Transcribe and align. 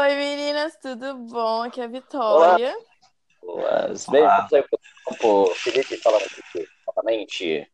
Oi, 0.00 0.14
meninas, 0.14 0.78
tudo 0.80 1.14
bom? 1.14 1.64
Aqui 1.64 1.78
é 1.78 1.84
a 1.84 1.86
Vitória. 1.86 2.74
Boas. 3.42 4.06
Bem, 4.06 4.22
pro 5.18 5.52
Felipe 5.54 5.98
falando 5.98 6.22
aqui 6.22 6.66
exatamente. 6.82 7.70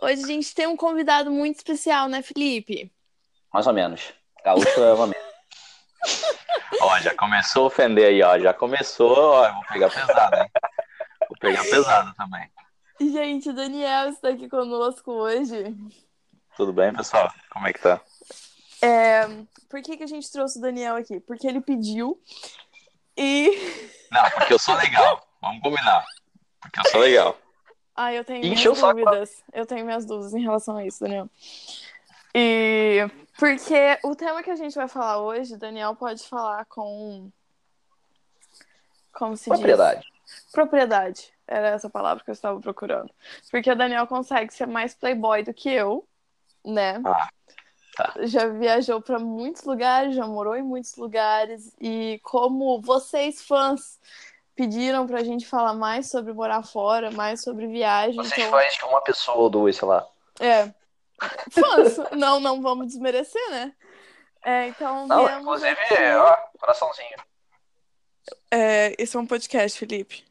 Hoje 0.00 0.24
a 0.24 0.26
gente 0.26 0.54
tem 0.54 0.66
um 0.66 0.74
convidado 0.74 1.30
muito 1.30 1.56
especial, 1.56 2.08
né, 2.08 2.22
Felipe? 2.22 2.90
Mais 3.52 3.66
ou 3.66 3.74
menos. 3.74 4.10
Gaúcho 4.42 4.82
é 4.82 4.94
uma. 4.94 5.10
Ó, 6.80 6.98
já 7.00 7.14
começou 7.14 7.64
a 7.64 7.66
ofender 7.66 8.06
aí, 8.06 8.22
ó. 8.22 8.38
Já 8.38 8.54
começou, 8.54 9.14
ó. 9.14 9.46
Eu 9.48 9.52
vou 9.52 9.64
pegar 9.70 9.90
pesado, 9.90 10.34
hein? 10.34 10.50
Vou 11.28 11.38
pegar 11.38 11.62
pesado 11.64 12.14
também. 12.14 12.50
Gente, 12.98 13.50
o 13.50 13.52
Daniel 13.52 14.08
está 14.08 14.30
aqui 14.30 14.48
conosco 14.48 15.12
hoje. 15.12 15.76
Tudo 16.56 16.72
bem, 16.72 16.90
pessoal? 16.94 17.30
Como 17.50 17.66
é 17.66 17.72
que 17.74 17.80
tá? 17.80 18.00
É, 18.82 19.26
por 19.68 19.82
que, 19.82 19.96
que 19.96 20.04
a 20.04 20.08
gente 20.08 20.30
trouxe 20.30 20.58
o 20.58 20.62
Daniel 20.62 20.96
aqui? 20.96 21.20
Porque 21.20 21.46
ele 21.46 21.60
pediu 21.60 22.20
e. 23.16 23.50
Não, 24.10 24.30
porque 24.30 24.52
eu 24.54 24.58
sou 24.58 24.74
legal. 24.76 25.26
Vamos 25.40 25.62
combinar. 25.62 26.04
Porque 26.60 26.80
eu 26.80 26.90
sou 26.90 27.00
legal. 27.00 27.36
Ah, 27.94 28.12
eu 28.14 28.24
tenho 28.24 28.44
Encheu 28.44 28.72
minhas 28.72 28.78
o 28.78 28.80
saco. 28.80 29.00
dúvidas. 29.00 29.42
Eu 29.52 29.66
tenho 29.66 29.84
minhas 29.84 30.06
dúvidas 30.06 30.34
em 30.34 30.42
relação 30.42 30.76
a 30.76 30.86
isso, 30.86 31.00
Daniel. 31.00 31.28
E 32.34 33.06
porque 33.38 33.98
o 34.04 34.14
tema 34.14 34.42
que 34.42 34.50
a 34.50 34.56
gente 34.56 34.74
vai 34.74 34.88
falar 34.88 35.18
hoje, 35.20 35.56
Daniel 35.56 35.94
pode 35.96 36.26
falar 36.28 36.64
com. 36.66 37.30
Como 39.12 39.36
se 39.36 39.48
Propriedade. 39.48 40.00
diz? 40.00 40.52
Propriedade. 40.52 41.32
Era 41.46 41.68
essa 41.68 41.88
palavra 41.88 42.22
que 42.22 42.30
eu 42.30 42.34
estava 42.34 42.60
procurando. 42.60 43.10
Porque 43.50 43.70
o 43.70 43.76
Daniel 43.76 44.06
consegue 44.06 44.52
ser 44.52 44.66
mais 44.66 44.94
playboy 44.94 45.42
do 45.42 45.54
que 45.54 45.70
eu, 45.70 46.06
né? 46.64 47.00
Ah, 47.04 47.28
tá. 47.98 48.14
Já 48.20 48.46
viajou 48.46 49.02
para 49.02 49.18
muitos 49.18 49.64
lugares, 49.64 50.14
já 50.14 50.26
morou 50.26 50.56
em 50.56 50.62
muitos 50.62 50.94
lugares. 50.94 51.74
E 51.80 52.20
como 52.22 52.80
vocês, 52.80 53.42
fãs, 53.42 53.98
pediram 54.54 55.06
pra 55.06 55.24
gente 55.24 55.46
falar 55.46 55.74
mais 55.74 56.08
sobre 56.08 56.32
morar 56.32 56.62
fora, 56.62 57.10
mais 57.10 57.42
sobre 57.42 57.66
viagem. 57.66 58.14
Vocês 58.14 58.38
então... 58.38 58.50
fãs 58.50 58.74
de 58.74 58.84
uma 58.84 59.00
pessoa 59.02 59.36
ou 59.38 59.50
duas, 59.50 59.76
sei 59.76 59.88
lá. 59.88 60.06
É. 60.40 60.72
Fãs. 61.50 61.98
não, 62.16 62.38
não 62.38 62.62
vamos 62.62 62.86
desmerecer, 62.86 63.50
né? 63.50 63.72
É, 64.44 64.68
então, 64.68 65.06
Não, 65.08 65.40
inclusive, 65.40 65.72
aqui- 65.72 66.14
ó, 66.16 66.36
coraçãozinho. 66.58 67.16
É, 68.50 68.94
esse 68.96 69.16
é 69.16 69.20
um 69.20 69.26
podcast, 69.26 69.76
Felipe. 69.76 70.24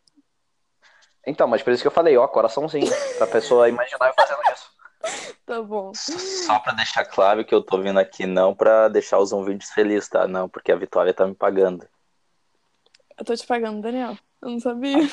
Então, 1.25 1.45
mas 1.45 1.61
por 1.61 1.73
isso 1.73 1.83
que 1.83 1.87
eu 1.87 1.91
falei, 1.91 2.15
ó, 2.15 2.25
coraçãozinho. 2.25 2.89
Pra 3.17 3.27
pessoa 3.27 3.67
imaginar 3.67 4.07
eu 4.07 4.13
fazendo 4.13 4.39
isso. 4.53 4.76
Tá 5.45 5.61
bom. 5.61 5.93
Só 5.93 6.59
pra 6.59 6.73
deixar 6.73 7.05
claro 7.05 7.45
que 7.45 7.55
eu 7.55 7.61
tô 7.63 7.81
vindo 7.81 7.97
aqui 7.97 8.25
não 8.25 8.53
pra 8.53 8.89
deixar 8.89 9.17
os 9.17 9.31
ouvintes 9.31 9.71
felizes, 9.71 10.09
tá? 10.09 10.27
Não, 10.27 10.49
porque 10.49 10.73
a 10.73 10.75
Vitória 10.75 11.13
tá 11.13 11.25
me 11.25 11.33
pagando. 11.33 11.87
Eu 13.17 13.23
tô 13.23 13.33
te 13.33 13.47
pagando, 13.47 13.81
Daniel. 13.81 14.17
Eu 14.41 14.49
não 14.49 14.59
sabia. 14.59 15.07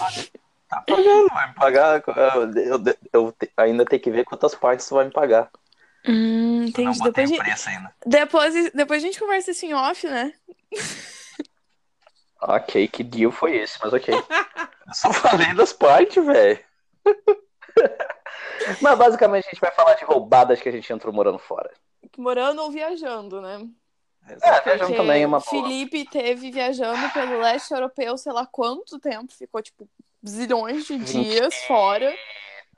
Tá 0.69 0.81
pagando, 0.81 1.29
vai 1.29 1.49
me 1.49 1.55
pagar. 1.55 2.03
Eu, 2.05 2.83
eu- 2.83 2.95
eu 3.13 3.37
ainda 3.57 3.85
tenho 3.85 4.03
que 4.03 4.11
ver 4.11 4.25
quantas 4.25 4.57
partes 4.57 4.89
tu 4.89 4.97
vai 4.97 5.05
me 5.05 5.13
pagar. 5.13 5.49
Hum, 6.07 6.65
entendi. 6.65 6.99
não 6.99 7.05
Depois, 7.13 7.37
preço 7.37 7.69
ainda. 7.69 7.95
depois, 8.05 8.73
depois 8.73 9.03
a 9.03 9.07
gente 9.07 9.21
conversa 9.21 9.53
isso 9.53 9.65
em 9.67 9.73
off, 9.75 10.05
né? 10.09 10.33
Ok, 12.43 12.89
que 12.89 13.03
deal 13.05 13.31
foi 13.31 13.57
esse, 13.57 13.79
mas 13.81 13.93
ok. 13.93 14.13
Eu 14.87 14.93
só 14.95 15.13
falei 15.13 15.55
das 15.55 15.73
partes, 15.73 16.23
velho. 16.27 16.59
mas 18.81 18.99
basicamente 18.99 19.47
a 19.47 19.51
gente 19.51 19.61
vai 19.61 19.71
falar 19.73 19.95
de 19.95 20.05
roubadas 20.05 20.61
que 20.61 20.69
a 20.69 20.73
gente 20.73 20.93
entrou 20.93 21.13
morando 21.13 21.39
fora. 21.39 21.71
Morando 22.17 22.63
ou 22.63 22.71
viajando, 22.71 23.41
né? 23.41 23.67
É, 24.43 24.61
viajando 24.63 24.97
também 24.97 25.23
é 25.23 25.27
uma 25.27 25.39
boa. 25.39 25.51
Felipe 25.51 26.09
teve 26.09 26.51
viajando 26.51 27.11
pelo 27.13 27.39
leste 27.41 27.73
europeu, 27.73 28.17
sei 28.17 28.33
lá 28.33 28.47
quanto 28.47 28.99
tempo, 28.99 29.33
ficou 29.33 29.61
tipo 29.63 29.89
zilhões 30.27 30.87
de 30.87 30.99
dias 30.99 31.55
fora. 31.67 32.15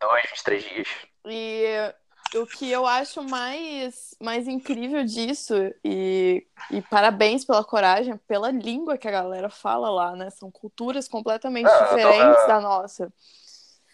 Dois, 0.00 0.22
23 0.30 0.64
dias. 0.64 0.88
E 1.26 1.94
o 2.34 2.46
que 2.46 2.70
eu 2.70 2.84
acho 2.86 3.22
mais, 3.22 4.14
mais 4.20 4.48
incrível 4.48 5.04
disso, 5.04 5.54
e, 5.84 6.46
e 6.70 6.82
parabéns 6.82 7.44
pela 7.44 7.64
coragem, 7.64 8.16
pela 8.26 8.50
língua 8.50 8.98
que 8.98 9.06
a 9.06 9.12
galera 9.12 9.48
fala 9.48 9.88
lá, 9.88 10.16
né? 10.16 10.30
São 10.30 10.50
culturas 10.50 11.06
completamente 11.08 11.68
Ah, 11.68 11.70
eu 11.70 11.78
tô- 11.78 11.96
diferentes 11.96 12.42
ah. 12.42 12.46
da 12.46 12.60
nossa. 12.60 13.12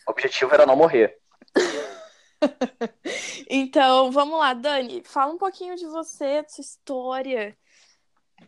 O 0.07 0.11
objetivo 0.11 0.53
era 0.53 0.67
não 0.67 0.75
morrer. 0.75 1.19
Então, 3.49 4.11
vamos 4.11 4.39
lá, 4.39 4.55
Dani, 4.55 5.03
fala 5.05 5.33
um 5.33 5.39
pouquinho 5.39 5.77
de 5.77 5.87
você, 5.87 6.43
da 6.43 6.49
sua 6.49 6.63
história. 6.63 7.57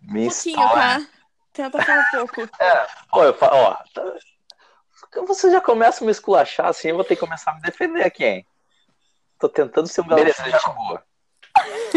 Um 0.03 0.13
Minha 0.13 0.31
pouquinho, 0.31 0.57
história. 0.57 1.01
tá? 1.01 1.07
Tenta 1.53 1.83
falar 1.83 2.01
um 2.01 2.11
pouco. 2.11 2.51
É, 2.61 2.87
Ó, 3.13 3.25
eu 3.25 3.35
falo, 3.35 3.57
ó, 3.57 3.75
tá- 3.93 4.17
você 5.27 5.51
já 5.51 5.61
começa 5.61 6.03
a 6.03 6.05
me 6.05 6.11
esculachar 6.11 6.67
assim, 6.67 6.89
eu 6.89 6.97
vou 6.97 7.05
ter 7.05 7.15
que 7.15 7.21
começar 7.21 7.53
a 7.53 7.55
me 7.55 7.61
defender 7.61 8.05
aqui, 8.05 8.25
hein? 8.25 8.47
Tô 9.39 9.49
tentando 9.49 9.87
ser 9.87 10.01
um 10.01 10.09
de 10.09 10.33
gente 10.33 10.75
boa. 10.75 11.05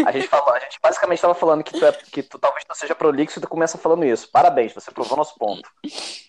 A 0.06 0.12
gente 0.12 0.28
falou, 0.28 0.54
a 0.54 0.58
gente 0.60 0.78
basicamente 0.82 1.18
estava 1.18 1.34
falando 1.34 1.62
que 1.64 1.72
tu, 1.78 1.84
é, 1.84 1.92
que 1.92 2.22
tu 2.22 2.38
talvez 2.38 2.64
não 2.68 2.74
seja 2.74 2.94
prolixo 2.94 3.38
e 3.38 3.42
tu 3.42 3.48
começa 3.48 3.76
falando 3.78 4.04
isso. 4.04 4.30
Parabéns, 4.30 4.72
você 4.72 4.90
provou 4.90 5.16
nosso 5.16 5.34
ponto. 5.38 5.68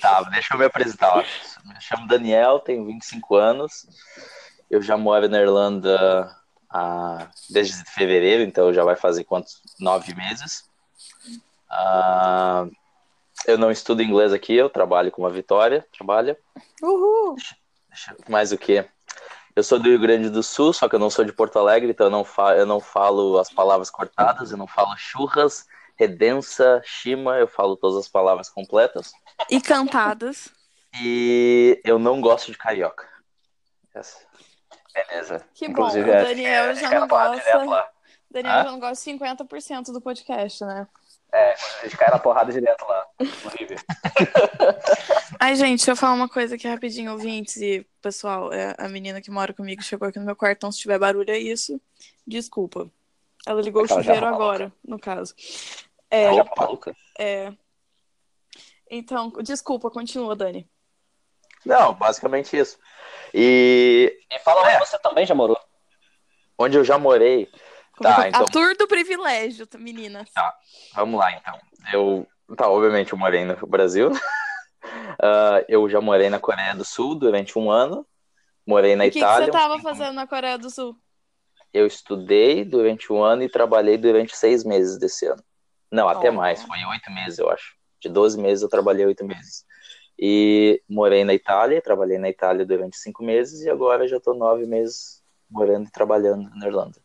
Tá, 0.00 0.22
deixa 0.30 0.54
eu 0.54 0.58
me 0.58 0.64
apresentar. 0.64 1.18
ó. 1.18 1.22
Me 1.64 1.80
chamo 1.80 2.06
Daniel, 2.06 2.60
tenho 2.60 2.86
25 2.86 3.34
anos. 3.34 3.86
Eu 4.70 4.80
já 4.80 4.96
moro 4.96 5.28
na 5.28 5.40
Irlanda 5.40 6.34
há- 6.70 7.28
desde 7.50 7.84
fevereiro, 7.84 8.42
então 8.42 8.72
já 8.72 8.84
vai 8.84 8.96
fazer 8.96 9.24
quantos? 9.24 9.60
Nove 9.78 10.14
meses. 10.14 10.64
Ah, 11.68 12.66
eu 13.46 13.58
não 13.58 13.70
estudo 13.70 14.02
inglês 14.02 14.32
aqui, 14.32 14.54
eu 14.54 14.70
trabalho 14.70 15.10
com 15.10 15.26
a 15.26 15.30
Vitória. 15.30 15.84
Trabalha. 15.92 16.38
Uhul! 16.82 17.34
Deixa 17.88 18.12
eu- 18.12 18.16
Mais 18.28 18.52
o 18.52 18.58
quê? 18.58 18.86
Eu 19.54 19.62
sou 19.62 19.78
do 19.78 19.88
Rio 19.88 19.98
Grande 19.98 20.30
do 20.30 20.42
Sul, 20.42 20.72
só 20.72 20.88
que 20.88 20.94
eu 20.94 20.98
não 20.98 21.10
sou 21.10 21.24
de 21.24 21.32
Porto 21.32 21.58
Alegre, 21.58 21.90
então 21.90 22.06
eu 22.06 22.10
não, 22.10 22.24
fa 22.24 22.56
eu 22.56 22.66
não 22.66 22.80
falo 22.80 23.38
as 23.38 23.50
palavras 23.50 23.90
cortadas, 23.90 24.52
eu 24.52 24.56
não 24.56 24.66
falo 24.66 24.96
churras, 24.96 25.66
redença, 25.96 26.80
shima, 26.84 27.36
eu 27.36 27.48
falo 27.48 27.76
todas 27.76 27.98
as 27.98 28.08
palavras 28.08 28.48
completas. 28.48 29.12
E 29.50 29.60
cantadas. 29.60 30.48
E 31.00 31.80
eu 31.84 31.98
não 31.98 32.20
gosto 32.20 32.50
de 32.50 32.58
carioca. 32.58 33.08
Essa. 33.94 34.18
Beleza. 34.94 35.44
Que 35.54 35.66
bom, 35.66 35.72
Inclusive, 35.72 36.10
o 36.10 36.12
é, 36.12 36.24
Daniel 36.24 36.64
é, 36.64 36.74
já 36.74 36.88
cai 36.88 37.00
não 37.00 37.08
porrada 37.08 37.36
gosta. 37.36 37.88
Daniel 38.30 38.62
já 38.62 38.70
não 38.70 38.80
gosta 38.80 39.12
de 39.12 39.18
50% 39.18 39.92
do 39.92 40.00
podcast, 40.00 40.64
né? 40.64 40.86
É, 41.32 41.54
eles 41.82 41.94
caem 41.94 42.10
na 42.10 42.18
porrada 42.18 42.52
direto 42.52 42.84
lá. 42.86 43.06
Horrível. 43.44 43.76
Ai, 45.38 45.54
gente, 45.54 45.78
deixa 45.78 45.92
eu 45.92 45.96
falar 45.96 46.14
uma 46.14 46.28
coisa 46.28 46.54
aqui 46.56 46.66
rapidinho, 46.66 47.12
ouvintes 47.12 47.56
e 47.58 47.86
pessoal. 48.02 48.52
é, 48.52 48.74
a 48.78 48.88
menina 48.88 49.20
que 49.20 49.30
mora 49.30 49.52
comigo 49.54 49.82
chegou 49.82 50.08
aqui 50.08 50.18
no 50.18 50.24
meu 50.26 50.34
quarto, 50.36 50.56
então 50.58 50.72
se 50.72 50.78
tiver 50.80 50.98
barulho 50.98 51.30
é 51.30 51.38
isso. 51.38 51.80
Desculpa. 52.26 52.90
Ela 53.46 53.62
ligou 53.62 53.82
o 53.82 53.84
Aquela 53.84 54.02
chuveiro 54.02 54.26
agora, 54.26 54.72
no 54.86 54.98
caso. 54.98 55.34
É, 56.10 56.24
Ela 56.24 56.34
já 56.36 56.42
Opa. 56.42 56.62
maluca. 56.64 56.96
é. 57.18 57.52
Então, 58.90 59.30
desculpa, 59.42 59.88
continua, 59.88 60.34
Dani. 60.34 60.68
Não, 61.64 61.94
basicamente 61.94 62.56
isso. 62.56 62.76
E 63.32 64.18
E 64.30 64.38
fala 64.40 64.62
onde 64.62 64.70
É. 64.70 64.78
você 64.80 64.98
também 64.98 65.24
já 65.24 65.34
morou. 65.34 65.56
onde 66.58 66.76
eu 66.76 66.82
já 66.84 66.98
morei, 66.98 67.48
Tá, 68.02 68.22
A 68.22 68.28
então- 68.28 68.44
tour 68.46 68.76
do 68.76 68.86
privilégio, 68.88 69.66
tá, 69.66 69.76
meninas. 69.78 70.28
vamos 70.94 71.18
lá 71.20 71.32
então. 71.32 71.58
Eu, 71.92 72.26
tá, 72.56 72.68
obviamente 72.68 73.12
eu 73.12 73.18
morei 73.18 73.44
no 73.44 73.54
Brasil. 73.66 74.10
Ah, 75.22 75.62
eu 75.68 75.86
já 75.88 76.00
morei 76.00 76.30
na 76.30 76.40
Coreia 76.40 76.74
do 76.74 76.84
Sul 76.84 77.14
durante 77.14 77.58
um 77.58 77.70
ano. 77.70 78.06
Morei 78.66 78.96
na 78.96 79.04
o 79.04 79.06
que, 79.08 79.12
que 79.12 79.18
Itália. 79.18 79.44
você 79.44 79.50
uns 79.50 79.52
tava 79.60 79.74
cinco 79.76 79.88
fazendo 79.88 80.14
na 80.14 80.26
Coreia 80.26 80.56
do 80.56 80.70
Sul? 80.70 80.96
Eu 81.74 81.86
estudei 81.86 82.64
durante 82.64 83.12
um 83.12 83.22
ano 83.22 83.42
e 83.42 83.48
trabalhei 83.48 83.98
durante 83.98 84.34
seis 84.34 84.64
meses 84.64 84.98
desse 84.98 85.26
ano. 85.26 85.42
Não, 85.92 86.08
até 86.08 86.30
Oh. 86.30 86.32
mais, 86.32 86.62
foi 86.62 86.78
oito 86.86 87.10
meses, 87.12 87.38
eu 87.38 87.50
acho. 87.50 87.74
De 88.00 88.08
12 88.08 88.40
meses 88.40 88.62
eu 88.62 88.68
trabalhei 88.70 89.04
oito 89.04 89.24
meses. 89.24 89.64
E 90.18 90.82
morei 90.88 91.22
na 91.24 91.34
Itália, 91.34 91.82
trabalhei 91.82 92.16
na 92.18 92.30
Itália 92.30 92.64
durante 92.64 92.96
cinco 92.96 93.22
meses 93.22 93.60
e 93.60 93.68
agora 93.70 94.08
já 94.08 94.18
tô 94.18 94.32
nove 94.32 94.64
meses 94.66 95.22
morando 95.50 95.86
e 95.88 95.92
trabalhando 95.92 96.48
na 96.56 96.66
Irlanda. 96.66 96.98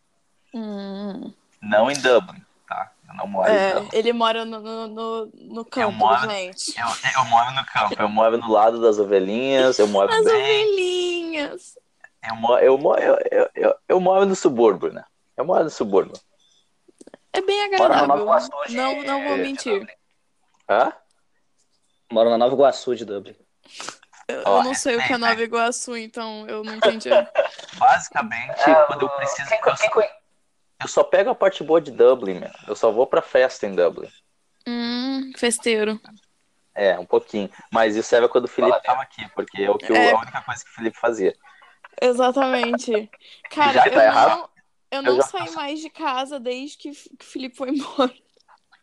Hum, 0.58 1.34
Não 1.62 1.92
em 1.92 2.00
Dublin, 2.00 2.42
tá? 2.68 2.92
Eu 3.10 3.14
não 3.16 3.28
moro 3.28 3.50
em 3.50 3.54
é, 3.54 3.74
Dublin. 3.74 3.90
ele 3.92 4.14
mora 4.14 4.46
no, 4.46 4.60
no, 4.62 4.88
no, 4.88 5.32
no 5.36 5.66
campo, 5.66 5.92
moro- 5.98 6.30
gente. 6.30 6.74
Eu, 6.80 6.88
eu 7.20 7.26
moro 7.26 7.52
no 7.52 7.66
campo, 7.66 7.96
eu 8.02 8.08
moro 8.10 8.38
no 8.38 8.50
lado 8.50 8.80
das 8.82 8.98
ovelhinhas, 8.98 9.78
eu 9.80 9.88
moro 9.88 10.10
As 10.12 10.24
bem. 10.24 10.34
ovelhinhas. 10.34 11.78
Eu 12.28 12.36
moro, 12.38 12.64
eu, 12.64 12.78
moro, 12.78 13.02
eu, 13.02 13.18
eu, 13.32 13.50
eu, 13.54 13.76
eu 13.90 14.00
moro 14.00 14.26
no 14.26 14.36
subúrbio, 14.36 14.92
né? 14.94 15.04
Eu 15.36 15.44
moro 15.46 15.66
no 15.66 15.70
subúrbio. 15.70 16.14
É 17.34 17.42
bem 17.42 17.66
agradável. 17.66 18.18
Iguaçu 18.22 18.50
de- 18.68 18.76
Não, 18.76 19.04
não 19.04 19.24
vou 19.24 19.38
mentir. 19.38 19.86
Hã? 20.70 20.94
Moro 22.12 22.30
na 22.30 22.38
Nova 22.38 22.54
Iguaçu 22.56 22.96
de 22.96 23.04
Dublin. 23.04 23.36
Eu, 24.28 24.42
Ó, 24.46 24.58
eu 24.60 24.64
não 24.64 24.74
sei 24.74 24.96
o 24.96 25.04
que 25.04 25.14
é. 25.14 25.18
Nova 25.18 25.42
Iguaçu, 25.44 25.98
então 25.98 26.48
eu 26.48 26.64
não 26.64 26.74
entendi. 26.74 27.10
Basicamente, 27.78 28.64
quando 28.88 29.02
eu 29.04 29.10
preciso. 29.10 29.50
Quem, 29.50 29.60
eu, 29.60 29.76
quem, 29.92 30.10
eu 30.82 30.88
só 30.88 31.04
pego 31.04 31.30
a 31.30 31.36
parte 31.36 31.64
boa 31.64 31.80
de 31.82 31.92
Dublin, 31.92 32.40
meu. 32.40 32.52
Eu 32.68 32.76
só 32.76 32.92
vou 32.92 33.08
pra 33.08 33.22
festa 33.22 33.66
em 33.66 33.76
Dublin. 33.76 34.10
Hum, 34.68 35.32
festeiro. 35.38 36.00
É, 36.74 36.98
um 37.00 37.06
pouquinho. 37.06 37.50
Mas 37.72 37.96
isso 37.96 38.14
era 38.16 38.28
quando 38.28 38.46
o 38.46 38.50
Felipe 38.50 38.72
Fala, 38.72 38.84
tava 38.84 39.02
aqui, 39.02 39.28
porque 39.34 39.62
é, 39.64 39.70
o 39.70 39.78
que 39.78 39.92
É. 39.94 40.12
a 40.12 40.20
única 40.20 40.42
coisa 40.42 40.64
que 40.64 40.70
o 40.70 40.74
Felipe 40.74 40.98
fazia. 40.98 41.36
Exatamente. 42.02 43.10
Cara, 43.50 43.74
Já 43.74 43.86
eu 43.88 43.94
tá 43.94 44.04
errado? 44.04 44.38
não, 44.40 44.50
eu 44.92 45.02
não 45.02 45.16
já 45.18 45.22
saí 45.24 45.42
faço. 45.42 45.56
mais 45.56 45.80
de 45.80 45.90
casa 45.90 46.40
desde 46.40 46.78
que, 46.78 46.92
que 46.92 47.24
o 47.26 47.26
Felipe 47.26 47.56
foi 47.56 47.70
embora. 47.76 48.14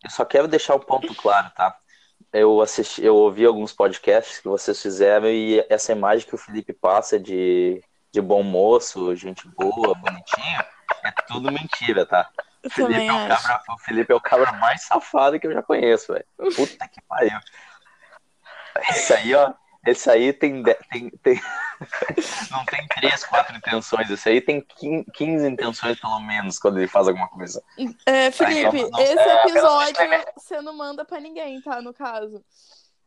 Eu 0.04 0.10
só 0.10 0.24
quero 0.24 0.48
deixar 0.48 0.74
um 0.74 0.80
ponto 0.80 1.14
claro, 1.14 1.50
tá? 1.54 1.76
Eu 2.32 2.60
assisti, 2.62 3.04
eu 3.04 3.14
ouvi 3.14 3.44
alguns 3.44 3.72
podcasts 3.74 4.38
que 4.38 4.48
vocês 4.48 4.80
fizeram 4.80 5.28
e 5.28 5.64
essa 5.68 5.92
imagem 5.92 6.26
que 6.26 6.34
o 6.34 6.38
Felipe 6.38 6.72
passa 6.72 7.20
de, 7.20 7.82
de 8.10 8.20
bom 8.22 8.42
moço, 8.42 9.14
gente 9.14 9.46
boa, 9.48 9.94
bonitinho, 9.94 10.64
é 11.04 11.10
tudo 11.26 11.50
mentira, 11.52 12.06
tá? 12.06 12.28
O 12.64 12.70
Felipe, 12.70 13.06
é 13.06 13.12
o, 13.12 13.28
cabra, 13.28 13.62
o 13.70 13.78
Felipe 13.78 14.12
é 14.12 14.16
o 14.16 14.20
cabra 14.20 14.52
mais 14.52 14.82
safado 14.84 15.38
que 15.40 15.46
eu 15.46 15.52
já 15.52 15.62
conheço, 15.62 16.12
velho. 16.12 16.24
Puta 16.54 16.88
que 16.88 17.00
pariu. 17.02 17.38
Esse 18.90 19.12
aí, 19.14 19.34
ó. 19.34 19.52
Esse 19.84 20.08
aí 20.08 20.32
tem, 20.32 20.62
de- 20.62 20.78
tem, 20.90 21.10
tem... 21.10 21.40
Não 22.52 22.64
tem 22.64 22.86
três, 22.86 23.24
quatro 23.24 23.56
intenções. 23.56 24.08
Esse 24.08 24.28
aí 24.28 24.40
tem 24.40 24.60
quin- 24.60 25.02
15 25.12 25.48
intenções, 25.48 25.98
pelo 26.00 26.20
menos, 26.20 26.56
quando 26.60 26.78
ele 26.78 26.86
faz 26.86 27.08
alguma 27.08 27.28
coisa. 27.28 27.60
É, 28.06 28.30
Felipe, 28.30 28.88
não- 28.88 29.00
esse 29.00 29.18
é, 29.18 29.42
episódio 29.42 29.96
você 30.36 30.60
não 30.60 30.76
manda 30.76 31.04
pra 31.04 31.18
ninguém, 31.18 31.60
tá? 31.60 31.82
No 31.82 31.92
caso. 31.92 32.44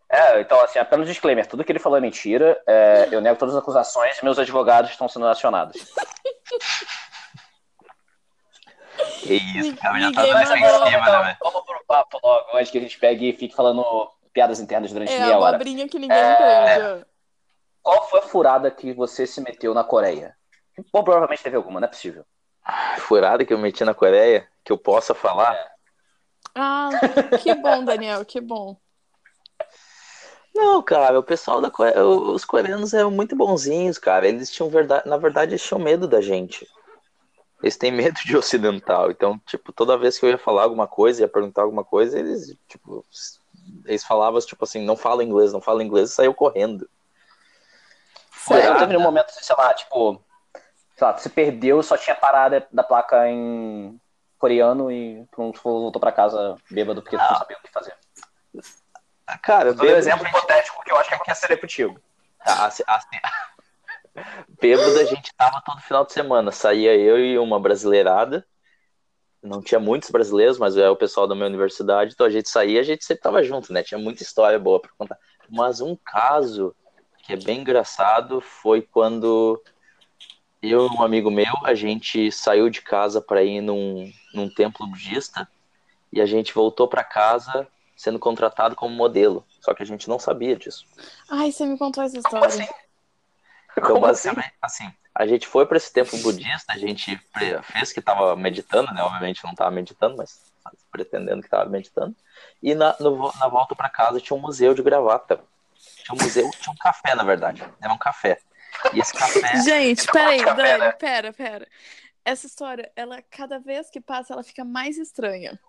É, 0.09 0.41
então, 0.41 0.59
assim, 0.61 0.77
apenas 0.77 1.07
disclaimer: 1.07 1.47
tudo 1.47 1.63
que 1.63 1.71
ele 1.71 1.79
falou 1.79 1.97
é 1.97 2.01
mentira. 2.01 2.61
é, 2.67 3.07
eu 3.09 3.21
nego 3.21 3.37
todas 3.39 3.55
as 3.55 3.61
acusações 3.61 4.17
e 4.19 4.23
meus 4.25 4.37
advogados 4.37 4.91
estão 4.91 5.07
sendo 5.07 5.27
acionados. 5.27 5.77
Que 9.27 9.33
isso, 9.57 9.75
cara, 9.77 9.99
já 9.99 10.11
tá 10.11 10.21
Ninguém 10.21 10.33
dando 10.33 10.55
em 10.55 10.69
cima, 10.91 11.05
né, 11.11 11.23
velho? 11.23 11.37
Vamos 11.41 11.61
pro 11.65 11.83
papo 11.87 12.19
logo, 12.23 12.57
antes 12.57 12.71
que 12.71 12.77
a 12.77 12.81
gente 12.81 12.99
pegue 12.99 13.29
e 13.29 13.33
fique 13.33 13.55
falando 13.55 13.83
piadas 14.31 14.59
internas 14.59 14.91
durante 14.91 15.11
É 15.11 15.19
meia 15.19 15.35
a 15.35 15.39
hora. 15.39 15.49
abobrinha 15.55 15.87
que 15.87 15.97
ninguém 15.97 16.17
É. 16.17 16.75
entende. 16.75 17.05
Qual 17.81 18.07
foi 18.09 18.19
a 18.19 18.23
furada 18.23 18.69
que 18.69 18.93
você 18.93 19.25
se 19.25 19.41
meteu 19.41 19.73
na 19.73 19.83
Coreia? 19.83 20.35
Bom, 20.91 21.03
provavelmente 21.03 21.41
teve 21.41 21.55
alguma, 21.55 21.79
não 21.79 21.87
é 21.87 21.89
possível. 21.89 22.25
Furada 22.99 23.45
que 23.45 23.53
eu 23.53 23.57
meti 23.57 23.83
na 23.83 23.93
Coreia, 23.93 24.47
que 24.63 24.71
eu 24.71 24.77
possa 24.77 25.13
falar. 25.15 25.55
Ah, 26.53 26.89
que 27.41 27.53
bom, 27.55 27.83
Daniel, 27.83 28.23
que 28.25 28.39
bom. 28.41 28.77
Não, 30.53 30.81
cara, 30.81 31.19
o 31.19 31.23
pessoal 31.23 31.61
da 31.61 31.69
Coreia, 31.69 32.03
os 32.05 32.45
coreanos 32.45 32.93
eram 32.93 33.11
muito 33.11 33.35
bonzinhos, 33.35 33.97
cara. 33.97 34.27
Eles 34.27 34.51
tinham 34.51 34.69
verdade, 34.69 35.07
na 35.07 35.17
verdade, 35.17 35.51
eles 35.51 35.63
tinham 35.63 35.79
medo 35.79 36.07
da 36.07 36.21
gente. 36.21 36.67
Eles 37.65 37.77
têm 37.77 37.91
medo 37.91 38.13
de 38.23 38.37
ocidental. 38.37 39.09
Então, 39.09 39.41
tipo, 39.43 39.73
toda 39.73 39.97
vez 39.97 40.19
que 40.19 40.25
eu 40.27 40.29
ia 40.29 40.37
falar 40.37 40.61
alguma 40.61 40.87
coisa, 40.87 41.23
ia 41.23 41.27
perguntar 41.27 41.63
alguma 41.63 41.83
coisa, 41.83 42.19
eles, 42.19 42.55
tipo, 42.67 43.03
eles 43.85 44.03
falavam, 44.03 44.39
tipo 44.39 44.63
assim, 44.63 44.85
não 44.85 44.95
fala 44.95 45.23
inglês, 45.23 45.51
não 45.51 45.59
fala 45.59 45.83
inglês, 45.83 46.11
e 46.11 46.13
saiu 46.13 46.31
correndo. 46.31 46.87
Você 48.31 48.61
Furada. 48.61 48.77
teve 48.81 48.95
um 48.95 49.01
momento, 49.01 49.31
sei 49.31 49.55
lá, 49.57 49.73
tipo, 49.73 50.21
sei 50.95 51.07
lá, 51.07 51.17
você 51.17 51.27
perdeu, 51.27 51.81
só 51.81 51.97
tinha 51.97 52.15
parada 52.15 52.67
da 52.71 52.83
placa 52.83 53.27
em 53.27 53.99
coreano 54.37 54.91
e 54.91 55.25
tu 55.31 55.41
não 55.41 55.51
voltou 55.51 55.99
pra 55.99 56.11
casa 56.11 56.57
bêbado 56.69 57.01
porque 57.01 57.17
tu 57.17 57.23
não 57.23 57.35
sabia 57.35 57.57
o 57.57 57.61
que 57.63 57.71
fazer. 57.71 57.95
Cara, 59.41 59.73
dando 59.73 59.89
um 59.89 59.95
exemplo 59.95 60.27
hipotético 60.27 60.83
que 60.83 60.91
eu 60.91 60.97
acho 60.97 61.09
que 61.09 61.15
aconteceria 61.15 61.57
contigo. 61.57 61.99
Tá, 62.45 62.67
assim, 62.67 62.83
assim, 62.85 63.07
bêbado 64.59 64.97
a 64.99 65.03
gente 65.03 65.33
tava 65.35 65.61
todo 65.65 65.81
final 65.81 66.05
de 66.05 66.13
semana. 66.13 66.51
Saía 66.51 66.95
eu 66.95 67.17
e 67.19 67.37
uma 67.37 67.59
brasileirada. 67.59 68.45
Não 69.41 69.61
tinha 69.61 69.79
muitos 69.79 70.09
brasileiros, 70.09 70.57
mas 70.57 70.75
é 70.75 70.89
o 70.89 70.95
pessoal 70.95 71.27
da 71.27 71.35
minha 71.35 71.47
universidade. 71.47 72.13
Então 72.13 72.25
a 72.25 72.29
gente 72.29 72.49
saía, 72.49 72.79
a 72.79 72.83
gente 72.83 73.05
sempre 73.05 73.21
tava 73.21 73.43
junto, 73.43 73.71
né? 73.71 73.83
Tinha 73.83 73.99
muita 73.99 74.23
história 74.23 74.57
boa 74.57 74.79
pra 74.79 74.91
contar. 74.97 75.17
Mas 75.49 75.81
um 75.81 75.95
caso 75.95 76.75
que 77.23 77.33
é 77.33 77.37
bem 77.37 77.61
engraçado 77.61 78.41
foi 78.41 78.81
quando 78.81 79.61
eu 80.61 80.87
e 80.87 80.89
um 80.97 81.03
amigo 81.03 81.29
meu, 81.29 81.53
a 81.63 81.75
gente 81.75 82.31
saiu 82.31 82.69
de 82.69 82.81
casa 82.81 83.21
para 83.21 83.43
ir 83.43 83.61
num, 83.61 84.11
num 84.33 84.49
templo 84.49 84.87
budista 84.87 85.47
e 86.11 86.19
a 86.19 86.25
gente 86.25 86.53
voltou 86.53 86.87
para 86.87 87.03
casa 87.03 87.67
sendo 87.95 88.17
contratado 88.19 88.75
como 88.75 88.93
modelo. 88.95 89.45
Só 89.61 89.73
que 89.73 89.83
a 89.83 89.85
gente 89.85 90.09
não 90.09 90.17
sabia 90.19 90.55
disso. 90.55 90.85
Ai, 91.29 91.51
você 91.51 91.65
me 91.65 91.77
contou 91.77 92.03
essa 92.03 92.21
Como 92.21 92.43
história. 92.45 92.63
assim? 92.65 92.73
Então, 93.77 93.93
Como 93.93 94.05
assim? 94.05 94.29
basicamente, 94.29 94.53
assim, 94.61 94.93
a 95.13 95.27
gente 95.27 95.47
foi 95.47 95.65
para 95.65 95.77
esse 95.77 95.91
templo 95.91 96.17
budista, 96.19 96.73
a 96.73 96.77
gente 96.77 97.17
pre- 97.33 97.61
fez 97.63 97.91
que 97.91 97.99
estava 97.99 98.35
meditando, 98.35 98.93
né? 98.93 99.01
Obviamente 99.03 99.43
não 99.43 99.51
estava 99.51 99.71
meditando, 99.71 100.17
mas 100.17 100.51
pretendendo 100.91 101.41
que 101.41 101.47
estava 101.47 101.69
meditando. 101.69 102.15
E 102.61 102.73
na, 102.73 102.95
no 102.99 103.31
na 103.39 103.47
volta 103.47 103.75
para 103.75 103.89
casa 103.89 104.19
tinha 104.19 104.35
um 104.35 104.41
museu 104.41 104.73
de 104.73 104.81
gravata. 104.81 105.39
Tinha 106.03 106.15
um 106.15 106.23
museu, 106.23 106.49
tinha 106.51 106.71
um 106.71 106.77
café, 106.77 107.15
na 107.15 107.23
verdade. 107.23 107.63
Era 107.81 107.93
um 107.93 107.97
café. 107.97 108.39
E 108.93 108.99
esse 108.99 109.13
café. 109.13 109.55
Gente, 109.63 110.05
peraí, 110.07 110.43
café, 110.43 110.63
Dani, 110.63 110.79
né? 110.79 110.91
pera, 110.93 111.33
pera. 111.33 111.67
Essa 112.23 112.47
história, 112.47 112.91
ela, 112.95 113.21
cada 113.21 113.59
vez 113.59 113.89
que 113.89 114.01
passa, 114.01 114.33
ela 114.33 114.43
fica 114.43 114.65
mais 114.65 114.97
estranha. 114.97 115.59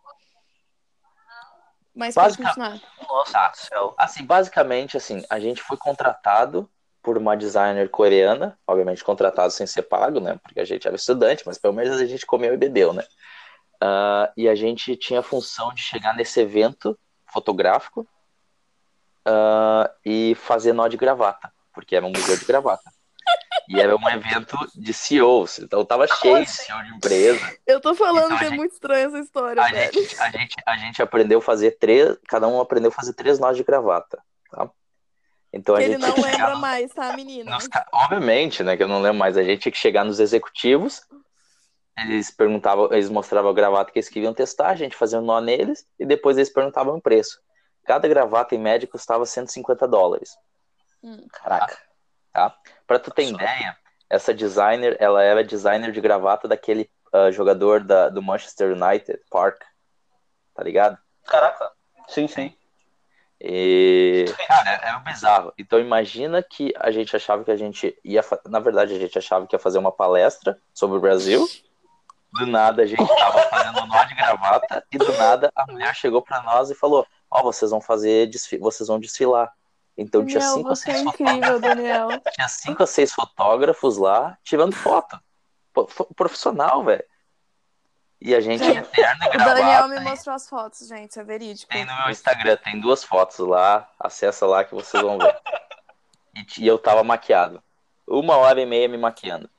Mas 1.95 2.15
pode 2.15 2.37
continuar. 2.37 2.79
Nossa 3.09 3.53
céu. 3.55 3.95
Assim, 3.97 4.25
basicamente, 4.25 4.97
assim, 4.97 5.25
a 5.31 5.41
gente 5.41 5.63
foi 5.63 5.77
contratado 5.77 6.71
por 7.07 7.17
uma 7.17 7.37
designer 7.37 7.89
coreana, 7.89 8.59
obviamente 8.67 9.05
contratado 9.05 9.53
sem 9.53 9.65
ser 9.65 9.83
pago, 9.83 10.19
né? 10.19 10.41
Porque 10.43 10.59
a 10.59 10.65
gente 10.65 10.89
era 10.89 10.97
estudante, 10.97 11.45
mas 11.47 11.57
pelo 11.57 11.73
menos 11.73 12.01
a 12.01 12.05
gente 12.05 12.27
comeu 12.27 12.53
e 12.53 12.57
bebeu, 12.57 12.93
né? 12.93 13.05
Ah, 13.81 14.33
e 14.37 14.49
a 14.49 14.57
gente 14.57 14.97
tinha 14.97 15.21
a 15.21 15.23
função 15.23 15.73
de 15.73 15.81
chegar 15.81 16.17
nesse 16.17 16.41
evento 16.41 16.99
fotográfico 17.25 18.05
ah, 19.25 19.89
e 20.05 20.35
fazer 20.35 20.73
nó 20.73 20.89
de 20.89 20.97
gravata, 20.97 21.53
porque 21.73 21.95
era 21.95 22.05
um 22.05 22.11
museu 22.11 22.37
de 22.37 22.45
gravata. 22.45 22.91
E 23.69 23.81
era 23.81 23.95
um 23.97 24.09
evento 24.09 24.57
de 24.75 24.93
CEOs, 24.93 25.61
então 25.61 25.85
tava 25.85 26.09
cheio 26.09 26.37
de 26.39 26.43
assim? 26.43 26.65
CEO 26.65 26.83
de 26.83 26.95
empresa. 26.97 27.57
Eu 27.65 27.81
tô 27.81 27.95
falando 27.95 28.27
Então, 28.27 28.39
que 28.39 28.45
é 28.45 28.49
gente- 28.49 28.57
muito 28.57 28.73
estranha 28.73 29.07
essa 29.07 29.19
história, 29.21 29.63
A 29.63 29.69
gente, 29.69 30.21
a, 30.21 30.31
gente, 30.31 30.55
a 30.67 30.77
gente 30.77 31.03
aprendeu 31.03 31.39
a 31.39 31.43
fazer 31.43 31.79
três, 31.79 32.17
cada 32.29 32.49
um 32.49 32.61
aprendeu 32.61 32.91
a 32.91 32.95
fazer 32.95 33.13
três 33.13 33.39
nós 33.39 33.57
de 33.57 33.63
gravata, 33.63 34.19
tá? 34.51 34.69
Então 35.57 35.75
a 35.75 35.79
Que 35.79 35.85
ele 35.85 35.93
gente 35.95 36.03
não 36.03 36.15
que 36.15 36.23
chegar 36.23 36.37
lembra 36.39 36.55
no- 36.55 36.61
mais, 36.61 36.93
tá, 36.93 37.13
menina? 37.13 37.51
nos 37.51 37.67
ca- 37.69 37.87
obviamente, 37.93 38.63
né, 38.63 38.77
que 38.77 38.83
eu 38.83 38.89
não 38.89 39.01
lembro 39.01 39.19
mais, 39.19 39.37
a 39.37 39.43
gente 39.43 39.61
tinha 39.63 39.73
que 39.73 39.79
chegar 39.79 40.05
nos 40.05 40.21
executivos, 40.21 41.03
eles 41.99 42.31
perguntavam, 42.31 42.93
eles 42.93 43.09
mostravam 43.09 43.51
a 43.51 43.55
gravata 43.55 43.91
que 43.91 43.99
eles 43.99 44.09
queriam 44.09 44.35
testar, 44.35 44.69
a 44.69 44.75
gente 44.77 44.95
fazia 44.95 45.19
um 45.19 45.23
nó 45.25 45.41
neles, 45.41 45.87
e 45.99 46.05
depois 46.05 46.37
eles 46.37 46.51
perguntavam 46.53 46.97
o 46.97 47.01
preço. 47.01 47.41
Cada 47.87 48.07
gravata 48.07 48.55
em 48.55 48.59
média 48.59 48.87
custava 48.87 49.25
150 49.25 49.89
dólares. 49.89 50.37
Caraca. 51.33 51.79
Pra 52.87 52.99
tu 52.99 53.11
ter 53.11 53.25
ideia, 53.31 53.77
essa 54.11 54.35
designer, 54.35 54.97
ela 55.01 55.23
era 55.23 55.43
designer 55.43 55.91
de 55.91 56.01
gravata 56.01 56.47
daquele 56.47 56.91
ah, 57.13 57.31
jogador 57.31 57.83
da, 57.83 58.09
do 58.11 58.21
Manchester 58.21 58.73
United, 58.77 59.19
Park, 59.31 59.63
tá 60.55 60.63
ligado? 60.63 60.99
Caraca. 61.25 61.71
Sim, 62.09 62.29
sim. 62.29 62.55
E, 63.41 64.25
cara, 64.47 64.71
é, 64.83 64.89
é 64.91 64.99
bizarro. 65.01 65.53
Então 65.59 65.79
imagina 65.79 66.43
que 66.43 66.73
a 66.79 66.91
gente 66.91 67.15
achava 67.15 67.45
que 67.45 67.51
a 67.51 67.57
gente 67.57 67.97
ia, 68.05 68.23
fa- 68.23 68.41
na 68.47 68.59
verdade 68.59 68.95
a 68.95 68.99
gente 68.99 69.17
achava 69.19 69.47
que 69.47 69.55
ia 69.55 69.59
fazer 69.61 69.79
uma 69.79 69.93
palestra 69.93 70.59
sobre 70.73 70.97
o 70.97 71.01
Brasil. 71.01 71.47
Do 72.33 72.47
nada 72.47 72.83
a 72.83 72.87
gente 72.87 73.07
tava 73.17 73.39
fazendo 73.49 73.81
um 73.83 73.87
nó 73.87 74.05
de 74.05 74.15
gravata 74.15 74.85
e 74.93 74.99
do 74.99 75.13
nada 75.17 75.51
a 75.55 75.67
mulher 75.71 75.95
chegou 75.95 76.21
pra 76.23 76.43
nós 76.43 76.71
e 76.71 76.75
falou: 76.75 77.07
"Ó, 77.31 77.43
vocês 77.43 77.71
vão 77.71 77.81
fazer 77.81 78.27
desfi 78.29 78.59
vocês 78.59 78.89
vão 78.89 78.99
desfilar". 78.99 79.51
Então 79.97 80.25
tinha 80.27 80.41
Daniel, 80.41 80.55
cinco, 80.57 80.69
ou 80.69 80.77
você 80.77 80.91
é 80.91 80.95
seis 80.95 81.07
incrível, 81.07 81.35
fotógrafos, 81.35 81.61
Daniel. 81.63 82.09
tinha 82.35 82.49
cinco 82.49 82.83
ou 82.83 82.87
seis 82.87 83.13
fotógrafos 83.13 83.97
lá 83.97 84.37
tirando 84.45 84.75
foto. 84.75 85.19
Pô, 85.73 85.87
Profissional, 86.15 86.85
velho. 86.85 87.05
E 88.21 88.35
a 88.35 88.41
gente 88.41 88.63
Gente, 88.65 88.79
eterno 88.79 89.25
e 89.25 89.37
O. 89.37 89.45
Daniel 89.45 89.89
me 89.89 90.01
mostrou 90.01 90.35
as 90.35 90.49
fotos, 90.49 90.87
gente, 90.89 91.11
isso 91.11 91.21
é 91.21 91.25
verídico. 91.25 91.71
tem 91.71 91.85
no 91.85 91.95
meu 91.97 92.11
Instagram, 92.11 92.57
tem 92.57 92.81
duas 92.81 93.05
fotos 93.05 93.39
lá. 93.39 93.89
Acessa 93.99 94.47
lá 94.47 94.65
que 94.65 94.75
vocês 94.75 95.03
vão 95.03 95.19
ver. 95.19 95.37
E, 96.35 96.47
e 96.65 96.67
eu 96.67 96.79
tava 96.79 97.03
maquiado. 97.05 97.63
Uma 98.07 98.37
hora 98.37 98.61
e 98.61 98.67
meia 98.67 98.89
me 98.89 98.97
maquiando. 98.97 99.51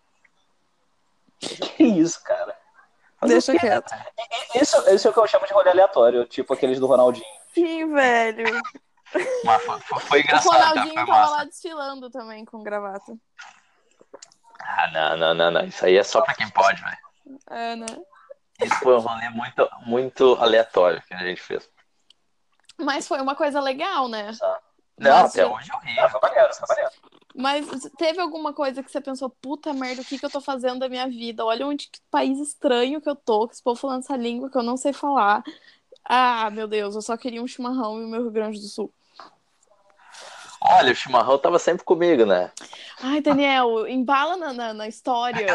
Que 1.40 1.84
isso, 1.84 2.24
cara. 2.24 2.56
Fazer 3.20 3.34
Deixa 3.34 3.52
o 3.52 3.56
quê? 3.56 3.68
quieto. 3.68 3.92
Isso, 4.56 4.90
isso 4.90 5.08
é 5.08 5.12
o 5.12 5.14
que 5.14 5.20
eu 5.20 5.28
chamo 5.28 5.46
de 5.48 5.54
rolê 5.54 5.70
aleatório, 5.72 6.26
tipo 6.26 6.54
aqueles 6.54 6.80
do 6.80 6.88
Ronaldinho. 6.88 7.26
Sim, 7.54 7.92
velho. 7.94 8.62
Mas 9.44 9.64
foi, 9.64 9.80
foi- 9.82 10.00
foi 10.02 10.20
O 10.20 10.22
engraçado, 10.24 10.52
cara. 10.54 10.70
Ronaldinho 10.70 10.96
Foi 10.96 11.06
tava 11.16 11.30
lá 11.32 11.44
desfilando 11.46 12.10
também 12.10 12.46
com 12.46 12.64
gravata. 12.64 13.16
Ah, 14.60 14.92
não, 14.92 15.18
não, 15.18 15.34
não, 15.34 15.52
não. 15.52 15.66
Isso 15.66 15.86
aí 15.86 15.98
é 15.98 16.04
só 16.04 16.22
pra 16.22 16.34
quem 16.36 16.50
pode, 16.50 16.82
velho. 16.82 16.98
É, 17.50 17.76
né? 17.76 17.86
Isso 18.60 18.76
foi 18.80 18.96
um 18.96 19.00
rolê 19.00 19.30
muito, 19.30 19.70
muito 19.86 20.34
aleatório 20.40 21.02
que 21.08 21.14
a 21.14 21.20
gente 21.20 21.42
fez. 21.42 21.70
Mas 22.78 23.08
foi 23.08 23.20
uma 23.22 23.36
coisa 23.36 23.60
legal, 23.60 24.08
né? 24.08 24.32
Não, 24.98 25.12
Mas 25.22 25.32
até 25.32 25.44
eu- 25.44 25.52
hoje 25.52 25.70
eu 25.72 25.80
ri. 25.80 26.00
Ah, 26.00 26.20
maneiro, 26.22 26.54
foi 26.56 26.68
maneiro. 26.70 26.92
Mas 27.36 27.68
teve 27.98 28.20
alguma 28.20 28.52
coisa 28.52 28.82
que 28.82 28.92
você 28.92 29.00
pensou, 29.00 29.30
puta 29.30 29.72
merda, 29.74 30.02
o 30.02 30.06
que, 30.06 30.18
que 30.18 30.26
eu 30.26 30.30
tô 30.30 30.42
fazendo 30.42 30.80
da 30.80 30.90
minha 30.90 31.08
vida? 31.08 31.46
Olha 31.46 31.68
onde 31.68 31.88
que 31.88 32.00
país 32.10 32.40
estranho 32.40 33.00
que 33.00 33.08
eu 33.10 33.16
tô, 33.16 33.48
que 33.48 33.54
esse 33.54 33.62
povo 33.62 33.80
falando 33.80 34.02
essa 34.04 34.18
língua 34.18 34.50
que 34.50 34.58
eu 34.58 34.64
não 34.64 34.76
sei 34.76 34.92
falar. 34.92 35.44
Ah, 36.04 36.50
meu 36.50 36.68
Deus, 36.68 36.96
eu 36.96 37.02
só 37.02 37.16
queria 37.16 37.42
um 37.44 37.48
chimarrão 37.48 38.02
e 38.02 38.06
o 38.06 38.08
meu 38.08 38.22
Rio 38.24 38.32
Grande 38.32 38.60
do 38.60 38.68
Sul. 38.68 38.92
Olha, 40.60 40.92
o 40.92 40.96
chimarrão 40.96 41.38
tava 41.38 41.60
sempre 41.60 41.84
comigo, 41.86 42.26
né? 42.26 42.52
Ai, 43.00 43.22
Daniel, 43.22 43.88
embala 43.88 44.36
na, 44.36 44.54
na, 44.54 44.74
na 44.74 44.88
história. 44.88 45.46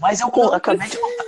Mas 0.00 0.20
eu 0.20 0.30
con- 0.30 0.54
acabei 0.54 0.88
de 0.88 0.96
contar. 0.96 1.24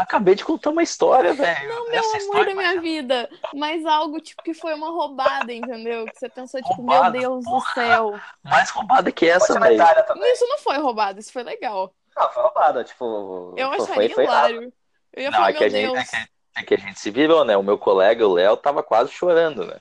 Acabei 0.00 0.34
de 0.34 0.44
contar 0.44 0.70
uma 0.70 0.82
história, 0.82 1.32
velho. 1.34 1.68
Não, 1.68 1.88
meu 1.88 2.00
Essa 2.00 2.16
amor 2.24 2.44
da 2.46 2.54
minha 2.54 2.80
vida. 2.80 3.30
Mas 3.54 3.86
algo, 3.86 4.20
tipo, 4.20 4.42
que 4.42 4.52
foi 4.52 4.74
uma 4.74 4.90
roubada, 4.90 5.52
entendeu? 5.52 6.04
Que 6.06 6.18
você 6.18 6.28
pensou, 6.28 6.60
tipo, 6.60 6.74
Roubada, 6.74 7.10
meu 7.12 7.20
Deus 7.20 7.44
porra. 7.44 7.58
do 7.60 7.74
céu. 7.74 8.20
mais 8.42 8.70
roubada 8.70 9.12
que 9.12 9.28
essa, 9.28 9.58
velho. 9.60 9.74
Itália 9.76 10.02
também. 10.02 10.32
Isso 10.32 10.44
não 10.48 10.58
foi 10.58 10.78
roubado, 10.78 11.20
isso 11.20 11.32
foi 11.32 11.44
legal. 11.44 11.94
Não, 12.16 12.30
foi 12.32 12.42
roubada, 12.42 12.82
tipo. 12.82 13.54
Eu 13.56 13.68
foi, 13.68 13.76
acharia 13.84 13.94
foi, 13.94 14.08
foi 14.14 14.24
errado. 14.24 14.50
hilário. 14.50 14.72
Eu 15.12 15.22
ia 15.22 15.30
Não, 15.30 15.38
falar, 15.38 15.50
é 15.50 15.52
que, 15.52 15.58
meu 15.60 15.66
a 15.66 15.70
gente, 15.70 15.92
Deus. 15.92 15.98
é, 15.98 16.04
que, 16.04 16.28
é 16.56 16.62
que 16.64 16.74
a 16.74 16.78
gente 16.78 16.98
se 17.00 17.10
virou, 17.12 17.44
né? 17.44 17.56
O 17.56 17.62
meu 17.62 17.78
colega, 17.78 18.26
o 18.26 18.32
Léo, 18.34 18.56
tava 18.56 18.82
quase 18.82 19.12
chorando, 19.12 19.64
né? 19.64 19.78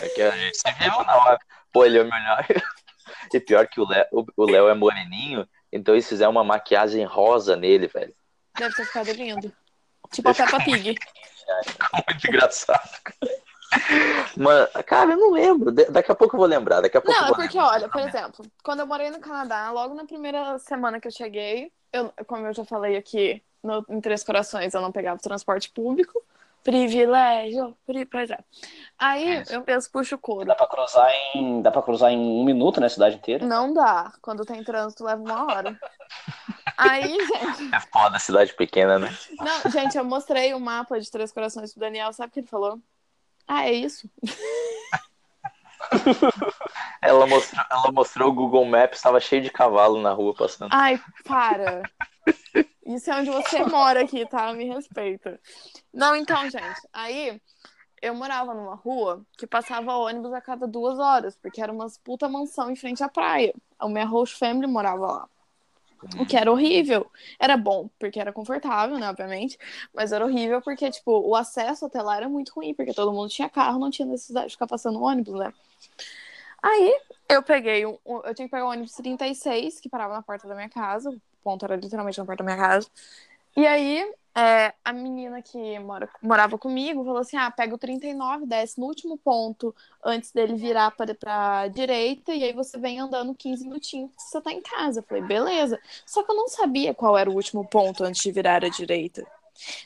É 0.00 0.08
que 0.08 0.22
a 0.22 0.30
gente 0.38 0.58
se 0.58 0.72
virou 0.74 1.04
na 1.04 1.16
hora. 1.16 1.38
Pô, 1.72 1.84
ele 1.84 1.98
é 1.98 2.02
o 2.02 2.04
melhor. 2.08 2.46
E 3.32 3.40
pior 3.40 3.66
que 3.68 3.80
o 3.80 3.88
Léo, 3.88 4.06
o 4.36 4.44
Léo 4.44 4.68
é 4.68 4.74
moreninho, 4.74 5.46
então 5.72 5.94
eles 5.94 6.08
fizeram 6.08 6.32
uma 6.32 6.42
maquiagem 6.44 7.04
rosa 7.04 7.54
nele, 7.56 7.86
velho. 7.86 8.14
Deve 8.58 8.74
ter 8.74 8.84
ficado 8.86 9.12
lindo. 9.12 9.52
Tipo 10.12 10.28
a 10.30 10.34
Peppa 10.34 10.58
Pig. 10.64 10.94
Muito 12.08 12.28
engraçado. 12.28 12.88
Mas, 14.36 14.70
cara, 14.84 15.12
eu 15.12 15.16
não 15.16 15.32
lembro. 15.32 15.72
Da- 15.72 15.84
Daqui 15.84 16.10
a 16.12 16.14
pouco 16.14 16.36
eu 16.36 16.38
vou 16.38 16.46
lembrar. 16.48 16.80
Daqui 16.80 16.96
a 16.96 17.00
pouco 17.00 17.18
Não, 17.18 17.26
é 17.26 17.30
porque, 17.30 17.42
lembrar. 17.58 17.66
olha, 17.74 17.88
por 17.88 18.00
exemplo, 18.00 18.46
quando 18.62 18.80
eu 18.80 18.86
morei 18.86 19.10
no 19.10 19.18
Canadá, 19.20 19.70
logo 19.70 19.94
na 19.94 20.04
primeira 20.04 20.58
semana 20.58 21.00
que 21.00 21.08
eu 21.08 21.12
cheguei, 21.12 21.72
eu, 21.92 22.12
como 22.26 22.46
eu 22.46 22.54
já 22.54 22.64
falei 22.64 22.96
aqui 22.96 23.42
no, 23.62 23.84
em 23.88 24.00
Três 24.00 24.22
Corações, 24.22 24.72
eu 24.74 24.80
não 24.80 24.92
pegava 24.92 25.16
o 25.18 25.22
transporte 25.22 25.70
público. 25.70 26.22
Privilégio. 26.62 27.76
Pri, 27.86 28.04
pois 28.06 28.28
é. 28.28 28.38
Aí 28.98 29.40
Isso. 29.40 29.52
eu 29.52 29.62
penso, 29.62 29.88
puxo 29.90 30.16
o 30.16 30.18
couro. 30.18 30.44
Dá 30.46 30.54
pra 30.56 30.66
cruzar 30.66 31.08
em. 31.34 31.62
Dá 31.62 31.70
pra 31.70 31.80
cruzar 31.82 32.10
em 32.10 32.18
um 32.18 32.44
minuto, 32.44 32.80
né? 32.80 32.88
Cidade 32.88 33.14
inteira. 33.16 33.46
Não 33.46 33.72
dá. 33.72 34.12
Quando 34.20 34.44
tem 34.44 34.64
trânsito, 34.64 35.04
leva 35.04 35.22
uma 35.22 35.44
hora. 35.46 35.78
Aí, 36.76 37.18
gente. 37.26 37.74
É 37.74 37.80
foda, 37.80 38.18
cidade 38.18 38.54
pequena, 38.54 38.98
né? 38.98 39.16
Não, 39.38 39.70
gente, 39.70 39.96
eu 39.96 40.04
mostrei 40.04 40.52
o 40.54 40.60
mapa 40.60 41.00
de 41.00 41.10
Três 41.10 41.32
Corações 41.32 41.72
pro 41.72 41.80
Daniel. 41.80 42.12
Sabe 42.12 42.28
o 42.28 42.32
que 42.32 42.40
ele 42.40 42.46
falou? 42.46 42.80
Ah, 43.46 43.66
é 43.66 43.72
isso? 43.72 44.10
Ela 47.00 47.26
mostrou, 47.26 47.64
ela 47.70 47.92
mostrou 47.92 48.30
o 48.30 48.34
Google 48.34 48.64
Maps, 48.64 49.00
tava 49.00 49.20
cheio 49.20 49.42
de 49.42 49.50
cavalo 49.50 50.00
na 50.00 50.12
rua 50.12 50.34
passando. 50.34 50.70
Ai, 50.72 51.00
para. 51.24 51.82
Isso 52.84 53.10
é 53.10 53.20
onde 53.20 53.30
você 53.30 53.64
mora 53.64 54.02
aqui, 54.02 54.26
tá? 54.26 54.52
Me 54.52 54.64
respeita. 54.64 55.40
Não, 55.92 56.16
então, 56.16 56.42
gente, 56.50 56.80
aí 56.92 57.40
eu 58.02 58.14
morava 58.14 58.54
numa 58.54 58.74
rua 58.74 59.24
que 59.36 59.46
passava 59.46 59.96
ônibus 59.96 60.32
a 60.32 60.40
cada 60.40 60.66
duas 60.66 60.98
horas, 60.98 61.36
porque 61.36 61.60
era 61.60 61.72
uma 61.72 61.86
puta 62.04 62.28
mansão 62.28 62.70
em 62.70 62.76
frente 62.76 63.02
à 63.02 63.08
praia. 63.08 63.54
A 63.78 63.88
minha 63.88 64.06
host 64.06 64.36
family 64.36 64.66
morava 64.66 65.06
lá. 65.06 65.28
O 66.18 66.26
que 66.26 66.36
era 66.36 66.50
horrível. 66.50 67.10
Era 67.38 67.56
bom, 67.56 67.88
porque 67.98 68.20
era 68.20 68.32
confortável, 68.32 68.98
né, 68.98 69.08
obviamente. 69.08 69.58
Mas 69.94 70.12
era 70.12 70.24
horrível 70.24 70.60
porque, 70.62 70.90
tipo, 70.90 71.10
o 71.26 71.34
acesso 71.34 71.86
até 71.86 72.02
lá 72.02 72.16
era 72.16 72.28
muito 72.28 72.52
ruim, 72.54 72.74
porque 72.74 72.92
todo 72.94 73.12
mundo 73.12 73.28
tinha 73.30 73.48
carro, 73.48 73.78
não 73.78 73.90
tinha 73.90 74.06
necessidade 74.06 74.48
de 74.48 74.52
ficar 74.54 74.66
passando 74.66 75.02
ônibus, 75.02 75.34
né? 75.38 75.52
Aí 76.62 76.98
eu 77.28 77.42
peguei 77.42 77.86
um. 77.86 77.98
um- 78.04 78.20
Eu 78.24 78.34
tinha 78.34 78.46
que 78.46 78.50
pegar 78.50 78.64
o 78.66 78.70
ônibus 78.70 78.92
36, 78.92 79.80
que 79.80 79.88
parava 79.88 80.14
na 80.14 80.22
porta 80.22 80.48
da 80.48 80.54
minha 80.54 80.68
casa. 80.68 81.10
O 81.10 81.20
ponto 81.42 81.64
era 81.64 81.76
literalmente 81.76 82.18
na 82.18 82.24
porta 82.26 82.42
da 82.42 82.54
minha 82.54 82.56
casa. 82.68 82.88
E 83.56 83.66
aí, 83.66 84.04
é, 84.38 84.74
a 84.84 84.92
menina 84.92 85.40
que 85.40 85.78
mora, 85.78 86.10
morava 86.20 86.58
comigo 86.58 87.02
falou 87.02 87.20
assim: 87.20 87.38
ah, 87.38 87.50
pega 87.50 87.74
o 87.74 87.78
39, 87.78 88.44
desce 88.44 88.78
no 88.78 88.86
último 88.86 89.16
ponto 89.16 89.74
antes 90.04 90.30
dele 90.30 90.56
virar 90.56 90.90
para 90.90 91.14
pra 91.14 91.68
direita, 91.68 92.34
e 92.34 92.44
aí 92.44 92.52
você 92.52 92.78
vem 92.78 93.00
andando 93.00 93.34
15 93.34 93.64
minutinhos 93.64 94.10
que 94.14 94.22
você 94.22 94.38
tá 94.42 94.52
em 94.52 94.60
casa. 94.60 95.00
Eu 95.00 95.04
falei, 95.04 95.22
beleza. 95.22 95.80
Só 96.04 96.22
que 96.22 96.30
eu 96.30 96.36
não 96.36 96.48
sabia 96.48 96.92
qual 96.92 97.16
era 97.16 97.30
o 97.30 97.34
último 97.34 97.66
ponto 97.66 98.04
antes 98.04 98.22
de 98.22 98.30
virar 98.30 98.62
à 98.62 98.68
direita. 98.68 99.26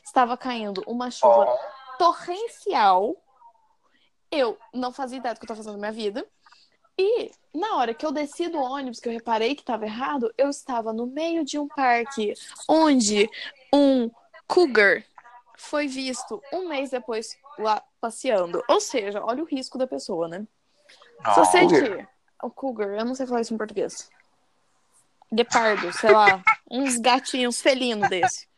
Estava 0.04 0.36
caindo 0.36 0.82
uma 0.84 1.12
chuva 1.12 1.46
torrencial. 1.96 3.14
Eu 4.32 4.58
não 4.74 4.92
fazia 4.92 5.18
ideia 5.18 5.32
do 5.32 5.38
que 5.38 5.44
eu 5.44 5.46
estava 5.46 5.58
fazendo 5.58 5.80
na 5.80 5.90
minha 5.90 5.92
vida. 5.92 6.26
E 6.98 7.30
na 7.54 7.76
hora 7.76 7.94
que 7.94 8.04
eu 8.04 8.10
desci 8.10 8.48
do 8.48 8.58
ônibus, 8.58 8.98
que 8.98 9.08
eu 9.08 9.12
reparei 9.12 9.54
que 9.54 9.62
estava 9.62 9.86
errado, 9.86 10.32
eu 10.36 10.50
estava 10.50 10.92
no 10.92 11.06
meio 11.06 11.44
de 11.44 11.56
um 11.56 11.68
parque 11.68 12.34
onde 12.68 13.30
um 13.72 14.10
cougar 14.54 15.04
foi 15.56 15.86
visto 15.86 16.42
um 16.52 16.68
mês 16.68 16.90
depois 16.90 17.36
lá 17.58 17.82
passeando. 18.00 18.62
Ou 18.68 18.80
seja, 18.80 19.22
olha 19.24 19.42
o 19.42 19.46
risco 19.46 19.78
da 19.78 19.86
pessoa, 19.86 20.26
né? 20.26 20.46
Só 21.34 21.44
sei 21.44 21.66
que 21.68 22.06
o 22.42 22.50
cougar, 22.50 22.88
eu 22.98 23.04
não 23.04 23.14
sei 23.14 23.26
falar 23.26 23.42
isso 23.42 23.54
em 23.54 23.58
português. 23.58 24.10
Guepardo, 25.32 25.92
sei 25.92 26.10
lá, 26.10 26.42
uns 26.70 26.98
gatinhos 26.98 27.60
felinos 27.60 28.08
desse. 28.08 28.48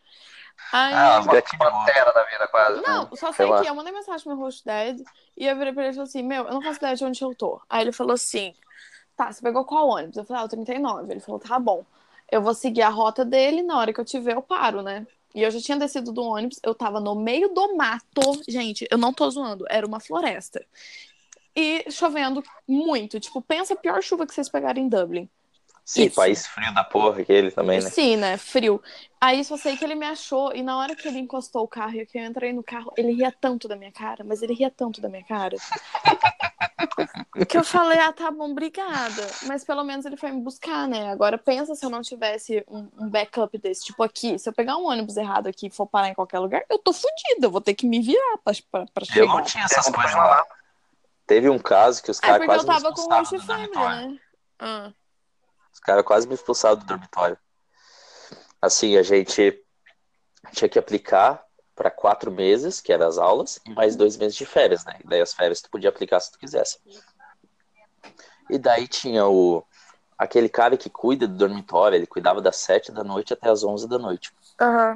Aí, 0.72 0.94
Ah, 0.94 1.20
os 1.20 1.26
gatinhos. 1.26 1.58
Pantera 1.58 2.12
da 2.12 2.24
vida, 2.24 2.48
quase. 2.48 2.80
não, 2.80 3.08
só 3.14 3.26
sei 3.32 3.46
sei 3.46 3.50
lá. 3.50 3.60
que 3.62 3.68
eu 3.68 3.74
mandei 3.74 3.92
mensagem 3.92 4.22
pro 4.24 4.34
meu 4.34 4.44
host 4.44 4.64
dad 4.64 4.98
e 5.36 5.46
eu 5.46 5.56
virei 5.58 5.72
pra 5.72 5.82
ele 5.82 5.90
e 5.92 5.94
falei 5.94 6.08
assim: 6.08 6.22
Meu, 6.22 6.44
eu 6.46 6.54
não 6.54 6.62
faço 6.62 6.78
ideia 6.78 6.94
de 6.96 7.04
onde 7.04 7.22
eu 7.22 7.34
tô. 7.34 7.60
Aí 7.68 7.82
ele 7.82 7.92
falou 7.92 8.14
assim: 8.14 8.54
Tá, 9.16 9.30
você 9.30 9.42
pegou 9.42 9.64
qual 9.66 9.88
ônibus? 9.88 10.16
Eu 10.16 10.24
falei: 10.24 10.42
Ah, 10.42 10.46
o 10.46 10.48
39. 10.48 11.12
Ele 11.12 11.20
falou: 11.20 11.40
Tá 11.40 11.58
bom. 11.58 11.84
Eu 12.30 12.40
vou 12.40 12.54
seguir 12.54 12.82
a 12.82 12.88
rota 12.88 13.24
dele, 13.24 13.62
na 13.62 13.76
hora 13.78 13.92
que 13.92 14.00
eu 14.00 14.04
tiver, 14.04 14.34
eu 14.34 14.40
paro, 14.42 14.80
né? 14.80 15.06
E 15.34 15.42
eu 15.42 15.50
já 15.50 15.60
tinha 15.60 15.78
descido 15.78 16.12
do 16.12 16.22
ônibus, 16.22 16.58
eu 16.62 16.74
tava 16.74 17.00
no 17.00 17.14
meio 17.14 17.48
do 17.48 17.76
mato. 17.76 18.42
Gente, 18.48 18.86
eu 18.90 18.98
não 18.98 19.12
tô 19.12 19.28
zoando, 19.30 19.64
era 19.68 19.86
uma 19.86 20.00
floresta. 20.00 20.64
E 21.54 21.84
chovendo 21.90 22.42
muito. 22.66 23.20
Tipo, 23.20 23.40
pensa 23.42 23.74
a 23.74 23.76
pior 23.76 24.02
chuva 24.02 24.26
que 24.26 24.34
vocês 24.34 24.48
pegaram 24.48 24.80
em 24.80 24.88
Dublin. 24.88 25.28
Sim, 25.84 26.04
Isso. 26.04 26.14
país 26.14 26.46
frio 26.46 26.72
da 26.72 26.84
porra 26.84 27.20
aquele 27.20 27.50
também, 27.50 27.80
né? 27.80 27.90
Sim, 27.90 28.16
né? 28.16 28.36
Frio. 28.36 28.80
Aí 29.20 29.44
só 29.44 29.56
sei 29.56 29.76
que 29.76 29.84
ele 29.84 29.94
me 29.94 30.06
achou, 30.06 30.54
e 30.54 30.62
na 30.62 30.78
hora 30.78 30.94
que 30.94 31.08
ele 31.08 31.18
encostou 31.18 31.64
o 31.64 31.68
carro 31.68 31.96
e 31.96 32.06
que 32.06 32.18
eu 32.18 32.24
entrei 32.24 32.52
no 32.52 32.62
carro, 32.62 32.92
ele 32.96 33.12
ria 33.12 33.32
tanto 33.32 33.66
da 33.66 33.74
minha 33.74 33.90
cara, 33.90 34.24
mas 34.24 34.42
ele 34.42 34.54
ria 34.54 34.70
tanto 34.70 35.00
da 35.00 35.08
minha 35.08 35.24
cara. 35.24 35.56
Que 37.48 37.56
eu 37.58 37.64
falei, 37.64 37.98
ah, 37.98 38.12
tá 38.12 38.30
bom, 38.30 38.50
obrigada. 38.50 39.26
Mas 39.46 39.64
pelo 39.64 39.82
menos 39.84 40.04
ele 40.04 40.16
foi 40.16 40.30
me 40.30 40.40
buscar, 40.40 40.86
né? 40.88 41.10
Agora 41.10 41.36
pensa 41.38 41.74
se 41.74 41.84
eu 41.84 41.90
não 41.90 42.02
tivesse 42.02 42.64
um, 42.68 42.88
um 42.98 43.08
backup 43.08 43.56
desse, 43.58 43.84
tipo 43.84 44.02
aqui, 44.02 44.38
se 44.38 44.48
eu 44.48 44.52
pegar 44.52 44.76
um 44.76 44.86
ônibus 44.86 45.16
errado 45.16 45.46
aqui 45.46 45.66
e 45.66 45.70
for 45.70 45.86
parar 45.86 46.08
em 46.08 46.14
qualquer 46.14 46.38
lugar, 46.38 46.62
eu 46.68 46.78
tô 46.78 46.92
fodida, 46.92 47.46
eu 47.46 47.50
vou 47.50 47.60
ter 47.60 47.74
que 47.74 47.86
me 47.86 48.00
virar 48.00 48.38
pra, 48.44 48.52
pra, 48.70 48.86
pra 48.92 49.04
Eu 49.16 49.26
não 49.26 49.34
chegar. 49.36 49.44
tinha 49.46 49.64
essas 49.64 49.88
coisas 49.88 50.14
lá. 50.14 50.44
Teve 51.26 51.48
um 51.48 51.58
caso 51.58 52.02
que 52.02 52.10
os 52.10 52.18
É 52.18 52.22
caras 52.22 52.40
eu 52.40 52.46
quase 52.46 52.66
me 52.66 52.72
tava 52.74 52.92
com 52.94 53.00
o 53.00 53.22
expulsaram 53.22 53.40
do 53.40 53.46
dormitório. 53.46 54.10
né? 54.12 54.18
Ah. 54.58 54.92
Os 55.72 55.80
caras 55.80 56.04
quase 56.04 56.28
me 56.28 56.34
expulsaram 56.34 56.76
do 56.76 56.84
dormitório. 56.84 57.38
Assim, 58.60 58.96
a 58.96 59.02
gente 59.02 59.58
tinha 60.52 60.68
que 60.68 60.78
aplicar 60.78 61.42
para 61.74 61.90
quatro 61.90 62.30
meses, 62.30 62.80
que 62.80 62.92
eram 62.92 63.08
as 63.08 63.18
aulas, 63.18 63.60
e 63.66 63.70
mais 63.70 63.96
dois 63.96 64.16
meses 64.16 64.36
de 64.36 64.46
férias, 64.46 64.84
né? 64.84 64.98
E 65.02 65.06
daí 65.06 65.20
as 65.20 65.32
férias 65.32 65.60
tu 65.62 65.70
podia 65.70 65.88
aplicar 65.88 66.20
se 66.20 66.32
tu 66.32 66.38
quisesse. 66.38 66.78
E 68.50 68.58
daí 68.58 68.86
tinha 68.86 69.26
o 69.26 69.64
aquele 70.18 70.48
cara 70.48 70.76
que 70.76 70.88
cuida 70.88 71.26
do 71.26 71.34
dormitório, 71.34 71.96
ele 71.96 72.06
cuidava 72.06 72.40
das 72.40 72.56
sete 72.56 72.92
da 72.92 73.02
noite 73.02 73.32
até 73.32 73.48
as 73.50 73.64
onze 73.64 73.88
da 73.88 73.98
noite. 73.98 74.32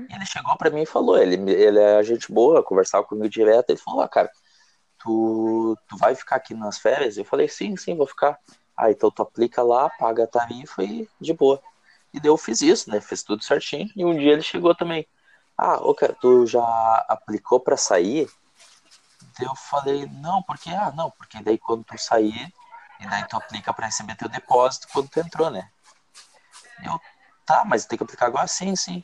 E 0.08 0.14
ele 0.14 0.24
chegou 0.24 0.56
pra 0.56 0.70
mim 0.70 0.82
e 0.82 0.86
falou, 0.86 1.18
ele, 1.18 1.34
ele 1.50 1.80
é 1.80 2.02
gente 2.04 2.30
boa, 2.30 2.62
conversava 2.62 3.04
comigo 3.04 3.28
direto, 3.28 3.70
ele 3.70 3.78
falou, 3.78 4.02
ah, 4.02 4.08
cara, 4.08 4.30
tu, 4.98 5.76
tu 5.88 5.96
vai 5.96 6.14
ficar 6.14 6.36
aqui 6.36 6.54
nas 6.54 6.78
férias? 6.78 7.16
Eu 7.16 7.24
falei, 7.24 7.48
sim, 7.48 7.76
sim, 7.76 7.96
vou 7.96 8.06
ficar. 8.06 8.38
Ah, 8.76 8.90
então 8.90 9.10
tu 9.10 9.22
aplica 9.22 9.62
lá, 9.62 9.90
paga 9.90 10.24
a 10.24 10.28
tarifa 10.28 10.84
e 10.84 11.08
de 11.20 11.32
boa. 11.32 11.60
E 12.12 12.20
daí 12.20 12.30
eu 12.30 12.36
fiz 12.36 12.60
isso, 12.62 12.90
né? 12.90 13.00
Fiz 13.00 13.22
tudo 13.22 13.42
certinho. 13.42 13.90
E 13.96 14.04
um 14.04 14.16
dia 14.16 14.32
ele 14.32 14.42
chegou 14.42 14.74
também. 14.74 15.06
Ah, 15.56 15.76
ô 15.76 15.94
cara, 15.94 16.14
tu 16.20 16.46
já 16.46 16.62
aplicou 17.08 17.58
pra 17.60 17.76
sair? 17.76 18.28
Eu 19.40 19.54
falei, 19.54 20.06
não, 20.06 20.42
porque 20.42 20.70
ah, 20.70 20.92
não, 20.94 21.10
porque 21.10 21.42
daí 21.42 21.58
quando 21.58 21.84
tu 21.84 21.98
sair, 21.98 22.52
e 23.00 23.06
daí 23.06 23.26
tu 23.28 23.36
aplica 23.36 23.72
pra 23.72 23.86
receber 23.86 24.16
teu 24.16 24.28
depósito 24.28 24.88
quando 24.92 25.08
tu 25.08 25.20
entrou, 25.20 25.50
né? 25.50 25.68
Eu, 26.84 26.98
tá, 27.44 27.64
mas 27.64 27.86
tem 27.86 27.96
que 27.96 28.04
aplicar 28.04 28.26
agora? 28.26 28.46
Sim, 28.46 28.74
sim. 28.76 29.02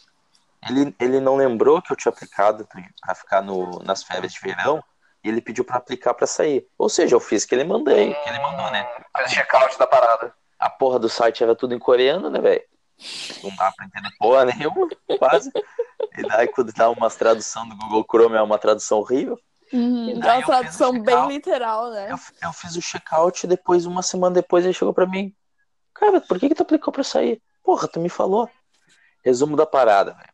Ele, 0.69 0.95
ele 0.99 1.21
não 1.21 1.37
lembrou 1.37 1.83
que 1.83 1.93
eu 1.93 1.97
tinha 1.97 2.13
aplicado 2.13 2.67
pra 3.01 3.15
ficar 3.15 3.43
no, 3.43 3.81
nas 3.81 4.03
férias 4.03 4.33
de 4.33 4.41
verão 4.41 4.83
e 5.25 5.29
ele 5.29 5.41
pediu 5.41 5.65
pra 5.65 5.77
aplicar 5.77 6.15
pra 6.15 6.27
sair. 6.27 6.67
Ou 6.79 6.89
seja, 6.89 7.17
eu 7.17 7.21
fiz 7.21 7.45
o 7.45 7.49
que 7.49 7.55
ele 7.55 7.65
mandei, 7.65 8.15
que 8.15 8.29
ele 8.29 8.39
mandou, 8.39 8.71
né? 8.71 8.87
Fez 9.17 9.33
check-out 9.33 9.79
da 9.79 9.87
parada. 9.87 10.35
A 10.59 10.71
porra 10.71 10.99
do 10.99 11.09
site 11.09 11.43
era 11.43 11.57
tudo 11.57 11.75
em 11.75 11.79
coreano, 11.79 12.31
né, 12.31 12.41
velho? 12.41 12.63
Não 13.43 13.55
dava 13.57 13.75
pra 13.77 13.87
entender 13.87 14.11
porra 14.19 14.45
nenhuma, 14.47 14.89
quase. 15.19 15.51
E 16.17 16.23
daí, 16.29 16.49
quando 16.49 16.73
dá 16.73 16.91
umas 16.91 17.17
tradução 17.17 17.69
do 17.69 17.77
Google 17.77 18.05
Chrome, 18.09 18.37
é 18.37 18.43
uma 18.43 18.59
tradução 18.59 18.99
horrível. 18.99 19.39
Uhum. 19.73 20.19
Daí 20.21 20.39
uma 20.39 20.47
tradução 20.47 21.01
bem 21.01 21.29
literal, 21.29 21.91
né? 21.91 22.13
Eu, 22.13 22.19
eu 22.43 22.53
fiz 22.53 22.77
o 22.77 22.81
check-out 22.83 23.45
e 23.45 23.49
depois, 23.49 23.87
uma 23.87 24.03
semana 24.03 24.35
depois, 24.35 24.65
ele 24.65 24.75
chegou 24.75 24.93
pra 24.93 25.07
mim. 25.07 25.35
Cara, 25.95 26.21
por 26.21 26.39
que 26.39 26.49
que 26.49 26.55
tu 26.55 26.63
aplicou 26.63 26.93
pra 26.93 27.03
sair? 27.03 27.41
Porra, 27.63 27.89
tu 27.89 27.99
me 28.01 28.09
falou. 28.09 28.49
Resumo 29.25 29.57
da 29.57 29.65
parada, 29.65 30.13
velho. 30.13 30.33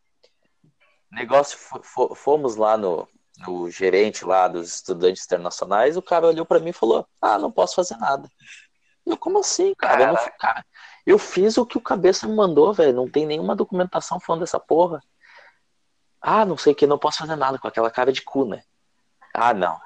Negócio, 1.11 1.57
fo- 1.57 1.81
fo- 1.83 2.15
fomos 2.15 2.55
lá 2.55 2.75
no, 2.77 3.07
no 3.39 3.69
gerente 3.69 4.25
lá 4.25 4.47
dos 4.47 4.75
estudantes 4.75 5.23
internacionais, 5.25 5.97
o 5.97 6.01
cara 6.01 6.27
olhou 6.27 6.45
para 6.45 6.59
mim 6.59 6.69
e 6.69 6.73
falou: 6.73 7.07
Ah, 7.21 7.37
não 7.37 7.51
posso 7.51 7.75
fazer 7.75 7.97
nada. 7.97 8.29
Eu, 9.05 9.17
como 9.17 9.39
assim, 9.39 9.73
cara? 9.75 10.03
Eu, 10.03 10.07
não, 10.13 10.31
cara, 10.39 10.65
eu 11.05 11.17
fiz 11.17 11.57
o 11.57 11.65
que 11.65 11.77
o 11.77 11.81
cabeça 11.81 12.27
me 12.27 12.35
mandou, 12.35 12.73
velho. 12.73 12.93
Não 12.93 13.09
tem 13.09 13.25
nenhuma 13.25 13.55
documentação 13.55 14.19
falando 14.19 14.41
dessa 14.41 14.59
porra. 14.59 15.01
Ah, 16.21 16.45
não 16.45 16.57
sei 16.57 16.73
o 16.73 16.75
que, 16.75 16.85
não 16.87 16.97
posso 16.99 17.19
fazer 17.19 17.35
nada 17.35 17.57
com 17.57 17.67
aquela 17.67 17.89
cara 17.89 18.11
de 18.11 18.21
cu, 18.21 18.45
né? 18.45 18.61
Ah, 19.33 19.53
não. 19.53 19.79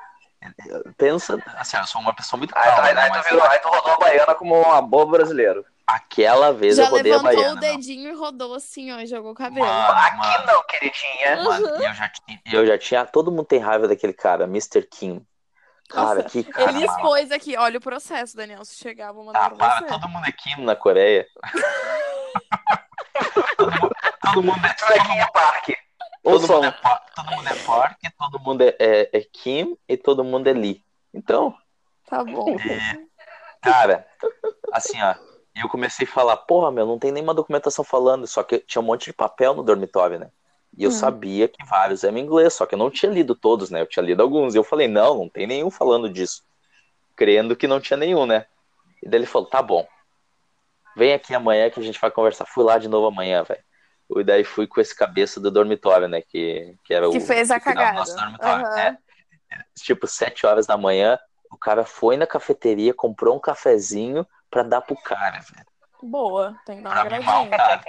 Pensa, 0.97 1.41
assim, 1.57 1.77
eu 1.77 1.85
sou 1.85 2.01
uma 2.01 2.13
pessoa 2.13 2.37
muito 2.37 2.53
calma. 2.53 2.83
Aí, 2.83 2.97
aí, 2.97 3.11
tu, 3.11 3.23
virou, 3.29 3.43
aí 3.43 3.59
tu 3.59 3.67
rodou 3.69 3.93
a 3.93 3.97
baiana 3.97 4.35
como 4.35 4.59
uma 4.59 4.81
boa 4.81 5.05
brasileiro. 5.05 5.65
Aquela 5.87 6.51
vez 6.51 6.75
Já 6.77 6.85
eu 6.85 6.89
rodei 6.89 7.13
a 7.13 7.19
baiana. 7.19 7.41
levantou 7.41 7.57
o 7.57 7.59
dedinho 7.75 8.09
e 8.11 8.15
rodou 8.15 8.53
assim, 8.55 8.91
ó, 8.91 8.99
e 8.99 9.05
jogou 9.05 9.31
o 9.31 9.35
cabelo. 9.35 9.65
Mano, 9.65 9.93
Aqui 9.99 10.17
mano, 10.17 10.45
não, 10.47 10.63
queridinha. 10.63 11.43
mano, 11.43 11.67
eu, 11.67 11.93
já, 11.93 12.09
tinha- 12.09 12.41
eu 12.51 12.65
já 12.65 12.77
tinha. 12.77 13.05
Todo 13.05 13.31
mundo 13.31 13.45
tem 13.45 13.59
raiva 13.59 13.87
daquele 13.87 14.13
cara, 14.13 14.45
Mr. 14.45 14.81
Kim. 14.83 15.25
Cara, 15.93 16.23
que 16.23 16.43
cara. 16.43 16.71
Ele 16.71 16.85
expôs 16.85 17.31
aqui, 17.31 17.55
olha 17.57 17.77
o 17.77 17.81
processo, 17.81 18.35
Daniel. 18.35 18.65
Se 18.65 18.75
chegar, 18.75 19.11
vou 19.11 19.25
mandar 19.25 19.45
Ah, 19.45 19.49
pra 19.49 19.57
para, 19.57 19.77
você. 19.79 19.85
todo 19.93 20.09
mundo 20.09 20.25
é 20.27 20.31
Kim 20.31 20.63
na 20.63 20.75
Coreia. 20.75 21.27
todo, 23.57 23.71
mundo, 23.71 23.95
todo 24.21 24.43
mundo 24.43 24.65
é. 24.65 24.73
Tu 24.73 24.85
é 24.93 24.99
Kim 24.99 25.31
Park. 25.33 25.69
Ou 26.23 26.33
Todo 26.33 26.47
som. 26.47 26.53
mundo 26.55 26.65
é, 26.67 26.71
todo 27.15 27.31
mundo 27.35 27.47
é 27.49 27.55
Park, 27.65 27.99
todo 28.17 28.39
mundo 28.39 28.61
é, 28.63 28.75
é- 28.79 29.09
é 29.17 29.21
Kim 29.31 29.77
e 29.87 29.97
todo 29.97 30.23
mundo 30.23 30.47
é 30.47 30.53
Lee. 30.53 30.83
Então, 31.13 31.53
Tá 32.09 32.23
bom. 32.23 32.55
cara, 33.61 34.07
assim, 34.71 35.01
ó, 35.01 35.15
eu 35.55 35.67
comecei 35.69 36.07
a 36.07 36.09
falar, 36.09 36.37
porra, 36.37 36.71
meu, 36.71 36.85
não 36.85 36.97
tem 36.97 37.11
nenhuma 37.11 37.33
documentação 37.33 37.83
falando, 37.83 38.25
só 38.25 38.41
que 38.41 38.59
tinha 38.59 38.81
um 38.81 38.85
monte 38.85 39.05
de 39.05 39.13
papel 39.13 39.53
no 39.53 39.63
dormitório, 39.63 40.17
né? 40.19 40.31
E 40.75 40.83
eu 40.83 40.89
Hum. 40.89 40.93
sabia 40.93 41.47
que 41.47 41.63
vários 41.65 42.03
eram 42.03 42.17
em 42.17 42.21
inglês, 42.21 42.53
só 42.53 42.65
que 42.65 42.73
eu 42.75 42.79
não 42.79 42.89
tinha 42.89 43.11
lido 43.11 43.35
todos, 43.35 43.69
né? 43.69 43.81
Eu 43.81 43.87
tinha 43.87 44.03
lido 44.03 44.21
alguns. 44.21 44.55
E 44.55 44.57
eu 44.57 44.63
falei, 44.63 44.87
não, 44.87 45.17
não 45.19 45.29
tem 45.29 45.45
nenhum 45.45 45.69
falando 45.69 46.09
disso. 46.09 46.43
Crendo 47.15 47.55
que 47.55 47.67
não 47.67 47.79
tinha 47.79 47.97
nenhum, 47.97 48.25
né? 48.25 48.45
E 49.01 49.07
daí 49.07 49.19
ele 49.19 49.27
falou, 49.27 49.47
tá 49.47 49.61
bom. 49.61 49.87
Vem 50.95 51.13
aqui 51.13 51.33
amanhã 51.33 51.69
que 51.69 51.79
a 51.79 51.83
gente 51.83 51.99
vai 51.99 52.09
conversar. 52.09 52.45
Fui 52.45 52.63
lá 52.63 52.77
de 52.77 52.87
novo 52.87 53.07
amanhã, 53.07 53.43
velho. 53.43 53.63
E 54.15 54.23
daí 54.23 54.43
fui 54.43 54.67
com 54.67 54.79
esse 54.81 54.95
cabeça 54.95 55.39
do 55.39 55.49
dormitório, 55.49 56.07
né? 56.07 56.21
Que, 56.21 56.75
que 56.83 56.93
era 56.93 57.09
Que 57.09 57.17
o. 57.17 57.21
fez 57.21 57.49
a 57.51 57.59
que 57.59 57.65
cuidava 57.65 57.91
do 57.91 57.95
cagada. 57.95 57.99
nosso 57.99 58.15
dormitório. 58.15 58.65
Aham. 58.65 58.79
É. 58.79 58.97
Tipo, 59.79 60.07
sete 60.07 60.45
horas 60.45 60.65
da 60.65 60.77
manhã, 60.77 61.19
o 61.51 61.57
cara 61.57 61.85
foi 61.85 62.17
na 62.17 62.25
cafeteria, 62.25 62.93
comprou 62.93 63.35
um 63.35 63.39
cafezinho 63.39 64.25
pra 64.49 64.63
dar 64.63 64.81
pro 64.81 64.95
cara, 64.95 65.39
velho. 65.39 65.65
Boa, 66.01 66.55
tem 66.65 66.77
que 66.77 66.83
dar 66.83 67.05
uma 67.05 67.19
Pra 67.19 67.83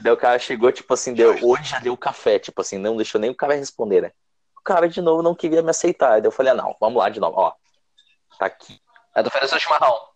daí 0.00 0.12
o 0.12 0.16
cara 0.16 0.38
chegou, 0.38 0.72
tipo 0.72 0.92
assim, 0.94 1.12
deu, 1.12 1.36
hoje 1.42 1.64
já 1.64 1.78
deu 1.78 1.96
café, 1.96 2.38
tipo 2.38 2.60
assim, 2.60 2.78
não 2.78 2.96
deixou 2.96 3.20
nem 3.20 3.30
o 3.30 3.34
cara 3.34 3.54
responder, 3.54 4.02
né? 4.02 4.12
O 4.56 4.62
cara 4.62 4.88
de 4.88 5.02
novo 5.02 5.22
não 5.22 5.34
queria 5.34 5.62
me 5.62 5.70
aceitar. 5.70 6.20
Daí 6.20 6.28
eu 6.28 6.32
falei, 6.32 6.52
ah, 6.52 6.54
não, 6.54 6.76
vamos 6.80 6.98
lá 6.98 7.08
de 7.08 7.20
novo, 7.20 7.38
ó. 7.38 7.52
Tá 8.38 8.46
aqui. 8.46 8.80
Aí 9.14 9.22
tu 9.22 9.26
ofereceu 9.26 9.58
chimarrão. 9.58 10.08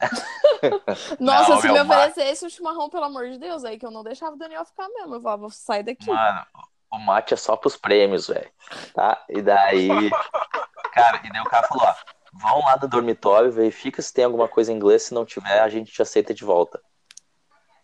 Nossa, 1.18 1.50
Não, 1.50 1.60
se 1.60 1.68
me 1.68 1.82
Mar- 1.82 2.08
oferecesse 2.08 2.46
o 2.46 2.50
chimarrão, 2.50 2.88
pelo 2.88 3.04
amor 3.04 3.28
de 3.28 3.38
Deus, 3.38 3.64
aí 3.64 3.78
que 3.78 3.84
eu 3.84 3.90
não 3.90 4.02
deixava 4.02 4.34
o 4.34 4.38
Daniel 4.38 4.64
ficar 4.64 4.88
mesmo. 4.88 5.14
Eu 5.14 5.20
falava, 5.20 5.48
sai 5.50 5.82
daqui. 5.82 6.06
Mano, 6.06 6.46
o 6.90 6.98
mate 6.98 7.34
é 7.34 7.36
só 7.36 7.56
pros 7.56 7.76
prêmios, 7.76 8.28
velho. 8.28 8.50
Tá? 8.94 9.24
E 9.28 9.42
daí. 9.42 9.88
Cara, 10.92 11.20
e 11.24 11.30
daí 11.32 11.40
o 11.40 11.44
cara 11.44 11.66
falou, 11.68 11.84
ó, 11.84 11.94
vão 12.32 12.60
lá 12.60 12.76
no 12.80 12.88
dormitório, 12.88 13.52
verifica 13.52 14.02
se 14.02 14.12
tem 14.12 14.24
alguma 14.24 14.48
coisa 14.48 14.72
em 14.72 14.76
inglês, 14.76 15.04
se 15.04 15.14
não 15.14 15.24
tiver, 15.24 15.60
a 15.60 15.68
gente 15.68 15.92
te 15.92 16.02
aceita 16.02 16.34
de 16.34 16.44
volta. 16.44 16.82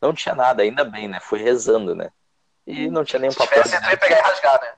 Não 0.06 0.14
tinha 0.14 0.34
nada, 0.36 0.62
ainda 0.62 0.84
bem, 0.84 1.08
né? 1.08 1.18
Foi 1.20 1.40
rezando, 1.40 1.94
né? 1.94 2.10
E 2.64 2.88
não 2.88 3.04
tinha 3.04 3.18
nenhum 3.18 3.32
Se 3.32 3.38
papel. 3.38 3.62
tivesse, 3.64 3.82
tu 3.84 3.90
ia 3.90 3.96
pegar 3.96 4.18
e 4.18 4.22
rasgar, 4.22 4.60
né? 4.60 4.72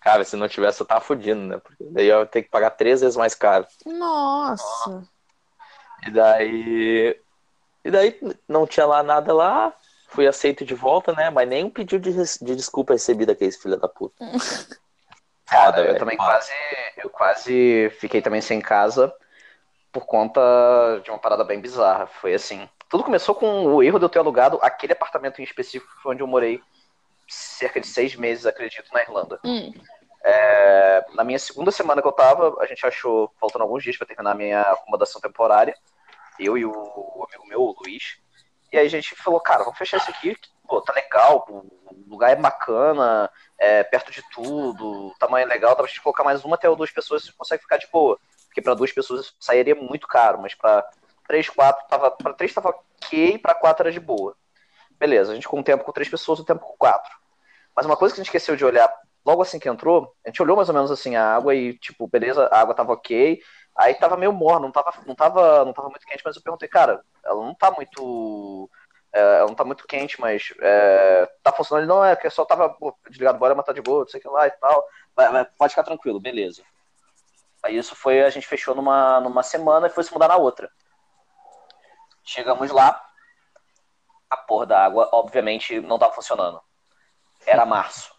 Cara, 0.00 0.24
se 0.24 0.34
não 0.34 0.48
tivesse, 0.48 0.80
eu 0.80 0.86
tava 0.86 1.00
fudindo, 1.00 1.40
né? 1.46 1.58
Porque 1.58 1.84
daí 1.92 2.08
eu 2.08 2.20
ia 2.20 2.26
ter 2.26 2.42
que 2.42 2.50
pagar 2.50 2.70
três 2.70 3.00
vezes 3.00 3.16
mais 3.16 3.34
caro. 3.34 3.66
Nossa. 3.86 5.08
E 6.06 6.10
daí. 6.10 7.20
E 7.84 7.90
daí 7.90 8.18
não 8.48 8.66
tinha 8.66 8.86
lá 8.86 9.02
nada 9.02 9.32
lá. 9.32 9.72
Fui 10.08 10.26
aceito 10.26 10.64
de 10.64 10.74
volta, 10.74 11.12
né? 11.12 11.30
Mas 11.30 11.48
nem 11.48 11.64
um 11.64 11.70
pedido 11.70 12.02
de, 12.02 12.10
res- 12.16 12.38
de 12.40 12.56
desculpa 12.56 12.94
recebi 12.94 13.24
daqueles 13.26 13.56
filha 13.60 13.76
da 13.76 13.88
puta. 13.88 14.14
Cara, 15.46 15.66
Foda, 15.66 15.78
eu 15.80 15.86
velho, 15.86 15.98
também 15.98 16.16
quase, 16.16 16.52
eu 16.96 17.08
quase 17.10 17.90
fiquei 18.00 18.20
também 18.20 18.40
sem 18.40 18.60
casa 18.60 19.12
por 19.90 20.04
conta 20.04 20.40
de 21.02 21.10
uma 21.10 21.18
parada 21.18 21.42
bem 21.42 21.60
bizarra. 21.60 22.06
Foi 22.06 22.34
assim, 22.34 22.68
tudo 22.88 23.04
começou 23.04 23.34
com 23.34 23.66
o 23.66 23.82
erro 23.82 23.98
de 23.98 24.04
eu 24.04 24.08
ter 24.08 24.18
alugado 24.18 24.58
aquele 24.62 24.92
apartamento 24.92 25.40
em 25.40 25.44
específico 25.44 25.92
onde 26.06 26.22
eu 26.22 26.26
morei 26.26 26.62
cerca 27.28 27.80
de 27.80 27.86
seis 27.86 28.16
meses, 28.16 28.46
acredito, 28.46 28.92
na 28.92 29.02
Irlanda. 29.02 29.38
Hum. 29.44 29.72
É, 30.24 31.04
na 31.14 31.22
minha 31.22 31.38
segunda 31.38 31.70
semana 31.70 32.00
que 32.00 32.08
eu 32.08 32.12
tava, 32.12 32.56
a 32.60 32.66
gente 32.66 32.84
achou, 32.86 33.30
faltando 33.38 33.64
alguns 33.64 33.82
dias 33.82 33.96
para 33.96 34.06
terminar 34.06 34.32
a 34.32 34.34
minha 34.34 34.62
acomodação 34.62 35.20
temporária, 35.20 35.76
eu 36.38 36.56
e 36.56 36.64
o 36.64 37.26
amigo 37.28 37.46
meu, 37.46 37.60
o 37.60 37.76
Luiz. 37.82 38.18
E 38.72 38.78
aí 38.78 38.86
a 38.86 38.90
gente 38.90 39.14
falou, 39.14 39.40
cara, 39.40 39.64
vamos 39.64 39.78
fechar 39.78 39.98
isso 39.98 40.10
aqui, 40.10 40.36
pô, 40.66 40.80
tá 40.80 40.92
legal, 40.92 41.46
o 41.48 42.10
lugar 42.10 42.30
é 42.30 42.36
bacana, 42.36 43.30
é 43.58 43.82
perto 43.82 44.10
de 44.10 44.22
tudo, 44.30 45.14
tamanho 45.18 45.44
é 45.44 45.46
legal, 45.46 45.70
dá 45.70 45.82
pra 45.82 45.86
gente 45.86 46.02
colocar 46.02 46.24
mais 46.24 46.44
uma 46.44 46.56
até 46.56 46.68
duas 46.74 46.90
pessoas, 46.90 47.24
você 47.24 47.32
consegue 47.32 47.62
ficar 47.62 47.76
de 47.76 47.86
boa. 47.88 48.18
Porque 48.46 48.62
para 48.62 48.74
duas 48.74 48.92
pessoas 48.92 49.34
sairia 49.38 49.74
muito 49.74 50.06
caro, 50.06 50.40
mas 50.40 50.54
para 50.54 50.88
3, 51.28 51.48
4 51.50 51.86
tava. 51.88 52.10
Pra 52.10 52.32
3 52.32 52.52
tava 52.52 52.70
ok, 52.70 53.38
pra 53.38 53.54
4 53.54 53.84
era 53.84 53.92
de 53.92 54.00
boa. 54.00 54.34
Beleza, 54.98 55.30
a 55.30 55.34
gente 55.34 55.46
com 55.46 55.60
o 55.60 55.62
tempo 55.62 55.84
com 55.84 55.92
3 55.92 56.08
pessoas, 56.08 56.40
o 56.40 56.44
tempo 56.44 56.60
com 56.60 56.76
4. 56.76 57.16
Mas 57.76 57.86
uma 57.86 57.96
coisa 57.96 58.12
que 58.12 58.20
a 58.20 58.24
gente 58.24 58.28
esqueceu 58.28 58.56
de 58.56 58.64
olhar 58.64 58.92
logo 59.24 59.42
assim 59.42 59.58
que 59.58 59.68
entrou, 59.68 60.14
a 60.24 60.28
gente 60.28 60.42
olhou 60.42 60.56
mais 60.56 60.68
ou 60.68 60.74
menos 60.74 60.90
assim 60.90 61.14
a 61.14 61.36
água 61.36 61.54
e, 61.54 61.78
tipo, 61.78 62.08
beleza, 62.08 62.46
a 62.46 62.60
água 62.60 62.74
tava 62.74 62.94
ok. 62.94 63.40
Aí 63.76 63.94
tava 63.94 64.16
meio 64.16 64.32
morno, 64.32 64.66
não 64.66 64.72
tava, 64.72 64.92
não 65.06 65.14
tava, 65.14 65.64
não 65.64 65.72
tava 65.72 65.88
muito 65.90 66.06
quente, 66.06 66.22
mas 66.24 66.34
eu 66.34 66.42
perguntei, 66.42 66.68
cara, 66.68 67.00
ela 67.24 67.44
não 67.44 67.54
tá 67.54 67.70
muito. 67.70 68.68
É, 69.12 69.20
ela 69.38 69.46
não 69.46 69.54
tá 69.54 69.64
muito 69.64 69.86
quente, 69.86 70.20
mas 70.20 70.52
é, 70.60 71.30
tá 71.42 71.52
funcionando. 71.52 71.84
Ele, 71.84 71.88
não, 71.88 72.04
é 72.04 72.14
porque 72.14 72.30
só 72.30 72.44
tava 72.44 72.70
pô, 72.70 72.96
desligado, 73.08 73.38
bora 73.38 73.54
matar 73.54 73.72
de 73.74 73.82
boa, 73.82 74.00
não 74.00 74.08
sei 74.08 74.18
o 74.18 74.22
que 74.22 74.28
lá 74.28 74.46
e 74.46 74.50
tal. 74.52 74.84
mas 75.14 75.46
pode 75.56 75.72
ficar 75.72 75.84
tranquilo, 75.84 76.20
beleza. 76.20 76.62
Aí 77.62 77.76
isso 77.76 77.94
foi, 77.94 78.22
a 78.22 78.30
gente 78.30 78.46
fechou 78.46 78.74
numa, 78.74 79.20
numa 79.20 79.42
semana 79.42 79.86
e 79.88 79.90
foi 79.90 80.04
se 80.04 80.12
mudar 80.12 80.28
na 80.28 80.36
outra. 80.36 80.70
Chegamos 82.28 82.70
lá, 82.70 83.02
a 84.28 84.36
porra 84.36 84.66
da 84.66 84.84
água, 84.84 85.08
obviamente, 85.12 85.80
não 85.80 85.98
tava 85.98 86.12
funcionando. 86.12 86.60
Era 87.46 87.64
março. 87.64 88.12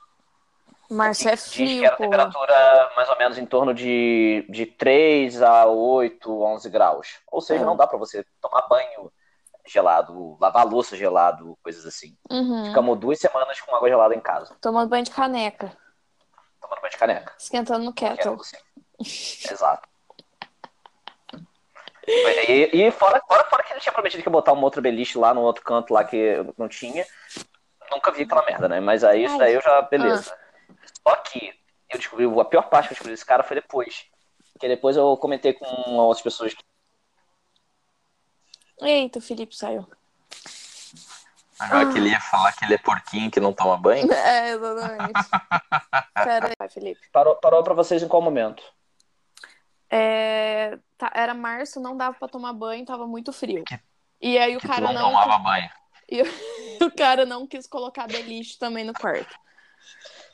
Março 0.89 1.29
é 1.29 1.33
Diz 1.33 1.43
que 1.43 1.49
frio, 1.51 1.85
era 1.85 1.95
temperatura 1.95 2.91
mais 2.95 3.07
ou 3.07 3.17
menos 3.19 3.37
em 3.37 3.45
torno 3.45 3.71
de, 3.71 4.47
de 4.49 4.65
3 4.65 5.43
a 5.43 5.67
8, 5.67 6.41
11 6.43 6.69
graus. 6.71 7.19
Ou 7.31 7.39
seja, 7.39 7.63
não 7.63 7.77
dá 7.77 7.85
pra 7.85 7.99
você 7.99 8.25
tomar 8.41 8.67
banho 8.67 9.13
gelado, 9.67 10.35
lavar 10.41 10.65
louça 10.65 10.97
gelado, 10.97 11.55
coisas 11.61 11.85
assim. 11.85 12.17
Uhum. 12.31 12.65
Ficamos 12.65 12.99
duas 12.99 13.19
semanas 13.19 13.61
com 13.61 13.75
água 13.75 13.89
gelada 13.89 14.15
em 14.15 14.19
casa, 14.19 14.57
Tomando 14.59 14.89
banho 14.89 15.03
de 15.03 15.11
caneca. 15.11 15.77
tomando 16.59 16.81
banho 16.81 16.91
de 16.91 16.97
caneca. 16.97 17.31
Esquentando 17.37 17.85
no 17.85 17.93
que 17.93 18.05
era 18.05 18.15
kettle. 18.15 18.39
Exato. 18.99 19.87
E, 22.47 22.87
e 22.87 22.91
fora, 22.91 23.21
fora, 23.27 23.43
fora 23.45 23.63
que 23.63 23.73
ele 23.73 23.79
tinha 23.79 23.93
prometido 23.93 24.23
que 24.23 24.29
ia 24.29 24.31
botar 24.31 24.53
uma 24.53 24.63
outra 24.63 24.81
beliche 24.81 25.17
lá 25.17 25.33
no 25.33 25.41
outro 25.41 25.63
canto 25.63 25.93
lá 25.93 26.03
que 26.03 26.37
não 26.57 26.67
tinha. 26.67 27.05
Nunca 27.91 28.11
vi 28.11 28.23
aquela 28.23 28.45
merda, 28.45 28.67
né? 28.67 28.79
Mas 28.79 29.03
aí 29.03 29.25
isso 29.25 29.37
daí 29.37 29.53
eu 29.53 29.61
já. 29.61 29.81
Beleza. 29.83 30.35
Só 31.07 31.15
que 31.17 31.53
eu 31.89 31.97
descobri, 31.97 32.25
a 32.25 32.45
pior 32.45 32.63
parte 32.69 32.87
que 32.87 32.93
eu 32.93 32.95
descobri 32.95 33.13
desse 33.13 33.25
cara 33.25 33.43
foi 33.43 33.55
depois. 33.55 34.05
Porque 34.53 34.67
depois 34.67 34.97
eu 34.97 35.15
comentei 35.17 35.53
com 35.53 35.65
outras 35.97 36.21
pessoas 36.21 36.53
que 36.53 36.63
Eita, 38.81 39.19
o 39.19 39.21
Felipe 39.21 39.55
saiu. 39.55 39.85
Agora 41.59 41.91
que 41.91 41.97
ele 41.97 42.09
ia 42.09 42.21
falar 42.21 42.53
que 42.53 42.63
ele 42.63 42.75
é 42.75 42.77
porquinho 42.77 43.29
que 43.29 43.39
não 43.39 43.51
toma 43.51 43.77
banho. 43.77 44.07
É, 44.11 44.51
exatamente. 44.51 45.13
Pera 46.15 46.53
aí, 46.57 46.69
Felipe. 46.69 47.01
parou, 47.11 47.35
parou 47.35 47.63
pra 47.63 47.73
vocês 47.73 48.01
em 48.01 48.07
qual 48.07 48.21
momento? 48.21 48.63
É, 49.89 50.77
tá, 50.99 51.11
era 51.15 51.33
março, 51.33 51.79
não 51.79 51.97
dava 51.97 52.15
pra 52.19 52.27
tomar 52.27 52.53
banho, 52.53 52.85
tava 52.85 53.07
muito 53.07 53.31
frio. 53.33 53.63
Que- 53.63 53.79
E 54.21 54.37
aí 54.37 54.55
o 54.55 54.59
cara 54.59 54.81
não 54.81 54.93
não, 54.93 55.09
tomava 55.09 55.37
banho. 55.39 55.69
o 56.83 56.91
cara 56.91 57.25
não 57.25 57.47
quis 57.47 57.65
colocar 57.65 58.05
beliche 58.07 58.59
também 58.59 58.83
no 58.83 58.93
quarto. 58.93 59.33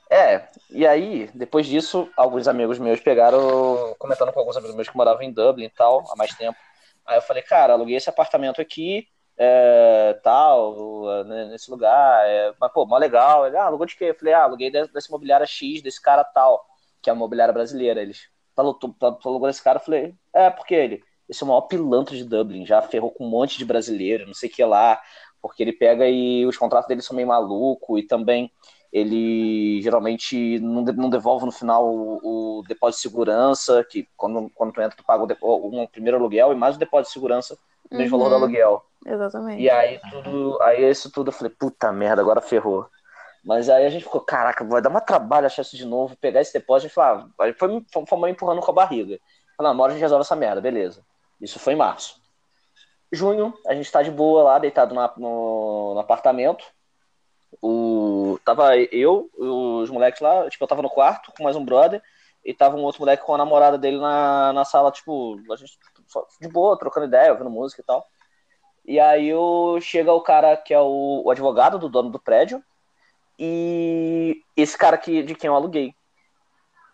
É, 0.10 0.47
e 0.69 0.86
aí, 0.86 1.30
depois 1.34 1.65
disso, 1.65 2.10
alguns 2.15 2.47
amigos 2.47 2.78
meus 2.80 2.99
pegaram, 2.99 3.95
comentando 3.99 4.32
com 4.32 4.39
alguns 4.39 4.58
amigos 4.58 4.75
meus 4.75 4.89
que 4.89 4.95
moravam 4.97 5.21
em 5.23 5.32
Dublin 5.32 5.65
e 5.65 5.69
tal, 5.69 6.04
há 6.12 6.15
mais 6.15 6.34
tempo. 6.36 6.58
Aí 7.06 7.17
eu 7.17 7.21
falei, 7.21 7.43
cara, 7.43 7.73
aluguei 7.73 7.95
esse 7.95 8.10
apartamento 8.10 8.62
aqui, 8.62 9.08
é, 9.38 10.17
tal, 10.23 11.23
né, 11.25 11.45
nesse 11.45 11.69
lugar, 11.69 12.25
é, 12.28 12.54
mas 12.60 12.71
pô, 12.71 12.86
mó 12.86 12.97
legal. 12.97 13.45
Ele, 13.45 13.58
ah, 13.58 13.65
alugou 13.65 13.86
de 13.86 13.95
quê? 13.95 14.06
Eu 14.06 14.15
falei, 14.15 14.34
ah, 14.34 14.43
aluguei 14.43 14.71
desse, 14.71 14.91
desse 14.93 15.10
imobiliária 15.10 15.45
X, 15.45 15.82
desse 15.82 16.01
cara 16.01 16.23
tal, 16.23 16.65
que 17.01 17.10
é 17.10 17.13
uma 17.13 17.19
imobiliária 17.19 17.54
brasileira. 17.54 18.01
Eles, 18.01 18.30
falou, 18.55 18.73
tu, 18.73 18.89
tu 18.89 19.29
alugou 19.29 19.47
desse 19.47 19.63
cara? 19.63 19.79
Eu 19.79 19.83
falei, 19.83 20.15
é, 20.33 20.49
porque 20.49 20.73
ele, 20.73 21.03
esse 21.29 21.43
é 21.43 21.45
o 21.45 21.47
maior 21.49 21.61
pilantra 21.61 22.15
de 22.15 22.23
Dublin, 22.23 22.65
já 22.65 22.81
ferrou 22.81 23.11
com 23.11 23.25
um 23.25 23.29
monte 23.29 23.57
de 23.57 23.65
brasileiro, 23.65 24.25
não 24.25 24.33
sei 24.33 24.49
o 24.49 24.51
que 24.51 24.63
lá, 24.63 25.01
porque 25.41 25.61
ele 25.61 25.73
pega 25.73 26.07
e 26.07 26.45
os 26.45 26.57
contratos 26.57 26.87
dele 26.87 27.01
são 27.01 27.15
meio 27.15 27.27
maluco 27.27 27.97
e 27.97 28.03
também 28.03 28.51
ele 28.91 29.81
geralmente 29.81 30.57
não, 30.59 30.81
não 30.81 31.09
devolve 31.09 31.45
no 31.45 31.51
final 31.51 31.85
o, 31.85 32.59
o, 32.59 32.63
depósito 32.65 32.99
de 32.99 33.09
segurança, 33.09 33.83
que 33.83 34.07
quando, 34.15 34.49
quando 34.55 34.71
tu 34.71 34.81
entra, 34.81 34.95
tu 34.95 35.03
paga 35.03 35.37
o, 35.41 35.81
um 35.81 35.85
primeiro 35.85 36.17
aluguel 36.17 36.53
e 36.53 36.55
mais 36.55 36.77
o 36.77 36.79
depósito 36.79 37.09
de 37.09 37.13
segurança 37.13 37.57
no 37.91 37.99
uhum. 37.99 38.09
valor 38.09 38.29
do 38.29 38.35
aluguel. 38.35 38.83
Exatamente. 39.05 39.61
E 39.61 39.69
aí 39.69 39.99
tudo, 40.09 40.57
aí 40.61 40.89
isso 40.89 41.11
tudo 41.11 41.27
eu 41.27 41.33
falei, 41.33 41.53
puta 41.59 41.91
merda, 41.91 42.21
agora 42.21 42.41
ferrou. 42.41 42.87
Mas 43.45 43.69
aí 43.69 43.86
a 43.86 43.89
gente 43.89 44.03
ficou, 44.03 44.21
caraca, 44.21 44.63
vai 44.63 44.81
dar 44.81 44.89
uma 44.89 44.99
trabalho 44.99 45.45
achar 45.45 45.62
isso 45.62 45.77
de 45.77 45.86
novo, 45.86 46.17
pegar 46.17 46.41
esse 46.41 46.51
depósito 46.51 46.91
e 46.91 46.93
falar, 46.93 47.27
ah, 47.39 47.53
foi, 47.53 47.53
foi, 47.53 48.05
foi 48.08 48.29
empurrando 48.31 48.60
com 48.60 48.71
a 48.71 48.73
barriga. 48.73 49.19
Falei, 49.55 49.71
na 49.71 49.84
hora 49.84 49.91
a 49.91 49.93
gente 49.93 50.01
resolve 50.01 50.23
essa 50.23 50.36
merda, 50.36 50.60
beleza. 50.60 51.05
Isso 51.39 51.60
foi 51.60 51.73
em 51.73 51.77
março. 51.77 52.19
Junho, 53.12 53.53
a 53.67 53.75
gente 53.75 53.91
tá 53.91 54.01
de 54.01 54.10
boa 54.10 54.41
lá, 54.41 54.58
deitado 54.60 54.95
na, 54.95 55.13
no, 55.15 55.93
no 55.93 55.99
apartamento. 55.99 56.65
O, 57.62 58.39
tava 58.43 58.75
eu, 58.77 59.29
os 59.38 59.91
moleques 59.91 60.21
lá, 60.21 60.49
tipo, 60.49 60.63
eu 60.63 60.67
tava 60.67 60.81
no 60.81 60.89
quarto 60.89 61.31
com 61.38 61.43
mais 61.43 61.55
um 61.55 61.63
brother, 61.63 62.01
e 62.43 62.53
tava 62.53 62.75
um 62.75 62.84
outro 62.84 63.01
moleque 63.01 63.23
com 63.23 63.34
a 63.34 63.38
namorada 63.38 63.77
dele 63.77 63.97
na, 63.97 64.53
na 64.53 64.65
sala, 64.65 64.91
tipo, 64.91 65.39
a 65.51 65.55
gente 65.55 65.77
de 66.41 66.47
boa, 66.47 66.77
trocando 66.77 67.08
ideia, 67.08 67.31
ouvindo 67.31 67.49
música 67.49 67.81
e 67.81 67.86
tal. 67.86 68.08
E 68.86 68.99
aí 68.99 69.27
eu, 69.27 69.77
chega 69.81 70.13
o 70.13 70.21
cara 70.21 70.58
que 70.58 70.73
é 70.73 70.79
o, 70.79 71.23
o 71.25 71.31
advogado 71.31 71.79
do 71.79 71.89
dono 71.89 72.10
do 72.10 72.19
prédio, 72.19 72.63
e 73.37 74.41
esse 74.55 74.77
cara 74.77 74.97
que, 74.97 75.23
de 75.23 75.35
quem 75.35 75.47
eu 75.47 75.55
aluguei. 75.55 75.93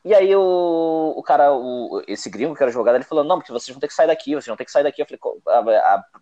E 0.03 0.15
aí 0.15 0.35
o, 0.35 1.13
o 1.15 1.21
cara, 1.21 1.53
o, 1.53 2.01
esse 2.07 2.27
gringo 2.29 2.55
que 2.55 2.63
era 2.63 2.71
jogado, 2.71 2.95
ele 2.95 3.03
falou, 3.03 3.23
não, 3.23 3.37
porque 3.37 3.51
vocês 3.51 3.69
vão 3.73 3.79
ter 3.79 3.87
que 3.87 3.93
sair 3.93 4.07
daqui, 4.07 4.31
vocês 4.31 4.47
vão 4.47 4.57
ter 4.57 4.65
que 4.65 4.71
sair 4.71 4.83
daqui. 4.83 5.01
Eu 5.01 5.05
falei, 5.05 5.79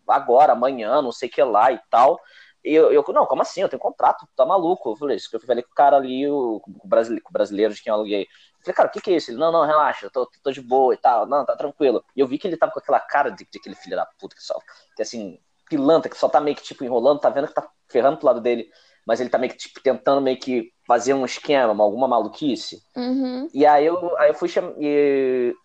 agora, 0.08 0.52
amanhã, 0.52 1.02
não 1.02 1.12
sei 1.12 1.30
o 1.30 1.32
que 1.32 1.42
lá 1.42 1.72
e 1.72 1.80
tal. 1.90 2.20
E 2.64 2.74
eu, 2.74 2.92
eu, 2.92 3.06
não, 3.14 3.26
como 3.26 3.42
assim? 3.42 3.62
Eu 3.62 3.70
tenho 3.70 3.82
contrato, 3.82 4.28
tá 4.36 4.46
maluco. 4.46 4.92
Eu 4.92 4.96
falei, 4.98 5.16
isso 5.16 5.30
que 5.30 5.36
eu 5.38 5.40
falei 5.40 5.64
com 5.64 5.72
o 5.72 5.76
cara 5.76 5.96
ali, 5.96 6.30
o, 6.30 6.60
com, 6.60 6.72
o 6.72 6.88
brasileiro, 6.88 7.26
o 7.30 7.32
brasileiro 7.32 7.74
de 7.74 7.82
quem 7.82 7.90
eu 7.90 7.96
aluguei. 7.96 8.24
Eu 8.24 8.28
falei, 8.64 8.76
cara, 8.76 8.90
o 8.90 8.92
que, 8.92 9.02
que 9.02 9.12
é 9.12 9.16
isso? 9.16 9.32
Ele, 9.32 9.38
não, 9.40 9.52
não, 9.52 9.66
relaxa, 9.66 10.08
eu 10.08 10.12
tô, 10.12 10.30
tô 10.44 10.52
de 10.52 10.62
boa 10.62 10.94
e 10.94 10.98
tal, 10.98 11.26
não, 11.26 11.46
tá 11.46 11.56
tranquilo. 11.56 12.04
E 12.16 12.20
eu 12.20 12.28
vi 12.28 12.38
que 12.38 12.48
ele 12.48 12.58
tava 12.58 12.74
com 12.74 12.80
aquela 12.80 13.00
cara 13.00 13.30
de, 13.30 13.48
de 13.50 13.60
aquele 13.60 13.76
filho 13.76 13.96
da 13.96 14.06
puta 14.06 14.36
que 14.36 14.44
só, 14.44 14.60
que 14.96 15.02
assim, 15.02 15.40
pilantra, 15.70 16.10
que 16.10 16.18
só 16.18 16.28
tá 16.28 16.42
meio 16.42 16.58
que 16.58 16.64
tipo 16.64 16.84
enrolando, 16.84 17.22
tá 17.22 17.30
vendo 17.30 17.48
que 17.48 17.54
tá 17.54 17.70
ferrando 17.88 18.18
pro 18.18 18.28
lado 18.28 18.42
dele 18.42 18.70
mas 19.10 19.20
ele 19.20 19.32
tá 19.32 19.40
meio 19.40 19.52
que 19.52 19.58
tipo, 19.58 19.82
tentando 19.82 20.22
meio 20.22 20.38
que 20.38 20.72
fazer 20.86 21.16
um 21.16 21.26
esquema, 21.26 21.84
alguma 21.84 22.08
maluquice. 22.08 22.80
Uhum. 22.96 23.50
E 23.52 23.66
aí 23.66 23.84
eu, 23.84 24.16
aí 24.20 24.30
eu 24.30 24.36
fui 24.36 24.48
chamar. 24.48 24.72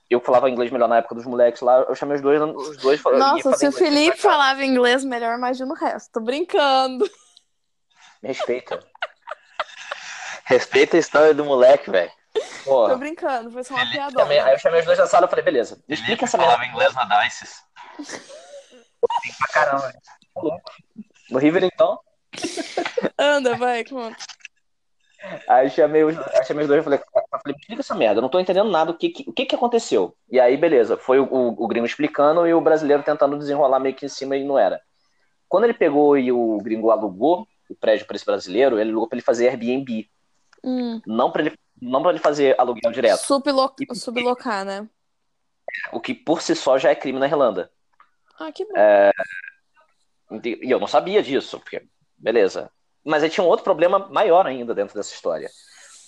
Eu 0.08 0.18
falava 0.18 0.48
inglês 0.48 0.70
melhor 0.70 0.88
na 0.88 0.96
época 0.96 1.14
dos 1.14 1.26
moleques 1.26 1.60
lá, 1.60 1.80
eu 1.80 1.94
chamei 1.94 2.16
os 2.16 2.22
dois, 2.22 2.40
os 2.40 2.78
dois 2.78 3.02
Nossa, 3.02 3.54
se 3.58 3.68
o 3.68 3.72
Felipe 3.72 4.16
falava 4.16 4.64
inglês 4.64 5.04
melhor, 5.04 5.36
imagina 5.36 5.70
o 5.70 5.76
resto. 5.76 6.10
Tô 6.10 6.20
brincando. 6.20 7.04
Me 8.22 8.28
respeita. 8.28 8.80
respeita 10.46 10.96
a 10.96 11.00
história 11.00 11.34
do 11.34 11.44
moleque, 11.44 11.90
velho. 11.90 12.10
Tô 12.64 12.96
brincando, 12.96 13.50
foi 13.50 13.62
só 13.62 13.74
uma 13.74 13.90
piada. 13.90 14.24
Aí 14.24 14.54
eu 14.54 14.58
chamei 14.58 14.80
os 14.80 14.86
dois 14.86 14.96
da 14.96 15.06
sala 15.06 15.26
e 15.26 15.28
falei, 15.28 15.44
beleza, 15.44 15.84
explica 15.86 16.24
essa 16.24 16.38
falava 16.38 16.64
inglês 16.64 16.94
na 16.94 17.04
Dice. 17.24 17.44
pra 19.38 19.48
caramba. 19.52 19.92
No 21.30 21.38
River, 21.38 21.62
então. 21.64 22.00
Anda, 23.18 23.56
vai, 23.56 23.84
conta. 23.84 24.16
Aí 25.48 25.70
chamei 25.70 26.04
os, 26.04 26.16
aí 26.18 26.44
chamei 26.44 26.64
os 26.64 26.68
dois 26.68 26.80
e 26.80 26.84
falei, 26.84 27.00
falei, 27.30 27.56
explica 27.58 27.80
essa 27.80 27.94
merda, 27.94 28.18
eu 28.18 28.22
não 28.22 28.28
tô 28.28 28.38
entendendo 28.38 28.70
nada, 28.70 28.90
o 28.90 28.94
que 28.94 29.08
que, 29.08 29.24
o 29.28 29.32
que, 29.32 29.46
que 29.46 29.54
aconteceu? 29.54 30.14
E 30.30 30.38
aí, 30.38 30.56
beleza, 30.56 30.98
foi 30.98 31.18
o, 31.18 31.24
o, 31.24 31.64
o 31.64 31.66
gringo 31.66 31.86
explicando 31.86 32.46
e 32.46 32.52
o 32.52 32.60
brasileiro 32.60 33.02
tentando 33.02 33.38
desenrolar 33.38 33.80
meio 33.80 33.94
que 33.94 34.04
em 34.04 34.08
cima 34.08 34.36
e 34.36 34.44
não 34.44 34.58
era. 34.58 34.80
Quando 35.48 35.64
ele 35.64 35.74
pegou 35.74 36.18
e 36.18 36.30
o 36.30 36.58
gringo 36.58 36.90
alugou 36.90 37.46
o 37.70 37.74
prédio 37.74 38.06
para 38.06 38.16
esse 38.16 38.26
brasileiro, 38.26 38.78
ele 38.78 38.90
alugou 38.90 39.08
para 39.08 39.16
ele 39.16 39.24
fazer 39.24 39.48
Airbnb. 39.48 40.10
Hum. 40.62 41.00
Não 41.06 41.30
para 41.30 41.42
ele, 41.42 41.58
não 41.80 42.02
pra 42.02 42.10
ele 42.10 42.18
fazer 42.18 42.58
aluguel 42.58 42.92
direto. 42.92 43.20
Sublo 43.20 43.74
e, 43.80 43.94
sublocar, 43.94 44.64
né? 44.64 44.88
O 45.92 46.00
que 46.00 46.14
por 46.14 46.42
si 46.42 46.54
só 46.54 46.78
já 46.78 46.90
é 46.90 46.94
crime 46.94 47.18
na 47.18 47.26
Irlanda. 47.26 47.70
Ah, 48.38 48.52
que 48.52 48.64
bom. 48.64 48.72
É... 48.76 49.10
E 50.42 50.70
eu 50.70 50.80
não 50.80 50.86
sabia 50.86 51.22
disso, 51.22 51.58
porque 51.60 51.86
beleza. 52.24 52.70
Mas 53.04 53.22
aí 53.22 53.28
tinha 53.28 53.44
um 53.44 53.48
outro 53.48 53.64
problema 53.64 53.98
maior 54.08 54.46
ainda 54.46 54.74
dentro 54.74 54.94
dessa 54.94 55.12
história. 55.12 55.50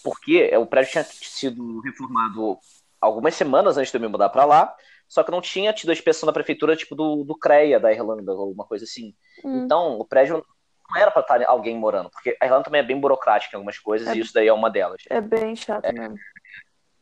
Porque 0.02 0.57
o 0.57 0.66
prédio 0.66 0.92
tinha 0.92 1.05
sido 1.05 1.81
reformado 1.81 2.59
algumas 2.98 3.35
semanas 3.35 3.76
antes 3.76 3.90
de 3.90 3.98
eu 3.98 4.00
me 4.00 4.09
mudar 4.09 4.31
para 4.31 4.46
lá, 4.46 4.74
só 5.07 5.22
que 5.22 5.31
não 5.31 5.42
tinha 5.42 5.74
tido 5.74 5.90
a 5.90 5.92
inspeção 5.92 6.26
da 6.26 6.33
prefeitura, 6.33 6.74
tipo, 6.74 6.94
do, 6.94 7.22
do 7.22 7.37
CREA 7.37 7.79
da 7.79 7.92
Irlanda, 7.92 8.33
ou 8.33 8.50
uma 8.50 8.64
coisa 8.64 8.85
assim. 8.85 9.14
Hum. 9.44 9.64
Então, 9.64 9.98
o 10.00 10.05
prédio 10.05 10.42
não 10.88 11.00
era 11.00 11.11
para 11.11 11.20
estar 11.20 11.44
alguém 11.44 11.76
morando, 11.76 12.09
porque 12.09 12.37
a 12.40 12.46
Irlanda 12.46 12.64
também 12.64 12.81
é 12.81 12.85
bem 12.85 12.98
burocrática 12.98 13.55
em 13.55 13.59
algumas 13.59 13.79
coisas, 13.79 14.09
é, 14.09 14.14
e 14.14 14.20
isso 14.20 14.33
daí 14.33 14.48
é 14.48 14.52
uma 14.52 14.70
delas. 14.70 15.02
É 15.11 15.20
bem 15.20 15.55
chato 15.55 15.85
é. 15.85 15.92
mesmo. 15.92 16.16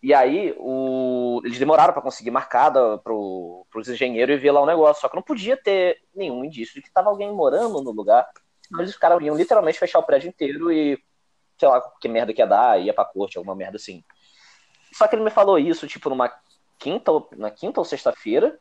E 0.03 0.13
aí, 0.13 0.55
o... 0.59 1.41
eles 1.45 1.59
demoraram 1.59 1.95
para 1.95 2.03
conseguir 2.03 2.31
marcada 2.31 2.99
para 2.99 3.15
os 3.15 3.89
engenheiros 3.89 4.37
e 4.37 4.39
ver 4.39 4.51
lá 4.51 4.61
o 4.61 4.67
negócio, 4.67 5.01
só 5.01 5.09
que 5.09 5.17
não 5.17 5.23
podia 5.23 5.57
ter 5.57 5.99
nenhum 6.15 6.45
indício 6.45 6.75
de 6.75 6.83
que 6.83 6.89
estava 6.89 7.09
alguém 7.09 7.33
morando 7.33 7.81
no 7.81 7.91
lugar 7.93 8.27
eles 8.79 8.91
os 8.91 8.97
caras 8.97 9.23
iam 9.23 9.37
literalmente 9.37 9.79
fechar 9.79 9.99
o 9.99 10.03
prédio 10.03 10.29
inteiro 10.29 10.73
e, 10.73 10.99
sei 11.59 11.69
lá, 11.69 11.81
que 12.01 12.09
merda 12.09 12.33
que 12.33 12.41
ia 12.41 12.47
dar, 12.47 12.81
ia 12.81 12.95
pra 12.95 13.05
corte, 13.05 13.37
alguma 13.37 13.55
merda 13.55 13.77
assim. 13.77 14.03
Só 14.93 15.07
que 15.07 15.17
ele 15.17 15.25
me 15.25 15.31
falou 15.31 15.59
isso, 15.59 15.87
tipo, 15.87 16.09
numa 16.09 16.33
quinta, 16.79 17.11
na 17.37 17.51
quinta 17.51 17.81
ou 17.81 17.85
sexta-feira, 17.85 18.59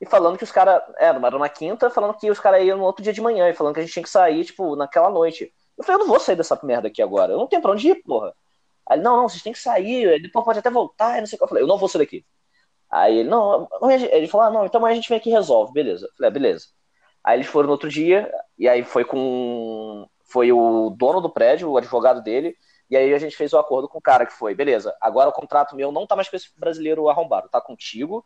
e 0.00 0.06
falando 0.06 0.38
que 0.38 0.44
os 0.44 0.52
caras. 0.52 0.82
É, 0.98 1.06
era 1.06 1.38
na 1.38 1.48
quinta, 1.48 1.90
falando 1.90 2.14
que 2.14 2.30
os 2.30 2.40
caras 2.40 2.64
iam 2.64 2.78
no 2.78 2.84
outro 2.84 3.02
dia 3.02 3.12
de 3.12 3.20
manhã, 3.20 3.48
e 3.48 3.54
falando 3.54 3.74
que 3.74 3.80
a 3.80 3.82
gente 3.82 3.92
tinha 3.92 4.02
que 4.02 4.10
sair, 4.10 4.44
tipo, 4.44 4.76
naquela 4.76 5.10
noite. 5.10 5.52
Eu 5.76 5.84
falei, 5.84 6.00
eu 6.00 6.06
não 6.06 6.08
vou 6.08 6.20
sair 6.20 6.36
dessa 6.36 6.58
merda 6.62 6.88
aqui 6.88 7.02
agora, 7.02 7.32
eu 7.32 7.38
não 7.38 7.46
tenho 7.46 7.62
pra 7.62 7.72
onde 7.72 7.88
ir, 7.88 8.02
porra. 8.02 8.34
Aí 8.88 8.96
ele, 8.98 9.02
não, 9.02 9.16
não, 9.16 9.28
vocês 9.28 9.42
têm 9.42 9.52
que 9.52 9.58
sair, 9.58 10.20
depois 10.22 10.44
pode 10.44 10.58
até 10.58 10.70
voltar, 10.70 11.18
não 11.18 11.26
sei 11.26 11.36
o 11.36 11.38
que. 11.38 11.44
Eu 11.44 11.48
falei, 11.48 11.64
eu 11.64 11.66
não 11.66 11.78
vou 11.78 11.88
sair 11.88 12.02
daqui. 12.02 12.24
Aí 12.90 13.18
ele, 13.18 13.28
não, 13.28 13.68
ele 13.90 14.28
falou, 14.28 14.46
ah, 14.46 14.50
não, 14.50 14.66
então 14.66 14.78
amanhã 14.78 14.92
a 14.92 14.96
gente 14.96 15.08
vem 15.08 15.18
aqui 15.18 15.28
e 15.28 15.32
resolve, 15.32 15.72
beleza. 15.72 16.06
Eu 16.06 16.12
falei, 16.16 16.28
ah, 16.28 16.32
beleza. 16.32 16.66
Aí 17.26 17.36
eles 17.36 17.48
foram 17.48 17.66
no 17.66 17.72
outro 17.72 17.88
dia, 17.88 18.32
e 18.56 18.68
aí 18.68 18.84
foi 18.84 19.04
com. 19.04 20.08
Foi 20.24 20.52
o 20.52 20.90
dono 20.90 21.20
do 21.20 21.28
prédio, 21.28 21.70
o 21.70 21.76
advogado 21.76 22.22
dele, 22.22 22.56
e 22.88 22.96
aí 22.96 23.12
a 23.12 23.18
gente 23.18 23.36
fez 23.36 23.52
o 23.52 23.58
acordo 23.58 23.88
com 23.88 23.98
o 23.98 24.02
cara 24.02 24.24
que 24.24 24.32
foi, 24.32 24.54
beleza, 24.54 24.96
agora 25.00 25.28
o 25.28 25.32
contrato 25.32 25.74
meu 25.74 25.90
não 25.90 26.06
tá 26.06 26.14
mais 26.14 26.28
com 26.28 26.36
esse 26.36 26.48
brasileiro 26.58 27.08
arrombado, 27.08 27.48
tá 27.48 27.60
contigo. 27.60 28.24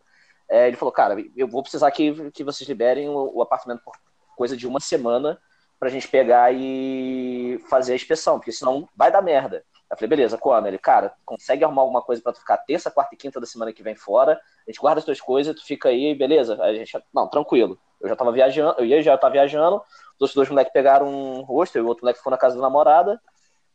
É, 0.48 0.66
ele 0.66 0.76
falou, 0.76 0.92
cara, 0.92 1.16
eu 1.36 1.48
vou 1.48 1.62
precisar 1.62 1.90
que, 1.92 2.30
que 2.32 2.44
vocês 2.44 2.68
liberem 2.68 3.08
o, 3.08 3.36
o 3.36 3.42
apartamento 3.42 3.82
por 3.82 3.94
coisa 4.36 4.56
de 4.56 4.66
uma 4.66 4.80
semana 4.80 5.40
pra 5.78 5.88
gente 5.88 6.08
pegar 6.08 6.52
e 6.52 7.58
fazer 7.70 7.92
a 7.92 7.96
inspeção, 7.96 8.38
porque 8.38 8.52
senão 8.52 8.86
vai 8.94 9.10
dar 9.10 9.22
merda. 9.22 9.64
Eu 9.90 9.96
falei, 9.96 10.08
beleza, 10.08 10.36
quando? 10.36 10.66
Ele, 10.66 10.78
cara, 10.78 11.14
consegue 11.24 11.64
arrumar 11.64 11.82
alguma 11.82 12.02
coisa 12.02 12.22
para 12.22 12.32
tu 12.32 12.40
ficar 12.40 12.58
terça, 12.58 12.90
quarta 12.90 13.14
e 13.14 13.18
quinta 13.18 13.40
da 13.40 13.46
semana 13.46 13.72
que 13.72 13.82
vem 13.82 13.96
fora, 13.96 14.40
a 14.66 14.70
gente 14.70 14.80
guarda 14.80 14.98
as 14.98 15.04
tuas 15.04 15.20
coisas, 15.20 15.54
tu 15.54 15.64
fica 15.64 15.88
aí, 15.88 16.14
beleza? 16.14 16.62
A 16.62 16.74
gente, 16.74 16.92
não, 17.14 17.28
tranquilo. 17.28 17.78
Eu 18.00 18.08
já 18.08 18.16
tava 18.16 18.32
viajando, 18.32 18.76
eu 18.78 18.84
ia 18.84 19.02
já 19.02 19.16
tava 19.18 19.32
viajando, 19.32 19.76
os 19.76 20.20
outros 20.20 20.34
dois 20.34 20.48
moleques 20.48 20.72
pegaram 20.72 21.06
um 21.06 21.42
rosto, 21.42 21.76
e 21.76 21.80
o 21.80 21.86
outro 21.86 22.04
moleque 22.04 22.18
ficou 22.18 22.30
na 22.30 22.38
casa 22.38 22.56
da 22.56 22.62
namorada, 22.62 23.20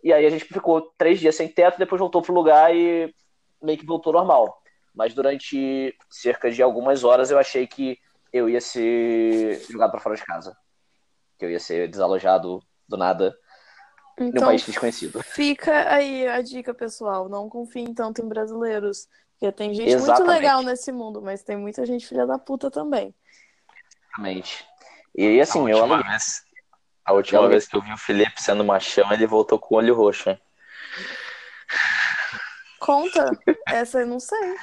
e 0.03 0.13
aí 0.13 0.25
a 0.25 0.29
gente 0.29 0.45
ficou 0.45 0.81
três 0.97 1.19
dias 1.19 1.35
sem 1.35 1.47
teto, 1.47 1.79
depois 1.79 1.99
voltou 1.99 2.21
pro 2.21 2.33
lugar 2.33 2.75
e 2.75 3.13
meio 3.61 3.77
que 3.77 3.85
voltou 3.85 4.13
normal. 4.13 4.61
Mas 4.93 5.13
durante 5.13 5.95
cerca 6.09 6.49
de 6.49 6.61
algumas 6.61 7.03
horas 7.03 7.31
eu 7.31 7.38
achei 7.38 7.67
que 7.67 7.97
eu 8.31 8.49
ia 8.49 8.61
ser 8.61 9.61
jogado 9.69 9.91
para 9.91 9.99
fora 9.99 10.15
de 10.15 10.23
casa. 10.23 10.55
Que 11.38 11.45
eu 11.45 11.51
ia 11.51 11.59
ser 11.59 11.89
desalojado 11.89 12.61
do 12.88 12.97
nada 12.97 13.35
então, 14.17 14.41
num 14.41 14.47
país 14.47 14.65
desconhecido. 14.65 15.21
Fica 15.23 15.91
aí 15.91 16.27
a 16.27 16.41
dica, 16.41 16.73
pessoal. 16.73 17.27
Não 17.27 17.49
confiem 17.49 17.93
tanto 17.93 18.21
em 18.21 18.27
brasileiros. 18.27 19.07
Porque 19.31 19.51
tem 19.51 19.73
gente 19.73 19.89
Exatamente. 19.89 20.19
muito 20.19 20.31
legal 20.31 20.63
nesse 20.63 20.91
mundo, 20.91 21.21
mas 21.21 21.43
tem 21.43 21.57
muita 21.57 21.85
gente 21.85 22.07
filha 22.07 22.25
da 22.25 22.39
puta 22.39 22.71
também. 22.71 23.13
Exatamente. 24.15 24.65
E 25.13 25.41
assim, 25.41 25.67
a 25.67 25.71
eu 25.71 25.78
última 25.78 26.04
vez, 26.04 26.43
A 27.06 27.13
última 27.13 27.41
eu 27.41 27.49
vez 27.49 27.67
que 27.67 27.75
eu 27.75 27.82
vi 27.82 27.91
o 27.91 27.97
Felipe 27.97 28.41
sendo 28.41 28.63
machão, 28.63 29.12
ele 29.12 29.28
voltou 29.28 29.60
com 29.60 29.75
o 29.75 29.78
olho 29.78 29.93
roxo, 29.93 30.30
hein? 30.30 30.41
Conta. 32.80 33.30
Essa 33.67 33.99
eu 34.01 34.08
não 34.08 34.19
sei. 34.19 34.56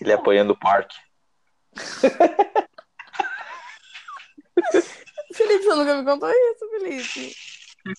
Ele 0.00 0.12
apoiando 0.12 0.52
o 0.52 0.58
parque. 0.58 0.96
Felipe, 5.34 5.64
você 5.64 5.74
nunca 5.74 5.96
me 5.96 6.04
contou 6.04 6.30
isso, 6.30 6.70
Felipe. 6.70 7.34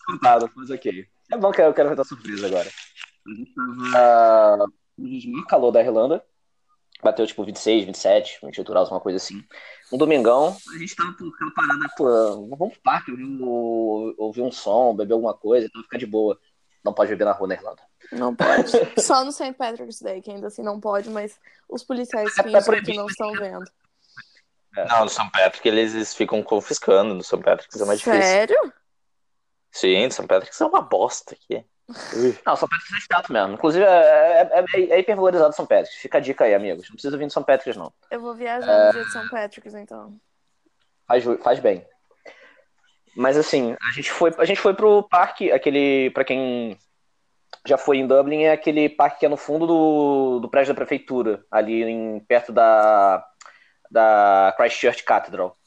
Contado, 0.05 0.51
mas 0.55 0.69
ok. 0.69 1.07
É 1.31 1.37
bom 1.37 1.51
que 1.51 1.61
eu 1.61 1.73
quero 1.73 2.01
a 2.01 2.03
surpresa 2.03 2.47
agora. 2.47 2.69
A 2.69 3.29
gente 3.31 3.53
tava 3.53 4.67
no 4.97 5.45
calor 5.47 5.71
da 5.71 5.81
Irlanda 5.81 6.25
bateu 7.03 7.25
tipo 7.25 7.43
26, 7.43 7.85
27, 7.85 8.39
28 8.43 8.71
graus, 8.71 8.89
uma 8.89 8.99
coisa 8.99 9.17
assim. 9.17 9.43
Um 9.91 9.97
domingão, 9.97 10.57
a 10.75 10.77
gente 10.77 10.95
tava 10.95 11.13
por 11.13 11.31
aquela 11.33 11.51
parada, 11.51 11.89
pô, 11.95 12.05
vamos 12.57 12.73
pro 12.73 12.81
parque, 12.83 13.11
ouvir, 13.11 14.15
ouvir 14.17 14.41
um 14.41 14.51
som, 14.51 14.95
beber 14.95 15.13
alguma 15.13 15.33
coisa, 15.33 15.67
então 15.67 15.81
ficar 15.83 15.97
de 15.97 16.05
boa. 16.05 16.37
Não 16.83 16.93
pode 16.93 17.09
beber 17.09 17.25
na 17.25 17.31
rua 17.31 17.47
na 17.47 17.53
Irlanda. 17.55 17.81
Não 18.11 18.35
pode. 18.35 18.71
Só 19.01 19.23
no 19.23 19.31
St. 19.31 19.53
Patrick's 19.53 20.01
Day, 20.01 20.21
que 20.21 20.31
ainda 20.31 20.47
assim 20.47 20.63
não 20.63 20.79
pode, 20.79 21.09
mas 21.09 21.39
os 21.69 21.83
policiais 21.83 22.37
é, 22.37 22.43
fingem 22.43 22.57
é 22.57 22.81
que 22.81 22.93
não 22.95 23.07
estão 23.07 23.31
vendo. 23.33 23.65
É. 24.75 24.87
Não, 24.87 25.03
no 25.03 25.09
St. 25.09 25.29
Patrick 25.31 25.67
eles 25.67 26.13
ficam 26.13 26.41
confiscando, 26.43 27.13
no 27.13 27.23
St. 27.23 27.39
Patrick's 27.39 27.81
é 27.81 27.85
mais 27.85 27.99
difícil. 27.99 28.21
Sério? 28.21 28.73
Sim, 29.71 30.05
no 30.05 30.11
St. 30.11 30.27
Patrick's 30.27 30.61
é 30.61 30.65
uma 30.65 30.81
bosta 30.81 31.35
aqui. 31.35 31.65
Ui. 31.89 32.37
Não, 32.45 32.55
São 32.55 32.67
Patrick's 32.67 32.97
é 32.97 33.13
chato 33.13 33.31
mesmo. 33.31 33.53
Inclusive, 33.53 33.85
é, 33.85 34.49
é, 34.51 34.65
é, 34.73 34.81
é 34.91 34.99
hipervalorizado 34.99 35.55
São 35.55 35.65
Patrick's. 35.65 35.95
Fica 35.95 36.17
a 36.17 36.21
dica 36.21 36.43
aí, 36.43 36.53
amigos. 36.53 36.89
Não 36.89 36.95
precisa 36.95 37.17
vir 37.17 37.27
de 37.27 37.33
São 37.33 37.43
Patrick's, 37.43 37.77
não. 37.77 37.93
Eu 38.11 38.19
vou 38.19 38.33
viajar 38.33 38.87
no 38.87 38.91
dia 38.91 39.03
de 39.03 39.11
São 39.11 39.27
Patrick's, 39.29 39.73
então. 39.73 40.13
Faz, 41.07 41.23
faz 41.41 41.59
bem. 41.59 41.85
Mas 43.15 43.37
assim, 43.37 43.75
a 43.81 43.91
gente 43.93 44.11
foi, 44.11 44.33
a 44.37 44.45
gente 44.45 44.59
foi 44.59 44.73
pro 44.75 45.01
parque, 45.09 45.51
aquele, 45.51 46.11
pra 46.11 46.23
quem 46.23 46.77
já 47.65 47.77
foi 47.77 47.97
em 47.97 48.05
Dublin, 48.05 48.43
é 48.43 48.51
aquele 48.51 48.87
parque 48.89 49.19
que 49.19 49.25
é 49.25 49.29
no 49.29 49.37
fundo 49.37 49.65
do, 49.65 50.39
do 50.39 50.49
prédio 50.49 50.73
da 50.73 50.77
prefeitura, 50.77 51.43
ali 51.49 51.83
em, 51.83 52.19
perto 52.19 52.51
da, 52.51 53.25
da 53.89 54.53
Christchurch 54.55 55.03
Cathedral. 55.03 55.57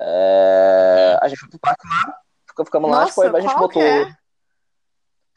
É, 0.00 1.18
a 1.20 1.28
gente 1.28 1.38
foi 1.38 1.50
pro 1.50 1.58
parque 1.58 1.86
lá, 1.86 2.18
ficamos 2.64 2.90
lá, 2.90 3.00
Nossa, 3.00 3.12
foi, 3.12 3.26
a 3.28 3.40
gente 3.40 3.56
botou. 3.56 3.82
é? 3.82 4.16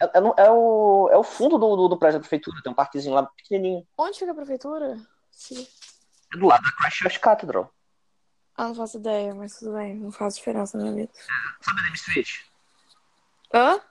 É, 0.01 0.05
é 0.05 0.45
é 0.45 0.51
o, 0.51 1.09
é 1.11 1.17
o 1.17 1.23
fundo 1.23 1.57
do, 1.57 1.75
do, 1.75 1.87
do 1.89 1.97
prédio 1.97 2.19
da 2.19 2.21
prefeitura, 2.21 2.61
tem 2.63 2.71
um 2.71 2.75
parquezinho 2.75 3.15
lá 3.15 3.25
pequenininho. 3.25 3.85
Onde 3.97 4.17
fica 4.17 4.31
a 4.31 4.35
prefeitura? 4.35 4.97
Sim. 5.31 5.67
É 6.33 6.37
do 6.37 6.45
lado 6.47 6.63
da 6.63 6.71
Christchurch 6.71 7.19
Cathedral. 7.19 7.73
Ah, 8.55 8.67
não 8.67 8.75
faço 8.75 8.97
ideia, 8.97 9.33
mas 9.33 9.57
tudo 9.57 9.73
bem. 9.73 9.95
Não 9.95 10.11
faz 10.11 10.35
diferença 10.35 10.77
na 10.77 10.83
minha 10.83 10.95
vida. 10.95 11.11
Sabe 11.61 11.79
a 11.79 11.83
Dame 11.83 11.95
Street? 11.95 12.29
Hã? 13.53 13.81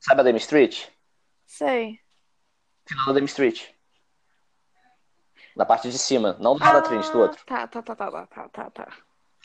Sabe 0.00 0.20
a 0.20 0.24
Dame 0.24 0.38
Street? 0.38 0.86
Sei. 1.46 1.98
Final 2.86 3.06
da 3.06 3.12
Dame 3.14 3.26
Street. 3.26 3.70
Na 5.56 5.64
parte 5.64 5.88
de 5.90 5.98
cima, 5.98 6.36
não 6.40 6.56
do 6.56 6.64
lado 6.64 6.74
da 6.74 6.82
Trinity, 6.82 7.12
do 7.12 7.20
outro. 7.20 7.44
Tá, 7.46 7.66
tá, 7.66 7.80
tá, 7.80 7.94
tá, 7.94 8.10
tá, 8.10 8.48
tá, 8.48 8.70
tá, 8.70 8.92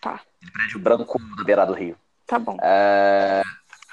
tá. 0.01 0.21
Aquele 0.37 0.51
prédio 0.51 0.79
branco 0.79 1.19
da 1.37 1.43
beira 1.43 1.65
do 1.65 1.73
rio. 1.73 1.95
tá 2.25 2.39
bom. 2.39 2.57
É, 2.61 3.41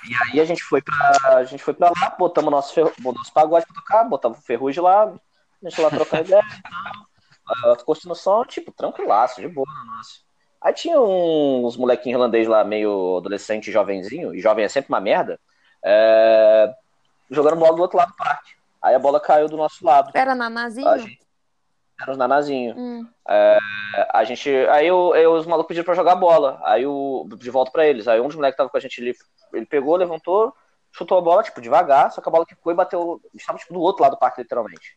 E 0.08 0.14
aí 0.14 0.40
a 0.40 0.44
gente 0.44 0.62
foi 0.62 0.80
pra, 0.80 1.12
a 1.36 1.44
gente 1.44 1.62
foi 1.62 1.74
pra 1.74 1.90
lá, 1.90 2.14
botamos 2.18 2.50
nosso, 2.50 2.72
ferro... 2.72 2.92
nosso 3.00 3.32
pagode 3.32 3.66
pra 3.66 3.74
tocar, 3.74 4.04
botamos 4.04 4.38
o 4.38 4.42
ferrugem 4.42 4.82
lá, 4.82 5.04
a 5.04 5.68
gente 5.68 5.80
lá 5.80 5.90
trocando 5.90 6.24
ideia 6.24 6.42
e 6.42 6.62
tal. 6.62 7.72
Uh, 7.72 7.84
curtindo 7.84 8.12
o 8.12 8.16
som, 8.16 8.44
tipo, 8.44 8.72
tranquilaço, 8.72 9.40
de 9.40 9.48
boa 9.48 9.66
nossa. 9.86 10.26
Aí 10.60 10.72
tinha 10.72 11.00
uns 11.00 11.76
molequinhos 11.76 12.16
irlandês 12.16 12.48
lá, 12.48 12.64
meio 12.64 13.18
adolescente, 13.18 13.70
jovenzinho, 13.70 14.34
e 14.34 14.40
jovem 14.40 14.64
é 14.64 14.68
sempre 14.68 14.88
uma 14.88 15.00
merda, 15.00 15.38
é, 15.84 16.74
jogando 17.30 17.56
bola 17.56 17.76
do 17.76 17.82
outro 17.82 17.96
lado 17.96 18.10
do 18.10 18.16
parque. 18.16 18.50
Aí 18.82 18.94
a 18.94 18.98
bola 18.98 19.20
caiu 19.20 19.48
do 19.48 19.56
nosso 19.56 19.84
lado. 19.84 20.10
Era 20.14 20.34
nanazinho? 20.34 20.98
Gente, 20.98 21.20
era 22.00 22.10
uns 22.10 22.16
nanazinhos. 22.18 22.76
Hum. 22.76 23.06
A 24.12 24.24
gente. 24.24 24.50
Aí 24.70 24.86
eu, 24.86 25.14
eu- 25.14 25.32
os 25.34 25.46
malucos 25.46 25.68
pediram 25.68 25.84
pra 25.84 25.94
jogar 25.94 26.14
bola. 26.16 26.60
Aí 26.64 26.86
o. 26.86 27.26
De 27.38 27.50
volta 27.50 27.70
pra 27.70 27.86
eles. 27.86 28.06
Aí 28.08 28.20
um 28.20 28.26
dos 28.26 28.36
moleques 28.36 28.54
que 28.54 28.58
tava 28.58 28.70
com 28.70 28.76
a 28.76 28.80
gente 28.80 29.00
ali, 29.00 29.14
ele 29.52 29.66
pegou, 29.66 29.96
levantou, 29.96 30.52
chutou 30.92 31.18
a 31.18 31.22
bola, 31.22 31.42
tipo, 31.42 31.60
devagar, 31.60 32.10
só 32.12 32.20
que 32.20 32.28
a 32.28 32.32
bola 32.32 32.46
quicou 32.46 32.72
e 32.72 32.76
bateu. 32.76 33.20
Estava 33.34 33.58
tipo 33.58 33.72
do 33.74 33.80
outro 33.80 34.02
lado 34.02 34.12
do 34.12 34.18
parque, 34.18 34.40
literalmente. 34.42 34.96